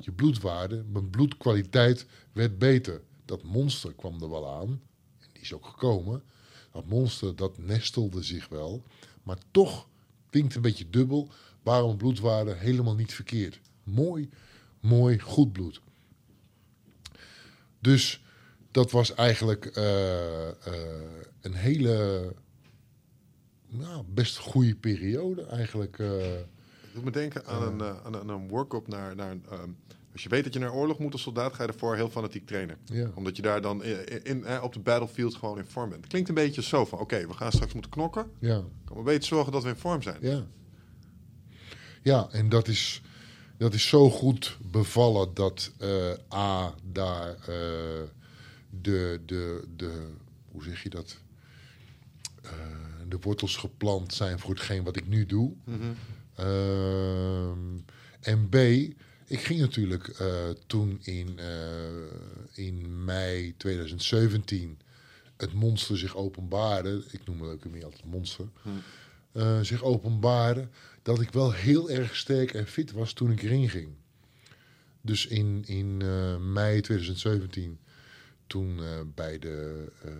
Je 0.00 0.12
bloedwaarde, 0.12 0.84
mijn 0.92 1.10
bloedkwaliteit 1.10 2.06
werd 2.32 2.58
beter. 2.58 3.00
Dat 3.24 3.42
monster 3.42 3.94
kwam 3.94 4.22
er 4.22 4.30
wel 4.30 4.60
aan. 4.60 4.68
En 5.18 5.28
die 5.32 5.42
is 5.42 5.52
ook 5.52 5.66
gekomen. 5.66 6.22
Dat 6.70 6.86
monster, 6.86 7.36
dat 7.36 7.58
nestelde 7.58 8.22
zich 8.22 8.48
wel. 8.48 8.84
Maar 9.22 9.38
toch 9.50 9.88
klinkt 10.30 10.54
een 10.54 10.62
beetje 10.62 10.90
dubbel. 10.90 11.30
Waarom 11.62 11.96
bloedwaarde 11.96 12.54
helemaal 12.54 12.94
niet 12.94 13.14
verkeerd. 13.14 13.60
Mooi, 13.82 14.28
mooi, 14.80 15.18
goed 15.18 15.52
bloed. 15.52 15.80
Dus 17.78 18.20
dat 18.72 18.90
was 18.90 19.14
eigenlijk 19.14 19.66
eh, 19.66 20.48
eh, 20.48 20.54
een 21.40 21.54
hele, 21.54 22.22
nou, 23.68 24.04
best 24.08 24.36
goede 24.38 24.74
periode 24.76 25.42
eigenlijk. 25.46 25.98
eh. 25.98 26.38
Ik 26.38 26.94
doet 26.94 27.04
me 27.04 27.10
denken 27.10 27.46
aan 27.46 27.62
een, 27.62 27.82
aan, 27.82 28.14
een- 28.14 28.16
aan 28.20 28.28
een 28.28 28.48
work-up 28.48 28.86
naar... 28.88 29.14
naar 29.16 29.36
als 30.12 30.22
je 30.22 30.28
weet 30.28 30.44
dat 30.44 30.52
je 30.52 30.58
naar 30.58 30.72
oorlog 30.72 30.98
moet 30.98 31.12
als 31.12 31.22
soldaat, 31.22 31.54
ga 31.54 31.62
je 31.62 31.68
ervoor 31.72 31.96
heel 31.96 32.08
fanatiek 32.10 32.46
trainen. 32.46 32.76
ja. 32.84 33.10
Omdat 33.14 33.36
je 33.36 33.42
daar 33.42 33.60
dan 33.62 33.82
in, 33.84 34.24
in, 34.24 34.60
op 34.62 34.72
de 34.72 34.80
battlefield 34.80 35.34
gewoon 35.34 35.58
in 35.58 35.64
vorm 35.64 35.90
bent. 35.90 36.06
Klinkt 36.06 36.28
een 36.28 36.34
beetje 36.34 36.62
zo 36.62 36.84
van, 36.84 36.98
oké, 36.98 37.26
we 37.26 37.32
gaan 37.34 37.52
straks 37.52 37.72
moeten 37.72 37.90
knokken. 37.90 38.30
ja. 38.38 38.62
Kan 38.84 38.94
maar 38.96 39.04
beter 39.04 39.24
zorgen 39.28 39.52
dat 39.52 39.62
we 39.62 39.68
in 39.68 39.76
vorm 39.76 40.02
zijn. 40.02 40.16
Ja. 40.20 40.44
Ja, 42.02 42.28
en 42.30 42.48
dat 42.48 42.68
is, 42.68 43.02
dat 43.56 43.74
is 43.74 43.88
zo 43.88 44.10
goed 44.10 44.58
bevallen 44.70 45.34
dat 45.34 45.72
A, 46.34 46.74
daar 46.92 47.36
de, 48.80 49.20
de, 49.26 49.64
de, 49.76 50.10
hoe 50.50 50.62
zeg 50.64 50.82
je 50.82 50.88
dat? 50.88 51.20
Eh, 52.42 52.50
de 53.08 53.18
wortels 53.20 53.56
geplant 53.56 54.14
zijn 54.14 54.38
voor 54.38 54.50
hetgeen 54.50 54.82
wat 54.84 54.96
ik 54.96 55.08
nu 55.08 55.26
doe. 55.26 55.52
Mhm. 55.64 55.92
Ehm, 56.34 57.78
en 58.20 58.48
B, 58.48 58.54
ik 59.26 59.40
ging 59.40 59.60
natuurlijk 59.60 60.08
eh, 60.08 60.50
toen 60.66 60.98
in, 61.02 61.38
eh, 61.38 62.66
in 62.66 63.04
mei 63.04 63.54
2017 63.56 64.78
het 65.36 65.52
monster 65.52 65.98
zich 65.98 66.16
openbaarde. 66.16 67.04
Ik 67.10 67.20
noem 67.26 67.42
leukemie 67.44 67.84
altijd 67.84 68.04
monster. 68.04 68.46
eh, 69.32 69.60
zich 69.60 69.82
openbaarde. 69.82 70.68
Dat 71.02 71.20
ik 71.20 71.30
wel 71.30 71.52
heel 71.52 71.90
erg 71.90 72.16
sterk 72.16 72.54
en 72.54 72.66
fit 72.66 72.92
was 72.92 73.12
toen 73.12 73.30
ik 73.30 73.42
erin 73.42 73.68
ging. 73.68 73.88
Dus 75.00 75.26
in, 75.26 75.62
in 75.66 75.96
mei 76.52 76.80
2017, 76.80 77.78
toen 78.52 78.82
eh, 78.82 79.00
bij 79.14 79.38
de 79.38 79.88
eh, 80.02 80.12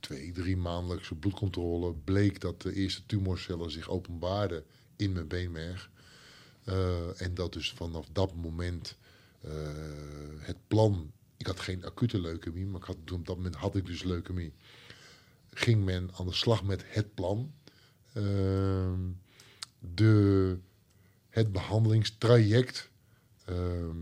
twee, 0.00 0.32
drie 0.32 0.56
maandelijkse 0.56 1.14
bloedcontrole 1.14 1.94
bleek 1.94 2.40
dat 2.40 2.62
de 2.62 2.72
eerste 2.72 3.06
tumorcellen 3.06 3.70
zich 3.70 3.88
openbaarden 3.88 4.64
in 4.96 5.12
mijn 5.12 5.28
beenmerg. 5.28 5.90
Eh, 6.64 7.22
en 7.22 7.34
dat 7.34 7.52
dus 7.52 7.72
vanaf 7.72 8.08
dat 8.12 8.34
moment 8.34 8.96
het 10.38 10.56
plan. 10.66 11.12
Ik 11.36 11.46
had 11.46 11.60
geen 11.60 11.84
acute 11.84 12.20
leukemie, 12.20 12.66
maar 12.66 12.80
ik 12.80 12.86
had, 12.86 12.96
toen 13.04 13.18
op 13.18 13.26
dat 13.26 13.36
moment 13.36 13.54
had 13.54 13.76
ik 13.76 13.86
dus 13.86 14.02
leukemie. 14.02 14.52
Ging 15.50 15.84
men 15.84 16.10
aan 16.14 16.26
de 16.26 16.32
slag 16.32 16.64
met 16.64 16.82
het 16.86 17.14
plan. 17.14 17.52
Ehm, 18.12 19.00
de, 19.78 20.58
het 21.28 21.52
behandelingstraject 21.52 22.90
ehm, 23.44 23.96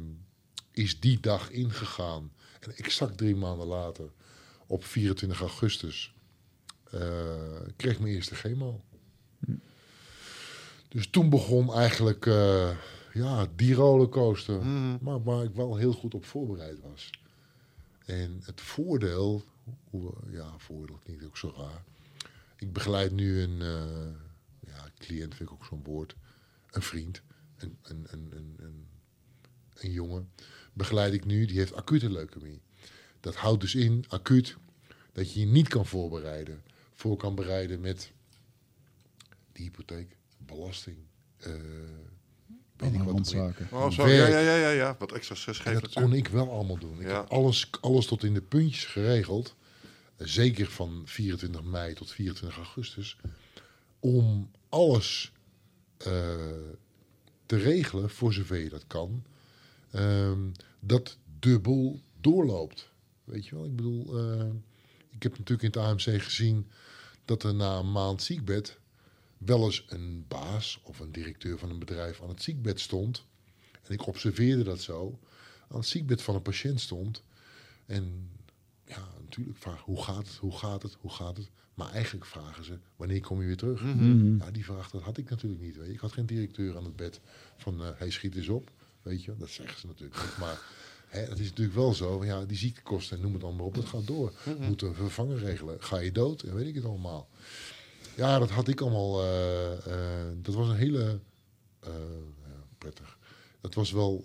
is 0.70 1.00
die 1.00 1.20
dag 1.20 1.50
ingegaan. 1.50 2.32
En 2.60 2.76
exact 2.76 3.16
drie 3.16 3.36
maanden 3.36 3.66
later, 3.66 4.10
op 4.66 4.84
24 4.84 5.40
augustus, 5.40 6.14
eh, 6.90 7.60
kreeg 7.76 7.92
ik 7.92 8.00
mijn 8.00 8.14
eerste 8.14 8.34
chemo. 8.34 8.80
Dus 10.88 11.10
toen 11.10 11.30
begon 11.30 11.74
eigenlijk 11.74 12.26
eh, 12.26 12.76
ja, 13.12 13.46
die 13.56 13.74
rollercoaster. 13.74 14.56
Mhm. 14.56 14.96
Maar 15.00 15.22
waar 15.22 15.44
ik 15.44 15.54
wel 15.54 15.76
heel 15.76 15.92
goed 15.92 16.14
op 16.14 16.24
voorbereid 16.24 16.80
was. 16.80 17.10
En 18.04 18.40
het 18.44 18.60
voordeel, 18.60 19.44
ja, 20.30 20.54
voordeel 20.56 20.98
klinkt 21.04 21.24
ook 21.24 21.36
zo 21.36 21.54
raar. 21.56 21.84
Ik 22.56 22.72
begeleid 22.72 23.12
nu 23.12 23.40
een 23.40 23.62
eh, 23.62 24.70
ja, 24.72 24.90
cliënt, 24.98 25.34
vind 25.34 25.48
ik 25.48 25.54
ook 25.54 25.64
zo'n 25.64 25.84
woord. 25.84 26.16
Een 26.70 26.82
vriend, 26.82 27.22
een, 27.56 27.78
een, 27.82 28.06
een, 28.10 28.32
een, 28.58 28.86
een 29.74 29.92
jongen. 29.92 30.30
Begeleid 30.78 31.12
ik 31.12 31.24
nu, 31.24 31.44
die 31.46 31.58
heeft 31.58 31.74
acute 31.74 32.10
leukemie. 32.10 32.60
Dat 33.20 33.34
houdt 33.34 33.60
dus 33.60 33.74
in, 33.74 34.04
acuut, 34.08 34.56
dat 35.12 35.32
je 35.32 35.40
je 35.40 35.46
niet 35.46 35.68
kan 35.68 35.86
voorbereiden. 35.86 36.62
Voor 36.94 37.16
kan 37.16 37.34
bereiden 37.34 37.80
met 37.80 38.12
die 39.52 39.64
hypotheek, 39.64 40.16
belasting. 40.46 40.96
eh 41.38 41.52
weet 42.76 42.92
ik 42.94 43.02
wat 43.02 43.12
randzaken. 43.14 43.68
Oh, 43.72 43.90
zo. 43.90 44.08
Ja, 44.08 44.26
ja, 44.26 44.38
ja, 44.38 44.54
ja, 44.56 44.70
ja. 44.70 44.96
Wat 44.98 45.12
extra 45.12 45.34
stress 45.34 45.58
En 45.58 45.64
geeft 45.64 45.80
dat 45.80 45.94
natuurlijk. 45.94 46.24
kon 46.24 46.24
ik 46.24 46.46
wel 46.46 46.50
allemaal 46.54 46.78
doen. 46.78 47.00
Ik 47.00 47.06
Ja. 47.06 47.20
heb 47.20 47.30
alles, 47.30 47.70
alles 47.80 48.06
tot 48.06 48.24
in 48.24 48.34
de 48.34 48.42
puntjes 48.42 48.84
geregeld. 48.84 49.54
Eh, 50.16 50.26
Zeker 50.26 50.66
van 50.66 51.02
24 51.04 51.62
mei 51.62 51.94
tot 51.94 52.10
24 52.12 52.56
augustus. 52.58 53.16
Om 54.00 54.50
alles 54.68 55.32
eh, 55.96 56.36
te 57.46 57.56
regelen, 57.56 58.10
voor 58.10 58.32
zover 58.32 58.56
je 58.58 58.68
dat 58.68 58.84
kan. 58.86 59.24
ehm, 59.90 60.40
dat 60.80 61.18
dubbel 61.38 62.00
doorloopt. 62.20 62.90
Weet 63.24 63.46
je 63.46 63.54
wel? 63.54 63.64
Ik 63.64 63.76
bedoel, 63.76 64.18
eh, 64.18 64.46
ik 65.10 65.22
heb 65.22 65.38
natuurlijk 65.38 65.74
in 65.74 65.80
het 65.80 65.90
AMC 65.90 66.22
gezien 66.22 66.66
dat 67.24 67.42
er 67.42 67.54
na 67.54 67.78
een 67.78 67.92
maand 67.92 68.22
ziekbed 68.22 68.78
wel 69.38 69.64
eens 69.64 69.84
een 69.88 70.24
baas 70.28 70.80
of 70.82 70.98
een 70.98 71.12
directeur 71.12 71.58
van 71.58 71.70
een 71.70 71.78
bedrijf 71.78 72.22
aan 72.22 72.28
het 72.28 72.42
ziekbed 72.42 72.80
stond. 72.80 73.24
En 73.82 73.92
ik 73.92 74.06
observeerde 74.06 74.62
dat 74.62 74.80
zo. 74.80 75.18
Aan 75.68 75.78
het 75.78 75.86
ziekbed 75.88 76.22
van 76.22 76.34
een 76.34 76.42
patiënt 76.42 76.80
stond. 76.80 77.22
En 77.86 78.30
ja, 78.84 79.08
natuurlijk 79.20 79.58
vraag 79.58 79.80
hoe 79.80 80.02
gaat 80.02 80.26
het, 80.26 80.36
hoe 80.36 80.56
gaat 80.56 80.82
het, 80.82 80.96
hoe 81.00 81.10
gaat 81.10 81.36
het. 81.36 81.50
Maar 81.74 81.92
eigenlijk 81.92 82.26
vragen 82.26 82.64
ze, 82.64 82.78
wanneer 82.96 83.20
kom 83.20 83.40
je 83.40 83.46
weer 83.46 83.56
terug? 83.56 83.82
Mhm. 83.82 84.36
Ja, 84.36 84.50
die 84.50 84.64
vraag 84.64 84.90
dat 84.90 85.02
had 85.02 85.18
ik 85.18 85.30
natuurlijk 85.30 85.62
niet. 85.62 85.76
Weet 85.76 85.86
je. 85.86 85.92
Ik 85.92 86.00
had 86.00 86.12
geen 86.12 86.26
directeur 86.26 86.76
aan 86.76 86.84
het 86.84 86.96
bed 86.96 87.20
van, 87.56 87.84
eh 87.84 87.90
hij 87.96 88.10
schiet 88.10 88.36
eens 88.36 88.48
op. 88.48 88.70
Weet 89.08 89.24
je, 89.24 89.34
dat 89.36 89.48
zeggen 89.48 89.80
ze 89.80 89.86
natuurlijk 89.86 90.22
niet. 90.22 90.36
Maar 90.38 90.60
hè, 91.06 91.20
het 91.20 91.38
is 91.38 91.48
natuurlijk 91.48 91.76
wel 91.76 91.94
zo, 91.94 92.24
ja, 92.24 92.44
die 92.44 92.56
ziektekosten, 92.56 93.20
noem 93.20 93.32
het 93.34 93.44
allemaal 93.44 93.66
op, 93.66 93.74
dat 93.74 93.84
gaat 93.84 94.06
door. 94.06 94.32
Moeten 94.58 94.88
een 94.88 94.94
vervanger 94.94 95.38
regelen. 95.38 95.82
Ga 95.82 95.98
je 95.98 96.12
dood 96.12 96.42
en 96.42 96.54
weet 96.54 96.66
ik 96.66 96.74
het 96.74 96.84
allemaal. 96.84 97.28
Ja, 98.16 98.38
dat 98.38 98.50
had 98.50 98.68
ik 98.68 98.80
allemaal. 98.80 99.22
eh, 99.22 99.72
eh, 100.26 100.36
dat 100.42 100.54
was 100.54 100.68
een 100.68 100.76
hele. 100.76 101.20
eh, 101.80 101.92
ja, 102.46 102.62
prettig. 102.78 103.18
Dat 103.60 103.74
was 103.74 103.90
wel 103.92 104.24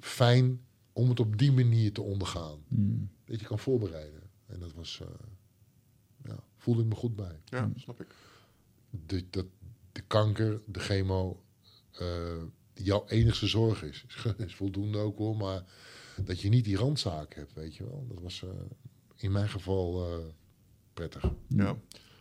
fijn 0.00 0.60
om 0.92 1.08
het 1.08 1.20
op 1.20 1.38
die 1.38 1.52
manier 1.52 1.92
te 1.92 2.02
ondergaan. 2.02 2.58
Mm. 2.68 3.10
Dat 3.24 3.40
je 3.40 3.46
kan 3.46 3.58
voorbereiden. 3.58 4.22
En 4.46 4.60
dat 4.60 4.72
was. 4.72 5.00
eh, 5.02 5.08
ja, 6.24 6.38
voelde 6.56 6.82
ik 6.82 6.88
me 6.88 6.94
goed 6.94 7.16
bij. 7.16 7.40
Ja, 7.44 7.70
snap 7.76 8.00
ik. 8.00 8.06
De, 9.06 9.24
dat, 9.30 9.46
de 9.92 10.00
kanker, 10.06 10.60
de 10.66 10.80
chemo. 10.80 11.42
Jouw 12.82 13.04
enigste 13.08 13.46
zorg 13.46 13.82
is. 13.82 14.04
Is 14.46 14.54
voldoende 14.54 14.98
ook 14.98 15.18
hoor, 15.18 15.36
maar 15.36 15.62
dat 16.24 16.40
je 16.40 16.48
niet 16.48 16.64
die 16.64 16.76
randzaak 16.76 17.34
hebt, 17.34 17.54
weet 17.54 17.76
je 17.76 17.84
wel. 17.84 18.06
Dat 18.08 18.22
was 18.22 18.42
eh, 18.42 18.48
in 19.16 19.32
mijn 19.32 19.48
geval 19.48 20.12
eh, 20.12 20.18
prettig. 20.94 21.24
Ja. 21.48 21.76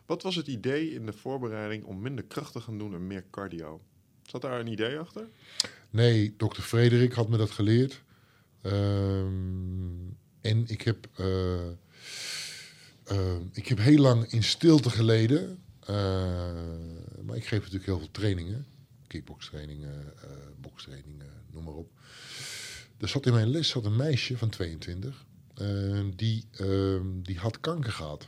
Wat 0.05 0.23
was 0.23 0.35
het 0.35 0.47
idee 0.47 0.93
in 0.93 1.05
de 1.05 1.13
voorbereiding 1.13 1.83
om 1.83 2.01
minder 2.01 2.23
kracht 2.25 2.51
te 2.51 2.61
gaan 2.61 2.77
doen 2.77 2.93
en 2.93 3.07
meer 3.07 3.25
cardio? 3.31 3.81
Zat 4.23 4.41
daar 4.41 4.59
een 4.59 4.67
idee 4.67 4.99
achter? 4.99 5.27
Nee, 5.89 6.33
dokter 6.37 6.63
Frederik 6.63 7.13
had 7.13 7.29
me 7.29 7.37
dat 7.37 7.51
geleerd. 7.51 8.03
Ehm, 8.61 10.07
en 10.41 10.67
ik 10.67 10.81
heb, 10.81 11.07
eh, 11.15 11.67
eh, 13.03 13.37
ik 13.53 13.67
heb 13.67 13.77
heel 13.77 13.99
lang 13.99 14.31
in 14.31 14.43
stilte 14.43 14.89
geleden. 14.89 15.63
Maar 17.25 17.37
ik 17.37 17.45
geef 17.45 17.59
natuurlijk 17.59 17.85
heel 17.85 17.97
veel 17.97 18.11
trainingen. 18.11 18.65
Kickbokstrainingen, 19.09 20.13
eh 20.21 20.29
bokstrainingen, 20.61 21.31
noem 21.51 21.63
maar 21.63 21.73
op. 21.73 21.91
Er 22.97 23.07
zat 23.07 23.25
in 23.25 23.33
mijn 23.33 23.47
les 23.47 23.69
zat 23.69 23.85
een 23.85 23.95
meisje 23.95 24.37
van 24.37 24.49
22. 24.49 25.25
eh, 25.55 26.05
die, 26.15 26.45
ehm, 26.51 27.21
die 27.21 27.37
had 27.37 27.59
kanker 27.59 27.91
gehad. 27.91 28.27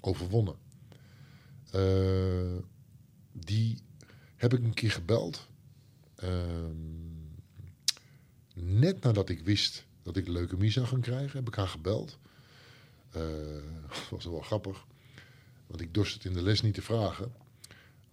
Overwonnen. 0.00 0.56
Eh, 1.70 2.56
die 3.32 3.78
heb 4.36 4.52
ik 4.52 4.64
een 4.64 4.74
keer 4.74 4.90
gebeld. 4.90 5.46
Ehm, 6.16 6.76
net 8.54 9.00
nadat 9.02 9.28
ik 9.28 9.40
wist 9.40 9.86
dat 10.02 10.16
ik 10.16 10.28
leukemie 10.28 10.70
zou 10.70 10.86
gaan 10.86 11.00
krijgen, 11.00 11.38
heb 11.38 11.48
ik 11.48 11.54
haar 11.54 11.68
gebeld. 11.68 12.18
Dat 13.10 14.08
was 14.10 14.24
wel 14.24 14.40
grappig. 14.40 14.86
Want 15.66 15.80
ik 15.80 15.94
dorst 15.94 16.14
het 16.14 16.24
in 16.24 16.32
de 16.32 16.42
les 16.42 16.62
niet 16.62 16.74
te 16.74 16.82
vragen. 16.82 17.32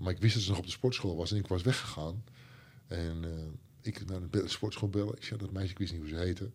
Maar 0.03 0.13
ik 0.13 0.19
wist 0.21 0.33
dat 0.33 0.43
ze 0.43 0.49
nog 0.49 0.57
op 0.57 0.65
de 0.65 0.71
sportschool 0.71 1.15
was 1.15 1.31
en 1.31 1.37
ik 1.37 1.47
was 1.47 1.61
weggegaan. 1.61 2.23
En 2.87 3.23
eh, 3.23 3.45
ik 3.81 4.05
naar 4.05 4.19
de 4.19 4.27
be- 4.27 4.47
sportschool 4.47 4.89
bellen. 4.89 5.15
Ik 5.15 5.23
zei 5.23 5.39
dat 5.39 5.51
meisje, 5.51 5.71
ik 5.71 5.77
wist 5.77 5.91
niet 5.91 6.01
hoe 6.01 6.09
ze 6.09 6.15
heette. 6.15 6.51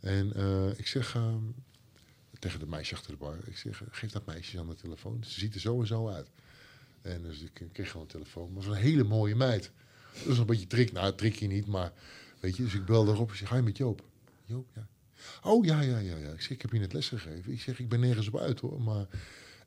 En 0.00 0.32
eh, 0.34 0.78
ik 0.78 0.86
zeg 0.86 1.14
ehm, 1.14 1.42
tegen 2.38 2.58
de 2.60 2.66
meisje 2.66 2.94
achter 2.94 3.10
de 3.10 3.16
bar, 3.16 3.38
ik 3.44 3.56
zeg, 3.56 3.82
eh, 3.82 3.88
geef 3.90 4.10
dat 4.10 4.26
meisje 4.26 4.58
aan 4.58 4.68
de 4.68 4.74
telefoon. 4.74 5.24
Ze 5.24 5.40
ziet 5.40 5.54
er 5.54 5.60
zo 5.60 5.80
en 5.80 5.86
zo 5.86 6.08
uit. 6.08 6.30
En 7.02 7.22
dus 7.22 7.40
ik 7.40 7.62
kreeg 7.72 7.90
gewoon 7.90 8.02
een 8.02 8.12
telefoon. 8.12 8.52
Maar 8.52 8.64
was 8.64 8.76
een 8.76 8.82
hele 8.82 9.04
mooie 9.04 9.34
meid. 9.36 9.70
Dat 10.22 10.32
is 10.32 10.38
een 10.38 10.46
beetje 10.46 10.66
trick. 10.66 10.92
Nou, 10.92 11.14
trickje 11.14 11.46
niet, 11.46 11.66
maar 11.66 11.92
weet 12.40 12.56
je. 12.56 12.62
Dus 12.62 12.74
ik 12.74 12.84
belde 12.84 13.12
erop. 13.12 13.30
Ik 13.30 13.36
zeg, 13.36 13.48
ga 13.48 13.56
je 13.56 13.62
met 13.62 13.76
Joop? 13.76 14.04
Joop, 14.44 14.68
ja. 14.74 14.86
Oh, 15.42 15.64
ja, 15.64 15.80
ja, 15.80 15.98
ja, 15.98 16.16
ja. 16.16 16.30
Ik 16.30 16.40
zeg, 16.40 16.50
ik 16.50 16.62
heb 16.62 16.72
je 16.72 16.78
net 16.78 16.92
les 16.92 17.08
gegeven. 17.08 17.52
Ik 17.52 17.60
zeg, 17.60 17.78
ik 17.78 17.88
ben 17.88 18.00
nergens 18.00 18.28
op 18.28 18.36
uit 18.38 18.60
hoor. 18.60 18.82
Maar 18.82 19.06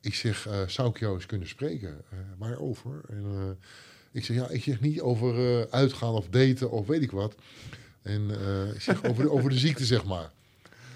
ik 0.01 0.15
zeg, 0.15 0.47
eh, 0.47 0.67
zou 0.67 0.89
ik 0.89 0.99
jou 0.99 1.15
eens 1.15 1.25
kunnen 1.25 1.47
spreken? 1.47 2.01
Eh, 2.09 2.17
waarover? 2.37 3.01
En 3.09 3.25
eh, 3.25 3.67
ik 4.11 4.25
zeg, 4.25 4.35
ja, 4.35 4.49
ik 4.49 4.63
zeg 4.63 4.79
niet 4.79 5.01
over 5.01 5.67
uitgaan 5.71 6.13
of 6.13 6.27
daten 6.29 6.71
of 6.71 6.87
weet 6.87 7.01
ik 7.01 7.11
wat. 7.11 7.35
En 8.01 8.29
ik 8.73 8.81
zeg, 8.81 9.03
over 9.03 9.23
de, 9.23 9.31
over 9.31 9.49
de 9.49 9.57
ziekte, 9.57 9.85
zeg 9.85 10.05
maar. 10.05 10.31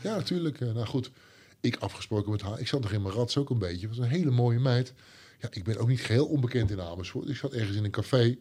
Ja, 0.02 0.16
natuurlijk. 0.16 0.60
nou 0.60 0.86
goed, 0.86 1.12
ik 1.60 1.76
afgesproken 1.76 2.32
met 2.32 2.42
haar. 2.42 2.60
Ik 2.60 2.68
zat 2.68 2.82
nog 2.82 2.92
in 2.92 3.02
mijn 3.02 3.14
rats 3.14 3.38
ook 3.38 3.50
een 3.50 3.58
beetje. 3.58 3.88
Het 3.88 3.98
was 3.98 4.06
een 4.06 4.12
hele 4.12 4.32
mooie 4.32 4.60
meid. 4.60 4.94
Ja, 5.40 5.48
ik 5.52 5.64
ben 5.64 5.78
ook 5.78 5.88
niet 5.88 6.02
geheel 6.02 6.26
onbekend 6.26 6.72
in 6.72 6.82
Amersfoort. 6.82 7.30
Ik 7.30 7.36
zat 7.36 7.54
ergens 7.54 7.78
in 7.78 7.84
een 7.84 7.92
café 7.92 8.38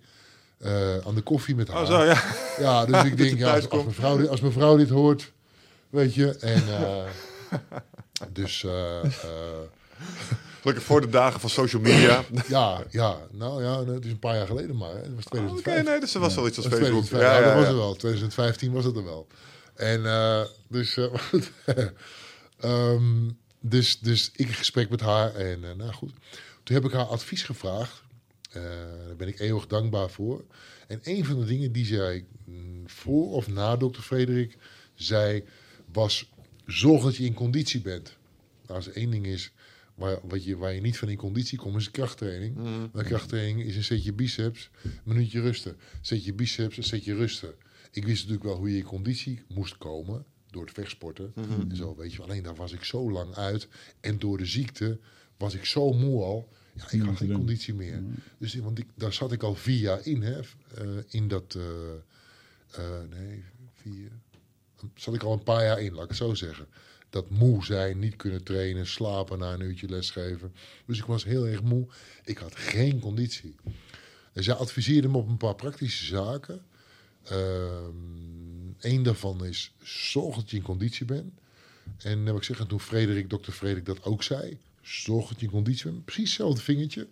aan 1.04 1.14
de 1.14 1.22
koffie 1.22 1.54
met 1.54 1.68
haar. 1.68 1.82
Oh, 1.82 1.86
zo, 1.86 2.04
ja. 2.04 2.22
Ja, 2.58 2.84
dus 2.86 3.04
ik 3.04 3.16
denk, 3.22 3.38
ja, 3.38 3.54
als, 3.54 3.68
mijn 3.68 3.92
vrouw 3.92 4.16
dit, 4.16 4.28
als 4.28 4.40
mijn 4.40 4.52
vrouw 4.52 4.76
dit 4.76 4.88
hoort, 4.88 5.32
weet 5.90 6.14
je. 6.14 6.36
En 6.36 6.68
eh, 6.68 7.04
dus 8.32 8.64
eh, 8.64 9.00
Gelukkig 10.60 10.84
voor 10.84 11.00
de 11.00 11.08
dagen 11.08 11.40
van 11.40 11.50
social 11.50 11.82
media. 11.82 12.24
ja, 12.48 12.84
ja, 12.90 13.18
nou 13.30 13.62
ja, 13.62 13.84
het 13.84 14.04
is 14.04 14.10
een 14.10 14.18
paar 14.18 14.36
jaar 14.36 14.46
geleden 14.46 14.76
maar. 14.76 14.90
Hè. 14.90 15.00
Het 15.00 15.14
was 15.14 15.24
Oh, 15.24 15.50
Oké, 15.50 15.60
2005. 15.60 15.84
nee, 15.84 16.00
dus 16.00 16.14
er 16.14 16.20
was 16.20 16.34
wel 16.34 16.46
iets 16.46 16.56
als 16.56 16.68
Dat 16.68 16.78
Facebook. 16.78 17.04
2005, 17.04 17.22
Ja, 17.22 17.38
ja, 17.38 17.40
ja, 17.40 17.46
dat 17.46 17.54
was 17.58 17.66
het 17.66 17.76
wel. 17.76 17.94
2015 17.94 18.72
was 18.72 18.84
het 18.84 18.96
er 18.96 19.04
wel. 19.04 19.26
En 19.74 20.06
eh, 20.06 20.42
dus, 20.68 20.96
eh, 20.96 21.14
ehm, 22.60 23.30
dus, 23.60 23.98
dus 23.98 24.30
ik 24.32 24.46
in 24.46 24.54
gesprek 24.54 24.90
met 24.90 25.00
haar 25.00 25.34
en 25.34 25.64
eh, 25.64 25.74
nou 25.76 25.92
goed. 25.92 26.12
Toen 26.62 26.74
heb 26.74 26.84
ik 26.84 26.92
haar 26.92 27.06
advies 27.06 27.42
gevraagd. 27.42 28.02
Daar 28.52 29.16
ben 29.16 29.28
ik 29.28 29.40
eeuwig 29.40 29.66
dankbaar 29.66 30.10
voor. 30.10 30.44
En 30.88 31.00
een 31.02 31.24
van 31.24 31.38
de 31.38 31.44
dingen 31.44 31.72
die 31.72 31.86
zij 31.86 32.24
mm, 32.44 32.82
voor 32.86 33.32
of 33.32 33.48
na 33.48 33.76
dokter 33.76 34.02
Frederik 34.02 34.56
zei, 34.94 35.44
was 35.92 36.30
zorg 36.66 37.02
dat 37.02 37.16
je 37.16 37.24
in 37.24 37.34
conditie 37.34 37.80
bent. 37.80 38.16
Nou, 38.66 38.76
als 38.76 38.86
er 38.86 38.96
één 38.96 39.10
ding 39.10 39.26
is 39.26 39.52
waar, 39.94 40.18
wat 40.22 40.44
je, 40.44 40.56
waar 40.56 40.72
je 40.74 40.80
niet 40.80 40.98
van 40.98 41.08
in 41.08 41.16
conditie 41.16 41.58
komt, 41.58 41.76
is 41.76 41.90
krachttraining. 41.90 42.56
Maar 42.92 43.04
krachttraining 43.04 43.62
is 43.62 43.76
een 43.76 43.84
setje 43.84 44.12
biceps, 44.12 44.70
een 44.82 44.90
minuutje 45.04 45.40
rusten. 45.40 45.76
Zet 46.00 46.24
je 46.24 46.32
biceps, 46.34 46.76
een 46.76 46.84
zetje 46.84 47.14
rusten. 47.14 47.54
Ik 47.90 48.04
wist 48.04 48.16
natuurlijk 48.18 48.44
wel 48.44 48.56
hoe 48.56 48.70
je 48.70 48.76
in 48.78 48.84
conditie 48.84 49.42
moest 49.48 49.78
komen 49.78 50.24
door 50.50 50.62
het 50.64 50.74
vechtsporten 50.74 51.32
Mhm. 51.34 51.70
en 51.70 51.76
zo, 51.76 51.96
weet 51.96 52.12
je. 52.12 52.22
Alleen 52.22 52.42
daar 52.42 52.54
was 52.54 52.72
ik 52.72 52.84
zo 52.84 53.10
lang 53.10 53.34
uit 53.34 53.68
en 54.00 54.18
door 54.18 54.38
de 54.38 54.46
ziekte 54.46 54.98
was 55.36 55.54
ik 55.54 55.64
zo 55.64 55.92
moe 55.92 56.22
al. 56.22 56.48
Ja, 56.74 56.90
ik 56.90 57.02
had 57.02 57.16
geen 57.16 57.28
doen. 57.28 57.36
conditie 57.36 57.74
meer. 57.74 58.02
Dus 58.38 58.54
want 58.54 58.78
ik, 58.78 58.86
daar 58.94 59.12
zat 59.12 59.32
ik 59.32 59.42
al 59.42 59.54
vier 59.54 59.78
jaar 59.78 60.06
in, 60.06 60.22
hè, 60.22 60.40
eh, 60.40 60.86
in 61.08 61.28
dat, 61.28 61.54
eh, 61.54 61.62
eh, 62.84 63.00
nee, 63.10 63.44
vier, 63.74 64.10
zat 64.94 65.14
ik 65.14 65.22
al 65.22 65.32
een 65.32 65.42
paar 65.42 65.64
jaar 65.64 65.80
in, 65.80 65.92
laat 65.92 66.02
ik 66.02 66.08
het 66.08 66.18
zo 66.18 66.34
zeggen. 66.34 66.66
Dat 67.12 67.30
moe 67.30 67.64
zijn, 67.64 67.98
niet 67.98 68.16
kunnen 68.16 68.42
trainen, 68.42 68.86
slapen 68.86 69.38
na 69.38 69.52
een 69.52 69.60
uurtje 69.60 69.88
lesgeven. 69.88 70.52
Dus 70.86 70.98
ik 70.98 71.04
was 71.04 71.24
heel 71.24 71.46
erg 71.46 71.62
moe. 71.62 71.86
Ik 72.24 72.38
had 72.38 72.56
geen 72.56 72.98
conditie. 73.00 73.54
En 74.32 74.44
zij 74.44 74.54
adviseerde 74.54 75.08
me 75.08 75.16
op 75.16 75.28
een 75.28 75.36
paar 75.36 75.54
praktische 75.54 76.04
zaken. 76.04 76.62
Eén 78.78 79.02
daarvan 79.02 79.44
is 79.44 79.72
zorg 79.82 80.36
dat 80.36 80.50
je 80.50 80.56
in 80.56 80.62
conditie 80.62 81.06
bent. 81.06 81.32
En 81.98 82.26
heb 82.26 82.36
ik 82.36 82.42
zeggen, 82.42 82.66
toen 82.66 82.80
Frederik, 82.80 83.30
dokter 83.30 83.52
Frederik 83.52 83.86
dat 83.86 84.04
ook 84.04 84.22
zei, 84.22 84.58
zorg 84.82 85.28
dat 85.28 85.40
je 85.40 85.46
in 85.46 85.52
conditie 85.52 85.90
bent. 85.90 86.04
Precies 86.04 86.28
hetzelfde 86.28 86.62
vingertje. 86.62 87.08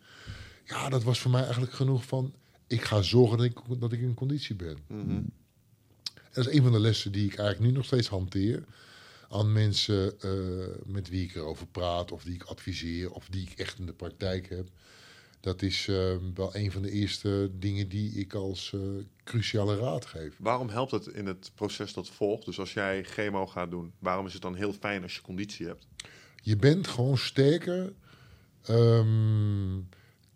Ja, 0.65 0.89
dat 0.89 1.03
was 1.03 1.21
voor 1.21 1.31
mij 1.31 1.43
eigenlijk 1.43 1.73
genoeg 1.73 2.05
van, 2.05 2.35
ik 2.67 2.83
ga 2.83 3.03
zorgen 3.03 3.39
dat 3.39 3.47
ik, 3.47 3.81
dat 3.81 3.93
ik 3.93 4.01
in 4.01 4.15
conditie 4.15 4.55
ben. 4.55 4.79
Mhm. 4.87 5.21
Dat 6.33 6.47
is 6.47 6.55
een 6.55 6.63
van 6.63 6.73
de 6.73 6.81
lessen 6.81 7.13
die 7.13 7.25
ik 7.25 7.39
eigenlijk 7.39 7.71
nu 7.71 7.77
nog 7.77 7.85
steeds 7.87 8.09
hanteer. 8.09 8.65
Aan 9.33 9.53
mensen 9.53 10.21
eh, 10.21 10.31
met 10.85 11.09
wie 11.09 11.25
ik 11.25 11.35
erover 11.35 11.67
praat, 11.67 12.13
of 12.13 12.23
die 12.23 12.35
ik 12.35 12.43
adviseer, 12.43 13.11
of 13.13 13.27
die 13.29 13.43
ik 13.51 13.59
echt 13.59 13.79
in 13.79 13.87
de 13.87 13.93
praktijk 13.93 14.49
heb. 14.49 14.69
Dat 15.41 15.63
is 15.63 15.89
eh, 15.89 16.17
wel 16.35 16.57
een 16.57 16.73
van 16.73 16.83
de 16.83 16.91
eerste 16.91 17.51
dingen 17.53 17.89
die 17.89 18.13
ik 18.13 18.35
als 18.35 18.73
eh, 18.75 18.81
cruciale 19.25 19.77
raad 19.77 20.07
geef. 20.07 20.35
Waarom 20.39 20.69
helpt 20.69 20.91
het 20.91 21.07
in 21.07 21.27
het 21.27 21.51
proces 21.55 21.93
dat 21.93 22.09
volgt? 22.09 22.45
Dus 22.45 22.59
als 22.59 22.73
jij 22.73 23.05
chemo 23.05 23.47
gaat 23.47 23.71
doen, 23.71 23.93
waarom 23.99 24.27
is 24.27 24.33
het 24.33 24.43
dan 24.43 24.55
heel 24.55 24.73
fijn 24.73 25.03
als 25.03 25.15
je 25.15 25.21
conditie 25.21 25.67
hebt? 25.67 25.87
Je 26.43 26.57
bent 26.57 26.87
gewoon 26.87 27.19
sterker 27.19 27.93
ehm, 28.63 29.79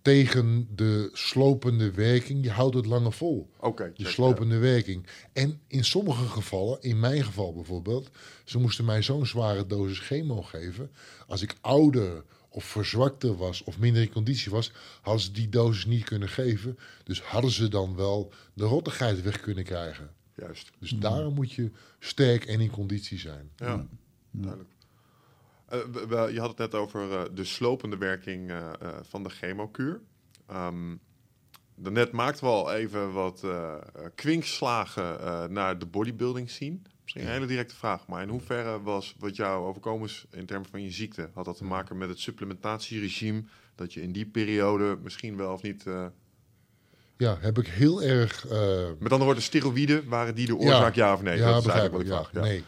tegen 0.04 0.68
de 0.74 1.10
slopende 1.12 1.90
werking. 1.90 2.44
Je 2.44 2.50
houdt 2.50 2.74
het 2.74 2.86
langer 2.86 3.12
vol. 3.12 3.50
Oké. 3.58 3.92
De 3.96 4.02
check, 4.02 4.12
slopende 4.12 4.58
werking. 4.58 5.06
En 5.32 5.60
in 5.66 5.84
sommige 5.84 6.24
gevallen, 6.24 6.82
in 6.82 7.00
mijn 7.00 7.24
geval 7.24 7.52
bijvoorbeeld, 7.54 8.10
ze 8.44 8.58
moesten 8.58 8.84
mij 8.84 9.02
zo'n 9.02 9.26
zware 9.26 9.66
dosis 9.66 9.98
chemo 9.98 10.42
geven. 10.42 10.90
Als 11.26 11.42
ik 11.42 11.56
ouder 11.60 12.24
of 12.48 12.64
verzwakter 12.64 13.36
was 13.36 13.62
of 13.62 13.78
minder 13.78 14.02
in 14.02 14.12
conditie 14.12 14.50
was, 14.50 14.72
hadden 15.00 15.22
ze 15.22 15.32
die 15.32 15.48
dosis 15.48 15.86
niet 15.86 16.04
kunnen 16.04 16.28
geven. 16.28 16.78
Dus 17.04 17.22
hadden 17.22 17.50
ze 17.50 17.68
dan 17.68 17.96
wel 17.96 18.32
de 18.54 18.64
rottigheid 18.64 19.22
weg 19.22 19.40
kunnen 19.40 19.64
krijgen. 19.64 20.10
Juist. 20.36 20.70
Dus 20.78 20.90
daarom 20.90 21.34
moet 21.34 21.52
je 21.52 21.70
sterk 21.98 22.44
en 22.44 22.60
in 22.60 22.70
conditie 22.70 23.18
zijn. 23.18 23.50
Ja, 23.56 23.86
duidelijk. 24.30 24.73
Eh, 25.68 25.78
we- 25.92 26.06
we- 26.06 26.32
je 26.32 26.40
had 26.40 26.48
het 26.48 26.58
net 26.58 26.74
over 26.74 27.12
eh, 27.12 27.22
de 27.34 27.44
slopende 27.44 27.96
werking 27.96 28.50
eh, 28.50 28.70
van 29.02 29.22
de 29.22 29.28
chemokuur. 29.30 30.00
Ehm 30.48 30.94
daarnet 31.76 32.12
maakten 32.12 32.44
we 32.44 32.50
al 32.50 32.72
even 32.74 33.12
wat 33.12 33.40
eh, 33.44 33.74
kwinkslagen 34.14 35.52
naar 35.52 35.78
de 35.78 35.86
bodybuilding 35.86 36.50
scene. 36.50 36.78
Misschien 37.02 37.22
een 37.24 37.30
hele 37.32 37.46
directe 37.46 37.74
vraag, 37.74 38.06
maar 38.06 38.22
in 38.22 38.28
hoeverre 38.28 38.82
was 38.82 39.14
wat 39.18 39.36
jou 39.36 39.66
overkomen 39.66 40.08
is 40.08 40.24
in 40.30 40.46
termen 40.46 40.68
van 40.70 40.82
je 40.82 40.90
ziekte? 40.90 41.30
Had 41.34 41.44
dat 41.44 41.56
te 41.56 41.64
maken 41.64 41.98
met 41.98 42.08
het 42.08 42.18
supplementatieregime? 42.18 43.42
Dat 43.74 43.92
je 43.92 44.02
in 44.02 44.12
die 44.12 44.26
periode 44.26 44.98
misschien 45.02 45.36
wel 45.36 45.52
of 45.52 45.62
niet... 45.62 45.84
Ja, 47.16 47.36
heb 47.40 47.58
ik 47.58 47.66
heel 47.66 48.02
erg. 48.02 48.44
met 48.98 49.02
andere 49.12 49.24
woorden, 49.24 49.42
steroïden, 49.42 50.08
waren 50.08 50.34
die 50.34 50.46
de 50.46 50.56
oorzaak, 50.56 50.94
ja, 50.94 51.12
of 51.12 51.22
nee? 51.22 51.38
Ja, 51.38 51.52
dat 51.52 51.64
is 51.64 51.70
eigenlijk 51.70 51.92
wat 52.08 52.18
ik 52.18 52.22
vraag. 52.30 52.32
Ja. 52.32 52.40
Nee. 52.50 52.64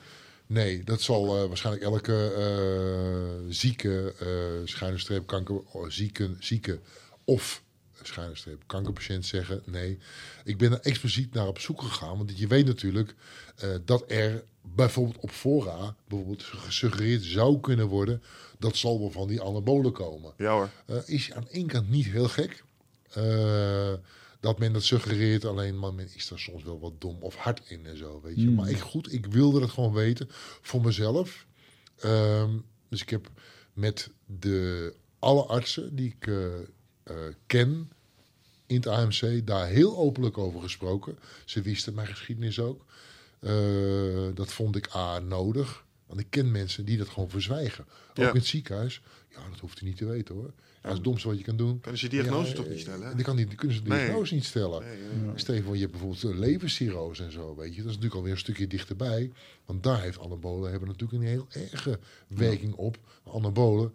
Nee, 0.46 0.84
dat 0.84 1.00
zal 1.00 1.36
eh, 1.36 1.48
waarschijnlijk 1.48 1.84
elke 1.84 2.32
eh, 2.32 3.52
zieke, 3.52 4.14
eh 4.18 4.68
schuine 4.68 4.98
streep 4.98 5.26
kanker, 5.26 5.60
oh, 5.72 5.88
zieke, 5.88 6.36
zieke 6.38 6.80
of 7.24 7.62
schuine 8.02 8.36
streep 8.36 8.62
kankerpatiënt 8.66 9.26
zeggen. 9.26 9.62
Nee, 9.64 9.98
ik 10.44 10.58
ben 10.58 10.72
er 10.72 10.80
expliciet 10.80 11.34
naar 11.34 11.46
op 11.46 11.58
zoek 11.58 11.82
gegaan. 11.82 12.16
Want 12.16 12.38
je 12.38 12.46
weet 12.46 12.66
natuurlijk 12.66 13.14
dat 13.84 14.04
er 14.08 14.44
bijvoorbeeld 14.62 15.18
op 15.20 15.30
fora 15.30 15.96
bijvoorbeeld 16.08 16.42
gesuggereerd 16.42 17.22
zou 17.22 17.60
kunnen 17.60 17.86
worden. 17.86 18.22
Dat 18.58 18.76
zal 18.76 18.98
wel 18.98 19.10
van 19.10 19.28
die 19.28 19.42
anabolen 19.42 19.92
komen. 19.92 20.32
Ja 20.36 20.52
hoor. 20.52 20.70
Is 21.06 21.32
aan 21.32 21.48
één 21.50 21.66
kant 21.66 21.88
niet 21.90 22.06
heel 22.06 22.28
gek. 22.28 22.64
Dat 24.46 24.58
men 24.58 24.72
dat 24.72 24.82
suggereert, 24.82 25.44
alleen 25.44 25.78
maar 25.78 25.94
men 25.94 26.08
is 26.14 26.28
daar 26.28 26.38
soms 26.38 26.62
wel 26.62 26.80
wat 26.80 27.00
dom 27.00 27.22
of 27.22 27.34
hard 27.36 27.70
in 27.70 27.86
en 27.86 27.96
zo, 27.96 28.20
weet 28.22 28.36
je. 28.36 28.46
Mm. 28.46 28.54
Maar 28.54 28.70
ik, 28.70 28.78
goed, 28.78 29.12
ik 29.12 29.26
wilde 29.26 29.60
het 29.60 29.70
gewoon 29.70 29.92
weten 29.92 30.26
voor 30.60 30.80
mezelf. 30.80 31.46
Ehm, 31.98 32.50
dus 32.88 33.02
ik 33.02 33.10
heb 33.10 33.30
met 33.72 34.10
de 34.26 34.94
alle 35.18 35.44
artsen 35.44 35.96
die 35.96 36.14
ik 36.18 36.26
eh, 36.26 36.54
eh, 37.02 37.34
ken 37.46 37.90
in 38.66 38.76
het 38.76 38.86
AMC 38.86 39.46
daar 39.46 39.66
heel 39.66 39.96
openlijk 39.96 40.38
over 40.38 40.60
gesproken. 40.60 41.18
Ze 41.44 41.62
wisten 41.62 41.94
mijn 41.94 42.06
geschiedenis 42.06 42.60
ook. 42.60 42.84
Eh, 43.40 44.28
dat 44.34 44.52
vond 44.52 44.76
ik 44.76 44.94
A 44.94 45.18
nodig. 45.18 45.84
Want 46.06 46.20
ik 46.20 46.26
ken 46.30 46.50
mensen 46.50 46.84
die 46.84 46.98
dat 46.98 47.08
gewoon 47.08 47.30
verzwijgen. 47.30 47.84
Ook 48.10 48.16
Ja. 48.16 48.28
in 48.28 48.36
het 48.36 48.46
ziekenhuis. 48.46 49.02
Ja, 49.30 49.48
dat 49.50 49.60
hoeft 49.60 49.80
u 49.80 49.84
niet 49.84 49.96
te 49.96 50.06
weten 50.06 50.34
hoor. 50.34 50.52
Ja, 50.86 50.92
dat 50.92 51.00
is 51.00 51.04
het 51.04 51.04
domste 51.04 51.28
wat 51.28 51.38
je 51.38 51.44
kan 51.44 51.56
doen. 51.56 51.80
Kunnen 51.80 52.00
ze 52.00 52.08
die 52.08 52.20
diagnose 52.22 52.48
Ja, 52.48 52.54
toch 52.54 52.64
eh, 52.64 52.70
niet 52.70 52.80
stellen? 52.80 53.08
hè? 53.08 53.14
Die, 53.14 53.24
kan 53.24 53.36
niet, 53.36 53.48
die 53.48 53.56
kunnen 53.56 53.76
ze 53.76 53.82
de 53.82 53.88
Nee. 53.88 54.04
diagnose 54.04 54.34
niet 54.34 54.44
stellen. 54.44 54.82
Nee. 54.82 55.32
Stel 55.34 55.54
je 55.54 55.80
hebt 55.80 55.90
bijvoorbeeld 55.90 56.22
een 56.22 56.38
levercirrose 56.38 57.24
en 57.24 57.32
zo, 57.32 57.54
weet 57.56 57.68
je. 57.74 57.76
Dat 57.80 57.90
is 57.90 57.94
natuurlijk 57.94 58.14
alweer 58.14 58.32
een 58.32 58.38
stukje 58.38 58.66
dichterbij. 58.66 59.32
Want 59.64 59.82
daar 59.82 60.02
heeft 60.02 60.18
anabolen 60.20 60.70
hebben 60.70 60.88
natuurlijk 60.88 61.22
een 61.22 61.28
heel 61.28 61.46
erge 61.72 61.98
werking 62.28 62.74
op. 62.74 62.98
Anabolen, 63.24 63.92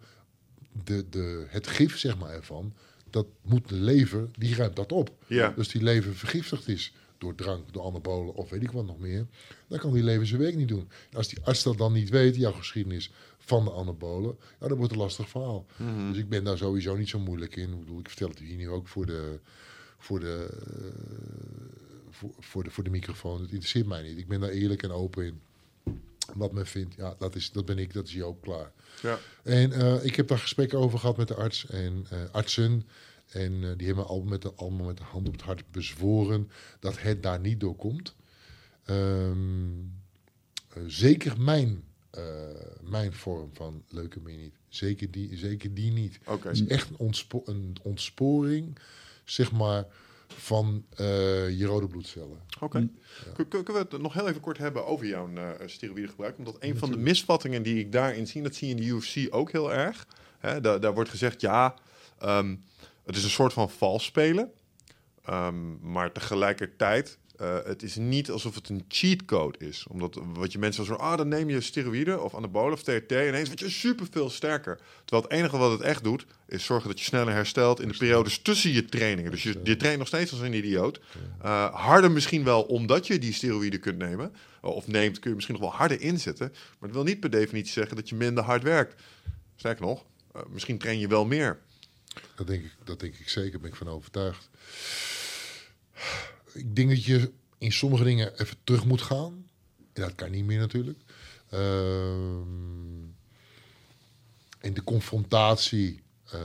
de, 0.84 1.04
de, 1.10 1.44
het 1.48 1.66
gif 1.66 1.98
zeg 1.98 2.18
maar 2.18 2.30
ervan, 2.34 2.72
dat 3.10 3.26
moet 3.42 3.68
de 3.68 3.74
lever, 3.74 4.28
die 4.38 4.54
ruimt 4.54 4.76
dat 4.76 4.92
op. 4.92 5.10
Ja. 5.26 5.52
Dus 5.56 5.68
die 5.68 5.82
lever 5.82 6.14
vergiftigd 6.14 6.68
is 6.68 6.92
door 7.18 7.34
drank, 7.34 7.72
door 7.72 7.82
anabolen 7.84 8.34
of 8.34 8.50
weet 8.50 8.62
ik 8.62 8.70
wat 8.70 8.86
nog 8.86 8.98
meer. 8.98 9.26
Dan 9.68 9.78
kan 9.78 9.92
die 9.92 10.02
lever 10.02 10.26
zijn 10.26 10.40
werk 10.40 10.56
niet 10.56 10.68
doen. 10.68 10.88
En 11.10 11.16
als 11.16 11.28
die 11.28 11.38
arts 11.42 11.62
dat 11.62 11.78
dan 11.78 11.92
niet 11.92 12.08
weet, 12.10 12.36
jouw 12.36 12.52
geschiedenis 12.52 13.10
van 13.52 13.64
de 13.64 13.72
anabolen, 13.72 14.36
ja, 14.60 14.68
dan 14.68 14.76
wordt 14.76 14.92
een 14.92 14.98
lastig 14.98 15.28
verhaal. 15.28 15.66
Mhm. 15.76 16.08
Dus 16.08 16.18
ik 16.18 16.28
ben 16.28 16.44
daar 16.44 16.58
sowieso 16.58 16.96
niet 16.96 17.08
zo 17.08 17.18
moeilijk 17.18 17.56
in. 17.56 17.72
Ik, 17.72 17.78
bedoel, 17.78 17.98
ik 17.98 18.08
vertel 18.08 18.28
het 18.28 18.38
hier 18.38 18.56
nu 18.56 18.68
ook 18.68 18.88
voor 18.88 19.06
de, 19.06 19.40
voor 19.98 20.20
de, 20.20 20.48
eh, 20.66 20.84
voor, 22.10 22.30
voor, 22.38 22.64
de, 22.64 22.70
voor 22.70 22.84
de 22.84 22.90
microfoon. 22.90 23.40
Het 23.40 23.50
interesseert 23.50 23.86
mij 23.86 24.02
niet. 24.02 24.18
Ik 24.18 24.28
ben 24.28 24.40
daar 24.40 24.50
eerlijk 24.50 24.82
en 24.82 24.90
open 24.90 25.24
in. 25.24 25.40
Wat 26.34 26.52
men 26.52 26.66
vindt, 26.66 26.94
ja, 26.94 27.14
dat, 27.18 27.34
is, 27.34 27.50
dat 27.50 27.64
ben 27.64 27.78
ik, 27.78 27.92
dat 27.92 28.06
is 28.06 28.12
Joop 28.12 28.42
klaar. 28.42 28.72
Ja. 29.02 29.18
En 29.42 29.72
eh, 29.72 30.04
ik 30.04 30.16
heb 30.16 30.28
daar 30.28 30.38
gesprekken 30.38 30.78
over 30.78 30.98
gehad 30.98 31.16
met 31.16 31.28
de 31.28 31.34
arts 31.34 31.66
en 31.66 32.06
eh, 32.10 32.18
artsen. 32.32 32.86
En 33.28 33.76
die 33.76 33.86
hebben 33.86 34.06
al 34.06 34.22
met 34.22 34.42
de, 34.42 34.52
allemaal 34.54 34.86
met 34.86 34.96
de 34.96 35.04
hand 35.04 35.26
op 35.26 35.32
het 35.32 35.42
hart 35.42 35.70
bezworen 35.70 36.50
dat 36.80 37.02
het 37.02 37.22
daar 37.22 37.40
niet 37.40 37.60
door 37.60 37.76
komt. 37.76 38.14
Ehm, 38.84 39.78
eh, 40.68 40.82
zeker 40.86 41.40
mijn, 41.40 41.82
eh, 42.12 42.22
mijn 42.82 43.12
vorm 43.12 43.50
van 43.54 43.84
leukemie 43.88 44.36
niet. 44.36 44.54
Zeker 44.68 45.10
die, 45.10 45.36
zeker 45.36 45.74
die 45.74 45.92
niet. 45.92 46.18
Oké. 46.26 46.48
Het 46.48 46.56
is 46.56 46.66
echt 46.66 46.90
een, 46.90 46.96
ontspo- 46.96 47.42
een 47.44 47.76
ontsporing, 47.82 48.78
zeg 49.24 49.52
maar, 49.52 49.86
van 50.28 50.84
eh, 50.96 51.58
je 51.58 51.64
rode 51.64 51.86
bloedcellen. 51.86 52.40
Oké. 52.60 52.88
Kun- 53.34 53.48
Kunnen 53.48 53.72
we 53.72 53.78
het 53.78 53.98
nog 53.98 54.14
heel 54.14 54.28
even 54.28 54.40
kort 54.40 54.58
hebben 54.58 54.86
over 54.86 55.06
jouw 55.06 55.28
uh, 55.28 55.50
steroïdegebruik? 55.66 56.38
Omdat 56.38 56.56
een 56.60 56.78
van 56.78 56.90
de 56.90 56.96
misvattingen 56.96 57.62
die 57.62 57.78
ik 57.78 57.92
daarin 57.92 58.26
zie, 58.26 58.42
dat 58.42 58.54
zie 58.54 58.68
je 58.68 58.74
in 58.74 58.80
de 58.80 58.86
UFC 58.86 59.34
ook 59.34 59.52
heel 59.52 59.72
erg. 59.72 60.06
Hè, 60.38 60.60
daar, 60.60 60.80
daar 60.80 60.94
wordt 60.94 61.10
gezegd, 61.10 61.40
ja, 61.40 61.74
ehm, 62.18 62.56
het 63.04 63.16
is 63.16 63.24
een 63.24 63.30
soort 63.30 63.52
van 63.52 63.70
vals 63.70 64.04
spelen. 64.04 64.50
Ehm, 65.24 65.90
maar 65.92 66.12
tegelijkertijd, 66.12 67.18
eh, 67.42 67.56
het 67.64 67.82
is 67.82 67.96
niet 67.96 68.30
alsof 68.30 68.54
het 68.54 68.68
een 68.68 68.84
cheatcode 68.88 69.58
is. 69.58 69.86
Omdat 69.88 70.18
wat 70.34 70.52
je 70.52 70.58
mensen 70.58 70.84
zo, 70.84 70.94
ah, 70.94 71.16
dan 71.16 71.28
neem 71.28 71.50
je 71.50 71.60
steroïden 71.60 72.24
of 72.24 72.34
anabolen 72.34 72.72
of 72.72 72.82
TRT, 72.82 73.10
ineens 73.10 73.48
word 73.48 73.60
je 73.60 73.70
super 73.70 74.06
veel 74.10 74.30
sterker. 74.30 74.80
Terwijl 75.04 75.22
het 75.22 75.32
enige 75.38 75.56
wat 75.56 75.70
het 75.70 75.80
echt 75.80 76.04
doet, 76.04 76.26
is 76.48 76.64
zorgen 76.64 76.88
dat 76.88 76.98
je 76.98 77.04
sneller 77.04 77.32
herstelt 77.32 77.80
in 77.80 77.88
de 77.88 77.96
periodes 77.96 78.38
tussen 78.38 78.70
je 78.70 78.84
trainingen. 78.84 79.30
Dus 79.30 79.42
je, 79.42 79.60
je 79.64 79.76
traint 79.76 79.98
nog 79.98 80.06
steeds 80.06 80.32
als 80.32 80.40
een 80.40 80.52
idioot. 80.52 81.00
Uh, 81.44 81.74
harder 81.74 82.10
misschien 82.10 82.44
wel 82.44 82.62
omdat 82.62 83.06
je 83.06 83.18
die 83.18 83.32
steroïden 83.32 83.80
kunt 83.80 83.98
nemen. 83.98 84.34
Of 84.60 84.86
neemt, 84.86 85.18
kun 85.18 85.28
je 85.28 85.34
misschien 85.34 85.56
nog 85.58 85.64
wel 85.64 85.78
harder 85.78 86.00
inzetten. 86.00 86.48
Maar 86.48 86.88
dat 86.88 86.92
wil 86.92 87.04
niet 87.04 87.20
per 87.20 87.30
definitie 87.30 87.72
zeggen 87.72 87.96
dat 87.96 88.08
je 88.08 88.14
minder 88.14 88.44
hard 88.44 88.62
werkt. 88.62 89.02
Sterker 89.56 89.84
nog, 89.84 90.04
uh, 90.36 90.42
misschien 90.50 90.78
train 90.78 90.98
je 90.98 91.08
wel 91.08 91.24
meer. 91.24 91.58
Dat 92.34 92.46
denk 92.46 92.64
ik, 92.64 92.72
dat 92.84 93.00
denk 93.00 93.14
ik 93.14 93.28
zeker, 93.28 93.60
ben 93.60 93.70
ik 93.70 93.76
van 93.76 93.88
overtuigd. 93.88 94.48
Ik 96.54 96.76
denk 96.76 96.88
dat 96.88 97.04
je 97.04 97.32
in 97.58 97.72
sommige 97.72 98.04
dingen 98.04 98.40
even 98.40 98.56
terug 98.64 98.84
moet 98.84 99.02
gaan. 99.02 99.46
Dat 99.92 100.14
kan 100.14 100.30
niet 100.30 100.44
meer 100.44 100.58
natuurlijk. 100.58 100.98
Uh, 101.54 101.60
en 104.58 104.74
de 104.74 104.84
confrontatie, 104.84 106.02
uh, 106.34 106.40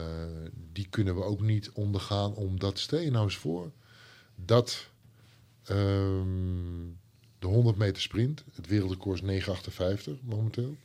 die 0.72 0.86
kunnen 0.90 1.14
we 1.14 1.22
ook 1.22 1.40
niet 1.40 1.70
ondergaan. 1.70 2.34
Omdat, 2.34 2.78
stel 2.78 3.10
nou 3.10 3.24
eens 3.24 3.36
voor, 3.36 3.72
dat 4.34 4.88
um, 5.70 6.98
de 7.38 7.46
100 7.46 7.76
meter 7.76 8.02
sprint, 8.02 8.44
het 8.52 8.66
wereldrecord 8.66 9.22
is 9.22 9.44
9,58 9.46 10.12
momenteel. 10.20 10.76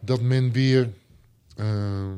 Dat 0.00 0.20
men 0.20 0.52
weer 0.52 0.92
uh, 1.56 2.12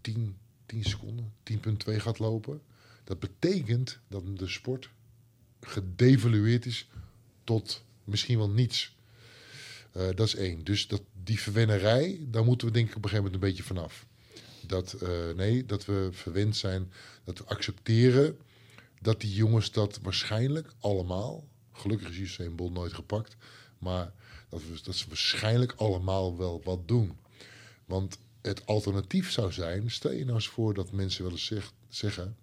10, 0.00 0.36
10 0.66 0.84
seconden, 0.84 1.32
10,2 1.52 1.96
gaat 1.96 2.18
lopen. 2.18 2.60
Dat 3.08 3.18
betekent 3.18 3.98
dat 4.08 4.38
de 4.38 4.48
sport 4.48 4.90
gedevalueerd 5.60 6.66
is 6.66 6.88
tot 7.44 7.84
misschien 8.04 8.38
wel 8.38 8.50
niets. 8.50 8.96
Uh, 9.96 10.08
dat 10.14 10.26
is 10.26 10.34
één. 10.34 10.64
Dus 10.64 10.86
dat, 10.86 11.02
die 11.24 11.40
verwennerij, 11.40 12.26
daar 12.30 12.44
moeten 12.44 12.66
we 12.66 12.72
denk 12.72 12.88
ik 12.88 12.96
op 12.96 13.04
een 13.04 13.08
gegeven 13.08 13.24
moment 13.24 13.42
een 13.42 13.48
beetje 13.48 13.74
vanaf. 13.74 14.06
Dat, 14.66 14.96
uh, 15.02 15.34
nee, 15.36 15.66
dat 15.66 15.84
we 15.84 16.08
verwend 16.12 16.56
zijn, 16.56 16.92
dat 17.24 17.38
we 17.38 17.44
accepteren 17.44 18.38
dat 19.00 19.20
die 19.20 19.34
jongens 19.34 19.72
dat 19.72 19.98
waarschijnlijk 20.02 20.72
allemaal, 20.80 21.48
gelukkig 21.72 22.08
is 22.08 22.18
Usain 22.18 22.56
Bolt 22.56 22.72
nooit 22.72 22.92
gepakt, 22.92 23.36
maar 23.78 24.12
dat, 24.48 24.60
we, 24.62 24.80
dat 24.82 24.94
ze 24.94 25.08
waarschijnlijk 25.08 25.72
allemaal 25.72 26.36
wel 26.36 26.62
wat 26.64 26.88
doen. 26.88 27.18
Want 27.84 28.18
het 28.40 28.66
alternatief 28.66 29.30
zou 29.30 29.52
zijn, 29.52 29.90
stel 29.90 30.12
je 30.12 30.24
nou 30.24 30.34
eens 30.34 30.48
voor 30.48 30.74
dat 30.74 30.92
mensen 30.92 31.22
wel 31.22 31.32
eens 31.32 31.46
zeg, 31.46 31.72
zeggen, 31.88 32.36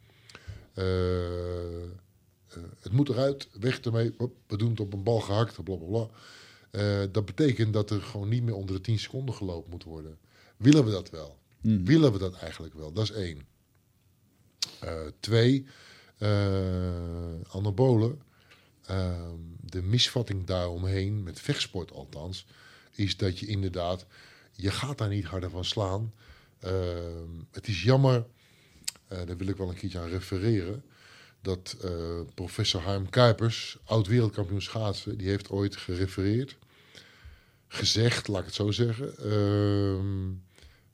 het 2.82 2.92
moet 2.92 3.10
eruit, 3.10 3.50
weg 3.60 3.80
ermee, 3.80 4.14
hop, 4.18 4.36
we 4.48 4.58
doen 4.58 4.70
het 4.70 4.80
op 4.80 4.94
een 4.94 5.04
bal 5.04 5.20
gehakt, 5.20 5.64
bla 5.64 5.76
bla 5.76 5.88
bla. 5.88 6.10
Uh, 6.72 7.08
dat 7.12 7.26
betekent 7.26 7.74
dat 7.74 7.90
er 7.90 8.02
gewoon 8.02 8.30
niet 8.30 8.44
meer 8.44 8.56
onder 8.56 8.76
de 8.76 8.82
10 8.82 9.00
seconden 9.00 9.36
gelopen 9.36 9.70
moet 9.70 9.84
worden. 9.84 10.18
Willen 10.58 10.86
we 10.86 10.92
dat 10.92 11.10
wel? 11.10 11.38
Mm. 11.62 11.86
Willen 11.86 12.12
we 12.12 12.18
dat 12.18 12.36
eigenlijk 12.36 12.74
wel? 12.74 12.92
Dat 12.92 13.04
is 13.04 13.12
één. 13.12 13.42
Uh, 14.84 14.92
twee, 15.20 15.66
uh, 16.20 16.30
anabolen. 17.48 18.22
Ehm, 18.86 19.40
de 19.62 19.82
misvatting 19.82 20.46
daaromheen, 20.46 21.24
met 21.24 21.40
vechtsport 21.40 21.92
althans, 21.92 22.46
is 22.92 23.18
dat 23.18 23.40
je 23.40 23.46
inderdaad, 23.46 24.06
je 24.52 24.72
gaat 24.72 24.98
daar 24.98 25.10
niet 25.10 25.26
harder 25.26 25.50
van 25.50 25.66
slaan. 25.66 26.14
Ehm, 26.60 27.30
het 27.52 27.68
is 27.68 27.84
jammer, 27.84 28.26
daar 29.08 29.38
wil 29.38 29.48
ik 29.48 29.58
wel 29.58 29.70
een 29.70 29.76
keertje 29.76 30.00
aan 30.00 30.10
refereren 30.10 30.84
dat 31.46 31.78
uh, 31.86 31.92
professor 32.34 32.82
Harm 32.82 33.10
Kuipers, 33.10 33.78
oud-wereldkampioen 33.84 34.62
schaatsen, 34.62 35.18
die 35.18 35.28
heeft 35.28 35.50
ooit 35.50 35.76
gerefereerd, 35.76 36.58
gezegd, 37.68 38.28
laat 38.28 38.40
ik 38.40 38.46
het 38.46 38.56
zo 38.56 38.72
zeggen, 38.72 39.32
um, 39.32 40.44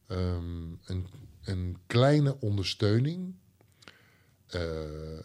um, 0.07 0.79
een, 0.85 1.07
een, 1.43 1.77
kleine 1.87 2.39
ondersteuning. 2.39 3.33
Uh, 4.55 4.61
uh, 4.61 5.19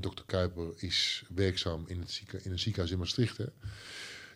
Dr. 0.00 0.22
Kuiper 0.26 0.72
is 0.76 1.24
werkzaam 1.34 1.84
in, 1.86 2.00
het 2.00 2.22
in 2.42 2.50
een 2.50 2.58
ziekenhuis 2.58 2.92
in 2.92 2.98
Maastricht. 2.98 3.36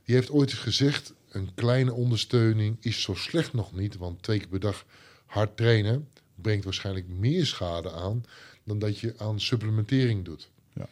Die 0.05 0.15
heeft 0.15 0.31
ooit 0.31 0.53
gezegd, 0.53 1.13
een 1.29 1.55
kleine 1.55 1.93
ondersteuning 1.93 2.77
is 2.81 3.03
zo 3.03 3.15
slecht 3.15 3.53
nog 3.53 3.73
niet, 3.73 3.97
want 3.97 4.23
twee 4.23 4.39
keer 4.39 4.49
per 4.49 4.61
dag 4.61 4.85
hard 5.27 5.57
trainen 5.57 6.09
brengt 6.45 6.65
waarschijnlijk 6.65 7.09
meer 7.09 7.47
schade 7.47 7.91
aan 7.91 8.25
dan 8.65 8.79
dat 8.79 8.99
je 8.99 9.15
aan 9.17 9.41
supplementering 9.41 10.25
doet. 10.25 10.51
Ja. 10.73 10.89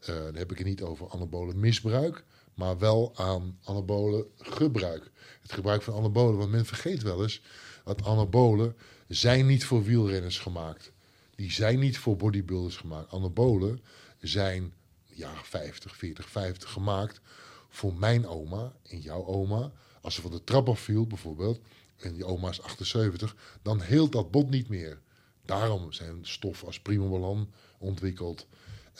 Uh, 0.00 0.06
dan 0.06 0.34
heb 0.34 0.50
ik 0.50 0.58
het 0.58 0.66
niet 0.66 0.82
over 0.82 1.08
anabolen 1.08 1.60
misbruik, 1.60 2.24
maar 2.54 2.78
wel 2.78 3.12
aan 3.16 3.58
anabolen 3.64 4.24
gebruik. 4.38 5.10
Het 5.42 5.52
gebruik 5.52 5.82
van 5.82 5.94
anabolen, 5.94 6.38
want 6.38 6.50
men 6.50 6.66
vergeet 6.66 7.02
wel 7.02 7.22
eens 7.22 7.42
dat 7.84 8.04
anabolen 8.04 8.76
zijn 9.08 9.46
niet 9.46 9.64
voor 9.64 9.84
wielrenners 9.84 10.38
gemaakt. 10.38 10.92
Die 11.34 11.52
zijn 11.52 11.78
niet 11.78 11.98
voor 11.98 12.16
bodybuilders 12.16 12.76
gemaakt. 12.76 13.12
Anabolen 13.12 13.80
zijn 14.20 14.72
ja, 15.06 15.32
50, 15.42 15.96
40, 15.96 16.28
50 16.28 16.70
gemaakt 16.70 17.20
voor 17.68 17.94
mijn 17.94 18.26
oma 18.26 18.72
en 18.82 18.98
jouw 18.98 19.26
oma. 19.26 19.72
Als 20.00 20.14
ze 20.14 20.20
van 20.20 20.30
de 20.30 20.44
trap 20.44 20.68
afviel 20.68 21.06
bijvoorbeeld, 21.06 21.60
en 22.00 22.12
die 22.12 22.24
oma 22.24 22.48
is 22.48 22.62
78, 22.62 23.36
dan 23.62 23.80
heelt 23.80 24.12
dat 24.12 24.30
bot 24.30 24.50
niet 24.50 24.68
meer. 24.68 25.00
Daarom 25.44 25.92
zijn 25.92 26.18
stoffen 26.22 26.66
als 26.66 26.80
Primobolan 26.80 27.50
ontwikkeld. 27.78 28.46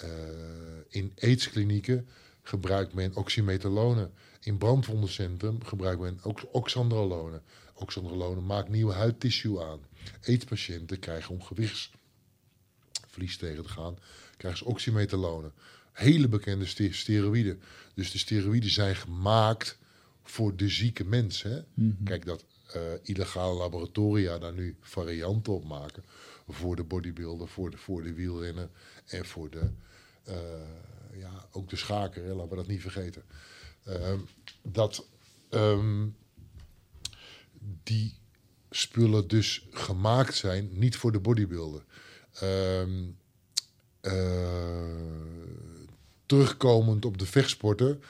Uh, 0.05 0.10
in 0.89 1.12
aidsklinieken 1.18 2.09
gebruikt 2.43 2.94
men 2.94 3.16
oxymetalone. 3.16 4.10
In 4.40 4.59
brandwondencentrum 4.59 5.64
gebruikt 5.64 6.01
men 6.01 6.18
ook 6.22 6.40
oxandrolone. 6.52 7.40
Oxandrolone 7.74 8.40
maakt 8.40 8.68
nieuwe 8.68 8.93
huidtissue 8.93 9.62
aan. 9.62 9.81
Aidspatiënten 10.22 10.98
krijgen 10.98 11.31
om 11.31 11.43
gewichtsverlies 11.43 13.36
tegen 13.36 13.62
te 13.62 13.68
gaan, 13.68 13.98
krijgen 14.36 14.59
ze 14.59 14.64
oxymetalone. 14.64 15.52
Hele 15.93 16.28
bekende 16.28 16.66
steroïden. 16.90 17.60
Dus 17.94 18.10
de 18.10 18.18
steroïden 18.18 18.70
zijn 18.70 18.97
gemaakt 18.97 19.78
voor 20.22 20.56
de 20.56 20.68
zieke 20.68 21.05
mens. 21.05 21.43
Hè? 21.43 21.56
Mm 21.56 21.64
-hmm. 21.74 22.05
Kijk, 22.05 22.24
dat 22.24 22.44
uh, 22.76 22.82
illegale 23.02 23.55
laboratoria 23.55 24.38
daar 24.38 24.52
nu 24.52 24.76
varianten 24.80 25.52
op 25.52 25.64
maken 25.64 26.05
voor 26.48 26.76
de 26.76 26.84
bodybuilder, 26.84 27.48
voor 27.48 27.70
de, 27.70 27.76
voor 27.76 28.02
de 28.02 28.12
wielrenner 28.12 28.68
en 29.06 29.26
voor 29.26 29.51
de, 29.51 29.70
uh, 30.28 30.34
ja, 31.18 31.47
ook 31.52 31.70
de 31.70 31.76
schaker, 31.76 32.22
laten 32.22 32.51
we 32.51 32.56
dat 32.56 32.66
niet 32.66 32.80
vergeten. 32.80 33.22
Uh, 33.88 34.12
dat 34.62 35.06
um, 35.51 36.16
die 37.82 38.18
spullen 38.70 39.28
dus 39.28 39.66
gemaakt 39.70 40.34
zijn, 40.34 40.68
niet 40.72 40.97
voor 40.97 41.12
de 41.12 41.20
bodybuilder. 41.20 41.84
Um, 42.42 43.18
terugkomend 46.26 47.05
op 47.05 47.18
de 47.18 47.26
vechtsporten, 47.26 48.02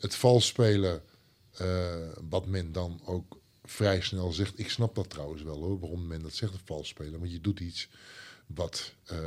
het 0.00 0.14
vals 0.14 0.46
spelen, 0.46 1.02
uh, 1.62 1.94
wat 2.28 2.46
men 2.46 2.72
dan 2.72 3.00
ook 3.04 3.38
vrij 3.64 4.00
snel 4.00 4.32
zegt. 4.32 4.58
Ik 4.58 4.70
snap 4.70 4.94
dat 4.94 5.10
trouwens 5.10 5.42
wel 5.42 5.62
hoor, 5.62 5.78
waarom 5.78 6.06
men 6.06 6.22
dat 6.22 6.32
zegt, 6.34 6.52
het 6.52 6.60
vals 6.64 6.88
spelen. 6.88 7.18
Want 7.18 7.32
je 7.32 7.40
doet 7.40 7.60
iets 7.60 7.88
wat 8.46 8.92
uh, 9.12 9.18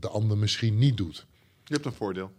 de 0.00 0.08
ander 0.08 0.38
misschien 0.38 0.78
niet 0.78 0.96
doet. 0.96 1.26
Je 1.64 1.74
hebt 1.74 1.86
een 1.86 1.92
voordeel. 1.92 2.30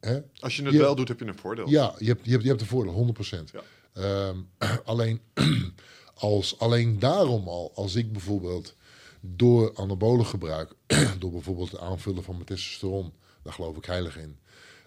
Hè? 0.00 0.20
Als 0.38 0.56
je 0.56 0.62
het 0.62 0.72
Je- 0.72 0.78
wel 0.78 0.94
doet, 0.94 1.08
heb 1.08 1.18
je 1.18 1.26
een 1.26 1.38
voordeel. 1.38 1.68
Ja, 1.68 1.94
je 1.98 2.06
hebt, 2.06 2.24
je 2.24 2.30
hebt, 2.30 2.42
je 2.42 2.48
hebt 2.48 2.60
een 2.60 2.66
voordeel, 2.66 3.14
100%. 3.14 3.52
Ja. 3.52 3.62
Ehm, 3.92 4.38
alleen, 4.84 5.20
als, 6.14 6.58
alleen 6.58 6.98
daarom 6.98 7.48
al, 7.48 7.72
als 7.74 7.94
ik 7.94 8.12
bijvoorbeeld 8.12 8.74
door 9.20 9.74
anabolen 9.74 10.26
gebruik, 10.26 10.72
door 11.18 11.30
bijvoorbeeld 11.30 11.70
het 11.70 11.80
aanvullen 11.80 12.24
van 12.24 12.34
mijn 12.34 12.46
testosteron, 12.46 13.12
daar 13.42 13.52
geloof 13.52 13.76
ik 13.76 13.84
heilig 13.84 14.18
in, 14.18 14.38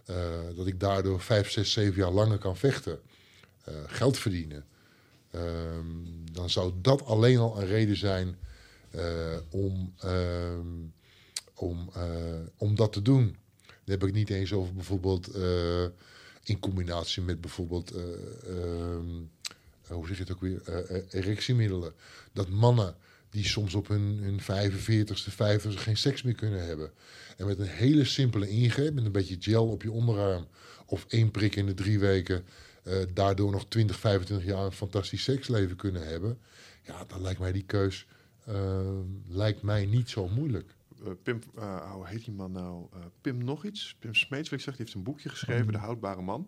eh, 0.05 0.15
dat 0.55 0.67
ik 0.67 0.79
daardoor 0.79 1.21
vijf, 1.21 1.51
zes, 1.51 1.71
zeven 1.71 2.01
jaar 2.01 2.11
langer 2.11 2.37
kan 2.37 2.57
vechten, 2.57 2.93
eh, 2.93 3.08
geld 3.87 4.17
verdienen, 4.17 4.65
ehm, 5.31 5.85
dan 6.31 6.49
zou 6.49 6.73
dat 6.81 7.05
alleen 7.05 7.37
al 7.37 7.61
een 7.61 7.67
reden 7.67 7.97
zijn 7.97 8.37
eh, 8.89 9.37
om, 9.49 9.93
ehm, 9.99 10.67
om, 11.53 11.89
eh, 11.93 12.39
om 12.57 12.75
dat 12.75 12.93
te 12.93 13.01
doen. 13.01 13.37
Dan 13.65 13.99
heb 13.99 14.03
ik 14.03 14.13
niet 14.13 14.29
eens 14.29 14.53
over 14.53 14.73
bijvoorbeeld 14.73 15.27
eh, 15.27 15.85
in 16.49 16.59
combinatie 16.59 17.21
met 17.21 17.41
bijvoorbeeld, 17.41 17.91
eh, 17.91 18.03
ehm, 18.47 19.07
hoe 19.87 20.07
zeg 20.07 20.17
je 20.17 20.23
het 20.23 20.31
ook 20.31 20.41
weer, 20.41 20.61
eh, 20.65 20.97
eh, 20.97 21.03
erectiemiddelen. 21.09 21.93
Dat 22.33 22.49
mannen 22.49 22.95
die 23.29 23.45
soms 23.45 23.73
op 23.73 23.87
hun, 23.87 24.19
hun 24.21 24.41
45ste, 24.41 25.31
50ste 25.31 25.77
geen 25.77 25.97
seks 25.97 26.21
meer 26.21 26.35
kunnen 26.35 26.65
hebben. 26.65 26.91
En 27.37 27.45
met 27.45 27.59
een 27.59 27.67
hele 27.67 28.05
simpele 28.05 28.49
ingreep, 28.49 28.93
met 28.93 29.05
een 29.05 29.11
beetje 29.11 29.37
gel 29.39 29.67
op 29.67 29.83
je 29.83 29.91
onderarm 29.91 30.47
of 30.85 31.05
één 31.07 31.31
prik 31.31 31.55
in 31.55 31.65
de 31.65 31.73
drie 31.73 31.99
weken, 31.99 32.43
eh, 32.83 32.95
daardoor 33.13 33.51
nog 33.51 33.65
20, 33.67 33.99
25 33.99 34.47
jaar 34.47 34.65
een 34.65 34.71
fantastisch 34.71 35.23
seksleven 35.23 35.75
kunnen 35.75 36.07
hebben. 36.07 36.39
Ja, 36.83 37.05
dan 37.05 37.21
lijkt 37.21 37.39
mij 37.39 37.51
die 37.51 37.65
keus 37.65 38.07
eh, 38.45 38.99
lijkt 39.27 39.61
mij 39.61 39.85
niet 39.85 40.09
zo 40.09 40.27
moeilijk. 40.27 40.75
Eh, 41.05 41.11
Pim, 41.23 41.39
eh, 41.55 41.91
hoe 41.91 42.07
heet 42.07 42.25
die 42.25 42.33
man 42.33 42.51
nou? 42.51 42.87
Eh, 42.93 42.99
Pim 43.21 43.43
nog 43.43 43.65
iets? 43.65 43.95
Pim 43.99 44.15
Smeets, 44.15 44.49
wil 44.49 44.57
ik 44.57 44.63
zeggen, 44.63 44.83
die 44.83 44.93
heeft 44.93 44.93
een 44.93 45.03
boekje 45.03 45.29
geschreven, 45.29 45.71
De 45.71 45.77
Houdbare 45.77 46.21
Man. 46.21 46.47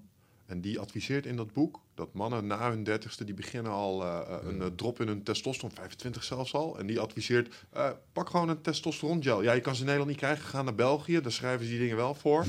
En 0.51 0.61
die 0.61 0.79
adviseert 0.79 1.25
in 1.25 1.35
dat 1.35 1.53
boek 1.53 1.79
dat 1.95 2.13
mannen 2.13 2.47
na 2.47 2.69
hun 2.69 2.83
dertigste, 2.83 3.23
die 3.23 3.33
beginnen 3.33 3.71
al 3.71 4.03
eh, 4.03 4.19
eh, 4.19 4.47
een 4.47 4.61
eh, 4.61 4.67
drop 4.75 5.01
in 5.01 5.07
hun 5.07 5.23
testosteron, 5.23 5.71
25 5.75 6.23
zelfs 6.23 6.53
al. 6.53 6.79
En 6.79 6.85
die 6.85 6.99
adviseert, 6.99 7.55
pak 8.13 8.29
gewoon 8.29 8.49
een 8.49 8.61
testosteron 8.61 9.23
gel. 9.23 9.41
Ja, 9.41 9.51
je 9.51 9.61
kan 9.61 9.73
ze 9.73 9.79
in 9.79 9.85
Nederland 9.85 10.11
niet 10.11 10.19
krijgen, 10.19 10.45
ga 10.45 10.61
naar 10.61 10.75
België, 10.75 11.21
daar 11.21 11.31
schrijven 11.31 11.65
ze 11.65 11.71
die 11.71 11.79
dingen 11.79 11.95
wel 11.95 12.15
voor. 12.15 12.45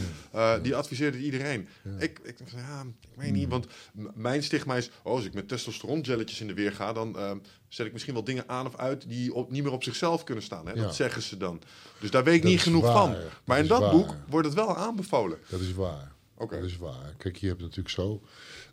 Die 0.63 0.77
adviseert 0.77 1.15
het 1.15 1.23
iedereen. 1.23 1.69
Ik, 1.99 2.19
ik, 2.23 2.39
ja, 2.57 2.85
ik 3.01 3.17
weet 3.17 3.33
niet, 3.33 3.49
want 3.49 3.67
mijn 4.15 4.43
stigma 4.43 4.77
is, 4.77 4.91
oh, 5.03 5.13
als 5.13 5.25
ik 5.25 5.35
met 5.35 5.49
testosteron 5.49 6.05
gelletjes 6.05 6.41
in 6.41 6.47
de 6.47 6.55
weer 6.55 6.73
ga, 6.73 6.93
dan 6.93 7.41
zet 7.69 7.87
ik 7.87 7.93
misschien 7.93 8.15
wel 8.15 8.25
dingen 8.25 8.49
aan 8.49 8.67
of 8.67 8.77
uit 8.77 9.09
die 9.09 9.35
op, 9.35 9.51
niet 9.51 9.63
meer 9.63 9.73
op 9.73 9.83
zichzelf 9.83 10.25
kunnen 10.25 10.45
staan. 10.45 10.67
Hè? 10.67 10.73
Ja. 10.73 10.83
Dat 10.83 10.95
zeggen 10.95 11.23
ze 11.23 11.37
dan. 11.37 11.61
Dus 11.99 12.11
daar 12.11 12.25
weet 12.25 12.35
ik 12.35 12.43
Dat 12.43 12.51
niet 12.51 12.61
genoeg 12.61 12.83
waar. 12.83 12.93
van. 12.93 13.13
Dat 13.13 13.23
Maar 13.45 13.59
in 13.59 13.67
dat 13.67 13.81
waar. 13.81 13.91
boek 13.91 14.15
wordt 14.29 14.47
het 14.47 14.57
wel 14.57 14.77
aanbevolen. 14.77 15.39
Dat 15.49 15.61
is 15.61 15.73
waar. 15.73 16.12
Oké. 16.43 16.57
Dat 16.57 16.65
is 16.65 16.77
waar. 16.77 17.15
Kijk, 17.17 17.37
je 17.37 17.47
hebt 17.47 17.61
natuurlijk 17.61 17.89
zo, 17.89 18.23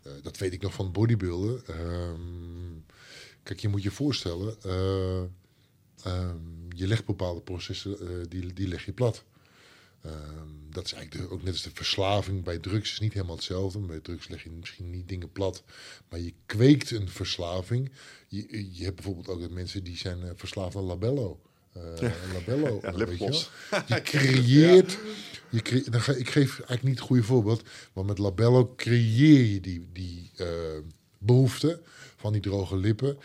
eh, 0.02 0.12
dat 0.22 0.38
weet 0.38 0.52
ik 0.52 0.62
nog 0.62 0.72
van 0.72 0.92
bodybuilden. 0.92 1.66
Ehm, 1.66 2.80
kijk, 3.42 3.60
je 3.60 3.68
moet 3.68 3.82
je 3.82 3.90
voorstellen, 3.90 4.56
eh, 4.62 5.22
ehm, 6.02 6.72
je 6.76 6.86
legt 6.86 7.04
bepaalde 7.04 7.40
processen, 7.40 8.00
eh, 8.00 8.08
die, 8.28 8.52
die 8.52 8.68
leg 8.68 8.84
je 8.84 8.92
plat. 8.92 9.24
Ehm, 10.02 10.48
dat 10.70 10.84
is 10.84 10.92
eigenlijk 10.92 11.32
ook 11.32 11.42
net 11.42 11.52
als 11.52 11.62
de 11.62 11.70
verslaving 11.74 12.44
bij 12.44 12.58
drugs 12.58 12.92
is 12.92 13.00
niet 13.00 13.12
helemaal 13.12 13.36
hetzelfde. 13.36 13.78
Bij 13.78 14.00
drugs 14.00 14.28
leg 14.28 14.42
je 14.42 14.50
misschien 14.50 14.90
niet 14.90 15.08
dingen 15.08 15.32
plat, 15.32 15.62
maar 16.08 16.20
je 16.20 16.34
kweekt 16.46 16.90
een 16.90 17.08
verslaving. 17.08 17.90
Je, 18.28 18.68
je 18.72 18.84
hebt 18.84 18.96
bijvoorbeeld 18.96 19.28
ook 19.28 19.50
mensen 19.50 19.84
die 19.84 19.96
zijn 19.96 20.36
verslaafd 20.36 20.76
aan 20.76 20.82
labello. 20.82 21.40
Eh, 21.72 22.10
labello, 22.34 22.78
Ja, 22.82 22.90
je 22.90 22.96
lipgloss. 22.96 23.50
Je 23.86 24.02
creëert, 24.02 24.98
je 25.50 25.62
cre- 25.62 25.90
dan 25.90 26.00
ga, 26.00 26.12
ik 26.12 26.28
geef 26.30 26.50
eigenlijk 26.50 26.82
niet 26.82 26.98
het 26.98 27.06
goede 27.06 27.22
voorbeeld, 27.22 27.62
maar 27.92 28.04
met 28.04 28.18
labello 28.18 28.74
creëer 28.76 29.44
je 29.44 29.60
die, 29.60 29.88
die 29.92 30.30
eh, 30.36 30.46
behoefte 31.18 31.82
van 32.16 32.32
die 32.32 32.40
droge 32.42 32.76
lippen. 32.76 33.18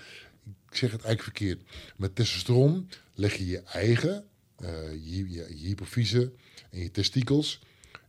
Ik 0.69 0.75
zeg 0.81 0.91
het 0.91 1.03
eigenlijk 1.03 1.37
verkeerd. 1.37 1.61
Met 1.95 2.15
testosteron 2.15 2.89
leg 3.13 3.35
je 3.35 3.45
je 3.45 3.61
eigen, 3.61 4.25
eh, 4.57 4.91
je, 4.91 5.29
je, 5.29 5.45
je 5.49 5.67
hypofyse 5.67 6.31
en 6.71 6.79
je 6.79 6.91
testikels, 6.91 7.59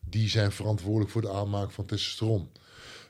die 0.09 0.29
zijn 0.29 0.53
verantwoordelijk 0.53 1.11
voor 1.11 1.23
de 1.23 1.33
aanmaak 1.33 1.71
van 1.71 1.87
testosteron. 1.87 2.51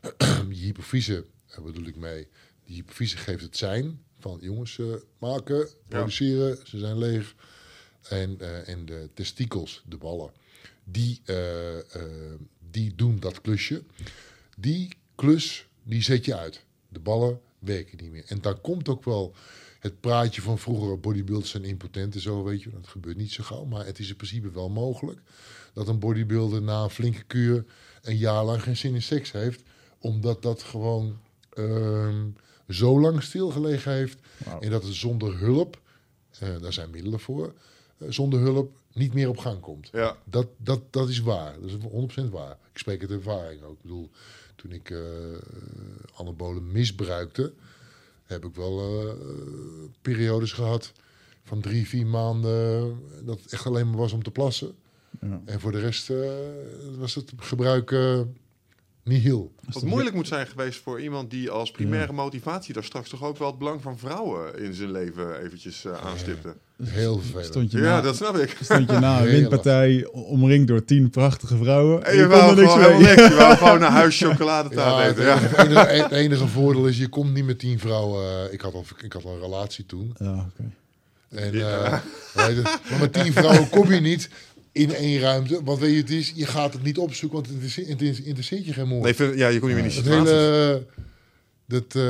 je 0.49 0.65
hypofyse, 0.65 1.25
daar 1.47 1.63
bedoel 1.63 1.87
ik 1.87 1.97
mee, 1.97 2.29
die 2.65 2.75
hypofyse 2.77 3.17
geeft 3.17 3.43
het 3.43 3.57
zijn 3.57 4.01
van 4.29 4.39
jongens, 4.41 4.79
eh, 4.79 4.87
maken, 5.19 5.69
produceren, 5.89 6.59
ze 6.67 6.79
zijn 6.79 6.99
leeg. 6.99 7.35
En, 8.09 8.41
eh, 8.41 8.69
en 8.69 8.87
de 8.87 9.09
testikels, 9.15 9.83
de 9.89 9.97
ballen, 9.97 10.31
die, 10.85 11.21
eh, 11.25 11.77
die 12.71 12.95
doen 12.95 13.19
dat 13.21 13.41
klusje. 13.41 13.83
Die 14.59 14.89
klus, 15.15 15.67
die 15.83 16.03
zet 16.03 16.25
je 16.25 16.37
uit. 16.37 16.65
De 16.89 17.01
ballen 17.01 17.41
werken 17.59 17.99
niet 18.03 18.11
meer. 18.11 18.25
En 18.27 18.41
dan 18.41 18.61
komt 18.61 18.89
ook 18.89 19.05
wel 19.05 19.35
het 19.81 20.01
praatje 20.01 20.43
van 20.43 20.59
vroeger 20.59 21.01
bodybuilders 21.01 21.51
zijn 21.51 21.65
impotent 21.65 22.15
en 22.15 22.21
zo, 22.21 22.45
weet 22.45 22.63
je. 22.63 22.71
Dat 22.71 22.89
gebeurt 22.89 23.17
niet 23.17 23.33
zo 23.33 23.45
gauw, 23.45 23.65
maar 23.65 23.87
het 23.87 23.99
is 23.99 24.09
in 24.09 24.17
principe 24.17 24.51
wel 24.51 24.69
mogelijk 24.69 25.21
dat 25.73 25.89
een 25.89 25.99
bodybuilder 25.99 26.63
na 26.63 26.83
een 26.83 26.91
flinke 26.91 27.23
kuur 27.23 27.65
een 28.03 28.17
jaar 28.17 28.45
lang 28.45 28.63
geen 28.63 28.77
zin 28.77 28.95
in 28.95 29.03
seks 29.03 29.33
heeft, 29.33 29.63
omdat 29.99 30.43
dat 30.43 30.63
gewoon 30.63 31.19
ehm, 31.53 32.27
zo 32.69 33.01
lang 33.01 33.23
stilgelegen 33.23 33.93
heeft 33.93 34.19
en 34.61 34.71
dat 34.71 34.83
het 34.83 34.95
zonder 34.95 35.39
hulp, 35.39 35.81
eh, 36.39 36.49
daar 36.61 36.73
zijn 36.73 36.91
middelen 36.91 37.21
voor, 37.21 37.55
eh, 37.99 38.09
zonder 38.11 38.41
hulp 38.41 38.77
niet 38.93 39.15
meer 39.15 39.29
op 39.29 39.39
gang 39.39 39.61
komt. 39.61 39.89
Ja. 39.93 40.17
Dat, 40.25 40.47
dat, 40.57 40.81
dat 40.91 41.09
is 41.09 41.21
waar. 41.21 41.61
Dat 41.61 41.71
is 41.71 41.77
100% 42.25 42.31
waar. 42.31 42.59
Ik 42.73 42.79
spreek 42.79 43.01
uit 43.01 43.11
ervaring 43.11 43.63
ook. 43.63 43.73
Ik 43.73 43.83
bedoel, 43.83 44.11
toen 44.57 44.73
ik 44.73 44.91
eh 44.91 44.99
anabolen 46.15 46.73
misbruikte, 46.73 47.53
heb 48.25 48.45
ik 48.45 48.55
wel 48.55 49.15
periodes 50.03 50.53
gehad 50.53 50.93
van 51.43 51.61
drie, 51.61 51.87
vier 51.87 52.07
maanden 52.07 52.99
dat 53.25 53.41
het 53.43 53.53
echt 53.53 53.67
alleen 53.67 53.89
maar 53.89 53.99
was 53.99 54.13
om 54.13 54.23
te 54.23 54.31
plassen. 54.31 54.75
Ja. 55.21 55.41
En 55.45 55.61
voor 55.61 55.73
de 55.73 55.79
rest 55.79 56.13
was 56.99 57.15
het 57.15 57.33
gebruik 57.37 57.91
heel. 59.15 59.53
Wat 59.73 59.83
moeilijk 59.83 60.15
moet 60.15 60.29
zijn 60.29 60.47
geweest 60.47 60.81
voor 60.83 61.01
iemand 61.01 61.31
die 61.31 61.51
als 61.51 61.71
primaire 61.71 62.13
motivatie 62.13 62.75
daar 62.75 62.85
straks 62.85 63.09
toch 63.09 63.23
ook 63.23 63.39
wel 63.39 63.49
het 63.49 63.59
belang 63.59 63.83
van 63.83 63.99
vrouwen 63.99 64.59
in 64.59 64.75
zijn 64.75 64.91
leven 64.91 65.43
eventjes 65.45 65.85
eh, 65.85 65.93
aanstipte. 66.07 66.55
Heel 66.83 67.19
vervelend. 67.19 67.47
Stond 67.47 67.71
je, 67.73 67.79
Ja, 67.79 67.85
na, 67.85 68.01
dat 68.01 68.17
snap 68.17 68.37
ik. 68.37 68.57
stond 68.61 68.91
je 68.91 68.99
na 68.99 69.19
een 69.21 69.27
windpartij 69.27 70.09
omringd 70.13 70.69
door 70.69 70.85
tien 70.85 71.11
prachtige 71.11 71.57
vrouwen. 71.57 72.05
En 72.05 72.11
En 72.11 72.17
je 72.17 72.27
wou 72.27 72.51
er 72.51 72.57
niks 72.63 72.73
gewoon 72.73 72.91
heel 72.91 73.01
mee. 73.01 73.15
niks. 73.17 73.29
Je 73.29 73.35
wou 73.35 73.57
gewoon 73.67 73.79
naar 73.81 73.91
huis 73.91 74.19
chocoladetaart 74.19 75.17
Ja, 75.17 75.33
eten. 75.33 75.39
het, 75.49 75.59
enige, 75.59 76.03
het 76.03 76.13
enige 76.13 76.47
voordeel 76.47 76.87
is, 76.87 76.99
je 76.99 77.09
komt 77.09 77.33
niet 77.35 77.45
met 77.45 77.59
tien 77.59 77.79
vrouwen. 77.79 78.47
eh, 78.47 78.53
Ik 78.53 78.61
had 78.61 78.75
al, 78.75 78.85
ik 79.05 79.13
had 79.13 79.25
al 79.25 79.35
een 79.35 79.41
relatie 79.41 79.87
toen. 79.87 80.15
Ja, 80.19 80.33
oké. 80.51 80.71
En, 81.43 81.53
Ja. 81.53 81.85
eh, 81.85 82.01
maar 82.91 82.99
met 83.01 83.13
tien 83.13 83.33
vrouwen 83.33 83.69
kom 83.69 83.93
je 83.93 84.01
niet 84.01 84.29
in 84.77 84.95
één 84.95 85.21
ruimte. 85.21 85.61
Want 85.65 85.79
weet 85.79 85.93
je, 85.93 85.97
het 86.01 86.11
is, 86.11 86.33
je 86.35 86.47
gaat 86.47 86.73
het 86.73 86.83
niet 86.83 86.99
opzoeken, 86.99 87.39
want 87.39 87.47
het 87.47 87.55
interesseert, 87.55 87.89
het 87.89 88.01
is- 88.03 88.23
interesseert 88.23 88.65
je 88.67 88.73
geen 88.73 88.89
moord. 88.89 89.19
Nee, 89.19 89.37
ja, 89.37 89.49
je 89.49 89.59
kon 89.59 89.69
niet 89.69 89.77
meer 89.77 89.87
in 89.87 89.91
die 89.91 89.99
het 89.99 90.07
situatie. 90.07 90.35
hele... 90.35 90.87
Dat, 91.67 91.95
eh, 91.95 92.03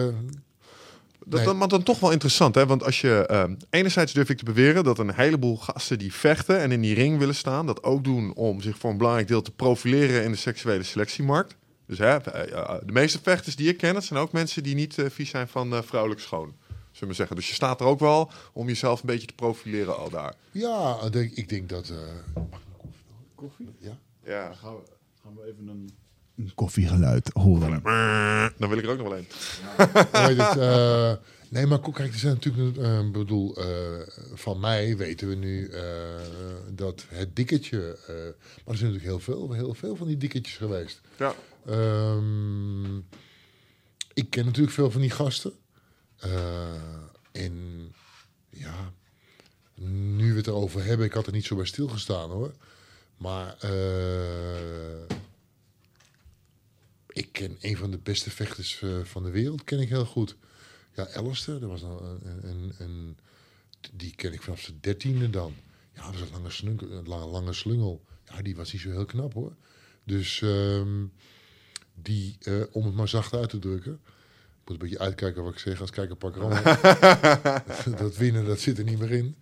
Dat, 1.28 1.38
Nee. 1.38 1.44
dat, 1.44 1.56
maar 1.56 1.68
dan 1.68 1.82
toch 1.82 2.00
wel 2.00 2.10
interessant, 2.10 2.54
hè? 2.54 2.66
Want 2.66 2.84
als 2.84 3.00
je 3.00 3.26
ehm, 3.26 3.54
enerzijds 3.70 4.12
durf 4.12 4.28
ik 4.30 4.38
te 4.38 4.44
beweren 4.44 4.84
dat 4.84 4.98
een 4.98 5.14
heleboel 5.14 5.56
gasten 5.56 5.98
die 5.98 6.12
vechten 6.12 6.60
en 6.60 6.72
in 6.72 6.80
die 6.80 6.94
ring 6.94 7.18
willen 7.18 7.34
staan, 7.34 7.66
dat 7.66 7.82
ook 7.82 8.04
doen 8.04 8.34
om 8.34 8.60
zich 8.60 8.78
voor 8.78 8.90
een 8.90 8.96
belangrijk 8.96 9.28
deel 9.28 9.42
te 9.42 9.50
profileren 9.50 10.24
in 10.24 10.30
de 10.30 10.36
seksuele 10.36 10.82
selectiemarkt. 10.82 11.56
Dus 11.86 11.98
hè, 11.98 12.16
eh, 12.16 12.74
de 12.84 12.92
meeste 12.92 13.18
vechters 13.22 13.56
die 13.56 13.68
ik 13.68 13.76
ken, 13.76 13.94
dat 13.94 14.04
zijn 14.04 14.18
ook 14.20 14.32
mensen 14.32 14.62
die 14.62 14.74
niet 14.74 14.98
eh, 14.98 15.04
vies 15.10 15.30
zijn 15.30 15.48
van 15.48 15.72
eh, 15.74 15.82
vrouwelijk 15.82 16.20
schoon. 16.20 16.54
Zullen 16.96 17.08
we 17.08 17.14
zeggen. 17.14 17.36
Dus 17.36 17.48
je 17.48 17.54
staat 17.54 17.80
er 17.80 17.86
ook 17.86 17.98
wel 18.00 18.30
om 18.52 18.66
jezelf 18.66 19.00
een 19.00 19.06
beetje 19.06 19.26
te 19.26 19.34
profileren 19.34 19.96
al 19.98 20.10
daar. 20.10 20.34
ja, 20.50 20.98
ik 21.04 21.12
denk, 21.12 21.32
ik 21.32 21.48
denk 21.48 21.68
dat... 21.68 21.88
eh, 21.88 21.96
mag 22.34 22.44
ik 22.60 22.66
een 22.78 23.34
koffie? 23.34 23.74
Ja? 23.78 23.98
Ja. 24.24 24.52
Gaan 24.54 24.74
we, 24.74 24.82
gaan 25.22 25.34
we 25.34 25.44
even 25.52 25.68
een, 25.68 25.90
een 26.36 26.52
koffiegeluid 26.54 27.30
horen. 27.32 27.82
Dan 28.58 28.68
wil 28.68 28.78
ik 28.78 28.84
er 28.84 28.90
ook 28.90 28.98
nog 28.98 29.08
wel 29.08 29.16
een. 29.18 29.26
Heet 30.12 30.36
het, 30.36 30.56
eh, 30.68 31.12
nee, 31.48 31.66
maar 31.66 31.80
kijk, 31.80 32.12
er 32.12 32.18
zijn 32.18 32.32
natuurlijk, 32.34 32.76
eh, 32.76 32.98
ik 32.98 33.12
bedoel, 33.12 33.56
eh, 33.56 33.66
van 34.34 34.60
mij 34.60 34.96
weten 34.96 35.28
we 35.28 35.34
nu 35.34 35.68
eh, 35.68 35.82
dat 36.70 37.04
het 37.08 37.36
dikketje, 37.36 37.98
eh, 38.06 38.14
maar 38.14 38.74
er 38.74 38.76
zijn 38.76 38.92
natuurlijk 38.92 39.04
heel 39.04 39.18
veel, 39.20 39.52
heel 39.52 39.74
veel 39.74 39.96
van 39.96 40.06
die 40.06 40.16
dikketjes 40.16 40.56
geweest. 40.56 41.00
Ja. 41.18 41.34
Ehm, 41.66 42.96
ik 44.14 44.30
ken 44.30 44.44
natuurlijk 44.44 44.74
veel 44.74 44.90
van 44.90 45.00
die 45.00 45.10
gasten. 45.10 45.52
Eh, 46.16 47.02
en 47.32 47.94
ja, 48.50 48.92
nu 49.74 50.30
we 50.30 50.36
het 50.36 50.46
erover 50.46 50.84
hebben, 50.84 51.06
ik 51.06 51.12
had 51.12 51.26
er 51.26 51.32
niet 51.32 51.44
zo 51.44 51.56
bij 51.56 51.64
stilgestaan 51.64 52.30
hoor. 52.30 52.54
Maar 53.16 53.56
eh, 53.58 55.16
ik 57.06 57.28
ken 57.32 57.56
een 57.60 57.76
van 57.76 57.90
de 57.90 57.98
beste 57.98 58.30
vechters 58.30 58.82
eh, 58.82 59.04
van 59.04 59.22
de 59.22 59.30
wereld, 59.30 59.64
ken 59.64 59.80
ik 59.80 59.88
heel 59.88 60.06
goed. 60.06 60.36
Ja, 60.94 61.08
Alistair, 61.12 61.60
dat 61.60 61.68
was 61.68 61.82
een, 61.82 62.74
een, 62.78 63.16
die 63.92 64.14
ken 64.14 64.32
ik 64.32 64.42
vanaf 64.42 64.60
zijn 64.60 64.78
dertiende 64.80 65.30
dan. 65.30 65.54
Ja, 65.94 66.10
dat 66.10 66.20
was 66.20 66.28
een 66.28 66.34
lange, 66.34 66.50
slungel, 66.50 67.02
lange, 67.30 67.52
slungel. 67.52 68.04
Ja, 68.24 68.42
die 68.42 68.56
was 68.56 68.72
niet 68.72 68.82
zo 68.82 68.90
heel 68.90 69.04
knap 69.04 69.32
hoor. 69.32 69.56
Dus 70.04 70.42
ehm, 70.42 71.04
die, 71.94 72.36
eh, 72.40 72.62
om 72.70 72.84
het 72.84 72.94
maar 72.94 73.08
zacht 73.08 73.32
uit 73.32 73.50
te 73.50 73.58
drukken. 73.58 74.00
Ik 74.66 74.72
moet 74.72 74.82
een 74.82 74.88
beetje 74.88 75.04
uitkijken 75.04 75.42
wat 75.42 75.52
ik 75.52 75.58
zeg 75.58 75.80
als 75.80 75.90
kijker 75.90 76.16
pak 76.16 76.34
dat 77.98 78.16
winnen, 78.16 78.44
dat 78.44 78.60
zit 78.60 78.78
er 78.78 78.84
niet 78.84 78.98
meer 78.98 79.10
in. 79.10 79.36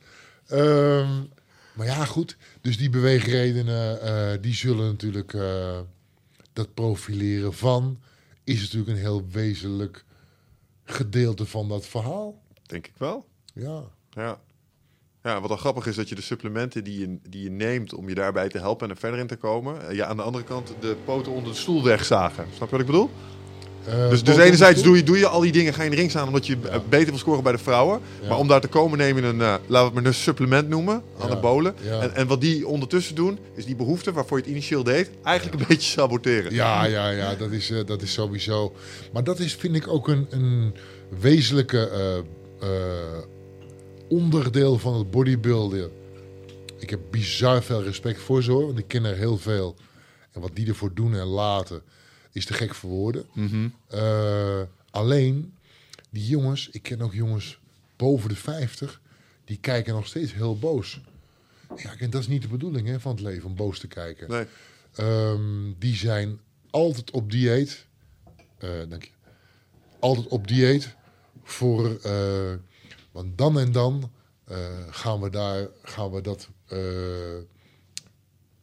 Ehm, 0.46 1.22
maar 1.74 1.86
ja, 1.86 2.04
goed. 2.04 2.36
Dus 2.60 2.78
die 2.78 2.90
beweegredenen, 2.90 4.00
eh, 4.00 4.42
die 4.42 4.54
zullen 4.54 4.86
natuurlijk... 4.86 5.34
eh, 5.34 5.78
dat 6.52 6.74
profileren 6.74 7.54
van 7.54 8.00
is 8.44 8.60
natuurlijk 8.60 8.90
een 8.90 8.96
heel 8.96 9.26
wezenlijk 9.30 10.04
gedeelte 10.84 11.46
van 11.46 11.68
dat 11.68 11.86
verhaal. 11.86 12.42
Denk 12.66 12.86
ik 12.86 12.94
wel. 12.96 13.26
Ja, 13.54 13.82
Ja. 14.10 14.40
Ja, 15.22 15.40
wat 15.40 15.48
dan 15.48 15.58
grappig 15.58 15.86
is 15.86 15.96
dat 15.96 16.08
je 16.08 16.14
de 16.14 16.22
supplementen 16.22 16.84
die 16.84 16.98
je, 16.98 17.18
die 17.28 17.42
je 17.42 17.50
neemt 17.50 17.94
om 17.94 18.08
je 18.08 18.14
daarbij 18.14 18.48
te 18.48 18.58
helpen 18.58 18.88
en 18.88 18.94
er 18.94 19.00
verder 19.00 19.20
in 19.20 19.26
te 19.26 19.36
komen, 19.36 19.88
eh, 19.88 19.96
ja, 19.96 20.06
aan 20.06 20.16
de 20.16 20.22
andere 20.22 20.44
kant 20.44 20.74
de 20.80 20.96
poten 21.04 21.32
onder 21.32 21.52
de 21.52 21.58
stoel 21.58 21.82
wegzagen. 21.82 22.46
Snap 22.54 22.68
je 22.68 22.70
wat 22.70 22.80
ik 22.80 22.86
bedoel? 22.86 23.10
Eh, 23.88 24.08
dus 24.10 24.24
dus 24.24 24.36
enerzijds 24.36 24.82
doe 24.82 24.96
je, 24.96 25.02
doe 25.02 25.18
je 25.18 25.26
al 25.26 25.40
die 25.40 25.52
dingen, 25.52 25.72
ga 25.74 25.78
je 25.78 25.84
in 25.84 25.90
de 25.90 25.96
ring 25.96 26.10
staan 26.10 26.26
omdat 26.26 26.46
je 26.46 26.56
Ja. 26.62 26.68
eh, 26.68 26.80
beter 26.88 27.08
wil 27.08 27.18
scoren 27.18 27.42
bij 27.42 27.52
de 27.52 27.58
vrouwen. 27.58 28.00
Ja. 28.22 28.28
Maar 28.28 28.38
om 28.38 28.48
daar 28.48 28.60
te 28.60 28.68
komen 28.68 28.98
neem 28.98 29.16
je 29.16 29.22
een, 29.22 29.40
eh, 29.40 29.54
laten 29.66 29.68
we 29.68 29.76
het 29.84 29.94
maar 29.94 30.04
een 30.04 30.14
supplement 30.14 30.68
noemen, 30.68 31.02
anabolen. 31.18 31.74
En, 32.00 32.14
en 32.14 32.26
wat 32.26 32.40
die 32.40 32.66
ondertussen 32.66 33.14
doen, 33.14 33.38
is 33.54 33.64
die 33.64 33.76
behoefte 33.76 34.12
waarvoor 34.12 34.36
je 34.36 34.42
het 34.42 34.52
initieel 34.52 34.82
deed, 34.84 35.10
eigenlijk 35.22 35.60
een 35.60 35.66
beetje 35.68 35.90
saboteren. 35.90 36.54
Ja, 36.54 36.84
ja, 36.84 37.10
ja, 37.10 37.34
dat 37.34 37.50
is, 37.50 37.72
dat 37.86 38.02
is 38.02 38.12
sowieso. 38.12 38.72
Maar 39.12 39.24
dat 39.24 39.38
is, 39.38 39.54
vind 39.54 39.76
ik, 39.76 39.88
ook 39.88 40.08
een, 40.08 40.26
een 40.30 40.74
wezenlijke 41.20 42.22
onderdeel 44.08 44.78
van 44.78 44.94
het 44.94 45.10
bodybuilden. 45.10 45.90
Ik 46.78 46.90
heb 46.90 47.00
bizar 47.10 47.62
veel 47.62 47.82
respect 47.82 48.20
voor 48.20 48.42
ze 48.42 48.50
hoor, 48.50 48.66
want 48.66 48.78
ik 48.78 48.88
ken 48.88 49.04
er 49.04 49.16
heel 49.16 49.38
veel. 49.38 49.74
En 50.32 50.40
wat 50.40 50.50
die 50.54 50.66
ervoor 50.68 50.90
doen 50.94 51.14
en 51.14 51.26
laten, 51.26 51.82
is 52.34 52.44
te 52.46 52.52
gek 52.54 52.74
voor 52.74 52.90
woorden. 52.90 53.26
Mhm. 53.32 53.68
Eh, 53.88 54.60
alleen, 54.90 55.54
die 56.10 56.26
jongens, 56.26 56.68
ik 56.70 56.82
ken 56.82 57.00
ook 57.02 57.14
jongens 57.14 57.58
boven 57.96 58.28
de 58.28 58.36
50, 58.36 59.00
die 59.44 59.58
kijken 59.58 59.94
nog 59.94 60.06
steeds 60.06 60.34
heel 60.34 60.58
boos. 60.58 61.00
Ja, 61.76 61.94
en 61.98 62.10
dat 62.10 62.20
is 62.20 62.28
niet 62.28 62.42
de 62.42 62.48
bedoeling 62.48 62.86
hè, 62.86 63.00
van 63.00 63.12
het 63.12 63.20
leven, 63.20 63.48
om 63.48 63.56
boos 63.56 63.78
te 63.78 63.86
kijken. 63.86 64.30
Nee. 64.30 64.46
Ehm, 64.94 65.72
die 65.78 65.94
zijn 65.94 66.40
altijd 66.70 67.10
op 67.10 67.30
dieet. 67.30 67.86
Eh, 68.58 68.70
dank 68.88 69.02
je. 69.04 69.10
Altijd 69.98 70.28
op 70.28 70.48
dieet 70.48 70.94
voor. 71.42 71.98
eh, 72.02 72.52
want 73.12 73.38
dan 73.38 73.58
en 73.58 73.72
dan 73.72 74.12
gaan 74.90 75.20
we 75.20 75.30
daar 75.30 75.68
gaan 75.82 76.10
we 76.10 76.20
dat 76.20 76.48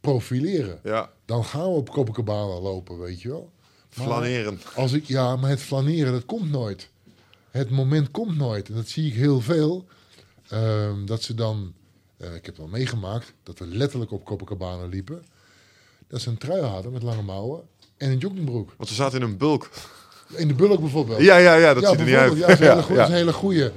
profileren. 0.00 0.80
Ja, 0.82 1.12
Dan 1.24 1.44
gaan 1.44 1.62
we 1.62 1.68
op 1.76 1.90
Copacabana 1.90 2.60
lopen, 2.60 2.98
weet 2.98 3.22
je 3.22 3.28
wel. 3.28 3.52
Maar 3.96 4.06
flaneren. 4.06 4.60
Als 4.76 4.92
ik, 4.92 5.04
ja, 5.04 5.36
maar 5.36 5.50
het 5.50 5.60
flaneren, 5.62 6.12
dat 6.12 6.24
komt 6.26 6.50
nooit. 6.50 6.88
Het 7.50 7.70
moment 7.70 8.10
komt 8.10 8.36
nooit. 8.36 8.68
En 8.68 8.74
dat 8.74 8.88
zie 8.88 9.06
ik 9.06 9.14
heel 9.14 9.40
veel. 9.40 9.86
Ehm, 10.48 11.04
dat 11.06 11.22
ze 11.22 11.34
dan, 11.34 11.72
eh, 12.16 12.26
ik 12.26 12.32
heb 12.34 12.44
het 12.46 12.56
wel 12.56 12.66
meegemaakt, 12.66 13.32
dat 13.42 13.58
we 13.58 13.66
letterlijk 13.66 14.10
op 14.12 14.24
Copacabana 14.24 14.84
liepen. 14.86 15.24
Dat 16.08 16.20
ze 16.20 16.28
een 16.28 16.38
trui 16.38 16.62
hadden 16.62 16.92
met 16.92 17.02
lange 17.02 17.22
mouwen 17.22 17.60
en 17.96 18.10
een 18.10 18.18
joggingbroek. 18.18 18.72
Want 18.76 18.88
ze 18.88 18.94
zaten 18.94 19.20
in 19.20 19.26
een 19.26 19.36
bulk. 19.36 19.70
In 20.34 20.48
de 20.48 20.54
bulk 20.54 20.80
bijvoorbeeld. 20.80 21.20
Ja, 21.20 21.36
ja, 21.36 21.54
ja, 21.54 21.74
dat 21.74 21.82
ziet 21.90 21.98
er 21.98 22.04
niet 22.06 22.14
uit. 22.14 22.38
Ja, 22.38 22.46
dat 22.46 22.50
is 22.50 22.58
een 22.66 22.66
hele, 22.72 22.82
goe- 22.82 22.94
Ja, 22.94 23.00
dat 23.00 23.08
is 23.08 23.12
een 23.12 23.18
hele 23.18 23.32
goeie. 23.32 23.70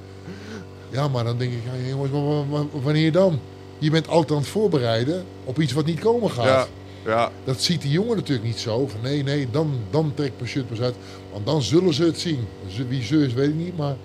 Ja, 0.92 1.08
maar 1.08 1.24
dan 1.24 1.38
denk 1.38 1.54
ik, 1.54 1.60
jongens, 1.90 2.12
wa- 2.50 2.80
wanneer 2.82 3.12
dan? 3.12 3.40
Je 3.80 3.90
bent 3.90 4.08
altijd 4.08 4.32
aan 4.32 4.38
het 4.38 4.48
voorbereiden 4.48 5.26
op 5.44 5.60
iets 5.62 5.74
wat 5.74 5.86
niet 5.86 6.00
komen 6.00 6.32
gaat. 6.32 6.70
Ja. 7.06 7.32
Dat 7.44 7.62
ziet 7.62 7.82
die 7.82 7.92
jongen 7.92 8.16
natuurlijk 8.16 8.48
niet 8.48 8.60
zo. 8.60 8.88
Van 8.88 9.02
nee, 9.02 9.24
nee, 9.24 9.50
dan, 9.52 9.80
dan 9.90 10.14
trek 10.14 10.32
mijn 10.38 10.50
shirt 10.50 10.68
pas 10.68 10.82
uit. 10.82 10.96
Want 11.32 11.46
dan 11.46 11.62
zullen 11.62 11.94
ze 11.94 12.04
het 12.04 12.20
zien. 12.20 12.48
Ze- 12.68 12.88
Wie 12.88 13.04
ze 13.04 13.26
is, 13.26 13.34
weet 13.34 13.50
ik 13.50 13.56
niet. 13.56 13.78
Maar 13.78 13.96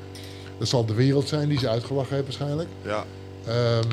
dat 0.59 0.69
zal 0.69 0.87
de 0.87 0.95
wereld 0.95 1.29
zijn 1.29 1.49
die 1.49 1.59
ze 1.59 1.69
uitgelachen 1.69 2.13
heeft 2.15 2.25
waarschijnlijk. 2.27 2.69
ja. 2.85 3.05
Ehm, 3.47 3.89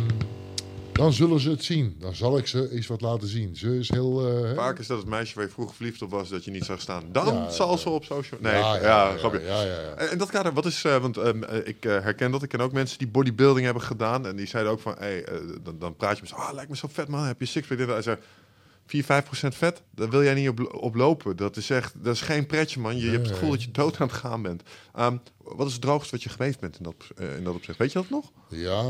dan 0.92 1.14
zullen 1.14 1.40
ze 1.40 1.50
het 1.50 1.64
zien. 1.64 1.96
Dan 2.00 2.16
zal 2.16 2.38
ik 2.38 2.48
ze 2.48 2.72
eens 2.72 2.88
wat 2.88 3.02
laten 3.02 3.28
zien. 3.28 3.56
Ze 3.56 3.78
is 3.78 3.90
heel... 3.92 4.28
eh? 4.46 4.56
Vaak 4.56 4.80
is 4.80 4.88
dat 4.88 4.98
het 4.98 5.08
meisje 5.08 5.36
waar 5.36 5.44
je 5.44 5.50
vroeger 5.52 5.76
verliefd 5.76 6.02
op 6.02 6.10
was, 6.10 6.30
dat 6.30 6.46
je 6.46 6.52
niet 6.52 6.66
zag 6.66 6.82
staan. 6.82 7.04
Dan 7.12 7.34
Ja, 7.34 7.50
zal 7.50 7.72
ja. 7.72 7.78
ze 7.78 7.90
op 7.90 8.04
social... 8.04 8.40
Nee, 8.44 8.54
ja, 8.54 8.76
ja. 8.82 9.18
En 9.98 10.10
en 10.10 10.18
dat 10.18 10.30
kader, 10.30 10.54
wat 10.54 10.66
is, 10.66 10.84
eh, 10.84 10.98
want 10.98 11.18
ehm, 11.18 11.44
eh, 11.44 11.68
ik 11.68 11.84
herken 11.84 12.32
dat. 12.32 12.44
Ik 12.44 12.50
ken 12.50 12.60
ook 12.62 12.72
mensen 12.72 12.98
die 12.98 13.08
bodybuilding 13.08 13.66
hebben 13.66 13.84
gedaan. 13.84 14.28
En 14.28 14.36
die 14.36 14.48
zeiden 14.48 14.72
ook 14.72 14.80
van, 14.80 14.96
hey, 15.00 15.26
dan, 15.64 15.76
dan 15.80 15.96
praat 15.96 16.16
je 16.16 16.22
met 16.22 16.30
ze, 16.30 16.36
ah, 16.36 16.54
lijkt 16.54 16.70
me 16.70 16.76
zo 16.76 16.88
vet 16.92 17.08
man, 17.08 17.24
heb 17.26 17.40
je 17.40 17.46
sixpack? 17.46 17.78
dit?" 17.78 17.88
Hij 17.88 18.02
zei, 18.02 18.18
4, 18.88 19.04
5 19.04 19.24
procent 19.26 19.56
vet, 19.56 19.82
daar 19.92 20.10
wil 20.10 20.24
jij 20.24 20.34
niet 20.34 20.50
op, 20.50 20.74
op 20.74 20.96
lopen. 20.96 21.36
Dat 21.36 21.58
is 21.58 21.70
echt, 21.70 22.04
dat 22.04 22.14
is 22.14 22.22
geen 22.22 22.46
pretje 22.46 22.80
man. 22.80 22.98
Je, 22.98 23.06
je 23.06 23.10
hebt 23.12 23.24
het 23.24 23.32
gevoel 23.34 23.50
Nee. 23.50 23.58
dat 23.58 23.66
je 23.68 23.72
dood 23.72 24.00
aan 24.00 24.08
het 24.08 24.16
gaan 24.16 24.42
bent. 24.42 24.64
Ehm, 24.96 25.18
wat 25.38 25.68
is 25.68 25.74
het 25.74 25.82
droogste 25.82 26.12
wat 26.12 26.24
je 26.24 26.30
geweest 26.30 26.60
bent 26.60 26.78
in 26.78 26.84
dat, 26.84 26.96
eh, 27.16 27.36
in 27.38 27.44
dat 27.44 27.56
opzicht? 27.56 27.78
Weet 27.78 27.92
je 27.92 28.00
dat 28.00 28.10
nog? 28.10 28.32
Ja, 28.50 28.82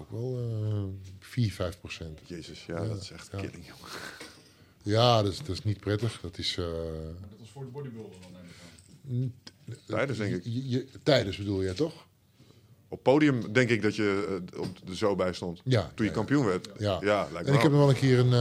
ook 0.00 0.10
wel 0.10 0.38
eh 0.38 1.08
4, 1.20 1.52
5 1.52 1.78
procent. 1.80 2.20
Jezus, 2.26 2.64
ja, 2.66 2.82
Ja, 2.82 2.88
dat 2.88 3.00
is 3.02 3.10
echt 3.10 3.28
ja. 3.32 3.38
killing, 3.38 3.66
jongen. 3.66 3.90
Ja, 4.82 5.22
dat 5.22 5.32
is, 5.32 5.38
dat 5.38 5.48
is 5.48 5.64
niet 5.64 5.80
prettig. 5.80 6.18
Dat 6.22 6.38
is... 6.38 6.56
eh, 6.58 6.64
Dat 6.64 7.38
was 7.38 7.50
voor 7.52 7.64
de 7.64 7.70
bodybuilder 7.70 8.16
dan 8.20 8.32
neem 8.32 8.44
ik 8.44 9.32
aan. 9.68 9.74
Tijdens, 9.86 10.18
denk 10.18 10.34
ik. 10.34 10.44
je- 10.44 10.68
je- 10.68 10.86
tijdens 11.02 11.36
bedoel 11.36 11.62
je, 11.62 11.72
toch? 11.72 12.06
Op 12.88 13.02
podium 13.02 13.52
denk 13.52 13.70
ik 13.70 13.82
dat 13.82 13.96
je 13.96 14.40
eh, 14.54 14.60
op 14.60 14.78
de 14.86 14.96
zo 14.96 15.16
bij 15.16 15.32
stond. 15.32 15.60
Ja. 15.64 15.80
Toen 15.94 16.04
je 16.04 16.10
ja, 16.10 16.16
kampioen 16.16 16.44
werd. 16.44 16.68
Ja. 16.78 16.98
ja 17.00 17.28
lijkt 17.32 17.46
En 17.46 17.52
me 17.52 17.56
ik 17.56 17.62
heb 17.62 17.70
nog 17.72 17.80
wel 17.80 17.88
een 17.90 17.94
keer 17.96 18.18
een. 18.18 18.32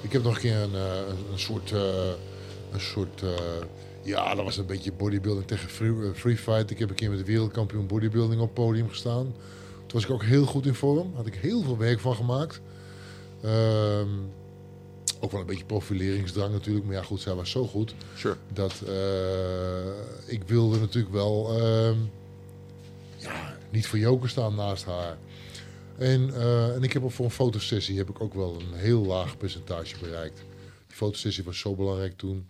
Eh, 0.00 0.04
ik 0.04 0.12
heb 0.12 0.22
nog 0.22 0.34
een 0.34 0.40
keer 0.40 0.56
een, 0.56 0.74
eh, 0.74 1.14
soort. 1.34 1.72
eh, 1.72 2.08
een 2.72 2.80
soort. 2.80 3.22
eh, 3.22 3.30
ja, 4.02 4.34
dat 4.34 4.44
was 4.44 4.56
een 4.56 4.66
beetje 4.66 4.92
bodybuilding 4.92 5.46
tegen 5.46 5.68
free, 5.68 5.90
eh, 5.90 6.14
free 6.14 6.36
fight. 6.36 6.70
Ik 6.70 6.78
heb 6.78 6.88
een 6.90 6.94
keer 6.94 7.10
met 7.10 7.18
de 7.18 7.24
wereldkampioen 7.24 7.86
bodybuilding 7.86 8.40
op 8.40 8.46
het 8.46 8.54
podium 8.64 8.88
gestaan. 8.88 9.34
Toen 9.86 10.00
was 10.00 10.04
ik 10.04 10.10
ook 10.10 10.22
heel 10.24 10.44
goed 10.46 10.66
in 10.66 10.74
vorm. 10.74 11.12
Had 11.14 11.26
ik 11.26 11.34
heel 11.34 11.62
veel 11.62 11.76
werk 11.78 12.00
van 12.00 12.14
gemaakt. 12.14 12.60
Ehm, 13.42 14.08
ook 15.20 15.30
wel 15.30 15.40
een 15.40 15.46
beetje 15.46 15.64
profileringsdrang 15.64 16.52
natuurlijk. 16.52 16.86
Maar 16.86 16.94
ja, 16.94 17.02
goed, 17.02 17.20
zij 17.20 17.34
was 17.34 17.50
zo 17.50 17.66
goed 17.66 17.94
Sure. 18.16 18.36
dat 18.52 18.72
eh, 18.86 19.92
ik 20.26 20.42
wilde 20.46 20.78
natuurlijk 20.78 21.14
wel 21.14 21.58
ehm, 21.60 21.96
ja, 23.16 23.56
niet 23.70 23.86
voor 23.86 23.98
joker 23.98 24.28
staan 24.28 24.54
naast 24.54 24.84
haar. 24.84 25.16
En, 26.00 26.34
eh, 26.34 26.74
en 26.74 26.82
ik 26.82 26.92
heb 26.92 27.10
voor 27.10 27.24
een 27.24 27.30
fotosessie 27.30 27.98
heb 27.98 28.08
ik 28.08 28.20
ook 28.20 28.34
wel 28.34 28.60
een 28.60 28.72
heel 28.74 29.04
laag 29.04 29.36
percentage 29.36 29.98
bereikt. 30.00 30.36
Die 30.86 30.96
fotosessie 30.96 31.44
was 31.44 31.58
zo 31.58 31.74
belangrijk 31.74 32.16
toen. 32.16 32.48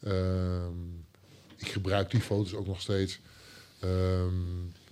Ehm, 0.00 0.72
ik 1.56 1.68
gebruik 1.68 2.10
die 2.10 2.20
foto's 2.20 2.54
ook 2.54 2.66
nog 2.66 2.80
steeds. 2.80 3.20
Ehm, 3.80 4.34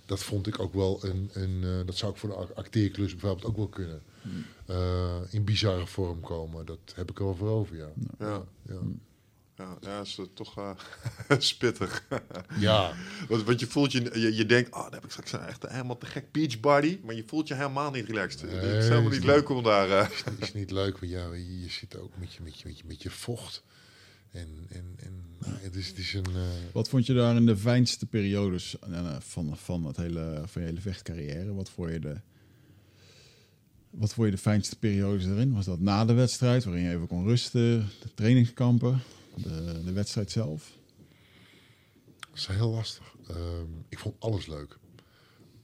dat 0.05 0.23
vond 0.23 0.47
ik 0.47 0.59
ook 0.59 0.73
wel 0.73 0.99
een, 1.03 1.29
een 1.33 1.63
eh, 1.63 1.85
dat 1.85 1.95
zou 1.97 2.11
ik 2.11 2.17
voor 2.17 2.29
de 2.29 2.35
ac- 2.35 2.51
acteerklus 2.55 3.11
bijvoorbeeld 3.11 3.45
ook 3.45 3.55
wel 3.57 3.67
kunnen. 3.67 4.01
Eh, 4.65 5.15
in 5.29 5.43
bizarre 5.43 5.87
vorm 5.87 6.19
komen. 6.19 6.65
Dat 6.65 6.79
heb 6.95 7.09
ik 7.09 7.17
er 7.19 7.25
wel 7.25 7.35
voor 7.35 7.49
over, 7.49 7.75
ja. 7.77 7.89
Ja. 8.19 8.43
Ja, 8.69 8.79
Ja, 9.57 9.77
ja 9.81 10.01
is 10.01 10.19
toch 10.33 10.57
eh, 10.57 10.71
spittig. 11.37 12.07
ja. 12.59 12.93
want, 13.27 13.43
want 13.43 13.59
je 13.59 13.67
voelt 13.67 13.91
je, 13.91 14.19
je, 14.19 14.35
je 14.35 14.45
denkt, 14.45 14.73
oh, 14.73 14.83
dan 14.83 14.93
heb 14.93 15.03
ik 15.05 15.11
straks 15.11 15.31
een 15.31 15.39
echt 15.39 15.69
helemaal 15.69 15.97
te 15.97 16.05
gek 16.05 16.31
beach 16.31 16.59
body. 16.59 16.99
Maar 17.03 17.15
je 17.15 17.23
voelt 17.27 17.47
je 17.47 17.53
helemaal 17.55 17.91
niet 17.91 18.05
relaxed. 18.05 18.41
het 18.41 18.51
is 18.51 18.87
helemaal 18.87 19.11
is 19.11 19.17
niet 19.17 19.25
leuk 19.25 19.49
om 19.49 19.63
daar... 19.63 19.89
eh, 19.89 20.09
is 20.39 20.53
niet 20.53 20.71
leuk, 20.71 20.97
want 20.99 21.11
ja, 21.11 21.33
je, 21.33 21.61
je 21.61 21.69
zit 21.69 21.97
ook 21.99 22.11
met 22.17 22.33
je, 22.33 22.39
met 22.43 22.59
je, 22.59 22.67
met 22.67 22.77
je, 22.77 22.83
met 22.87 23.03
je 23.03 23.09
vocht. 23.09 23.63
En, 24.31 24.65
en, 24.69 24.93
en 24.99 25.23
nou, 25.39 25.53
het, 25.61 25.75
is, 25.75 25.87
het 25.87 25.97
is 25.97 26.13
een. 26.13 26.25
eh, 26.35 26.41
Wat 26.73 26.89
vond 26.89 27.05
je 27.05 27.13
daar 27.13 27.35
in 27.35 27.45
de 27.45 27.57
fijnste 27.57 28.05
periodes 28.05 28.79
eh, 28.79 29.15
van, 29.19 29.57
van, 29.57 29.85
het 29.85 29.97
hele, 29.97 30.41
van 30.45 30.61
je 30.61 30.67
hele 30.67 30.81
vechtcarrière? 30.81 31.53
Wat 31.53 31.69
vond 31.69 31.91
je 31.91 31.99
de, 31.99 32.15
wat 33.89 34.13
vond 34.13 34.25
je 34.27 34.33
de 34.35 34.41
fijnste 34.41 34.75
periodes 34.79 35.25
erin? 35.25 35.53
Was 35.53 35.65
dat 35.65 35.79
na 35.79 36.05
de 36.05 36.13
wedstrijd, 36.13 36.63
waarin 36.63 36.83
je 36.83 36.89
even 36.93 37.07
kon 37.07 37.25
rusten, 37.27 37.89
de 38.01 38.13
trainingskampen, 38.15 39.01
de, 39.37 39.81
de 39.83 39.91
wedstrijd 39.91 40.31
zelf? 40.31 40.71
Dat 42.19 42.37
is 42.37 42.47
heel 42.47 42.69
lastig. 42.69 43.15
Ehm, 43.27 43.69
ik 43.89 43.99
vond 43.99 44.15
alles 44.19 44.45
leuk. 44.45 44.77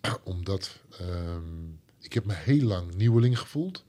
Omdat 0.24 0.80
ehm, 1.00 1.70
ik 2.00 2.14
heb 2.14 2.26
me 2.26 2.34
heel 2.34 2.64
lang 2.68 2.96
nieuweling 2.96 3.40
gevoeld. 3.40 3.84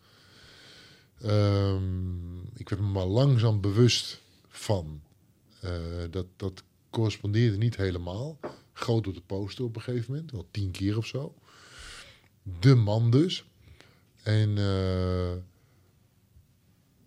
Ehm, 1.20 2.40
ik 2.54 2.68
werd 2.68 2.80
me 2.80 2.88
maar 2.88 3.06
langzaam 3.06 3.60
bewust 3.60 4.20
van. 4.48 5.02
eh, 5.60 5.70
dat, 6.10 6.26
dat 6.36 6.62
correspondeerde 6.90 7.56
niet 7.56 7.76
helemaal. 7.76 8.38
Groot 8.72 9.06
op 9.06 9.14
de 9.14 9.20
poster 9.20 9.64
op 9.64 9.76
een 9.76 9.82
gegeven 9.82 10.12
moment. 10.12 10.30
Wel 10.30 10.48
tien 10.50 10.70
keer 10.70 10.96
of 10.96 11.06
zo. 11.06 11.34
De 12.60 12.74
man 12.74 13.10
dus. 13.10 13.44
En 14.22 14.58
eh, 14.58 15.32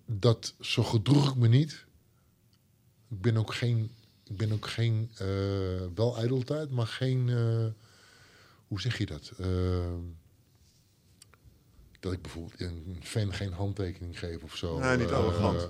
dat, 0.06 0.56
zo 0.60 0.84
gedroeg 0.84 1.30
ik 1.30 1.36
me 1.36 1.48
niet. 1.48 1.85
Ik 3.16 3.22
ben 3.22 3.38
ook 3.38 3.54
geen 3.54 3.92
ik 4.24 4.38
ben 4.38 4.52
ook 4.52 4.68
geen, 4.68 5.10
eh, 5.18 5.28
wel 5.96 6.18
ijdeltijd, 6.18 6.70
maar 6.72 6.88
geen, 6.88 7.30
eh, 7.30 7.66
hoe 8.68 8.82
zeg 8.82 8.98
je 8.98 9.06
dat? 9.06 9.32
Eh, 9.38 9.48
dat 12.00 12.14
ik 12.14 12.22
bijvoorbeeld 12.22 12.60
een 12.62 12.98
fan 13.02 13.34
geen 13.34 13.52
handtekening 13.54 14.20
geef 14.20 14.44
of 14.44 14.56
zo. 14.56 14.80
Nee, 14.80 14.98
niet 14.98 15.12
arrogant. 15.12 15.70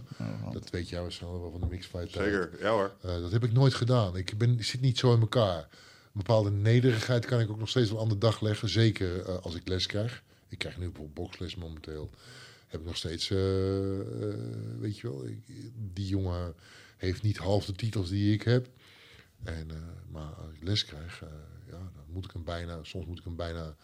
Dat 0.54 0.70
weet 0.70 0.90
jij 0.90 1.02
waarschijnlijk 1.02 1.42
wel 1.44 1.52
van 1.52 1.62
de 1.62 1.68
mixfight. 1.76 2.12
Zeker, 2.12 2.50
ja 2.60 2.70
hoor. 2.72 2.96
Eh, 3.02 3.20
dat 3.22 3.32
heb 3.32 3.44
ik 3.44 3.52
nooit 3.52 3.74
gedaan. 3.74 4.16
Ik, 4.18 4.38
ben, 4.38 4.54
ik 4.54 4.64
zit 4.66 4.82
niet 4.82 4.98
zo 4.98 5.14
in 5.14 5.20
elkaar. 5.22 5.58
Een 6.04 6.12
bepaalde 6.24 6.52
nederigheid 6.52 7.26
kan 7.26 7.40
ik 7.40 7.50
ook 7.50 7.60
nog 7.60 7.70
steeds 7.70 7.92
wel 7.92 8.02
aan 8.02 8.10
de 8.10 8.18
dag 8.18 8.42
leggen. 8.42 8.70
Zeker 8.70 9.40
als 9.42 9.56
ik 9.56 9.68
les 9.68 9.86
krijg. 9.86 10.24
Ik 10.48 10.58
krijg 10.58 10.78
nu 10.78 10.86
bijvoorbeeld 10.86 11.14
boxles 11.28 11.56
momenteel. 11.56 12.10
heb 12.68 12.80
ik 12.80 12.86
nog 12.86 12.98
steeds, 12.98 13.28
weet 14.80 14.98
je 15.00 15.02
wel, 15.10 15.26
ik- 15.26 15.46
die 15.94 16.08
jongen 16.08 16.54
heeft 16.98 17.22
niet 17.22 17.38
half 17.38 17.66
de 17.66 17.74
titels 17.74 18.10
die 18.10 18.34
ik 18.34 18.44
heb. 18.44 18.70
En, 19.44 19.72
eh, 19.72 19.78
maar 20.12 20.34
als 20.34 20.52
ik 20.54 20.64
les 20.64 20.86
krijg, 20.86 21.24
eh, 21.24 21.30
ja, 21.66 21.78
dan 21.78 22.04
moet 22.08 22.26
ik 22.26 22.32
hem 22.32 22.44
bijna, 22.44 22.80
soms 22.84 23.06
moet 23.06 23.20
ik 23.20 23.24
hem 23.24 23.36
bijna 23.36 23.76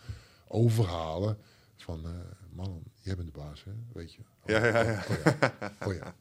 overhalen. 0.48 1.38
Van, 1.78 2.06
eh, 2.06 2.12
man, 2.56 2.84
jij 3.02 3.16
bent 3.16 3.34
de 3.34 3.40
baas, 3.40 3.64
hè? 3.64 3.72
weet 3.94 4.14
je. 4.14 4.22
Ja, 4.46 4.66
ja, 4.66 4.82
ja. 4.82 5.04
Oh 5.10 5.16
ja. 5.24 5.72
Oh 5.88 5.94
ja. 5.94 6.16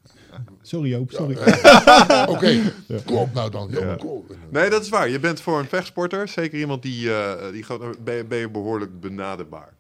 Sorry 0.62 0.90
Joop, 0.90 1.10
sorry. 1.10 1.36
Oké, 2.34 2.72
kom 3.04 3.16
op 3.16 3.34
nou 3.34 3.50
dan. 3.50 3.70
Ja. 3.70 3.80
Ja. 3.80 3.96
Kom 3.96 4.10
op. 4.10 4.36
Nee, 4.50 4.70
dat 4.70 4.82
is 4.82 4.88
waar. 4.88 5.08
Je 5.08 5.20
bent 5.20 5.40
voor 5.40 5.58
een 5.58 5.68
vechtsporter, 5.68 6.28
zeker 6.28 6.58
iemand 6.58 6.82
die, 6.82 7.14
eh, 7.14 7.52
die 7.52 7.62
gaat, 7.62 8.04
ben, 8.04 8.14
je, 8.14 8.24
ben 8.24 8.38
je 8.38 8.50
behoorlijk 8.50 9.00
benaderbaar. 9.00 9.74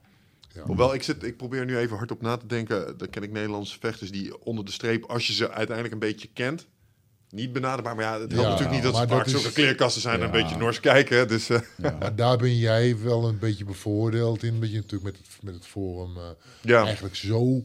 Ja. 0.52 0.62
Hoewel, 0.62 0.94
ik, 0.94 1.02
zit, 1.02 1.22
ik 1.22 1.36
probeer 1.36 1.64
nu 1.64 1.76
even 1.76 1.96
hardop 1.96 2.22
na 2.22 2.36
te 2.36 2.46
denken. 2.46 2.98
Dan 2.98 3.10
ken 3.10 3.22
ik 3.22 3.32
Nederlandse 3.32 3.78
vechters 3.78 4.10
die 4.10 4.44
onder 4.44 4.64
de 4.64 4.72
streep, 4.72 5.04
als 5.04 5.26
je 5.26 5.32
ze 5.32 5.50
uiteindelijk 5.50 5.94
een 5.94 6.08
beetje 6.08 6.28
kent, 6.32 6.66
niet 7.30 7.52
benaderbaar. 7.52 7.94
Maar 7.94 8.04
ja, 8.04 8.20
het 8.20 8.32
helpt 8.32 8.34
Ja, 8.34 8.48
natuurlijk 8.50 8.70
niet 8.74 8.82
dat 8.82 8.94
ze 8.94 8.98
maar 9.06 9.08
vaak 9.18 9.28
zulke 9.28 9.52
kleerkasten 9.52 10.02
zijn 10.02 10.18
en 10.18 10.24
een 10.24 10.30
beetje 10.30 10.56
nors 10.56 10.80
kijken. 10.80 11.28
Dus 11.28 11.48
eh, 11.50 11.60
Maar 12.00 12.14
daar 12.16 12.36
ben 12.36 12.56
jij 12.58 12.98
wel 12.98 13.28
een 13.28 13.38
beetje 13.38 13.64
bevoordeeld 13.64 14.42
in. 14.42 14.60
Dat 14.60 14.70
je 14.70 14.76
natuurlijk 14.76 15.02
met 15.02 15.16
het, 15.16 15.42
met 15.42 15.54
het 15.54 15.66
forum 15.66 16.16
eh, 16.16 16.22
ja. 16.60 16.84
eigenlijk 16.84 17.16
zo 17.16 17.64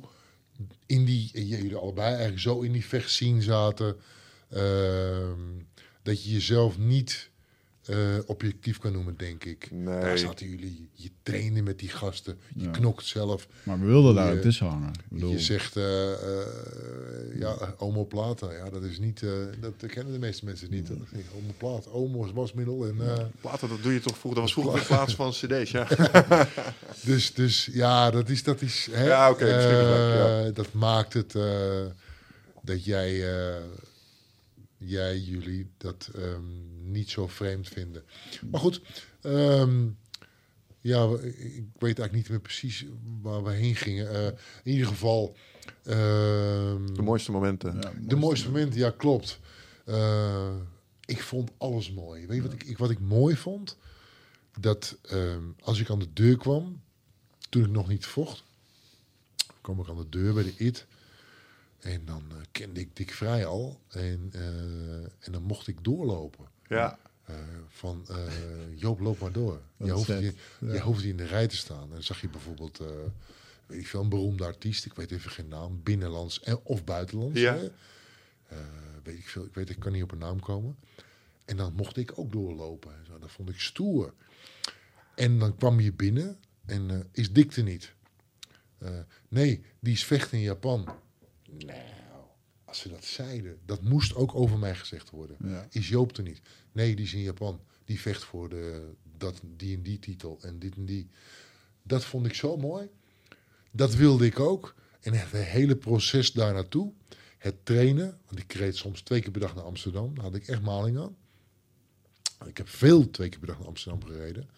in 0.85 1.05
die, 1.05 1.29
en 1.33 1.45
jullie 1.47 1.75
allebei 1.75 2.07
eigenlijk 2.07 2.39
zo 2.39 2.61
in 2.61 2.71
die 2.71 2.85
vechtscene 2.85 3.41
zaten. 3.41 3.95
ehm, 4.49 5.39
dat 6.03 6.23
je 6.23 6.31
jezelf 6.31 6.77
niet 6.77 7.29
eh, 7.85 7.97
objectief 8.25 8.77
kan 8.77 8.91
noemen, 8.91 9.17
denk 9.17 9.43
ik. 9.43 9.67
Nee. 9.71 9.99
Daar 10.01 10.17
zaten 10.17 10.49
jullie, 10.49 10.89
je 10.93 11.09
trainen 11.23 11.63
met 11.63 11.79
die 11.79 11.89
gasten, 11.89 12.37
je 12.55 12.63
Ja. 12.63 12.71
knokt 12.71 13.05
zelf. 13.05 13.47
Maar 13.63 13.79
we 13.79 13.85
wilden 13.85 14.15
daar 14.15 14.33
ook 14.33 14.41
tussen 14.41 14.67
hangen. 14.67 14.89
Ik 14.89 15.01
bedoel, 15.09 15.31
Je 15.31 15.39
zegt, 15.39 15.75
eh, 15.77 16.11
eh, 16.13 16.19
ja, 17.39 17.73
omoplata, 17.77 18.51
ja, 18.53 18.69
dat 18.69 18.83
is 18.83 18.99
niet, 18.99 19.23
eh, 19.23 19.29
dat 19.59 19.73
kennen 19.91 20.13
de 20.13 20.19
meeste 20.19 20.45
mensen 20.45 20.69
niet. 20.71 20.87
Dat 20.87 20.97
is 20.97 21.11
niet 21.11 21.25
omoplaat, 21.35 21.87
omo 21.91 22.25
is 22.25 22.31
wasmiddel 22.31 22.85
en... 22.87 22.95
eh, 23.01 23.23
Platen, 23.41 23.69
dat 23.69 23.83
doe 23.83 23.93
je 23.93 23.99
toch 23.99 24.17
vroeger. 24.17 24.41
Dat 24.41 24.53
was 24.53 24.53
vroeger 24.63 24.81
in 24.81 24.87
plaats 24.87 25.15
van 25.15 25.31
cd's, 25.31 25.71
ja. 25.71 25.87
Dus, 27.05 27.33
dus 27.33 27.69
ja, 27.71 28.11
dat 28.11 28.29
is. 28.29 28.43
Dat, 28.43 28.61
is, 28.61 28.87
hè, 28.91 29.05
Ja, 29.05 29.29
oké, 29.29 29.45
eh, 29.45 30.53
dat 30.53 30.73
maakt 30.73 31.13
het 31.13 31.35
eh, 31.35 31.85
dat 32.61 32.85
jij, 32.85 33.35
eh, 33.37 33.61
jij 34.77 35.17
jullie 35.19 35.67
dat 35.77 36.09
ehm, 36.15 36.41
niet 36.91 37.09
zo 37.09 37.27
vreemd 37.27 37.67
vinden. 37.67 38.03
Maar 38.51 38.59
goed, 38.59 38.81
ehm, 39.21 39.87
ja, 40.79 41.03
ik 41.23 41.63
weet 41.79 41.99
eigenlijk 41.99 42.11
niet 42.13 42.29
meer 42.29 42.39
precies 42.39 42.85
waar 43.21 43.43
we 43.43 43.51
heen 43.51 43.75
gingen. 43.75 44.09
Eh, 44.09 44.25
in 44.63 44.71
ieder 44.71 44.87
geval. 44.87 45.35
ehm, 45.83 46.93
De 46.93 47.01
mooiste 47.01 47.31
momenten. 47.31 47.75
ja, 47.81 47.93
de 48.01 48.15
mooiste 48.15 48.47
momenten, 48.47 48.79
ja, 48.79 48.89
klopt. 48.89 49.39
Eh, 49.85 50.55
ik 51.05 51.21
vond 51.21 51.51
alles 51.57 51.91
mooi. 51.93 52.27
Weet 52.27 52.35
je 52.35 52.41
wat 52.49 52.53
ik, 52.53 52.77
wat 52.77 52.89
ik 52.89 52.99
mooi 52.99 53.35
vond? 53.35 53.77
Dat 54.59 54.97
ehm, 55.01 55.43
als 55.59 55.79
ik 55.79 55.89
aan 55.89 55.99
de 55.99 56.13
deur 56.13 56.37
kwam, 56.37 56.81
toen 57.49 57.63
ik 57.63 57.69
nog 57.69 57.87
niet 57.87 58.05
vocht, 58.05 58.43
kwam 59.61 59.79
ik 59.79 59.89
aan 59.89 59.97
de 59.97 60.09
deur 60.09 60.33
bij 60.33 60.43
de 60.43 60.53
IT. 60.57 60.85
En 61.79 62.05
dan 62.05 62.23
eh, 62.29 62.35
kende 62.51 62.79
ik 62.79 62.95
Dick 62.95 63.11
Vrij 63.11 63.45
al. 63.45 63.79
En, 63.87 64.29
eh, 64.31 65.03
en 65.19 65.31
dan 65.31 65.43
mocht 65.43 65.67
ik 65.67 65.83
doorlopen. 65.83 66.45
Ja. 66.67 66.97
Eh, 67.25 67.35
van 67.67 68.05
eh, 68.09 68.17
Joop, 68.75 68.99
loop 68.99 69.19
maar 69.19 69.31
door. 69.31 69.61
Je 69.77 69.91
hoeft, 69.91 70.19
niet, 70.19 70.35
Ja. 70.59 70.73
je 70.73 70.79
hoeft 70.79 70.99
niet 71.01 71.09
in 71.11 71.17
de 71.17 71.25
rij 71.25 71.47
te 71.47 71.55
staan. 71.55 71.83
En 71.83 71.89
dan 71.89 72.03
zag 72.03 72.21
je 72.21 72.29
bijvoorbeeld, 72.29 72.79
eh, 72.79 72.87
weet 73.65 73.79
ik 73.79 73.87
veel, 73.87 74.01
een 74.01 74.09
beroemde 74.09 74.43
artiest. 74.45 74.85
Ik 74.85 74.93
weet 74.93 75.11
even 75.11 75.31
geen 75.31 75.47
naam. 75.47 75.79
Binnenlands 75.83 76.39
en, 76.39 76.59
of 76.63 76.83
buitenlands. 76.83 77.39
Ja. 77.39 77.53
Hè? 77.55 77.67
Weet 79.03 79.17
ik 79.17 79.27
veel. 79.29 79.45
Ik 79.45 79.53
weet, 79.53 79.69
ik 79.69 79.79
kan 79.79 79.91
niet 79.91 80.03
op 80.03 80.11
een 80.11 80.17
naam 80.17 80.39
komen. 80.39 80.77
En 81.45 81.57
dan 81.57 81.73
mocht 81.73 81.97
ik 81.97 82.19
ook 82.19 82.31
doorlopen. 82.31 82.91
en 82.91 83.05
Zo. 83.05 83.19
Dat 83.19 83.31
vond 83.31 83.49
ik 83.49 83.59
stoer. 83.59 84.13
En 85.15 85.39
dan 85.39 85.55
kwam 85.55 85.79
je 85.79 85.93
binnen 85.93 86.39
en 86.65 87.09
is 87.11 87.31
Dick 87.31 87.55
er 87.55 87.63
niet? 87.63 87.93
Nee, 89.27 89.63
die 89.79 89.93
is 89.93 90.05
vecht 90.05 90.31
in 90.31 90.39
Japan. 90.39 90.89
Nou, 91.49 91.79
als 92.75 92.83
ze 92.83 92.89
dat 92.89 93.05
zeiden, 93.05 93.57
dat 93.65 93.81
moest 93.81 94.15
ook 94.15 94.35
over 94.35 94.57
mij 94.57 94.75
gezegd 94.75 95.09
worden. 95.09 95.37
Ja. 95.43 95.67
Is 95.69 95.89
Joop 95.89 96.17
er 96.17 96.23
niet? 96.23 96.41
Nee, 96.71 96.95
die 96.95 97.05
is 97.05 97.13
in 97.13 97.21
Japan. 97.21 97.59
Die 97.85 97.99
vecht 97.99 98.23
voor 98.23 98.49
de, 98.49 98.91
dat, 99.17 99.41
die 99.57 99.75
en 99.75 99.81
die 99.81 99.99
titel 99.99 100.37
en 100.41 100.59
dit 100.59 100.75
en 100.75 100.85
die. 100.85 101.09
Dat 101.83 102.05
vond 102.05 102.25
ik 102.25 102.33
zo 102.33 102.57
mooi. 102.57 102.89
Dat 103.71 103.95
wilde 103.95 104.25
ik 104.25 104.39
ook. 104.39 104.75
En 104.99 105.13
het 105.13 105.31
hele 105.31 105.75
proces 105.75 106.31
daar 106.31 106.53
naartoe. 106.53 106.91
Het 107.37 107.65
trainen. 107.65 108.19
Want 108.25 108.39
ik 108.39 108.53
reed 108.53 108.75
soms 108.75 109.01
twee 109.01 109.21
keer 109.21 109.31
per 109.31 109.41
dag 109.41 109.55
naar 109.55 109.63
Amsterdam. 109.63 110.15
Daar 110.15 110.23
had 110.23 110.35
ik 110.35 110.47
echt 110.47 110.61
maling 110.61 110.97
aan. 110.97 111.15
Ik 112.45 112.57
heb 112.57 112.69
veel 112.69 113.09
twee 113.09 113.29
keer 113.29 113.39
per 113.39 113.47
dag 113.47 113.57
naar 113.57 113.67
Amsterdam 113.67 114.03
gereden. 114.03 114.49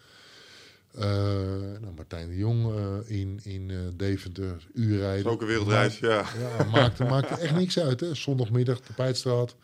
Eh, 0.98 1.80
nou, 1.80 1.94
Martijn 1.96 2.28
de 2.28 2.36
Jong 2.36 2.74
eh, 2.76 3.18
in, 3.20 3.40
in 3.42 3.70
eh, 3.70 3.76
Deventer, 3.96 4.66
uur 4.74 4.98
Dat 4.98 5.00
rijden. 5.00 5.24
is 5.26 5.32
ook 5.32 5.40
een 5.40 5.46
wereldreis, 5.46 5.98
ja. 5.98 6.24
Ja, 6.38 6.64
maakte, 6.64 7.04
maakte 7.04 7.34
echt 7.34 7.54
niks 7.54 7.78
uit. 7.78 8.00
Hè? 8.00 8.14
Zondagmiddag, 8.14 8.80
de 8.80 8.92
Peitstraat. 8.92 9.56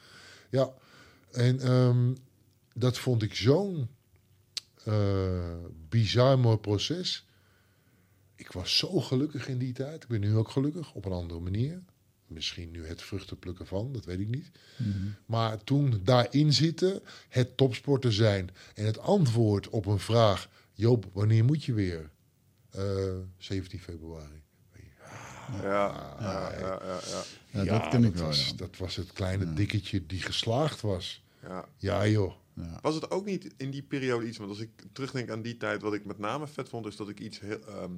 Ja, 0.50 0.72
en 1.30 1.60
ehm, 1.60 2.12
dat 2.74 2.98
vond 2.98 3.22
ik 3.22 3.34
zo'n 3.34 3.88
eh, 4.84 5.54
bizar 5.88 6.38
mooi 6.38 6.56
proces. 6.56 7.26
Ik 8.36 8.52
was 8.52 8.76
zo 8.76 9.00
gelukkig 9.00 9.48
in 9.48 9.58
die 9.58 9.72
tijd. 9.72 10.02
Ik 10.02 10.08
ben 10.08 10.20
nu 10.20 10.36
ook 10.36 10.48
gelukkig, 10.48 10.92
op 10.92 11.04
een 11.04 11.12
andere 11.12 11.40
manier. 11.40 11.82
Misschien 12.26 12.70
nu 12.70 12.86
het 12.86 13.02
vruchten 13.02 13.38
plukken 13.38 13.66
van, 13.66 13.92
dat 13.92 14.04
weet 14.04 14.20
ik 14.20 14.28
niet. 14.28 14.50
Mhm. 14.76 15.08
Maar 15.26 15.64
toen 15.64 16.00
daarin 16.04 16.52
zitten, 16.52 17.00
het 17.28 17.56
topsporter 17.56 18.12
zijn 18.12 18.50
en 18.74 18.86
het 18.86 18.98
antwoord 18.98 19.68
op 19.68 19.86
een 19.86 19.98
vraag: 19.98 20.48
Joop, 20.74 21.06
wanneer 21.12 21.44
moet 21.44 21.64
je 21.64 21.72
weer? 21.72 22.10
Eh, 22.70 23.16
17 23.38 23.80
februari. 23.80 24.42
Ja, 25.62 26.16
ja, 26.20 26.58
ja, 26.58 26.80
ja, 26.84 27.00
ja. 27.52 27.62
Ja, 27.62 27.78
dat 27.78 27.88
ken 27.88 28.04
ik 28.04 28.14
wel, 28.14 28.26
Was, 28.26 28.46
ja. 28.48 28.56
Dat 28.56 28.76
was 28.76 28.96
het 28.96 29.12
kleine 29.12 29.52
dikketje 29.52 30.06
die 30.06 30.22
geslaagd 30.22 30.80
was. 30.80 31.22
ja. 31.42 31.68
Ja, 31.76 32.06
joh. 32.06 32.32
Ja. 32.54 32.78
Was 32.80 32.94
het 32.94 33.10
ook 33.10 33.24
niet 33.24 33.54
in 33.56 33.70
die 33.70 33.82
periode 33.82 34.26
iets, 34.26 34.38
want 34.38 34.50
als 34.50 34.58
ik 34.60 34.70
terugdenk 34.92 35.30
aan 35.30 35.42
die 35.42 35.56
tijd, 35.56 35.82
wat 35.82 35.94
ik 35.94 36.04
met 36.04 36.18
name 36.18 36.46
vet 36.46 36.68
vond, 36.68 36.86
is 36.86 36.96
dat 36.96 37.08
ik 37.08 37.20
iets 37.20 37.40
heel, 37.40 37.58
ehm, 37.66 37.90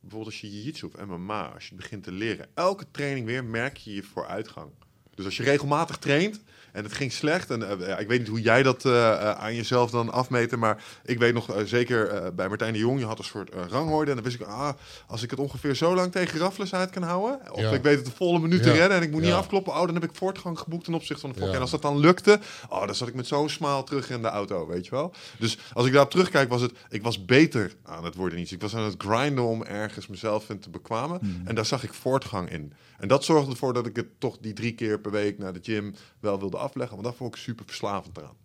bijvoorbeeld 0.00 0.24
als 0.24 0.40
je 0.40 0.50
jiu-jitsu 0.50 0.86
of 0.86 1.04
MMA, 1.06 1.52
als 1.52 1.68
je 1.68 1.74
begint 1.74 2.04
te 2.04 2.12
leren, 2.12 2.48
elke 2.54 2.86
training 2.90 3.26
weer 3.26 3.44
merk 3.44 3.76
je 3.76 3.94
je 3.94 4.02
vooruitgang. 4.02 4.70
Dus 5.14 5.24
als 5.24 5.36
je 5.36 5.42
regelmatig 5.42 5.98
traint 5.98 6.40
en 6.72 6.82
het 6.84 6.92
ging 6.92 7.12
slecht, 7.12 7.50
en 7.50 7.86
eh, 7.86 8.00
ik 8.00 8.08
weet 8.08 8.18
niet 8.18 8.28
hoe 8.28 8.40
jij 8.40 8.62
dat 8.62 8.84
eh, 8.84 9.12
eh, 9.12 9.30
aan 9.30 9.54
jezelf 9.54 9.90
dan 9.90 10.12
afmeten, 10.12 10.58
maar 10.58 10.84
ik 11.04 11.18
weet 11.18 11.34
nog 11.34 11.54
zeker 11.64 12.34
bij 12.34 12.48
Martijn 12.48 12.72
de 12.72 12.78
Jong, 12.78 12.98
je 12.98 13.06
had 13.06 13.18
een 13.18 13.24
soort 13.24 13.50
rangorde 13.70 14.10
en 14.10 14.16
dan 14.16 14.24
wist 14.24 14.40
ik, 14.40 14.46
ah, 14.46 14.68
als 15.06 15.22
ik 15.22 15.30
het 15.30 15.38
ongeveer 15.38 15.74
zo 15.74 15.94
lang 15.94 16.12
tegen 16.12 16.38
Raffles 16.38 16.74
uit 16.74 16.90
kan 16.90 17.02
houden, 17.02 17.40
of 17.52 17.60
Ja. 17.60 17.70
ik 17.70 17.82
weet 17.82 17.96
het 17.96 18.04
de 18.04 18.12
volle 18.12 18.38
minuut 18.38 18.62
te 18.62 18.68
Ja. 18.68 18.74
redden 18.74 18.96
en 18.96 19.02
ik 19.02 19.10
moet 19.10 19.22
niet 19.22 19.32
afkloppen, 19.32 19.72
oh, 19.72 19.84
dan 19.86 19.94
heb 19.94 20.04
ik 20.04 20.10
voortgang 20.14 20.58
geboekt 20.58 20.84
ten 20.84 20.94
opzichte 20.94 21.20
van 21.20 21.30
de 21.30 21.34
vorige. 21.34 21.50
Ja. 21.52 21.56
En 21.56 21.62
als 21.62 21.70
dat 21.80 21.82
dan 21.82 21.98
lukte, 21.98 22.40
oh, 22.68 22.86
dan 22.86 22.94
zat 22.94 23.08
ik 23.08 23.14
met 23.14 23.26
zo'n 23.26 23.48
smaal 23.48 23.84
terug 23.84 24.10
in 24.10 24.22
de 24.22 24.28
auto, 24.28 24.66
weet 24.66 24.84
je 24.84 24.90
wel. 24.90 25.12
Dus 25.38 25.58
als 25.72 25.86
ik 25.86 25.92
daarop 25.92 26.10
terugkijk, 26.10 26.48
was 26.48 26.60
het, 26.60 26.72
ik 26.88 27.02
was 27.02 27.24
beter 27.24 27.72
aan 27.84 28.04
het 28.04 28.14
worden 28.14 28.38
niet. 28.38 28.50
Ik 28.50 28.60
was 28.60 28.76
aan 28.76 28.82
het 28.84 28.94
grinden 28.98 29.44
om 29.44 29.62
ergens 29.62 30.06
mezelf 30.06 30.50
in 30.50 30.58
te 30.58 30.70
bekwamen. 30.70 31.18
Hmm. 31.20 31.42
En 31.44 31.54
daar 31.54 31.66
zag 31.66 31.82
ik 31.82 31.94
voortgang 31.94 32.50
in. 32.50 32.72
En 32.98 33.08
dat 33.08 33.24
zorgde 33.24 33.50
ervoor 33.50 33.72
dat 33.72 33.86
ik 33.86 33.96
het 33.96 34.06
toch 34.18 34.38
die 34.40 34.52
drie 34.52 34.74
keer 34.74 34.98
per 35.00 35.10
week 35.10 35.38
naar 35.38 35.52
de 35.52 35.60
gym 35.62 35.94
wel 36.20 36.38
wilde 36.38 36.56
afleggen. 36.62 36.96
Want 36.96 37.08
dat 37.08 37.16
vond 37.16 37.34
ik 37.34 37.40
super 37.40 37.64
verslavend 37.66 38.16
eraan. 38.16 38.36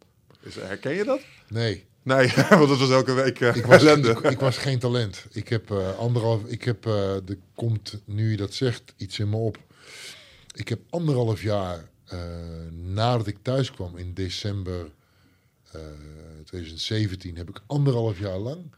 Is, 0.41 0.55
herken 0.55 0.93
je 0.93 1.03
dat? 1.03 1.21
Nee, 1.47 1.85
Nee, 2.03 2.33
want 2.49 2.67
dat 2.67 2.77
was 2.77 2.89
elke 2.89 3.13
week 3.13 3.41
eh 3.41 3.55
ik 3.55 3.65
was, 3.65 3.83
ik, 3.83 4.19
ik 4.19 4.39
was 4.39 4.57
geen 4.57 4.79
talent. 4.79 5.25
Ik 5.31 5.47
heb 5.47 5.71
eh, 5.71 5.97
anderhalf. 5.97 6.45
Ik 6.45 6.63
heb. 6.63 6.85
eh 6.85 7.15
er 7.15 7.37
komt 7.55 8.01
nu 8.05 8.31
je 8.31 8.37
dat 8.37 8.53
zegt 8.53 8.93
iets 8.97 9.19
in 9.19 9.29
me 9.29 9.35
op. 9.35 9.57
Ik 10.53 10.67
heb 10.67 10.79
anderhalf 10.89 11.41
jaar 11.41 11.89
nadat 12.71 13.27
ik 13.27 13.37
thuis 13.41 13.71
kwam 13.71 13.97
in 13.97 14.13
december 14.13 14.91
eh 15.71 15.81
2017, 16.43 17.35
heb 17.35 17.49
ik 17.49 17.61
anderhalf 17.65 18.19
jaar 18.19 18.37
lang 18.37 18.71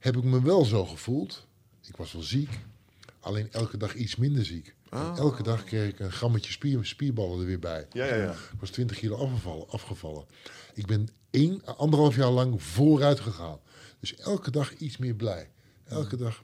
heb 0.00 0.16
ik 0.16 0.24
me 0.24 0.42
wel 0.42 0.64
zo 0.64 0.84
gevoeld. 0.86 1.46
Ik 1.86 1.96
was 1.96 2.12
wel 2.12 2.22
ziek, 2.22 2.58
alleen 3.20 3.52
elke 3.52 3.76
dag 3.76 3.94
iets 3.94 4.16
minder 4.16 4.44
ziek. 4.44 4.74
Ah. 4.90 5.18
elke 5.18 5.42
dag 5.42 5.64
kreeg 5.64 5.88
ik 5.88 5.98
een 5.98 6.12
grammetje 6.12 6.52
spier, 6.52 6.84
spierballen 6.84 7.40
er 7.40 7.46
weer 7.46 7.58
bij. 7.58 7.86
Ja, 7.92 8.04
ja, 8.04 8.14
ja. 8.14 8.30
Ik 8.30 8.60
was 8.60 8.70
20 8.70 8.98
kilo 8.98 9.16
afgevallen. 9.16 9.68
afgevallen. 9.68 10.24
Ik 10.74 10.86
ben 10.86 11.08
één, 11.30 11.64
anderhalf 11.64 12.16
jaar 12.16 12.30
lang 12.30 12.62
vooruit 12.62 13.20
gegaan. 13.20 13.58
Dus 14.00 14.16
elke 14.16 14.50
dag 14.50 14.74
iets 14.74 14.96
meer 14.96 15.14
blij. 15.14 15.50
Elke 15.84 16.16
dag 16.16 16.42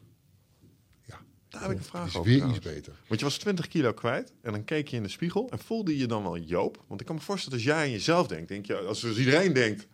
Daar 1.49 1.69
heb 1.69 1.71
ik 1.71 1.85
een 1.85 1.91
vraag 1.91 2.07
is 2.07 2.17
over. 2.17 2.31
weer 2.31 2.39
trouwens. 2.39 2.67
iets 2.67 2.75
beter. 2.75 2.93
Want 3.09 3.21
je 3.21 3.27
was 3.27 3.39
20 3.39 3.69
kilo 3.69 3.93
kwijt 3.93 4.33
en 4.43 4.53
dan 4.53 4.65
keek 4.65 4.89
je 4.89 4.97
in 4.97 5.03
de 5.03 5.09
spiegel 5.09 5.49
en 5.51 5.59
voelde 5.59 5.97
je 5.97 6.07
dan 6.07 6.23
wel 6.23 6.39
Joop? 6.39 6.85
Want 6.87 7.01
ik 7.01 7.07
kan 7.07 7.17
me 7.17 7.23
voorstellen, 7.23 7.59
als 7.59 7.67
jij 7.67 7.77
aan 7.83 7.91
jezelf 7.91 8.27
denkt, 8.27 8.49
denk 8.49 8.67
je, 8.67 8.77
als 8.79 9.01
dus 9.01 9.19
iedereen 9.19 9.53
denkt 9.53 9.87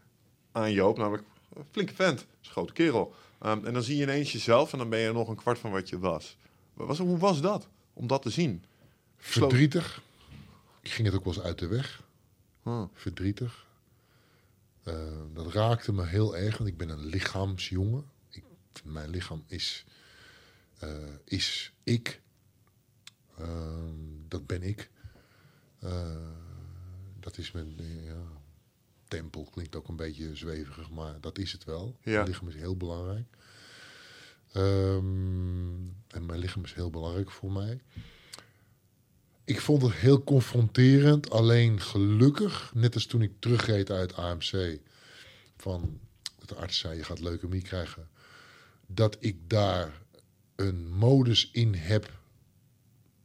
aan 0.52 0.72
Joop, 0.72 0.98
namelijk 0.98 1.24
een 1.54 1.64
flinke 1.70 1.94
vent, 1.94 2.18
is 2.20 2.46
een 2.46 2.52
grote 2.52 2.72
kerel. 2.72 3.14
Ehm, 3.40 3.66
en 3.66 3.72
dan 3.72 3.82
zie 3.82 3.96
je 3.96 4.02
ineens 4.02 4.32
jezelf 4.32 4.72
en 4.72 4.78
dan 4.78 4.88
ben 4.88 4.98
je 4.98 5.12
nog 5.12 5.28
een 5.28 5.36
kwart 5.36 5.58
van 5.58 5.70
wat 5.70 5.88
je 5.88 5.98
was. 5.98 6.36
Was 6.74 6.98
hoe 6.98 7.18
was 7.18 7.40
dat? 7.40 7.68
Om 7.92 8.06
dat 8.06 8.22
te 8.22 8.30
zien? 8.30 8.64
Verdrietig. 9.16 10.02
Ik 10.80 10.90
ging 10.90 11.06
het 11.06 11.16
ook 11.16 11.24
wel 11.24 11.34
eens 11.34 11.42
uit 11.42 11.58
de 11.58 11.66
weg. 11.66 12.02
Huh. 12.62 12.84
Verdrietig. 12.92 13.66
Eh, 14.82 15.20
dat 15.32 15.52
raakte 15.52 15.92
me 15.92 16.06
heel 16.06 16.36
erg, 16.36 16.58
want 16.58 16.70
ik 16.70 16.76
ben 16.76 16.88
een 16.88 17.06
lichaamsjongen. 17.06 18.04
Ik, 18.28 18.44
mijn 18.84 19.10
lichaam 19.10 19.44
is, 19.46 19.84
eh, 20.78 21.14
is 21.24 21.72
ik. 21.82 22.20
Ehm, 23.38 23.94
dat 24.28 24.46
ben 24.46 24.62
ik. 24.62 24.90
Eh, 25.78 26.16
dat 27.20 27.38
is 27.38 27.52
mijn 27.52 27.74
ja, 28.04 28.22
tempel. 29.08 29.44
Klinkt 29.44 29.76
ook 29.76 29.88
een 29.88 29.96
beetje 29.96 30.36
zweverig, 30.36 30.90
maar 30.90 31.20
dat 31.20 31.38
is 31.38 31.52
het 31.52 31.64
wel. 31.64 31.96
Ja. 32.02 32.12
Mijn 32.12 32.26
lichaam 32.26 32.48
is 32.48 32.54
heel 32.54 32.76
belangrijk. 32.76 33.36
Ehm, 34.52 35.72
en 36.08 36.26
mijn 36.26 36.38
lichaam 36.38 36.64
is 36.64 36.74
heel 36.74 36.90
belangrijk 36.90 37.30
voor 37.30 37.52
mij. 37.52 37.80
Ik 39.44 39.60
vond 39.60 39.82
het 39.82 39.92
heel 39.92 40.24
confronterend. 40.24 41.30
Alleen 41.30 41.80
gelukkig, 41.80 42.70
net 42.74 42.94
als 42.94 43.06
toen 43.06 43.22
ik 43.22 43.32
terugreed 43.38 43.90
uit 43.90 44.14
AMC, 44.14 44.78
van 45.56 46.00
de 46.46 46.54
arts 46.54 46.78
zei: 46.78 46.96
je 46.96 47.04
gaat 47.04 47.20
leukemie 47.20 47.62
krijgen, 47.62 48.08
dat 48.86 49.16
ik 49.20 49.36
daar 49.50 50.02
een 50.56 50.90
modus 50.90 51.50
in 51.50 51.74
heb 51.74 52.20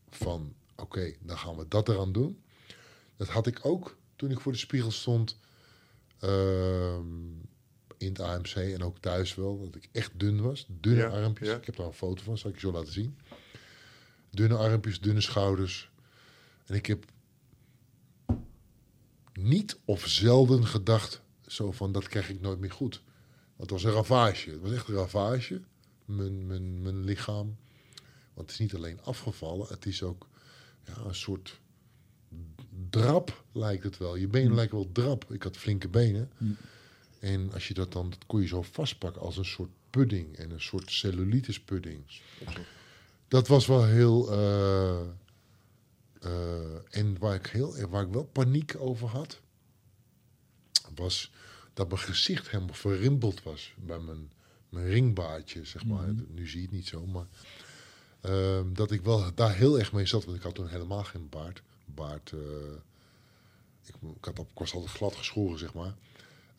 van: 0.10 0.54
oké, 0.76 1.14
dan 1.20 1.38
gaan 1.38 1.56
we 1.56 1.68
dat 1.68 1.90
eraan 1.90 2.12
doen. 2.12 2.42
Dat 3.18 3.28
had 3.28 3.48
ik 3.48 3.66
ook 3.66 3.98
toen 4.16 4.32
ik 4.32 4.40
voor 4.40 4.52
de 4.52 4.58
spiegel 4.58 4.92
stond 4.92 5.40
ehm, 6.20 7.06
in 7.98 8.08
het 8.08 8.20
AMC 8.20 8.56
en 8.56 8.84
ook 8.84 8.98
thuis 9.00 9.36
wel, 9.36 9.60
dat 9.60 9.76
ik 9.76 9.90
echt 9.92 10.12
dun 10.20 10.42
was, 10.42 10.66
dunne 10.70 11.02
Ja, 11.02 11.08
armpjes. 11.08 11.48
ja. 11.48 11.56
Ik 11.56 11.66
heb 11.66 11.76
daar 11.76 11.86
een 11.86 11.94
foto 11.94 12.24
van, 12.24 12.38
zal 12.38 12.50
ik 12.50 12.56
je 12.56 12.62
zo 12.68 12.72
laten 12.72 12.94
zien. 12.94 13.18
Dunne 14.30 14.56
armpjes, 14.56 15.00
dunne 15.00 15.22
schouders. 15.22 15.92
En 16.66 16.76
ik 16.76 16.86
heb 16.86 17.06
niet 19.34 19.78
of 19.86 20.08
zelden 20.08 20.66
gedacht, 20.66 21.22
zo 21.48 21.72
van 21.72 21.92
dat 21.92 22.08
krijg 22.08 22.30
ik 22.30 22.42
nooit 22.42 22.60
meer 22.60 22.72
goed. 22.72 23.02
Want 23.56 23.70
het 23.70 23.82
was 23.82 23.84
een 23.84 23.98
ravage. 23.98 24.50
Het 24.50 24.62
was 24.62 24.72
echt 24.72 24.88
een 24.88 24.96
ravage, 24.96 25.62
mijn, 26.06 26.48
mijn, 26.48 26.82
mijn 26.82 27.04
lichaam. 27.04 27.56
Want 28.34 28.50
het 28.50 28.52
is 28.52 28.60
niet 28.60 28.76
alleen 28.76 29.02
afgevallen, 29.04 29.68
het 29.68 29.86
is 29.86 30.04
ook 30.04 30.28
ja, 30.86 30.98
een 30.98 31.16
soort 31.16 31.60
drap 32.90 33.44
lijkt 33.52 33.84
het 33.84 33.98
wel. 33.98 34.16
Je 34.16 34.28
benen 34.28 34.56
lijken 34.56 34.78
wel 34.78 34.92
drap. 34.92 35.32
Ik 35.32 35.44
had 35.44 35.58
flinke 35.58 35.88
benen. 35.88 36.32
En 37.20 37.54
als 37.54 37.68
je 37.68 37.74
dat 37.74 37.92
dan, 37.92 38.10
dat 38.10 38.26
kon 38.26 38.42
je 38.42 38.48
zo 38.48 38.62
vastpakken 38.62 39.22
als 39.22 39.38
een 39.38 39.46
soort 39.46 39.72
pudding 39.90 40.36
en 40.38 40.52
een 40.52 40.62
soort 40.62 40.92
cellulitis 40.92 41.60
pudding. 41.60 42.04
Dat 43.28 43.48
was 43.48 43.66
wel 43.66 43.86
heel. 43.86 44.32
eh, 44.32 45.02
eh, 46.22 46.76
en 46.90 47.18
waar 47.20 47.36
ik, 47.36 47.48
heel, 47.48 47.88
waar 47.90 48.04
ik 48.04 48.12
wel 48.12 48.24
paniek 48.24 48.76
over 48.80 49.08
had, 49.08 49.40
was 50.96 51.32
dat 51.74 51.88
mijn 51.88 52.00
gezicht 52.00 52.50
helemaal 52.50 52.74
verrimpeld 52.76 53.44
was 53.44 53.74
bij 53.78 54.00
mijn, 54.00 54.32
mijn 54.70 54.86
ringbaardje, 54.86 55.66
zeg 55.66 55.86
maar. 55.86 56.14
Nu 56.28 56.48
zie 56.48 56.60
je 56.60 56.66
het 56.66 56.76
niet 56.76 56.88
zo, 56.88 57.06
maar 57.06 57.28
ehm, 58.22 58.74
dat 58.74 58.92
ik 58.92 59.02
wel 59.02 59.34
daar 59.36 59.56
heel 59.56 59.80
erg 59.80 59.92
mee 59.92 60.06
zat, 60.06 60.26
want 60.26 60.38
ik 60.38 60.44
had 60.44 60.56
toen 60.56 60.68
helemaal 60.68 61.04
geen 61.04 61.30
baard. 61.30 61.62
Baard, 61.86 62.32
eh, 62.32 62.40
ik, 63.86 63.96
ik, 64.16 64.26
had 64.26 64.40
ik 64.40 64.46
was 64.54 64.74
altijd 64.74 64.92
glad 64.92 65.16
geschoren, 65.16 65.60
zeg 65.60 65.74
maar. 65.74 65.96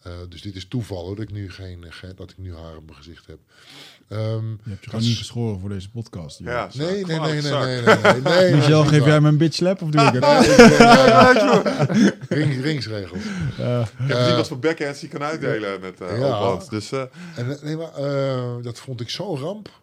Eh, 0.03 0.13
dus 0.29 0.43
dit 0.43 0.57
is 0.57 0.69
toeval 0.69 1.05
hoor, 1.07 1.17
dat 1.17 1.25
ik 1.25 1.33
nu 1.33 1.51
geen, 1.51 1.85
geen 1.89 2.13
dat 2.17 2.31
ik 2.31 2.39
nu 2.39 2.55
haar 2.55 2.77
op 2.77 2.85
mijn 2.85 2.97
gezicht 2.97 3.27
heb. 3.27 3.39
Ehm, 4.09 4.49
Je 4.51 4.57
hebt 4.69 4.85
je 4.85 4.91
gewoon 4.91 5.05
niet 5.05 5.17
geschoren 5.17 5.61
voor 5.61 5.69
deze 5.69 5.91
podcast. 5.91 6.39
joh. 6.39 6.49
Ja, 6.49 6.71
Nee, 6.75 7.05
nee, 7.05 7.21
nee, 7.21 7.43
nee, 7.43 7.53
nee, 7.53 7.83
nee, 7.97 7.97
nee, 8.03 8.21
nee. 8.23 8.55
Michel, 8.55 8.85
geef 8.85 9.05
jij 9.05 9.21
me 9.21 9.29
een 9.29 9.37
bitch 9.39 9.55
slap 9.57 9.83
of 9.83 9.91
doe 9.91 10.01
ik 10.03 10.13
het? 10.13 10.25
Ring, 12.29 12.63
ringsregels. 12.63 13.23
Eh, 13.59 13.81
Ik 13.81 13.89
heb 14.09 14.17
gezien 14.19 14.37
wat 14.37 14.49
voor 14.49 14.59
backhands 14.59 15.01
hij 15.01 15.09
kan 15.09 15.23
uitdelen 15.23 15.81
met 15.81 16.01
eh 16.01 16.19
Ja. 16.19 16.57
Dus 16.69 16.93
eh, 16.93 17.01
En, 17.37 17.51
eh, 17.57 17.63
nee, 17.63 17.77
maar, 17.77 17.93
eh, 17.95 18.57
dat 18.63 18.79
vond 18.79 19.01
ik 19.01 19.11
zo'n 19.11 19.39
ramp. 19.39 19.81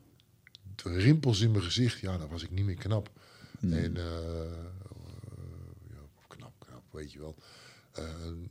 De 0.76 0.98
rimpels 0.98 1.40
in 1.42 1.52
mijn 1.52 1.64
gezicht, 1.64 2.00
ja, 2.00 2.18
dan 2.18 2.28
was 2.32 2.44
ik 2.44 2.52
niet 2.52 2.66
meer 2.66 2.76
knap. 2.76 3.10
En, 3.62 3.74
eh, 3.74 3.86
eh, 4.04 4.52
ja, 5.90 5.98
knap, 6.28 6.52
knap, 6.60 6.82
weet 6.92 7.12
je 7.14 7.20
wel. 7.20 7.36
Eh, 7.92 8.04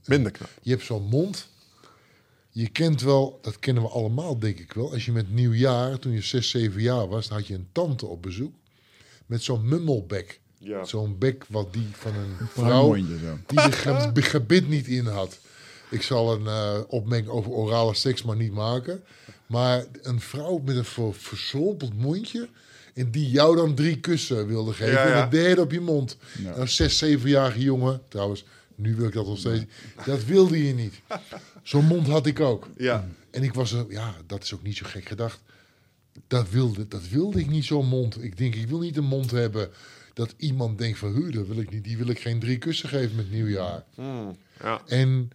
minder 0.04 0.32
knap. 0.32 0.48
je 0.62 0.70
hebt 0.70 0.84
zo'n 0.84 1.02
mond. 1.02 1.48
Je 2.56 2.68
kent 2.68 3.00
wel, 3.02 3.38
dat 3.42 3.58
kennen 3.58 3.82
we 3.82 3.88
allemaal, 3.88 4.38
denk 4.38 4.58
ik 4.58 4.72
wel. 4.72 4.92
Als 4.92 5.04
je 5.04 5.12
met 5.12 5.32
nieuwjaar, 5.34 5.98
toen 5.98 6.12
je 6.12 6.20
6, 6.22 6.50
7 6.50 6.80
jaar 6.82 7.08
was, 7.08 7.28
dan 7.28 7.36
had 7.38 7.46
je 7.46 7.54
een 7.54 7.68
tante 7.72 8.06
op 8.06 8.22
bezoek. 8.22 8.54
Met 9.26 9.42
zo'n 9.42 9.68
mummelbek. 9.68 10.40
Ja. 10.58 10.84
Zo'n 10.84 11.18
bek 11.18 11.44
wat 11.48 11.72
die 11.72 11.86
van 11.92 12.12
een 12.14 12.46
Vrouw. 12.48 12.94
die 12.94 13.04
de 13.46 13.72
ge- 13.72 14.22
gebit 14.22 14.68
niet 14.68 14.86
in 14.86 15.06
had. 15.06 15.38
Ik 15.90 16.02
zal 16.02 16.32
een 16.34 16.46
eh, 16.46 16.80
opmerking 16.88 17.30
over 17.32 17.50
orale 17.50 17.94
seks 17.94 18.22
maar 18.22 18.36
niet 18.36 18.52
maken. 18.52 19.02
Maar 19.46 19.84
een 20.02 20.20
vrouw 20.20 20.58
met 20.64 20.76
een 20.76 20.84
ver, 20.84 21.88
mondje. 21.96 22.48
En 22.94 23.10
die 23.10 23.30
jou 23.30 23.56
dan 23.56 23.74
drie 23.74 24.00
kussen 24.00 24.46
wilde 24.46 24.72
geven. 24.72 24.92
Ja, 24.92 25.06
ja. 25.08 25.16
En 25.16 25.22
een 25.22 25.30
derde 25.30 25.60
op 25.60 25.70
je 25.72 25.80
mond. 25.80 26.16
Ja. 26.42 26.56
Een 26.56 26.68
zes, 26.68 26.98
zevenjarige 26.98 27.60
jongen. 27.60 28.00
Trouwens, 28.08 28.44
nu 28.74 28.94
wil 28.94 29.06
ik 29.06 29.12
dat 29.12 29.26
nog 29.26 29.38
steeds. 29.38 29.64
Dat 30.04 30.24
wilde 30.24 30.66
je 30.66 30.74
niet. 30.74 31.00
Zo'n 31.62 31.84
mond 31.84 32.06
had 32.06 32.26
ik 32.26 32.40
ook. 32.40 32.68
Ja. 32.76 33.08
En 33.30 33.42
ik 33.42 33.54
was 33.54 33.72
er, 33.72 33.86
ja, 33.88 34.14
dat 34.26 34.42
is 34.42 34.54
ook 34.54 34.62
niet 34.62 34.76
zo 34.76 34.86
gek 34.86 35.04
gedacht. 35.04 35.42
Dat 36.26 36.50
wilde, 36.50 36.88
dat 36.88 37.08
wilde 37.08 37.40
ik 37.40 37.48
niet, 37.48 37.64
zo'n 37.64 37.86
mond. 37.86 38.22
Ik 38.22 38.36
denk, 38.36 38.54
ik 38.54 38.68
wil 38.68 38.78
niet 38.78 38.96
een 38.96 39.04
mond 39.04 39.30
hebben 39.30 39.70
dat 40.12 40.34
iemand 40.36 40.78
denkt 40.78 40.98
van, 40.98 41.12
hu, 41.12 41.30
dat 41.30 41.46
wil 41.46 41.58
ik 41.58 41.70
niet. 41.70 41.84
Die 41.84 41.96
wil 41.96 42.08
ik 42.08 42.20
geen 42.20 42.40
drie 42.40 42.58
kussen 42.58 42.88
geven 42.88 43.16
met 43.16 43.30
nieuwjaar. 43.30 43.84
Hmm. 43.94 44.36
ja. 44.60 44.82
En 44.86 45.30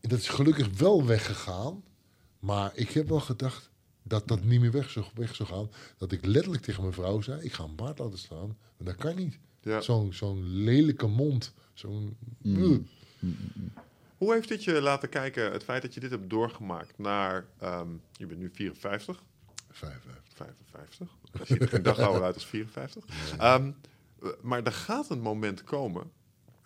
dat 0.00 0.18
is 0.18 0.28
gelukkig 0.28 0.68
wel 0.76 1.06
weggegaan. 1.06 1.82
Maar 2.38 2.70
ik 2.74 2.90
heb 2.90 3.08
wel 3.08 3.20
gedacht 3.20 3.70
dat 4.02 4.28
dat 4.28 4.44
niet 4.44 4.60
meer 4.60 4.70
weg 4.70 4.90
zou, 4.90 5.06
weg 5.14 5.34
zou 5.34 5.48
gaan. 5.48 5.70
Dat 5.96 6.12
ik 6.12 6.26
letterlijk 6.26 6.62
tegen 6.62 6.82
mijn 6.82 6.94
vrouw 6.94 7.20
zei, 7.20 7.42
ik 7.42 7.52
ga 7.52 7.64
een 7.64 7.74
baard 7.74 7.98
laten 7.98 8.18
staan. 8.18 8.56
Maar 8.76 8.86
dat 8.86 8.96
kan 8.96 9.16
niet. 9.16 9.38
Ja. 9.60 9.80
Zo'n 9.80 10.12
zo'n 10.12 10.42
lelijke 10.42 11.06
mond. 11.06 11.52
Zo'n... 11.78 12.16
Ugh. 12.42 12.80
Hoe 14.16 14.32
heeft 14.32 14.48
dit 14.48 14.64
je 14.64 14.80
laten 14.80 15.08
kijken, 15.08 15.52
het 15.52 15.64
feit 15.64 15.82
dat 15.82 15.94
je 15.94 16.00
dit 16.00 16.10
hebt 16.10 16.30
doorgemaakt 16.30 16.98
naar, 16.98 17.46
ehm, 17.58 17.88
je 18.12 18.26
bent 18.26 18.40
nu 18.40 18.50
54, 18.52 19.22
Vijf, 19.70 20.00
vijf. 20.02 20.18
55, 20.34 21.08
als 21.38 21.48
je 21.48 21.58
er 21.58 21.68
geen 21.68 21.82
dag 21.82 21.98
ouder 21.98 22.22
uit 22.22 22.34
als 22.34 22.46
54. 22.46 23.04
Ehm, 23.38 23.70
eh, 24.22 24.28
maar 24.42 24.62
er 24.62 24.72
gaat 24.72 25.10
een 25.10 25.20
moment 25.20 25.64
komen, 25.64 26.10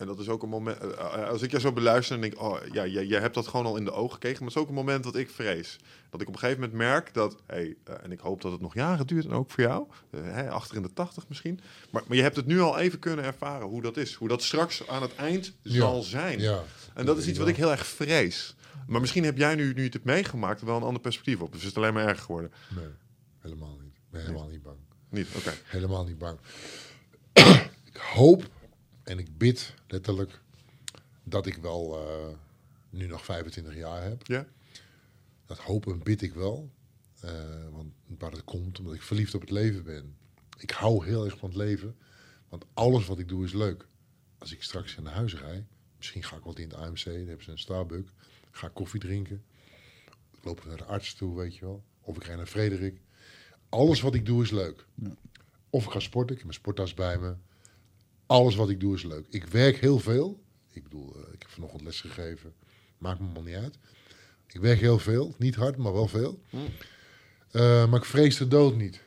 en 0.02 0.08
dat 0.08 0.18
is 0.18 0.28
ook 0.28 0.42
een 0.42 0.48
moment, 0.48 0.78
eh, 0.78 0.90
eh, 0.90 1.28
als 1.28 1.42
ik 1.42 1.50
jou 1.50 1.62
zo 1.62 1.72
beluister 1.72 2.14
en 2.14 2.20
denk, 2.20 2.40
oh 2.40 2.58
ja, 2.72 2.86
jij, 2.86 3.06
jij 3.06 3.20
hebt 3.20 3.34
dat 3.34 3.46
gewoon 3.48 3.66
al 3.66 3.76
in 3.76 3.84
de 3.84 3.92
ogen 3.92 4.12
gekregen, 4.12 4.38
maar 4.38 4.48
het 4.48 4.56
is 4.56 4.62
ook 4.62 4.68
een 4.68 4.74
moment 4.74 5.04
dat 5.04 5.16
ik 5.16 5.30
vrees. 5.30 5.78
Dat 6.10 6.20
ik 6.20 6.28
op 6.28 6.32
een 6.32 6.38
gegeven 6.38 6.60
moment 6.60 6.78
merk 6.78 7.14
dat, 7.14 7.36
hey, 7.46 7.76
eh, 7.84 7.94
en 8.02 8.12
ik 8.12 8.20
hoop 8.20 8.42
dat 8.42 8.52
het 8.52 8.60
nog 8.60 8.74
jaren 8.74 9.06
duurt 9.06 9.24
en 9.24 9.32
ook 9.32 9.50
voor 9.50 9.62
jou, 9.64 9.86
eh, 10.10 10.20
hè, 10.22 10.50
achter 10.50 10.76
in 10.76 10.82
de 10.82 10.92
80 10.92 11.28
misschien, 11.28 11.60
maar, 11.90 12.02
maar 12.06 12.16
je 12.16 12.22
hebt 12.22 12.36
het 12.36 12.46
nu 12.46 12.60
al 12.60 12.78
even 12.78 12.98
kunnen 12.98 13.24
ervaren 13.24 13.66
hoe 13.66 13.82
dat 13.82 13.96
is, 13.96 14.14
hoe 14.14 14.28
dat 14.28 14.42
straks 14.42 14.88
aan 14.88 15.02
het 15.02 15.14
eind 15.14 15.52
Ja. 15.62 15.78
zal 15.78 16.02
zijn. 16.02 16.40
Ja. 16.40 16.62
En 16.94 17.06
dat 17.06 17.18
is 17.18 17.26
iets 17.26 17.38
wat 17.38 17.48
ik 17.48 17.56
heel 17.56 17.70
erg 17.70 17.86
vrees. 17.86 18.54
Maar 18.86 19.00
misschien 19.00 19.24
heb 19.24 19.36
jij 19.38 19.54
nu, 19.54 19.72
nu 19.74 19.84
het 19.84 19.92
hebt 19.92 20.04
meegemaakt, 20.04 20.62
wel 20.62 20.76
een 20.76 20.82
ander 20.82 21.02
perspectief 21.02 21.40
op. 21.40 21.52
Dus 21.52 21.60
is 21.60 21.66
het 21.66 21.76
alleen 21.76 21.94
maar 21.94 22.06
erger 22.06 22.24
geworden. 22.24 22.52
Nee, 22.76 22.86
helemaal 23.38 23.78
niet. 23.82 23.94
Ik 23.94 24.10
ben 24.10 24.20
helemaal 24.20 24.48
niet 24.48 24.62
bang. 24.62 24.76
Niet, 25.08 25.26
oké. 25.36 25.52
Helemaal 25.64 26.04
niet 26.04 26.18
bang. 26.18 26.38
ik 27.92 27.96
hoop 27.96 28.50
en 29.02 29.18
ik 29.18 29.38
bid 29.38 29.74
letterlijk 29.86 30.40
dat 31.22 31.46
ik 31.46 31.56
wel 31.56 31.98
eh, 31.98 32.36
nu 32.90 33.06
nog 33.06 33.24
25 33.24 33.74
jaar 33.74 34.02
heb. 34.02 34.26
Ja? 34.26 34.46
Dat 35.46 35.58
hoop 35.58 35.86
en 35.86 36.02
bid 36.02 36.22
ik 36.22 36.34
wel. 36.34 36.70
Eh, 37.20 37.68
want 37.70 37.92
waar 38.18 38.30
het 38.30 38.44
komt, 38.44 38.78
omdat 38.78 38.94
ik 38.94 39.02
verliefd 39.02 39.34
op 39.34 39.40
het 39.40 39.50
leven 39.50 39.84
ben. 39.84 40.16
Ik 40.58 40.70
hou 40.70 41.06
heel 41.06 41.24
erg 41.24 41.38
van 41.38 41.48
het 41.48 41.58
leven. 41.58 41.96
Want 42.48 42.64
alles 42.74 43.06
wat 43.06 43.18
ik 43.18 43.28
doe 43.28 43.44
is 43.44 43.52
leuk. 43.52 43.86
Als 44.38 44.52
ik 44.52 44.62
straks 44.62 44.96
naar 44.96 45.12
huis 45.12 45.34
rijd, 45.34 45.64
misschien 45.96 46.22
ga 46.22 46.36
ik 46.36 46.44
wat 46.44 46.58
in 46.58 46.68
het 46.68 46.76
AMC, 46.76 47.04
dan 47.04 47.14
hebben 47.14 47.44
ze 47.44 47.50
een 47.50 47.58
Starbucks. 47.58 48.10
Ga 48.50 48.66
ik 48.66 48.74
koffie 48.74 49.00
drinken. 49.00 49.44
Ik 50.36 50.44
loop 50.44 50.64
naar 50.64 50.76
de 50.76 50.84
arts 50.84 51.14
toe, 51.14 51.36
weet 51.36 51.56
je 51.56 51.64
wel. 51.64 51.84
Of 52.00 52.16
ik 52.16 52.24
ga 52.24 52.34
naar 52.34 52.46
Frederik. 52.46 53.00
Alles 53.68 54.00
wat 54.00 54.14
ik 54.14 54.26
doe 54.26 54.42
is 54.42 54.50
leuk. 54.50 54.86
Of 55.70 55.84
ik 55.84 55.90
ga 55.90 56.00
sporten, 56.00 56.30
ik 56.30 56.36
heb 56.36 56.46
mijn 56.46 56.58
sporttas 56.58 56.94
bij 56.94 57.18
me. 57.18 57.34
Alles 58.26 58.54
wat 58.54 58.70
ik 58.70 58.80
doe 58.80 58.94
is 58.94 59.02
leuk. 59.02 59.26
Ik 59.30 59.44
werk 59.44 59.76
heel 59.76 59.98
veel. 59.98 60.42
Ik 60.72 60.82
bedoel, 60.82 61.14
eh, 61.14 61.32
ik 61.32 61.42
heb 61.42 61.50
vanochtend 61.50 61.82
les 61.82 62.00
gegeven. 62.00 62.54
Maakt 62.98 63.18
me 63.18 63.24
allemaal 63.24 63.42
niet 63.42 63.54
uit. 63.54 63.78
Ik 64.46 64.60
werk 64.60 64.80
heel 64.80 64.98
veel. 64.98 65.34
Niet 65.38 65.54
hard, 65.54 65.76
maar 65.76 65.92
wel 65.92 66.08
veel. 66.08 66.42
Eh, 67.50 67.88
maar 67.90 67.98
ik 67.98 68.04
vrees 68.04 68.36
de 68.36 68.48
dood 68.48 68.76
niet. 68.76 69.00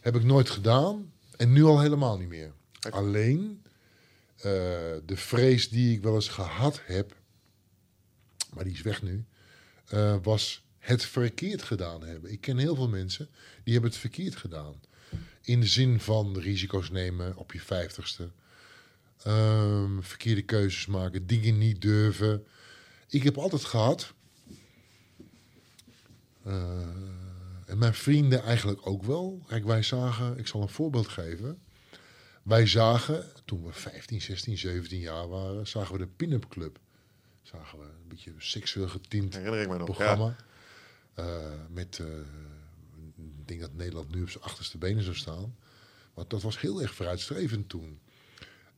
Heb 0.00 0.16
ik 0.16 0.24
nooit 0.24 0.50
gedaan. 0.50 1.12
En 1.36 1.52
nu 1.52 1.64
al 1.64 1.80
helemaal 1.80 2.18
niet 2.18 2.28
meer. 2.28 2.52
Alleen 2.90 3.62
eh, 4.36 4.52
de 5.06 5.16
vrees 5.16 5.68
die 5.68 5.96
ik 5.96 6.02
wel 6.02 6.14
eens 6.14 6.28
gehad 6.28 6.80
heb, 6.84 7.16
maar 8.54 8.64
die 8.64 8.72
is 8.72 8.82
weg 8.82 9.02
nu, 9.02 9.24
eh, 9.86 10.16
was 10.22 10.64
het 10.78 11.04
verkeerd 11.04 11.62
gedaan 11.62 12.02
hebben. 12.02 12.32
Ik 12.32 12.40
ken 12.40 12.58
heel 12.58 12.74
veel 12.74 12.88
mensen 12.88 13.28
die 13.64 13.72
hebben 13.72 13.90
het 13.90 14.00
verkeerd 14.00 14.36
gedaan. 14.36 14.80
In 15.42 15.60
de 15.60 15.66
zin 15.66 16.00
van 16.00 16.38
risico's 16.38 16.90
nemen 16.90 17.36
op 17.36 17.52
je 17.52 17.60
vijftigste. 17.60 18.30
Ehm, 19.22 20.00
verkeerde 20.00 20.42
keuzes 20.42 20.86
maken, 20.86 21.26
dingen 21.26 21.58
niet 21.58 21.80
durven. 21.80 22.46
Ik 23.08 23.22
heb 23.22 23.38
altijd 23.38 23.64
gehad. 23.64 24.14
eh, 26.42 26.80
en 27.66 27.78
mijn 27.78 27.94
vrienden 27.94 28.42
eigenlijk 28.42 28.86
ook 28.86 29.02
wel. 29.02 29.42
Kijk, 29.46 29.64
wij 29.64 29.82
zagen, 29.82 30.38
ik 30.38 30.46
zal 30.46 30.62
een 30.62 30.68
voorbeeld 30.68 31.08
geven. 31.08 31.58
Wij 32.42 32.66
zagen, 32.66 33.24
toen 33.44 33.64
we 33.64 33.72
15, 33.72 34.20
16, 34.22 34.58
17 34.58 34.98
jaar 35.00 35.28
waren, 35.28 35.66
zagen 35.66 35.92
we 35.92 35.98
de 35.98 36.06
Pin-Up 36.06 36.48
Club. 36.48 36.78
Zagen 37.42 37.78
we 37.78 37.84
een 37.84 38.08
beetje 38.08 38.32
seksueel 38.38 38.88
getint 38.88 39.34
Herinner 39.34 39.60
ik 39.60 39.68
me 39.68 39.78
nog. 39.78 39.88
Ja. 39.88 39.94
programma. 39.94 40.36
Eh, 41.14 41.50
met, 41.70 41.98
eh, 41.98 42.06
ik 43.16 43.48
denk 43.48 43.60
dat 43.60 43.74
Nederland 43.74 44.14
nu 44.14 44.22
op 44.22 44.30
zijn 44.30 44.44
achterste 44.44 44.78
benen 44.78 45.02
zou 45.02 45.16
staan. 45.16 45.56
Want 46.14 46.30
dat 46.30 46.42
was 46.42 46.60
heel 46.60 46.82
erg 46.82 46.94
vooruitstrevend 46.94 47.68
toen. 47.68 47.98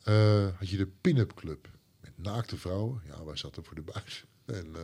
Eh, 0.02 0.48
had 0.58 0.68
je 0.68 0.76
de 0.76 0.86
Pin-Up 0.86 1.34
Club. 1.34 1.68
Met 2.00 2.12
naakte 2.18 2.56
vrouwen. 2.56 3.02
Ja, 3.06 3.24
wij 3.24 3.36
zaten 3.36 3.64
voor 3.64 3.74
de 3.74 3.82
buis. 3.82 4.24
En, 4.46 4.76
eh, 4.76 4.82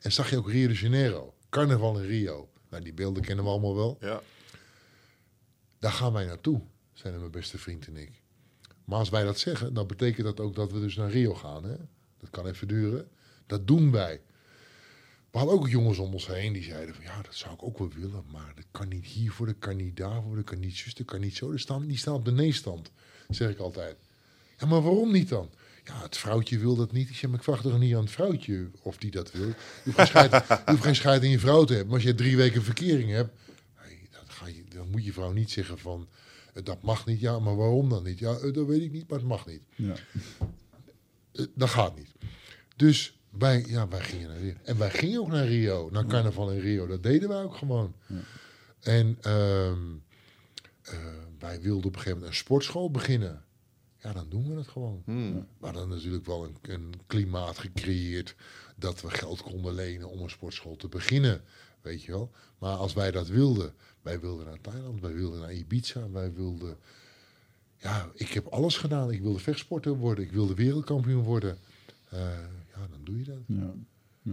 en 0.00 0.12
zag 0.12 0.30
je 0.30 0.36
ook 0.36 0.50
Rio 0.50 0.68
de 0.68 0.74
Janeiro. 0.74 1.34
Carnaval 1.48 2.00
in 2.00 2.06
Rio. 2.06 2.50
Nou, 2.70 2.82
die 2.82 2.92
beelden 2.92 3.22
kennen 3.22 3.44
we 3.44 3.50
allemaal 3.50 3.74
wel. 3.74 3.96
Ja. 4.00 4.22
Daar 5.78 5.92
gaan 5.92 6.12
wij 6.12 6.24
naartoe, 6.24 6.62
zijn 6.92 7.18
mijn 7.18 7.30
beste 7.30 7.58
vriend 7.58 7.86
en 7.86 7.96
ik. 7.96 8.22
Maar 8.84 8.98
als 8.98 9.08
wij 9.08 9.24
dat 9.24 9.38
zeggen, 9.38 9.74
dan 9.74 9.86
betekent 9.86 10.26
dat 10.26 10.40
ook 10.40 10.54
dat 10.54 10.72
we 10.72 10.80
dus 10.80 10.96
naar 10.96 11.10
Rio 11.10 11.34
gaan. 11.34 11.64
Hè? 11.64 11.76
Dat 12.18 12.30
kan 12.30 12.46
even 12.46 12.68
duren. 12.68 13.08
Dat 13.46 13.66
doen 13.66 13.90
wij. 13.90 14.20
We 15.30 15.38
hadden 15.38 15.58
ook 15.58 15.68
jongens 15.68 15.98
om 15.98 16.12
ons 16.12 16.26
heen 16.26 16.52
die 16.52 16.62
zeiden 16.62 16.94
van 16.94 17.04
ja, 17.04 17.22
dat 17.22 17.34
zou 17.34 17.54
ik 17.54 17.62
ook 17.62 17.78
wel 17.78 17.88
willen. 17.88 18.24
Maar 18.32 18.52
dat 18.54 18.64
kan 18.70 18.88
niet 18.88 19.04
hiervoor, 19.04 19.46
dat 19.46 19.58
kan 19.58 19.76
niet 19.76 19.96
daarvoor, 19.96 20.36
dat 20.36 20.44
kan 20.44 20.60
niet 20.60 20.76
zus, 20.76 20.94
dat 20.94 21.06
kan 21.06 21.20
niet 21.20 21.36
zo. 21.36 21.50
Die 21.50 21.58
staan, 21.58 21.86
die 21.86 21.96
staan 21.96 22.14
op 22.14 22.24
de 22.24 22.32
nee-stand, 22.32 22.90
zeg 23.28 23.50
ik 23.50 23.58
altijd. 23.58 23.96
Ja, 24.58 24.66
maar 24.66 24.82
waarom 24.82 25.12
niet 25.12 25.28
dan? 25.28 25.50
Ja, 25.84 26.02
het 26.02 26.16
vrouwtje 26.16 26.58
wil 26.58 26.76
dat 26.76 26.92
niet. 26.92 27.08
Ik 27.08 27.14
zeg, 27.16 27.30
maar 27.30 27.38
ik 27.38 27.44
vraag 27.44 27.62
toch 27.62 27.78
niet 27.78 27.94
aan 27.94 28.00
het 28.02 28.10
vrouwtje 28.10 28.70
of 28.82 28.96
die 28.96 29.10
dat 29.10 29.32
wil. 29.32 29.46
Je 29.46 29.54
hoeft 29.84 29.96
geen 29.96 30.06
scheid, 30.06 30.30
je 30.48 30.62
hoeft 30.66 30.82
geen 30.82 30.96
scheid 30.96 31.22
in 31.22 31.30
je 31.30 31.38
vrouw 31.38 31.64
te 31.64 31.72
hebben. 31.72 31.86
Maar 31.92 32.00
als 32.00 32.08
je 32.08 32.14
drie 32.14 32.36
weken 32.36 32.62
verkering 32.62 33.10
hebt, 33.10 33.30
dat 34.10 34.24
ga 34.28 34.46
je, 34.46 34.64
dan 34.68 34.90
moet 34.90 35.04
je 35.04 35.12
vrouw 35.12 35.32
niet 35.32 35.50
zeggen 35.50 35.78
van... 35.78 36.08
eh, 36.54 36.64
Dat 36.64 36.82
mag 36.82 37.06
niet, 37.06 37.20
ja, 37.20 37.38
maar 37.38 37.56
waarom 37.56 37.88
dan 37.88 38.02
niet? 38.04 38.18
Ja, 38.18 38.36
eh, 38.36 38.52
dat 38.52 38.66
weet 38.66 38.82
ik 38.82 38.92
niet, 38.92 39.08
maar 39.08 39.18
het 39.18 39.28
mag 39.28 39.46
niet. 39.46 39.60
Ja. 39.74 39.94
Eh, 41.32 41.44
Dat 41.54 41.68
gaat 41.70 41.96
niet. 41.96 42.12
Dus 42.76 43.18
wij, 43.38 43.64
ja, 43.68 43.88
wij 43.88 44.00
gingen 44.00 44.28
naar 44.28 44.38
Rio. 44.40 44.54
En 44.64 44.78
wij 44.78 44.90
gingen 44.90 45.20
ook 45.20 45.28
naar 45.28 45.46
Rio, 45.46 45.88
naar 45.92 46.06
carnaval 46.06 46.50
in 46.50 46.60
Rio. 46.60 46.86
Dat 46.86 47.02
deden 47.02 47.28
wij 47.28 47.42
ook 47.42 47.56
gewoon. 47.56 47.94
En 48.80 49.16
ehm, 49.20 49.78
eh, 50.82 50.94
wij 51.38 51.60
wilden 51.60 51.84
op 51.86 51.92
een 51.92 51.98
gegeven 51.98 52.12
moment 52.12 52.28
een 52.30 52.34
sportschool 52.38 52.90
beginnen. 52.90 53.44
Ja, 54.04 54.12
dan 54.12 54.26
doen 54.28 54.48
we 54.48 54.56
het 54.56 54.68
gewoon. 54.68 55.02
Hmm. 55.04 55.46
Maar 55.58 55.72
dan 55.72 55.88
natuurlijk 55.88 56.26
wel 56.26 56.44
een, 56.44 56.56
een 56.62 56.94
klimaat 57.06 57.58
gecreëerd 57.58 58.34
dat 58.76 59.00
we 59.00 59.10
geld 59.10 59.42
konden 59.42 59.74
lenen 59.74 60.10
om 60.10 60.20
een 60.20 60.30
sportschool 60.30 60.76
te 60.76 60.88
beginnen. 60.88 61.42
Weet 61.80 62.02
je 62.02 62.12
wel. 62.12 62.30
Maar 62.58 62.76
als 62.76 62.92
wij 62.92 63.10
dat 63.10 63.28
wilden, 63.28 63.74
wij 64.02 64.20
wilden 64.20 64.46
naar 64.46 64.60
Thailand, 64.60 65.00
wij 65.00 65.14
wilden 65.14 65.40
naar 65.40 65.52
Ibiza, 65.52 66.10
wij 66.10 66.32
wilden. 66.32 66.76
Ja, 67.76 68.10
ik 68.14 68.28
heb 68.28 68.46
alles 68.46 68.76
gedaan. 68.76 69.10
Ik 69.10 69.20
wilde 69.20 69.38
vechtsporter 69.38 69.96
worden, 69.96 70.24
ik 70.24 70.32
wilde 70.32 70.54
wereldkampioen 70.54 71.22
worden. 71.22 71.58
Eh, 72.08 72.20
ja, 72.74 72.86
dan 72.90 73.00
doe 73.04 73.18
je 73.18 73.24
dat. 73.24 73.42
Ja. 73.46 73.74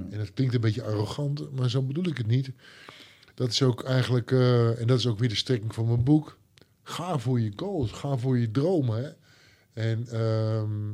En 0.09 0.19
het 0.19 0.33
klinkt 0.33 0.53
een 0.53 0.61
beetje 0.61 0.83
arrogant, 0.83 1.51
maar 1.51 1.69
zo 1.69 1.81
bedoel 1.81 2.07
ik 2.07 2.17
het 2.17 2.27
niet. 2.27 2.51
Dat 3.33 3.49
is 3.49 3.61
ook 3.61 3.83
eigenlijk, 3.83 4.31
eh, 4.31 4.79
en 4.79 4.87
dat 4.87 4.99
is 4.99 5.07
ook 5.07 5.19
weer 5.19 5.29
de 5.29 5.35
strekking 5.35 5.73
van 5.73 5.87
mijn 5.87 6.03
boek. 6.03 6.37
Ga 6.83 7.17
voor 7.19 7.39
je 7.39 7.51
goals, 7.55 7.91
ga 7.91 8.17
voor 8.17 8.37
je 8.37 8.51
dromen. 8.51 9.03
Hè? 9.03 9.09
En 9.73 10.07
ehm, 10.07 10.89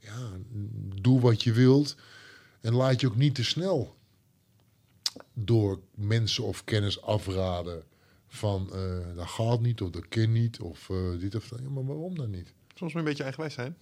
ja, 0.00 0.30
doe 1.00 1.20
wat 1.20 1.42
je 1.42 1.52
wilt. 1.52 1.96
En 2.60 2.74
laat 2.74 3.00
je 3.00 3.06
ook 3.06 3.16
niet 3.16 3.34
te 3.34 3.44
snel 3.44 3.96
door 5.32 5.80
mensen 5.94 6.44
of 6.44 6.64
kennis 6.64 7.02
afraden. 7.02 7.82
Van 8.26 8.70
eh, 8.72 9.16
dat 9.16 9.26
gaat 9.26 9.60
niet, 9.60 9.80
of 9.80 9.90
dat 9.90 10.08
kan 10.08 10.32
niet, 10.32 10.60
of 10.60 10.90
eh, 10.90 10.96
dit 11.18 11.34
of 11.34 11.48
dat. 11.48 11.58
Ja, 11.62 11.68
maar 11.68 11.86
waarom 11.86 12.16
dan 12.16 12.30
niet? 12.30 12.52
Soms 12.74 12.80
moet 12.80 12.92
je 12.92 12.98
een 12.98 13.04
beetje 13.04 13.22
eigenwijs 13.22 13.54
zijn. 13.54 13.76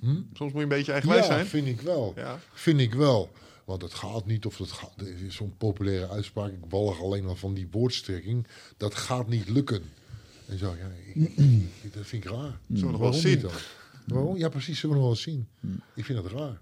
Hm? 0.00 0.22
Soms 0.32 0.38
moet 0.38 0.52
je 0.52 0.58
een 0.60 0.68
beetje 0.68 0.92
eigenwijs 0.92 1.26
Ja, 1.26 1.32
zijn. 1.32 1.46
vind 1.46 1.66
ik 1.66 1.80
wel. 1.80 2.12
Ja. 2.16 2.38
Vind 2.52 2.80
ik 2.80 2.94
wel. 2.94 3.30
Want 3.64 3.82
het 3.82 3.94
gaat 3.94 4.26
niet 4.26 4.46
of 4.46 4.56
dat 4.56 4.70
gaat. 4.72 5.02
Is 5.26 5.34
zo'n 5.34 5.56
populaire 5.56 6.08
uitspraak. 6.08 6.52
Ik 6.52 6.64
walg 6.68 7.00
alleen 7.00 7.26
al 7.26 7.36
van 7.36 7.54
die 7.54 7.68
woordstrekking. 7.70 8.46
Dat 8.76 8.94
gaat 8.94 9.28
niet 9.28 9.48
lukken. 9.48 9.82
En 10.48 10.58
zo, 10.58 10.74
ja, 10.78 10.86
ik, 11.14 11.32
ik- 11.36 11.92
dat 11.94 12.06
vind 12.06 12.24
ik 12.24 12.30
raar. 12.30 12.58
Zullen 12.68 12.84
we 12.86 12.90
nog 12.92 13.00
wel 13.00 13.12
zien? 13.12 13.40
dan? 13.40 13.50
Waarom? 14.06 14.36
Ja, 14.36 14.48
precies. 14.48 14.78
Zullen 14.78 14.96
we 14.96 15.02
nog 15.02 15.10
wel 15.10 15.16
eens 15.16 15.22
zien. 15.22 15.46
Ik 15.94 16.04
vind 16.04 16.22
dat 16.22 16.32
raar. 16.32 16.60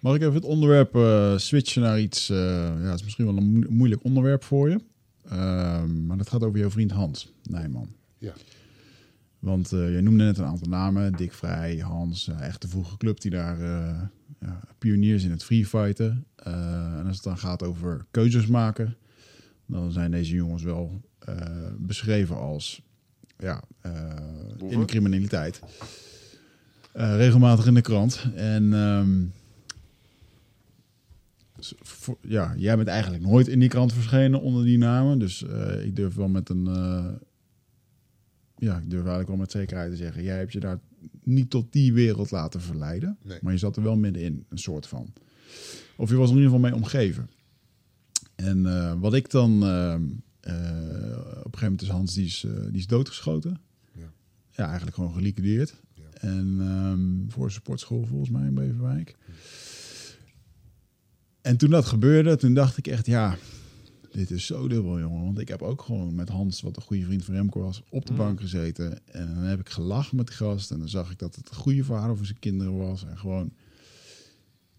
Mag 0.00 0.14
ik 0.14 0.20
even 0.20 0.34
het 0.34 0.44
onderwerp 0.44 0.94
eh, 0.94 1.36
switchen 1.38 1.82
naar 1.82 2.00
iets... 2.00 2.30
eh, 2.30 2.36
ja, 2.36 2.72
het 2.90 2.94
is 2.98 3.02
misschien 3.04 3.24
wel 3.24 3.36
een 3.36 3.50
moe- 3.52 3.66
moeilijk 3.68 4.04
onderwerp 4.04 4.44
voor 4.44 4.70
je. 4.70 4.80
Ehm, 5.28 6.06
maar 6.06 6.16
dat 6.16 6.28
gaat 6.28 6.42
over 6.42 6.58
jouw 6.58 6.70
vriend 6.70 6.90
Hans 6.90 7.32
Nijman. 7.42 7.88
Ja. 8.18 8.32
Want 9.38 9.72
eh 9.72 9.90
jij 9.90 10.00
noemde 10.00 10.24
net 10.24 10.38
een 10.38 10.44
aantal 10.44 10.68
namen. 10.68 11.12
Dick 11.12 11.32
Vrij, 11.32 11.76
Hans, 11.78 12.28
echt 12.28 12.62
de 12.62 12.68
vroege 12.68 12.96
club 12.96 13.20
die 13.20 13.30
daar 13.30 13.60
eh, 13.60 14.00
ja, 14.40 14.60
pioniers 14.78 15.24
in 15.24 15.30
het 15.30 15.44
freefighten. 15.44 16.26
Eh 16.36 16.98
en 16.98 17.06
als 17.06 17.14
het 17.16 17.24
dan 17.24 17.38
gaat 17.38 17.62
over 17.62 18.06
keuzes 18.10 18.46
maken, 18.46 18.96
dan 19.66 19.92
zijn 19.92 20.10
deze 20.10 20.34
jongens 20.34 20.62
wel 20.62 21.00
eh, 21.18 21.36
beschreven 21.78 22.36
als 22.36 22.82
ja, 23.38 23.62
eh, 23.80 24.12
in 24.68 24.78
de 24.78 24.84
criminaliteit. 24.84 25.60
Eh, 26.92 27.16
regelmatig 27.16 27.66
in 27.66 27.74
de 27.74 27.80
krant. 27.80 28.26
En 28.34 28.72
ehm, 28.74 29.24
voor- 31.82 32.18
ja, 32.20 32.54
jij 32.56 32.76
bent 32.76 32.88
eigenlijk 32.88 33.22
nooit 33.22 33.48
in 33.48 33.58
die 33.60 33.68
krant 33.68 33.92
verschenen 33.92 34.40
onder 34.40 34.64
die 34.64 34.78
namen. 34.78 35.18
Dus 35.18 35.42
ik 35.82 35.96
durf 35.96 36.14
wel 36.14 36.28
met 36.28 36.48
een. 36.48 36.64
ja, 38.56 38.76
ik 38.76 38.90
durf 38.90 39.00
eigenlijk 39.00 39.28
wel 39.28 39.36
met 39.36 39.50
zekerheid 39.50 39.90
te 39.90 39.96
zeggen. 39.96 40.22
Jij 40.22 40.38
hebt 40.38 40.52
je 40.52 40.60
daar 40.60 40.80
niet 41.22 41.50
tot 41.50 41.72
die 41.72 41.92
wereld 41.92 42.30
laten 42.30 42.60
verleiden. 42.60 43.18
Nee. 43.22 43.38
Maar 43.42 43.52
je 43.52 43.58
zat 43.58 43.76
er 43.76 43.82
wel 43.82 43.96
middenin, 43.96 44.44
een 44.48 44.58
soort 44.58 44.86
van. 44.86 45.12
Of 45.96 46.10
je 46.10 46.16
was 46.16 46.30
er 46.30 46.36
in 46.36 46.42
ieder 46.42 46.54
geval 46.54 46.70
mee 46.70 46.80
omgeven. 46.80 47.30
En 48.34 48.66
eh, 48.66 48.94
wat 49.00 49.14
ik 49.14 49.30
dan. 49.30 49.62
ehm, 49.64 50.02
eh, 50.40 50.52
op 51.38 51.52
een 51.52 51.58
gegeven 51.58 51.60
moment 51.62 51.82
is 51.82 51.88
Hans 51.88 52.14
die 52.14 52.24
is, 52.26 52.44
eh, 52.44 52.52
die 52.68 52.78
is 52.80 52.86
doodgeschoten. 52.86 53.60
Ja. 53.92 54.12
Ja, 54.50 54.64
eigenlijk 54.66 54.94
gewoon 54.96 55.12
geliquideerd. 55.14 55.74
Ja. 55.94 56.02
En 56.20 56.56
ehm, 56.60 57.30
voor 57.32 57.44
een 57.44 57.50
sportschool 57.50 58.04
volgens 58.06 58.30
mij 58.30 58.46
in 58.46 58.54
Beverwijk. 58.54 59.16
En 61.40 61.56
toen 61.56 61.70
dat 61.70 61.84
gebeurde, 61.84 62.36
toen 62.36 62.54
dacht 62.54 62.76
ik 62.76 62.86
echt, 62.86 63.06
ja, 63.06 63.36
dit 64.12 64.30
is 64.30 64.46
zo 64.46 64.68
dubbel, 64.68 64.98
jongen. 65.00 65.24
Want 65.24 65.38
ik 65.38 65.48
heb 65.48 65.62
ook 65.62 65.82
gewoon 65.82 66.14
met 66.14 66.28
Hans, 66.28 66.60
wat 66.60 66.76
een 66.76 66.82
goede 66.82 67.04
vriend 67.04 67.24
van 67.24 67.34
Remco 67.34 67.60
was, 67.60 67.82
op 67.88 68.06
de 68.06 68.12
Mm. 68.12 68.18
bank 68.18 68.40
gezeten. 68.40 69.06
En 69.06 69.34
dan 69.34 69.42
heb 69.44 69.60
ik 69.60 69.68
gelachen 69.68 70.16
met 70.16 70.26
de 70.26 70.32
gast. 70.32 70.70
En 70.70 70.78
dan 70.78 70.88
zag 70.88 71.10
ik 71.10 71.18
dat 71.18 71.34
het 71.34 71.48
een 71.50 71.56
goede 71.56 71.84
vader 71.84 72.16
voor 72.16 72.26
zijn 72.26 72.38
kinderen 72.38 72.76
was. 72.76 73.04
En 73.04 73.18
gewoon... 73.18 73.52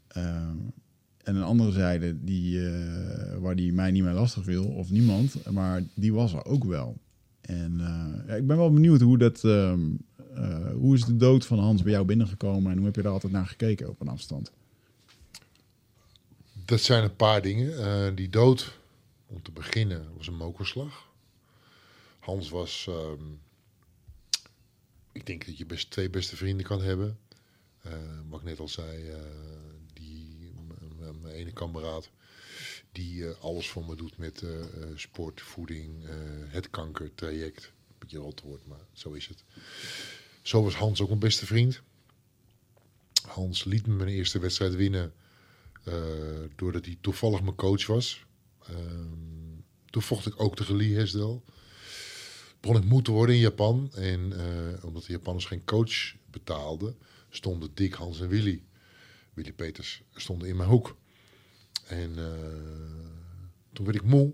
ehm, 0.08 0.58
en 1.26 1.36
een 1.36 1.44
andere 1.44 1.72
zijde, 1.72 2.24
die, 2.24 2.70
eh, 2.70 3.38
waar 3.38 3.56
die 3.56 3.74
mij 3.74 3.92
niet 3.92 4.04
meer 4.04 4.14
lastig 4.14 4.46
wil, 4.46 4.66
of 4.66 4.90
niemand, 4.90 5.52
maar 5.52 5.84
die 5.94 6.14
was 6.14 6.34
er 6.34 6.46
ook 6.46 6.64
wel. 6.64 6.98
En 7.42 7.80
eh, 7.80 8.28
ja, 8.28 8.34
ik 8.34 8.48
ben 8.48 8.58
wel 8.58 8.74
benieuwd 8.74 9.02
hoe 9.02 9.18
dat, 9.18 9.44
ehm, 9.44 9.82
eh, 10.36 10.72
hoe 10.72 10.96
is 10.96 11.06
de 11.06 11.18
dood 11.18 11.46
van 11.46 11.60
Hans 11.60 11.84
bij 11.84 11.92
jou 11.92 12.06
binnengekomen 12.06 12.72
en 12.72 12.78
hoe 12.78 12.86
heb 12.86 12.96
je 12.96 13.02
daar 13.02 13.12
altijd 13.12 13.32
naar 13.32 13.48
gekeken 13.48 13.90
op 13.90 14.02
een 14.02 14.08
afstand? 14.08 14.52
Dat 16.66 16.80
zijn 16.82 17.04
een 17.04 17.16
paar 17.16 17.42
dingen. 17.42 18.16
Die 18.16 18.30
dood, 18.30 18.80
om 19.28 19.42
te 19.42 19.52
beginnen, 19.52 20.06
was 20.18 20.28
een 20.28 20.38
mokerslag. 20.38 21.08
Hans 22.20 22.50
was, 22.50 22.86
ehm, 22.90 23.24
ik 25.12 25.26
denk 25.26 25.46
dat 25.46 25.58
je 25.58 25.66
best 25.66 25.92
twee 25.92 26.10
beste 26.10 26.36
vrienden 26.36 26.66
kan 26.66 26.82
hebben. 26.82 27.18
Wat 28.30 28.40
ik 28.40 28.46
net 28.46 28.60
al 28.60 28.68
zei, 28.68 29.12
mijn 31.26 31.38
ene 31.38 31.52
kameraad, 31.52 32.10
die 32.92 33.28
eh, 33.28 33.44
alles 33.44 33.70
voor 33.70 33.86
me 33.86 33.96
doet 33.96 34.18
met 34.18 34.42
eh, 34.42 34.66
sport, 34.96 35.42
voeding, 35.42 36.06
eh, 36.06 36.16
het 36.48 36.70
kankertraject. 36.70 37.72
Beetje 37.98 38.18
rot 38.18 38.42
woord, 38.42 38.68
maar 38.68 38.86
zo 38.94 39.12
is 39.12 39.28
het. 39.28 39.44
Zo 40.42 40.64
was 40.64 40.76
Hans 40.76 41.02
ook 41.02 41.10
een 41.10 41.20
beste 41.20 41.46
vriend. 41.46 41.82
Hans 43.28 43.64
liet 43.64 43.88
me 43.88 43.94
mijn 43.94 44.10
eerste 44.10 44.40
wedstrijd 44.40 44.76
winnen. 44.76 45.14
doordat 46.56 46.86
hij 46.86 46.98
toevallig 47.02 47.42
mijn 47.42 47.56
coach 47.56 47.86
was. 47.86 48.26
Ehm, 48.68 49.60
toen 49.90 50.02
vocht 50.02 50.26
ik 50.26 50.42
ook 50.42 50.56
tegen 50.56 50.76
Lee 50.76 50.96
Hesdel. 50.96 51.44
Begon 52.60 52.78
ik 52.78 52.84
moe 52.84 53.02
te 53.02 53.12
worden 53.12 53.36
in 53.36 53.42
Japan. 53.42 53.92
En 53.94 54.34
omdat 54.84 55.04
de 55.04 55.12
Japanners 55.12 55.46
geen 55.46 55.64
coach 55.64 56.16
betaalden, 56.32 56.98
stonden 57.30 57.72
Dick, 57.74 57.94
Hans 57.94 58.22
en 58.22 58.28
Willy. 58.28 58.64
Willy 59.34 59.54
Peters 59.54 60.02
stonden 60.14 60.48
in 60.48 60.56
mijn 60.56 60.70
hoek. 60.70 60.96
En 61.88 62.18
eh, 62.18 62.34
toen 63.74 63.86
werd 63.86 63.98
ik 63.98 64.04
moe. 64.04 64.34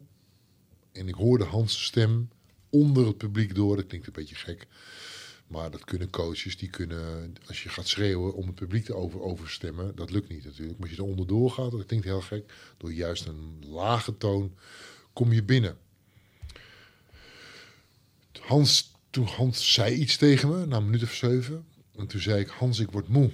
En 0.91 1.07
ik 1.07 1.15
hoorde 1.15 1.43
Hans' 1.43 1.83
stem 1.83 2.29
onder 2.69 3.07
het 3.07 3.17
publiek 3.17 3.55
door. 3.55 3.75
Dat 3.75 3.87
klinkt 3.87 4.07
een 4.07 4.13
beetje 4.13 4.35
gek. 4.35 4.67
Maar 5.47 5.71
dat 5.71 5.85
kunnen 5.85 6.09
coaches, 6.09 6.57
die 6.57 6.69
kunnen, 6.69 7.35
als 7.47 7.63
je 7.63 7.69
gaat 7.69 7.87
schreeuwen 7.87 8.33
om 8.33 8.45
het 8.45 8.55
publiek 8.55 8.85
te 8.85 8.95
over, 8.95 9.21
overstemmen, 9.21 9.95
dat 9.95 10.11
lukt 10.11 10.29
niet 10.29 10.45
natuurlijk. 10.45 10.79
Maar 10.79 10.87
als 10.87 10.97
je 10.97 11.03
er 11.03 11.09
onderdoor 11.09 11.51
gaat, 11.51 11.71
dat 11.71 11.85
klinkt 11.85 12.05
heel 12.05 12.21
gek, 12.21 12.53
door 12.77 12.93
juist 12.93 13.25
een 13.25 13.63
lage 13.65 14.17
toon 14.17 14.55
kom 15.13 15.33
je 15.33 15.43
binnen. 15.43 15.77
Hans, 18.39 18.91
toen 19.09 19.25
Hans 19.25 19.73
zei 19.73 19.95
iets 19.95 20.17
tegen 20.17 20.49
me, 20.49 20.65
na 20.65 20.77
een 20.77 20.85
minuut 20.85 21.03
of 21.03 21.13
zeven. 21.13 21.65
En 21.95 22.07
toen 22.07 22.21
zei 22.21 22.39
ik, 22.39 22.47
Hans, 22.47 22.79
ik 22.79 22.91
word 22.91 23.07
moe. 23.07 23.31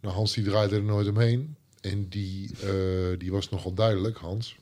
Nou, 0.00 0.14
Hans 0.14 0.34
die 0.34 0.44
draaide 0.44 0.76
er 0.76 0.82
nooit 0.82 1.08
omheen. 1.08 1.56
En 1.80 2.08
die, 2.08 2.50
eh, 2.62 3.18
die 3.18 3.30
was 3.30 3.48
nogal 3.48 3.74
duidelijk, 3.74 4.16
Hans. 4.16 4.56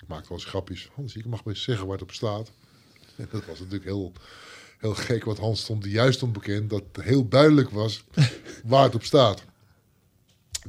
Ik 0.00 0.08
maakte 0.08 0.28
wel 0.28 0.38
eens 0.38 0.46
grapjes. 0.46 0.88
Hans, 0.94 1.16
ik 1.16 1.26
mag 1.26 1.42
best 1.44 1.62
zeggen 1.62 1.86
waar 1.86 1.94
het 1.94 2.02
op 2.02 2.12
staat. 2.12 2.50
En 3.16 3.28
dat 3.32 3.44
was 3.44 3.58
natuurlijk 3.58 3.84
heel, 3.84 4.12
heel 4.78 4.94
gek, 4.94 5.24
want 5.24 5.38
Hans 5.38 5.60
stond 5.60 5.84
juist 5.84 6.22
onbekend 6.22 6.70
dat 6.70 6.84
heel 7.00 7.28
duidelijk 7.28 7.70
was 7.70 8.04
waar 8.64 8.84
het 8.84 8.94
op 8.94 9.04
staat. 9.04 9.44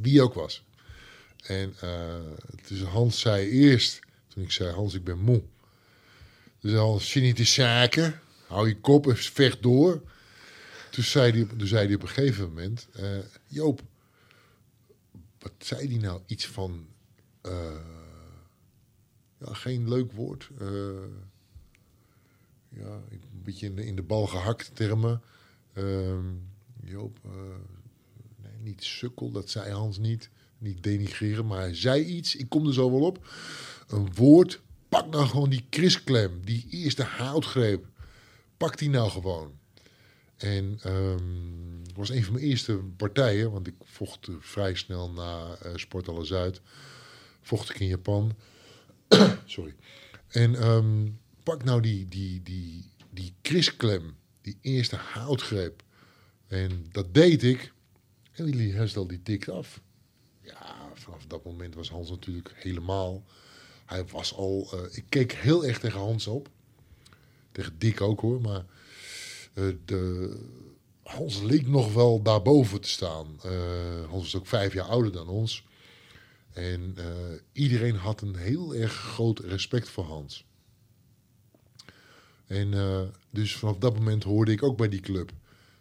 Wie 0.02 0.22
ook 0.22 0.34
was. 0.34 0.64
En 1.44 1.76
uh, 1.84 2.16
dus 2.68 2.82
Hans 2.82 3.20
zei 3.20 3.50
eerst, 3.50 4.00
toen 4.28 4.44
ik 4.44 4.52
zei, 4.52 4.74
Hans, 4.74 4.94
ik 4.94 5.04
ben 5.04 5.20
moe. 5.20 5.42
Dus 6.60 6.74
Hans, 6.74 7.14
je 7.14 7.20
niet 7.20 7.36
te 7.36 7.44
zaken, 7.44 8.20
hou 8.48 8.68
je 8.68 8.80
kop 8.80 9.08
en 9.08 9.18
vecht 9.18 9.62
door. 9.62 10.02
Toen 10.92 11.04
zei 11.04 11.32
hij, 11.32 11.48
toen 11.58 11.68
zei 11.68 11.86
hij 11.86 11.96
op 11.96 12.02
een 12.02 12.08
gegeven 12.08 12.48
moment, 12.48 12.88
uh, 13.00 13.18
Joop, 13.48 13.82
wat 15.40 15.52
zei 15.58 15.88
hij 15.88 15.98
nou? 15.98 16.22
Iets 16.26 16.48
van, 16.48 16.88
uh, 17.46 17.82
ja, 19.38 19.54
geen 19.54 19.90
leuk 19.90 20.12
woord. 20.12 20.50
Uh, 20.62 20.70
ja, 22.70 23.02
een 23.10 23.42
beetje 23.44 23.66
in 23.66 23.76
de, 23.76 23.86
in 23.86 23.96
de 23.96 24.04
bal 24.04 24.28
gehakt 24.28 24.76
termen. 24.76 25.22
Uh, 25.74 26.20
Joop, 26.84 27.20
nee, 28.42 28.52
niet 28.60 28.84
sukkel, 28.84 29.32
dat 29.32 29.50
zei 29.50 29.72
Hans 29.72 29.98
niet. 29.98 30.30
Niet 30.58 30.84
denigreren, 30.84 31.48
maar 31.48 31.60
hij 31.60 31.76
zei 31.76 32.04
iets. 32.04 32.36
Ik 32.36 32.50
kom 32.50 32.68
er 32.68 32.74
zo 32.74 32.92
wel 32.92 33.02
op. 33.02 33.28
Een 33.88 34.14
woord, 34.14 34.62
pak 34.90 35.10
nou 35.10 35.28
gewoon 35.28 35.50
die 35.50 35.66
krisklem, 35.70 36.46
die 36.46 36.68
eerste 36.70 37.04
houtgreep. 37.04 37.86
Pak 38.58 38.78
die 38.78 38.90
nou 38.90 39.10
gewoon. 39.10 39.52
En 40.38 40.80
um, 40.86 41.82
was 41.96 42.10
een 42.10 42.24
van 42.24 42.34
mijn 42.34 42.46
eerste 42.46 42.74
partijen, 42.98 43.52
want 43.52 43.68
ik 43.68 43.76
vocht 43.84 44.28
vrij 44.40 44.76
snel 44.76 45.12
na 45.12 45.58
uh, 45.66 45.72
Sportalle 45.76 46.26
Zuid. 46.26 46.62
Vocht 47.42 47.70
ik 47.70 47.80
in 47.80 47.88
Japan. 47.88 48.36
Sorry. 49.46 49.76
En 50.28 50.68
um, 50.68 51.20
pak 51.44 51.64
nou 51.64 51.82
die, 51.82 52.08
die, 52.08 52.42
die, 52.44 52.92
die 53.10 53.34
krisklem, 53.42 54.16
die 54.42 54.58
eerste 54.62 54.96
houtgreep. 54.96 55.84
En 56.48 56.86
dat 56.92 57.14
deed 57.14 57.44
ik. 57.44 57.74
En 58.32 58.46
die 58.46 58.74
herstel 58.74 59.08
die 59.08 59.24
tikt 59.24 59.50
af. 59.50 59.82
Ja, 60.42 60.92
vanaf 60.94 61.26
dat 61.28 61.44
moment 61.44 61.76
was 61.76 61.90
Hans 61.90 62.10
natuurlijk 62.10 62.52
helemaal. 62.56 63.24
Hij 63.86 64.06
was 64.06 64.34
al. 64.34 64.70
Uh, 64.74 64.80
ik 64.92 65.06
keek 65.10 65.32
heel 65.32 65.66
erg 65.66 65.80
tegen 65.80 66.00
Hans 66.00 66.28
op. 66.28 66.50
Tegen 67.52 67.76
Dick 67.78 68.02
ook 68.02 68.20
hoor, 68.20 68.42
maar. 68.42 68.66
Uh, 69.58 69.76
de, 69.86 70.36
Hans 71.04 71.42
leek 71.42 71.68
nog 71.68 71.94
wel 71.94 72.22
daarboven 72.22 72.82
te 72.82 72.90
staan. 72.90 73.28
Uh, 73.46 73.52
Hans 74.10 74.24
was 74.24 74.36
ook 74.36 74.48
vijf 74.48 74.74
jaar 74.74 74.86
ouder 74.86 75.12
dan 75.12 75.28
ons. 75.28 75.66
En 76.54 76.96
uh, 76.98 77.06
iedereen 77.52 77.96
had 77.96 78.22
een 78.22 78.36
heel 78.36 78.76
erg 78.76 78.94
groot 78.94 79.40
respect 79.40 79.90
voor 79.90 80.04
Hans. 80.04 80.46
En 82.48 82.72
dus 83.30 83.56
vanaf 83.56 83.78
dat 83.78 83.94
moment 83.94 84.24
hoorde 84.24 84.52
ik 84.52 84.64
ook 84.64 84.78
bij 84.78 84.90
die 84.90 85.00
club. 85.00 85.32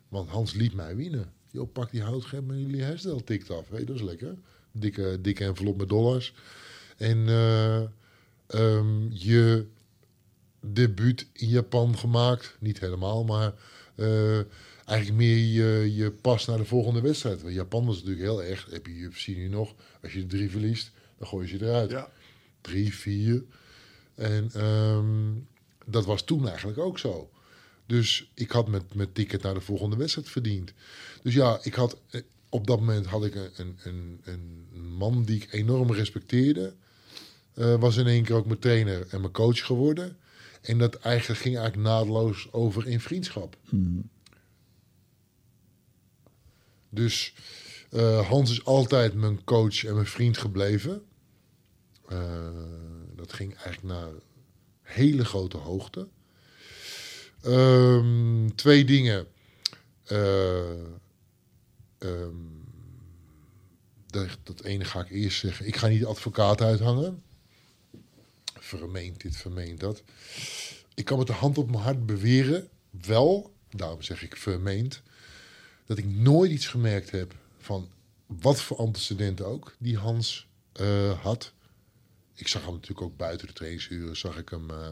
Want 0.08 0.28
Hans 0.28 0.52
liet 0.52 0.74
mij 0.74 0.96
winnen. 0.96 1.32
Jo, 1.50 1.64
pak 1.64 1.90
die 1.90 2.02
houtgreep 2.02 2.50
en 2.50 2.60
jullie 2.60 2.82
herstel 2.82 3.24
tikt 3.24 3.50
af. 3.50 3.68
Hey, 3.68 3.84
dat 3.84 3.96
is 3.96 4.02
lekker. 4.02 4.36
Dikke, 4.72 5.18
dikke 5.20 5.44
envelop 5.44 5.76
met 5.76 5.88
dollars. 5.88 6.34
En 6.96 7.28
um, 8.48 9.08
je 9.12 9.66
debuut 10.72 11.26
in 11.32 11.48
Japan 11.48 11.98
gemaakt. 11.98 12.56
Niet 12.60 12.80
helemaal, 12.80 13.24
maar 13.24 13.52
uh, 13.96 14.40
eigenlijk 14.84 15.18
meer 15.18 15.36
je, 15.36 15.94
je 15.94 16.10
pas 16.10 16.46
naar 16.46 16.58
de 16.58 16.64
volgende 16.64 17.00
wedstrijd. 17.00 17.42
Want 17.42 17.54
Japan 17.54 17.86
was 17.86 17.94
natuurlijk 17.94 18.22
heel 18.22 18.42
erg. 18.42 18.66
Heb 18.70 18.86
je 18.86 18.92
UFC 18.92 19.26
nu 19.26 19.48
nog. 19.48 19.74
Als 20.02 20.12
je 20.12 20.26
drie 20.26 20.50
verliest, 20.50 20.90
dan 21.18 21.28
gooi 21.28 21.50
je 21.50 21.58
ze 21.58 21.64
eruit. 21.64 21.90
Ja. 21.90 22.10
Drie, 22.60 22.94
vier. 22.94 23.44
En 24.14 24.64
um, 24.64 25.46
dat 25.86 26.04
was 26.04 26.22
toen 26.22 26.48
eigenlijk 26.48 26.78
ook 26.78 26.98
zo. 26.98 27.30
Dus 27.86 28.30
ik 28.34 28.50
had 28.50 28.68
met, 28.68 28.94
met 28.94 29.14
ticket 29.14 29.42
naar 29.42 29.54
de 29.54 29.60
volgende 29.60 29.96
wedstrijd 29.96 30.28
verdiend. 30.28 30.72
Dus 31.22 31.34
ja, 31.34 31.58
ik 31.62 31.74
had, 31.74 31.96
op 32.48 32.66
dat 32.66 32.78
moment 32.78 33.06
had 33.06 33.24
ik 33.24 33.34
een, 33.34 33.78
een, 33.82 34.20
een 34.24 34.66
man 34.96 35.24
die 35.24 35.36
ik 35.36 35.52
enorm 35.52 35.92
respecteerde. 35.92 36.74
Uh, 37.54 37.74
was 37.74 37.96
in 37.96 38.06
één 38.06 38.24
keer 38.24 38.36
ook 38.36 38.46
mijn 38.46 38.58
trainer 38.58 39.06
en 39.10 39.20
mijn 39.20 39.32
coach 39.32 39.66
geworden. 39.66 40.16
En 40.66 40.78
dat 40.78 40.94
eigenlijk 40.94 41.40
ging 41.40 41.56
eigenlijk 41.56 41.88
naadloos 41.88 42.52
over 42.52 42.86
in 42.86 43.00
vriendschap. 43.00 43.56
Mm. 43.70 44.10
Dus 46.88 47.34
uh, 47.90 48.28
Hans 48.28 48.50
is 48.50 48.64
altijd 48.64 49.14
mijn 49.14 49.44
coach 49.44 49.84
en 49.84 49.94
mijn 49.94 50.06
vriend 50.06 50.38
gebleven. 50.38 51.02
Uh, 52.08 52.48
dat 53.14 53.32
ging 53.32 53.54
eigenlijk 53.54 53.82
naar 53.82 54.12
hele 54.82 55.24
grote 55.24 55.56
hoogte. 55.56 56.08
Um, 57.44 58.54
twee 58.54 58.84
dingen. 58.84 59.26
Uh, 60.12 60.70
um, 61.98 62.64
dat, 64.06 64.38
dat 64.42 64.62
ene 64.62 64.84
ga 64.84 65.00
ik 65.00 65.10
eerst 65.10 65.38
zeggen. 65.38 65.66
Ik 65.66 65.76
ga 65.76 65.86
niet 65.86 66.04
advocaat 66.04 66.60
uithangen. 66.62 67.22
Vermeend 68.66 69.20
dit, 69.20 69.36
vermeend 69.36 69.80
dat. 69.80 70.02
Ik 70.94 71.04
kan 71.04 71.18
met 71.18 71.26
de 71.26 71.32
hand 71.32 71.58
op 71.58 71.70
mijn 71.70 71.82
hart 71.82 72.06
beweren, 72.06 72.68
wel, 72.90 73.52
daarom 73.70 74.02
zeg 74.02 74.22
ik 74.22 74.36
vermeend, 74.36 75.02
dat 75.84 75.98
ik 75.98 76.04
nooit 76.04 76.50
iets 76.50 76.66
gemerkt 76.66 77.10
heb 77.10 77.34
van 77.58 77.88
wat 78.26 78.60
voor 78.60 78.76
antecedenten 78.76 79.46
ook 79.46 79.74
die 79.78 79.98
Hans 79.98 80.46
uh, 80.80 81.22
had. 81.22 81.52
Ik 82.34 82.48
zag 82.48 82.64
hem 82.64 82.72
natuurlijk 82.72 83.00
ook 83.00 83.16
buiten 83.16 83.46
de 83.46 83.52
trainingsuren, 83.52 84.16
zag 84.16 84.38
ik 84.38 84.48
hem, 84.48 84.70
uh, 84.70 84.88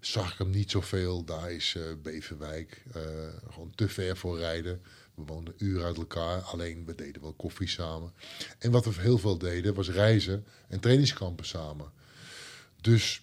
zag 0.00 0.32
ik 0.32 0.38
hem 0.38 0.50
niet 0.50 0.70
zoveel. 0.70 1.24
Daar 1.24 1.52
is 1.52 1.74
uh, 1.74 1.82
Beverwijk 2.02 2.82
gewoon 3.50 3.72
te 3.74 3.88
ver 3.88 4.16
voor 4.16 4.38
rijden. 4.38 4.82
We 5.14 5.22
woonden 5.22 5.54
uren 5.58 5.84
uit 5.84 5.96
elkaar, 5.96 6.40
alleen 6.40 6.84
we 6.84 6.94
deden 6.94 7.22
wel 7.22 7.32
koffie 7.32 7.68
samen. 7.68 8.12
En 8.58 8.70
wat 8.70 8.84
we 8.84 9.00
heel 9.00 9.18
veel 9.18 9.38
deden, 9.38 9.74
was 9.74 9.90
reizen 9.90 10.46
en 10.68 10.80
trainingskampen 10.80 11.46
samen. 11.46 11.92
Dus, 12.84 13.22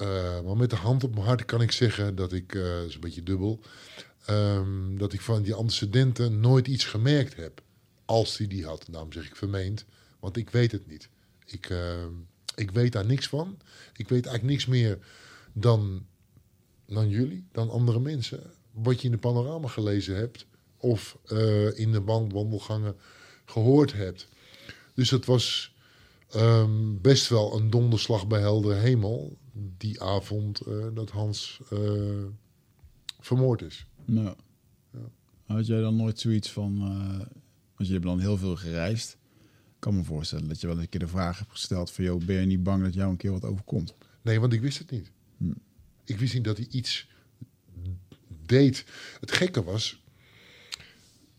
uh, 0.00 0.40
maar 0.40 0.56
met 0.56 0.70
de 0.70 0.76
hand 0.76 1.04
op 1.04 1.14
mijn 1.14 1.26
hart 1.26 1.44
kan 1.44 1.62
ik 1.62 1.72
zeggen 1.72 2.14
dat 2.14 2.32
ik, 2.32 2.54
uh, 2.54 2.62
dat 2.62 2.88
is 2.88 2.94
een 2.94 3.00
beetje 3.00 3.22
dubbel, 3.22 3.60
um, 4.30 4.98
dat 4.98 5.12
ik 5.12 5.20
van 5.20 5.42
die 5.42 5.54
antecedenten 5.54 6.40
nooit 6.40 6.66
iets 6.66 6.84
gemerkt 6.84 7.36
heb. 7.36 7.62
Als 8.04 8.36
die, 8.36 8.48
die 8.48 8.64
had. 8.64 8.86
Daarom 8.90 9.12
zeg 9.12 9.26
ik 9.26 9.36
vermeend, 9.36 9.84
want 10.20 10.36
ik 10.36 10.50
weet 10.50 10.72
het 10.72 10.86
niet. 10.86 11.08
Ik, 11.46 11.70
uh, 11.70 12.04
ik 12.54 12.70
weet 12.70 12.92
daar 12.92 13.06
niks 13.06 13.28
van. 13.28 13.58
Ik 13.96 14.08
weet 14.08 14.26
eigenlijk 14.26 14.54
niks 14.54 14.66
meer 14.66 14.98
dan, 15.52 16.06
dan 16.86 17.08
jullie, 17.08 17.44
dan 17.52 17.70
andere 17.70 18.00
mensen. 18.00 18.42
Wat 18.70 19.00
je 19.00 19.06
in 19.06 19.12
de 19.12 19.18
panorama 19.18 19.68
gelezen 19.68 20.16
hebt 20.16 20.46
of 20.76 21.18
uh, 21.32 21.78
in 21.78 21.92
de 21.92 22.02
wandelgangen 22.02 22.96
gehoord 23.44 23.92
hebt. 23.92 24.28
Dus 24.94 25.10
het 25.10 25.24
was 25.24 25.71
um, 26.36 27.00
best 27.00 27.28
wel 27.28 27.56
een 27.56 27.70
donderslag 27.70 28.26
bij 28.26 28.40
heldere 28.40 28.74
hemel 28.74 29.38
die 29.52 30.02
avond 30.02 30.66
uh, 30.66 30.86
dat 30.94 31.10
Hans 31.10 31.60
uh, 31.72 32.24
vermoord 33.20 33.62
is. 33.62 33.86
Nou, 34.04 34.36
ja. 34.92 35.10
had 35.46 35.66
jij 35.66 35.80
dan 35.80 35.96
nooit 35.96 36.20
zoiets 36.20 36.50
van, 36.50 36.78
want 37.76 37.86
je 37.86 37.92
hebt 37.92 38.04
dan 38.04 38.20
heel 38.20 38.36
veel 38.36 38.56
gereisd. 38.56 39.16
Ik 39.74 39.88
kan 39.88 39.96
me 39.96 40.04
voorstellen 40.04 40.48
dat 40.48 40.60
je 40.60 40.66
wel 40.66 40.80
een 40.80 40.88
keer 40.88 41.00
de 41.00 41.08
vraag 41.08 41.38
hebt 41.38 41.50
gesteld 41.50 41.90
van, 41.90 42.04
joh, 42.04 42.24
ben 42.24 42.40
je 42.40 42.46
niet 42.46 42.62
bang 42.62 42.82
dat 42.82 42.94
jou 42.94 43.10
een 43.10 43.16
keer 43.16 43.32
wat 43.32 43.44
overkomt? 43.44 43.94
Nee, 44.22 44.40
want 44.40 44.52
ik 44.52 44.60
wist 44.60 44.78
het 44.78 44.90
niet. 44.90 45.10
Hm. 45.36 45.52
Ik 46.04 46.18
wist 46.18 46.34
niet 46.34 46.44
dat 46.44 46.56
hij 46.56 46.66
iets 46.70 47.08
deed. 48.46 48.84
Het 49.20 49.32
gekke 49.32 49.64
was, 49.64 50.02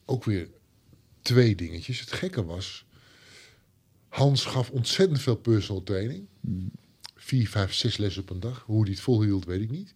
ook 0.05 0.23
weer 0.23 0.49
twee 1.21 1.55
dingetjes. 1.55 1.99
Het 1.99 2.11
gekke 2.11 2.45
was, 2.45 2.85
Hans 4.13 4.45
gaf 4.45 4.69
ontzettend 4.69 5.21
veel 5.21 5.35
personal 5.35 5.83
training. 5.83 6.27
Mm. 6.39 6.71
Vier, 7.15 7.49
vijf, 7.49 7.73
zes 7.73 7.97
lessen 7.97 8.21
op 8.21 8.29
een 8.29 8.39
dag. 8.39 8.63
Hoe 8.65 8.81
hij 8.81 8.91
het 8.91 8.99
volhield, 8.99 9.45
weet 9.45 9.61
ik 9.61 9.71
niet. 9.71 9.93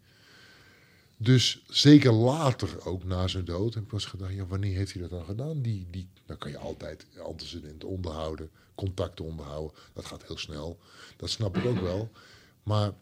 Dus 1.17 1.63
zeker 1.67 2.11
later, 2.11 2.85
ook 2.85 3.03
na 3.03 3.27
zijn 3.27 3.45
dood, 3.45 3.73
heb 3.73 3.83
ik 3.83 3.91
eens 3.91 4.05
gedacht, 4.05 4.33
ja, 4.33 4.45
wanneer 4.45 4.77
heeft 4.77 4.93
hij 4.93 5.01
dat 5.01 5.09
dan 5.09 5.25
gedaan? 5.25 5.61
Die, 5.61 5.87
die, 5.89 6.07
dan 6.25 6.37
kan 6.37 6.51
je 6.51 6.57
altijd 6.57 7.05
antecedenten 7.23 7.87
onderhouden, 7.87 8.49
contacten 8.75 9.25
onderhouden. 9.25 9.77
Dat 9.93 10.05
gaat 10.05 10.27
heel 10.27 10.37
snel. 10.37 10.79
Dat 11.17 11.29
snap 11.29 11.57
ik 11.57 11.65
ook 11.65 11.79
wel. 11.79 12.11
Maar 12.63 12.93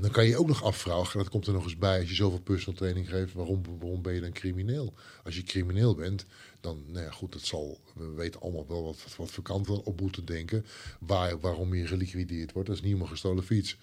Dan 0.00 0.10
kan 0.10 0.26
je 0.26 0.36
ook 0.36 0.46
nog 0.46 0.62
afvragen, 0.62 1.18
dat 1.18 1.28
komt 1.28 1.46
er 1.46 1.52
nog 1.52 1.64
eens 1.64 1.76
bij 1.76 2.00
als 2.00 2.08
je 2.08 2.14
zoveel 2.14 2.40
personal 2.40 2.78
training 2.78 3.08
geeft, 3.08 3.32
waarom, 3.32 3.62
waarom 3.78 4.02
ben 4.02 4.14
je 4.14 4.20
dan 4.20 4.32
crimineel? 4.32 4.94
Als 5.24 5.36
je 5.36 5.42
crimineel 5.42 5.94
bent, 5.94 6.24
dan, 6.60 6.84
nou 6.86 7.04
ja, 7.04 7.10
goed, 7.10 7.32
dat 7.32 7.42
zal, 7.42 7.80
we 7.94 8.10
weten 8.10 8.40
allemaal 8.40 8.66
wel 8.66 8.84
wat, 8.84 9.02
wat, 9.02 9.16
wat 9.16 9.30
voor 9.30 9.44
kanten 9.44 9.84
op 9.84 10.00
moeten 10.00 10.24
denken, 10.24 10.64
waar, 11.00 11.40
waarom 11.40 11.74
je 11.74 11.86
geliquideerd 11.86 12.52
wordt. 12.52 12.68
Dat 12.68 12.76
is 12.76 12.82
niet 12.82 12.94
om 12.94 13.00
een 13.00 13.08
gestolen 13.08 13.44
fiets. 13.44 13.78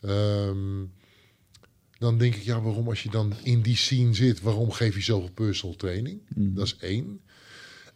Ehm, 0.00 0.84
dan 1.98 2.18
denk 2.18 2.34
ik, 2.34 2.42
ja, 2.42 2.60
waarom 2.60 2.88
als 2.88 3.02
je 3.02 3.10
dan 3.10 3.32
in 3.42 3.62
die 3.62 3.76
scene 3.76 4.14
zit, 4.14 4.40
waarom 4.40 4.70
geef 4.70 4.94
je 4.94 5.02
zoveel 5.02 5.32
personal 5.34 5.76
training? 5.76 6.20
Dat 6.28 6.66
is 6.66 6.76
één. 6.76 7.20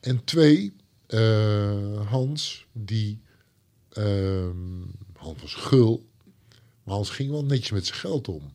En 0.01 0.25
twee, 0.25 0.73
eh, 1.07 2.11
Hans, 2.11 2.67
die, 2.73 3.21
ehm, 3.89 4.83
Hans 5.13 5.41
was 5.41 5.55
gul, 5.55 6.09
maar 6.89 6.97
Hans 6.97 7.11
ging 7.11 7.31
wel 7.31 7.45
netjes 7.45 7.71
met 7.71 7.87
zijn 7.87 7.99
geld 7.99 8.29
om. 8.29 8.53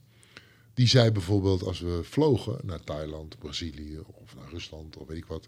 Die 0.73 0.87
zei 0.87 1.11
bijvoorbeeld, 1.11 1.63
als 1.63 1.79
we 1.79 1.99
vlogen 2.03 2.59
naar 2.63 2.83
Thailand, 2.83 3.37
Brazilië 3.37 3.99
of 3.99 4.35
naar 4.35 4.49
Rusland 4.49 4.97
of 4.97 5.07
weet 5.07 5.17
ik 5.17 5.25
wat, 5.25 5.47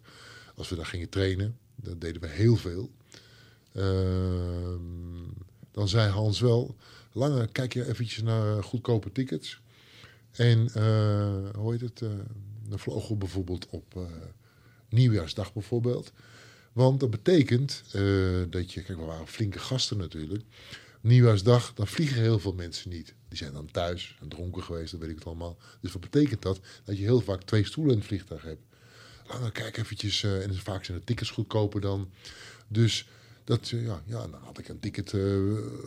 als 0.56 0.70
we 0.70 0.76
daar 0.76 0.86
gingen 0.86 1.10
trainen, 1.10 1.58
dat 1.76 2.02
deden 2.02 2.22
we 2.22 2.28
heel 2.28 2.56
veel. 2.56 2.92
Ehm, 3.72 4.80
dan 5.72 5.88
zei 5.88 6.10
Hans 6.12 6.40
wel, 6.40 6.76
Lange, 7.12 7.48
kijk 7.48 7.74
je 7.74 7.88
eventjes 7.88 8.24
naar 8.24 8.64
goedkope 8.64 9.12
tickets. 9.12 9.62
En 10.32 10.70
eh, 10.74 11.50
hoe 11.56 11.72
heet 11.72 11.82
het? 11.82 12.02
eh, 12.02 12.10
dan 12.70 12.80
vlogen 12.80 13.10
we 13.10 13.16
bijvoorbeeld 13.16 13.68
op 13.70 13.96
eh, 13.96 14.02
nieuwjaarsdag 14.90 15.54
bijvoorbeeld. 15.54 16.12
Want 16.74 17.00
dat 17.00 17.10
betekent 17.10 17.84
eh, 17.92 18.02
dat 18.50 18.74
je, 18.74 18.82
kijk, 18.84 19.00
we 19.00 19.06
waren 19.06 19.28
flinke 19.28 19.60
gasten 19.60 19.98
natuurlijk. 19.98 20.44
Nieuwjaarsdag, 21.06 21.74
dan 21.74 21.88
vliegen 21.88 22.22
heel 22.22 22.40
veel 22.40 22.54
mensen 22.54 22.90
niet. 22.90 23.14
Die 23.28 23.38
zijn 23.38 23.54
dan 23.54 23.72
thuis 23.72 24.18
en 24.22 24.28
dronken 24.28 24.64
geweest, 24.64 24.92
dat 24.92 25.00
weet 25.00 25.10
ik 25.10 25.16
het 25.16 25.26
allemaal. 25.26 25.58
Dus 25.82 25.92
wat 25.92 26.02
betekent 26.02 26.42
dat? 26.42 26.60
Dat 26.84 26.98
je 26.98 27.04
heel 27.04 27.22
vaak 27.22 27.44
twee 27.44 27.66
stoelen 27.66 27.94
in 27.94 28.00
het 28.00 28.08
vliegtuig 28.08 28.42
hebt. 28.44 28.62
Lange, 29.28 29.52
kijk 29.52 29.78
eventjes, 29.78 30.24
eh, 30.24 30.44
en 30.44 30.56
vaak 30.56 30.86
zijn 30.86 30.98
de 30.98 31.04
tickets 31.04 31.30
goedkoper 31.30 31.82
dan. 31.82 32.10
Dus 32.68 33.08
dat, 33.44 33.70
eh, 33.74 33.86
ja, 33.86 34.02
ja, 34.06 34.28
dan 34.28 34.40
had 34.44 34.58
ik 34.58 34.68
een 34.68 34.80
ticket 34.80 35.14
eh, 35.14 35.20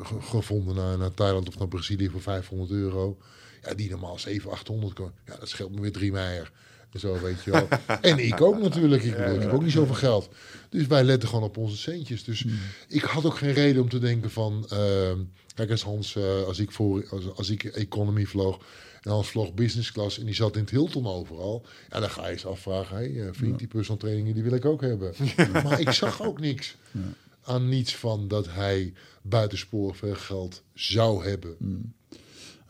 ge- 0.03 0.21
gevonden 0.21 0.75
naar, 0.75 0.99
naar 0.99 1.15
Thailand 1.15 1.49
of 1.49 1.59
naar 1.59 1.69
Brazilië 1.69 2.09
voor 2.09 2.23
500 2.23 2.71
euro. 2.71 3.19
Ja, 3.63 3.75
die 3.75 3.91
normaal 3.91 4.19
700, 4.19 4.61
800 4.61 4.95
kon. 4.95 5.11
Ja, 5.27 5.37
dat 5.37 5.49
scheelt 5.49 5.75
me 5.75 5.81
weer 5.81 5.93
drie 5.93 6.13
meijer. 6.13 6.53
Zo, 6.95 7.21
weet 7.21 7.43
je 7.43 7.51
wel. 7.51 7.69
en 8.01 8.19
ik 8.19 8.41
ook 8.41 8.59
natuurlijk. 8.59 9.03
Ik, 9.03 9.17
bedoel, 9.17 9.35
ik 9.35 9.41
heb 9.41 9.53
ook 9.53 9.63
niet 9.63 9.73
zoveel 9.73 9.95
geld. 9.95 10.29
Dus 10.69 10.87
wij 10.87 11.05
letten 11.05 11.29
gewoon 11.29 11.45
op 11.45 11.57
onze 11.57 11.77
centjes. 11.77 12.25
Dus 12.25 12.45
ik 12.89 13.03
had 13.03 13.25
ook 13.25 13.37
geen 13.37 13.53
reden 13.53 13.83
om 13.83 13.89
te 13.89 13.99
denken 13.99 14.31
van... 14.31 14.67
ehm, 14.69 15.19
kijk 15.55 15.71
eens 15.71 15.83
Hans, 15.83 16.17
eh, 16.17 16.43
als, 16.43 16.59
ik 16.59 16.73
voor, 16.73 17.07
als, 17.11 17.35
als 17.35 17.51
ik 17.51 17.65
economy 17.65 18.25
vloog... 18.25 18.59
en 19.03 19.11
Hans 19.11 19.29
vloog 19.29 19.55
business 19.55 19.93
class 19.93 20.19
en 20.19 20.25
die 20.25 20.35
zat 20.35 20.55
in 20.55 20.61
het 20.61 20.71
Hilton 20.71 21.07
overal... 21.07 21.67
ja, 21.89 22.01
dan 22.01 22.11
ga 22.11 22.27
je 22.27 22.33
eens 22.33 22.47
afvragen... 22.47 22.97
Hey, 22.97 23.27
eh, 23.27 23.29
vriend, 23.33 23.59
die 23.59 23.69
personal 23.69 24.01
trainingen 24.01 24.35
die 24.35 24.43
wil 24.43 24.55
ik 24.55 24.65
ook 24.65 24.81
hebben. 24.81 25.15
maar 25.65 25.81
ik 25.81 25.91
zag 25.91 26.23
ook 26.23 26.41
niks 26.41 26.77
aan 27.43 27.69
niets 27.69 27.97
van 27.97 28.29
dat 28.29 28.47
hij 28.51 28.93
buitensporig 29.23 29.97
veel 29.97 30.15
geld 30.15 30.63
zou 30.75 31.25
hebben. 31.25 31.57
En 31.61 31.95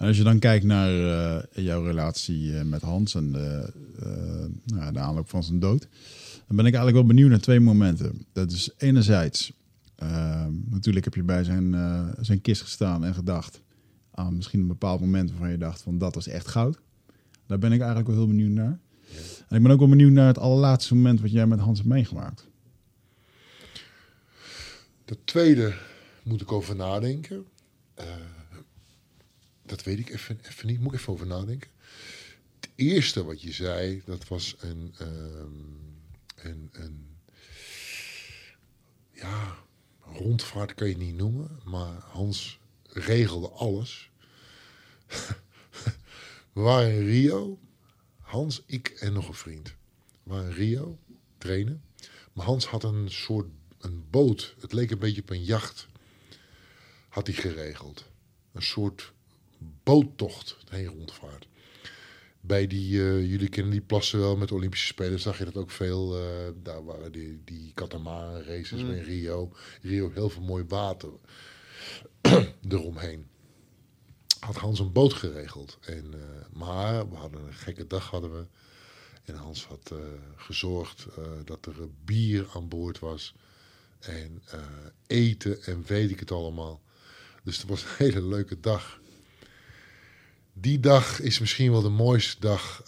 als 0.06 0.16
je 0.16 0.22
dan 0.22 0.38
kijkt 0.38 0.64
naar 0.64 0.88
eh, 0.88 1.64
jouw 1.64 1.84
relatie 1.84 2.58
eh, 2.58 2.64
met 2.64 2.82
Hans 2.82 3.14
en 3.14 3.32
de, 3.32 3.72
eh, 3.98 4.76
nou, 4.76 4.92
de 4.92 4.98
aanloop 4.98 5.28
van 5.28 5.42
zijn 5.42 5.58
dood, 5.58 5.88
dan 6.46 6.56
ben 6.56 6.66
ik 6.66 6.74
eigenlijk 6.74 6.96
wel 6.96 7.06
benieuwd 7.06 7.30
naar 7.30 7.40
twee 7.40 7.60
momenten. 7.60 8.26
Dat 8.32 8.52
is 8.52 8.70
enerzijds, 8.76 9.52
eh, 9.94 10.46
natuurlijk 10.70 11.04
heb 11.04 11.14
je 11.14 11.22
bij 11.22 11.44
zijn, 11.44 11.76
zijn 12.20 12.40
kist 12.40 12.62
gestaan 12.62 13.04
en 13.04 13.14
gedacht 13.14 13.60
aan 14.10 14.36
misschien 14.36 14.60
een 14.60 14.66
bepaald 14.66 15.00
moment 15.00 15.30
waarvan 15.30 15.50
je 15.50 15.58
dacht 15.58 15.82
van 15.82 15.98
dat 15.98 16.14
was 16.14 16.26
echt 16.26 16.46
goud. 16.46 16.78
Daar 17.46 17.58
ben 17.58 17.72
ik 17.72 17.78
eigenlijk 17.78 18.08
wel 18.08 18.18
heel 18.18 18.26
benieuwd 18.26 18.50
naar. 18.50 18.78
En 19.48 19.56
ik 19.56 19.62
ben 19.62 19.70
ook 19.70 19.78
wel 19.78 19.88
benieuwd 19.88 20.12
naar 20.12 20.26
het 20.26 20.38
allerlaatste 20.38 20.94
moment 20.94 21.20
wat 21.20 21.30
jij 21.30 21.46
met 21.46 21.58
Hans 21.58 21.78
hebt 21.78 21.90
meegemaakt. 21.90 22.46
De 25.04 25.18
tweede 25.24 25.74
moet 26.22 26.40
ik 26.40 26.52
over 26.52 26.76
nadenken. 26.76 27.44
Eh, 27.94 28.06
dat 29.68 29.82
weet 29.82 29.98
ik 29.98 30.10
even, 30.10 30.40
even 30.48 30.66
niet. 30.66 30.80
Moet 30.80 30.92
ik 30.92 30.98
even 30.98 31.12
over 31.12 31.26
nadenken. 31.26 31.70
Het 32.60 32.70
eerste 32.74 33.24
wat 33.24 33.42
je 33.42 33.52
zei, 33.52 34.02
dat 34.04 34.28
was 34.28 34.56
een, 34.58 34.94
ehm, 34.98 36.48
een, 36.48 36.68
een 36.72 37.16
ja, 39.12 39.56
rondvaart 40.00 40.74
kan 40.74 40.88
je 40.88 40.96
niet 40.96 41.14
noemen, 41.14 41.60
maar 41.64 41.94
Hans 42.00 42.58
regelde 42.82 43.48
alles. 43.48 44.10
We 46.52 46.60
waren 46.60 46.92
in 46.92 47.06
Rio, 47.06 47.58
Hans, 48.20 48.62
ik 48.66 48.88
en 48.88 49.12
nog 49.12 49.28
een 49.28 49.34
vriend. 49.34 49.74
We 50.22 50.32
waren 50.32 50.50
in 50.50 50.56
Rio, 50.56 50.98
trainen. 51.38 51.82
Maar 52.32 52.44
Hans 52.44 52.66
had 52.66 52.84
een 52.84 53.10
soort 53.10 53.46
een 53.78 54.10
boot, 54.10 54.54
het 54.60 54.72
leek 54.72 54.90
een 54.90 54.98
beetje 54.98 55.20
op 55.20 55.30
een 55.30 55.44
jacht, 55.44 55.86
had 57.08 57.26
hij 57.26 57.36
geregeld. 57.36 58.04
Een 58.52 58.62
soort 58.62 59.12
boottocht 59.88 60.56
heen 60.68 60.86
rondvaart. 60.86 61.48
Bij 62.40 62.66
die, 62.66 63.00
eh, 63.00 63.30
jullie 63.30 63.48
kennen 63.48 63.72
die 63.72 63.80
plassen 63.80 64.18
wel 64.18 64.36
met 64.36 64.48
de 64.48 64.54
Olympische 64.54 64.86
Spelen, 64.86 65.20
zag 65.20 65.38
je 65.38 65.44
dat 65.44 65.56
ook 65.56 65.70
veel. 65.70 66.18
eh, 66.18 66.52
daar 66.62 66.84
waren 66.84 67.12
die, 67.12 67.40
die 67.44 67.72
katamaran 67.74 68.42
races 68.42 68.80
in 68.80 69.02
Rio. 69.02 69.52
Rio, 69.82 70.10
heel 70.14 70.30
veel 70.30 70.42
mooi 70.42 70.64
water 70.68 71.10
eromheen. 72.68 73.26
Had 74.40 74.56
Hans 74.56 74.78
een 74.78 74.92
boot 74.92 75.12
geregeld. 75.12 75.78
En, 75.80 76.14
eh, 76.14 76.58
maar 76.58 77.10
we 77.10 77.16
hadden 77.16 77.46
een 77.46 77.54
gekke 77.54 77.86
dag 77.86 78.10
hadden 78.10 78.32
we. 78.32 78.46
En 79.24 79.34
Hans 79.34 79.66
had 79.66 79.92
gezorgd 80.36 81.06
dat 81.44 81.66
er 81.66 81.74
bier 82.04 82.46
aan 82.54 82.68
boord 82.68 82.98
was. 82.98 83.34
En 83.98 84.42
eten 85.06 85.62
en 85.62 85.82
weet 85.86 86.10
ik 86.10 86.20
het 86.20 86.30
allemaal. 86.30 86.82
Dus 87.44 87.56
het 87.56 87.68
was 87.68 87.82
een 87.82 87.88
hele 88.06 88.22
leuke 88.22 88.60
dag. 88.60 89.00
Die 90.60 90.80
dag 90.80 91.20
is 91.20 91.38
misschien 91.38 91.70
wel 91.70 91.82
de 91.82 91.88
mooiste 91.88 92.36
dag 92.40 92.82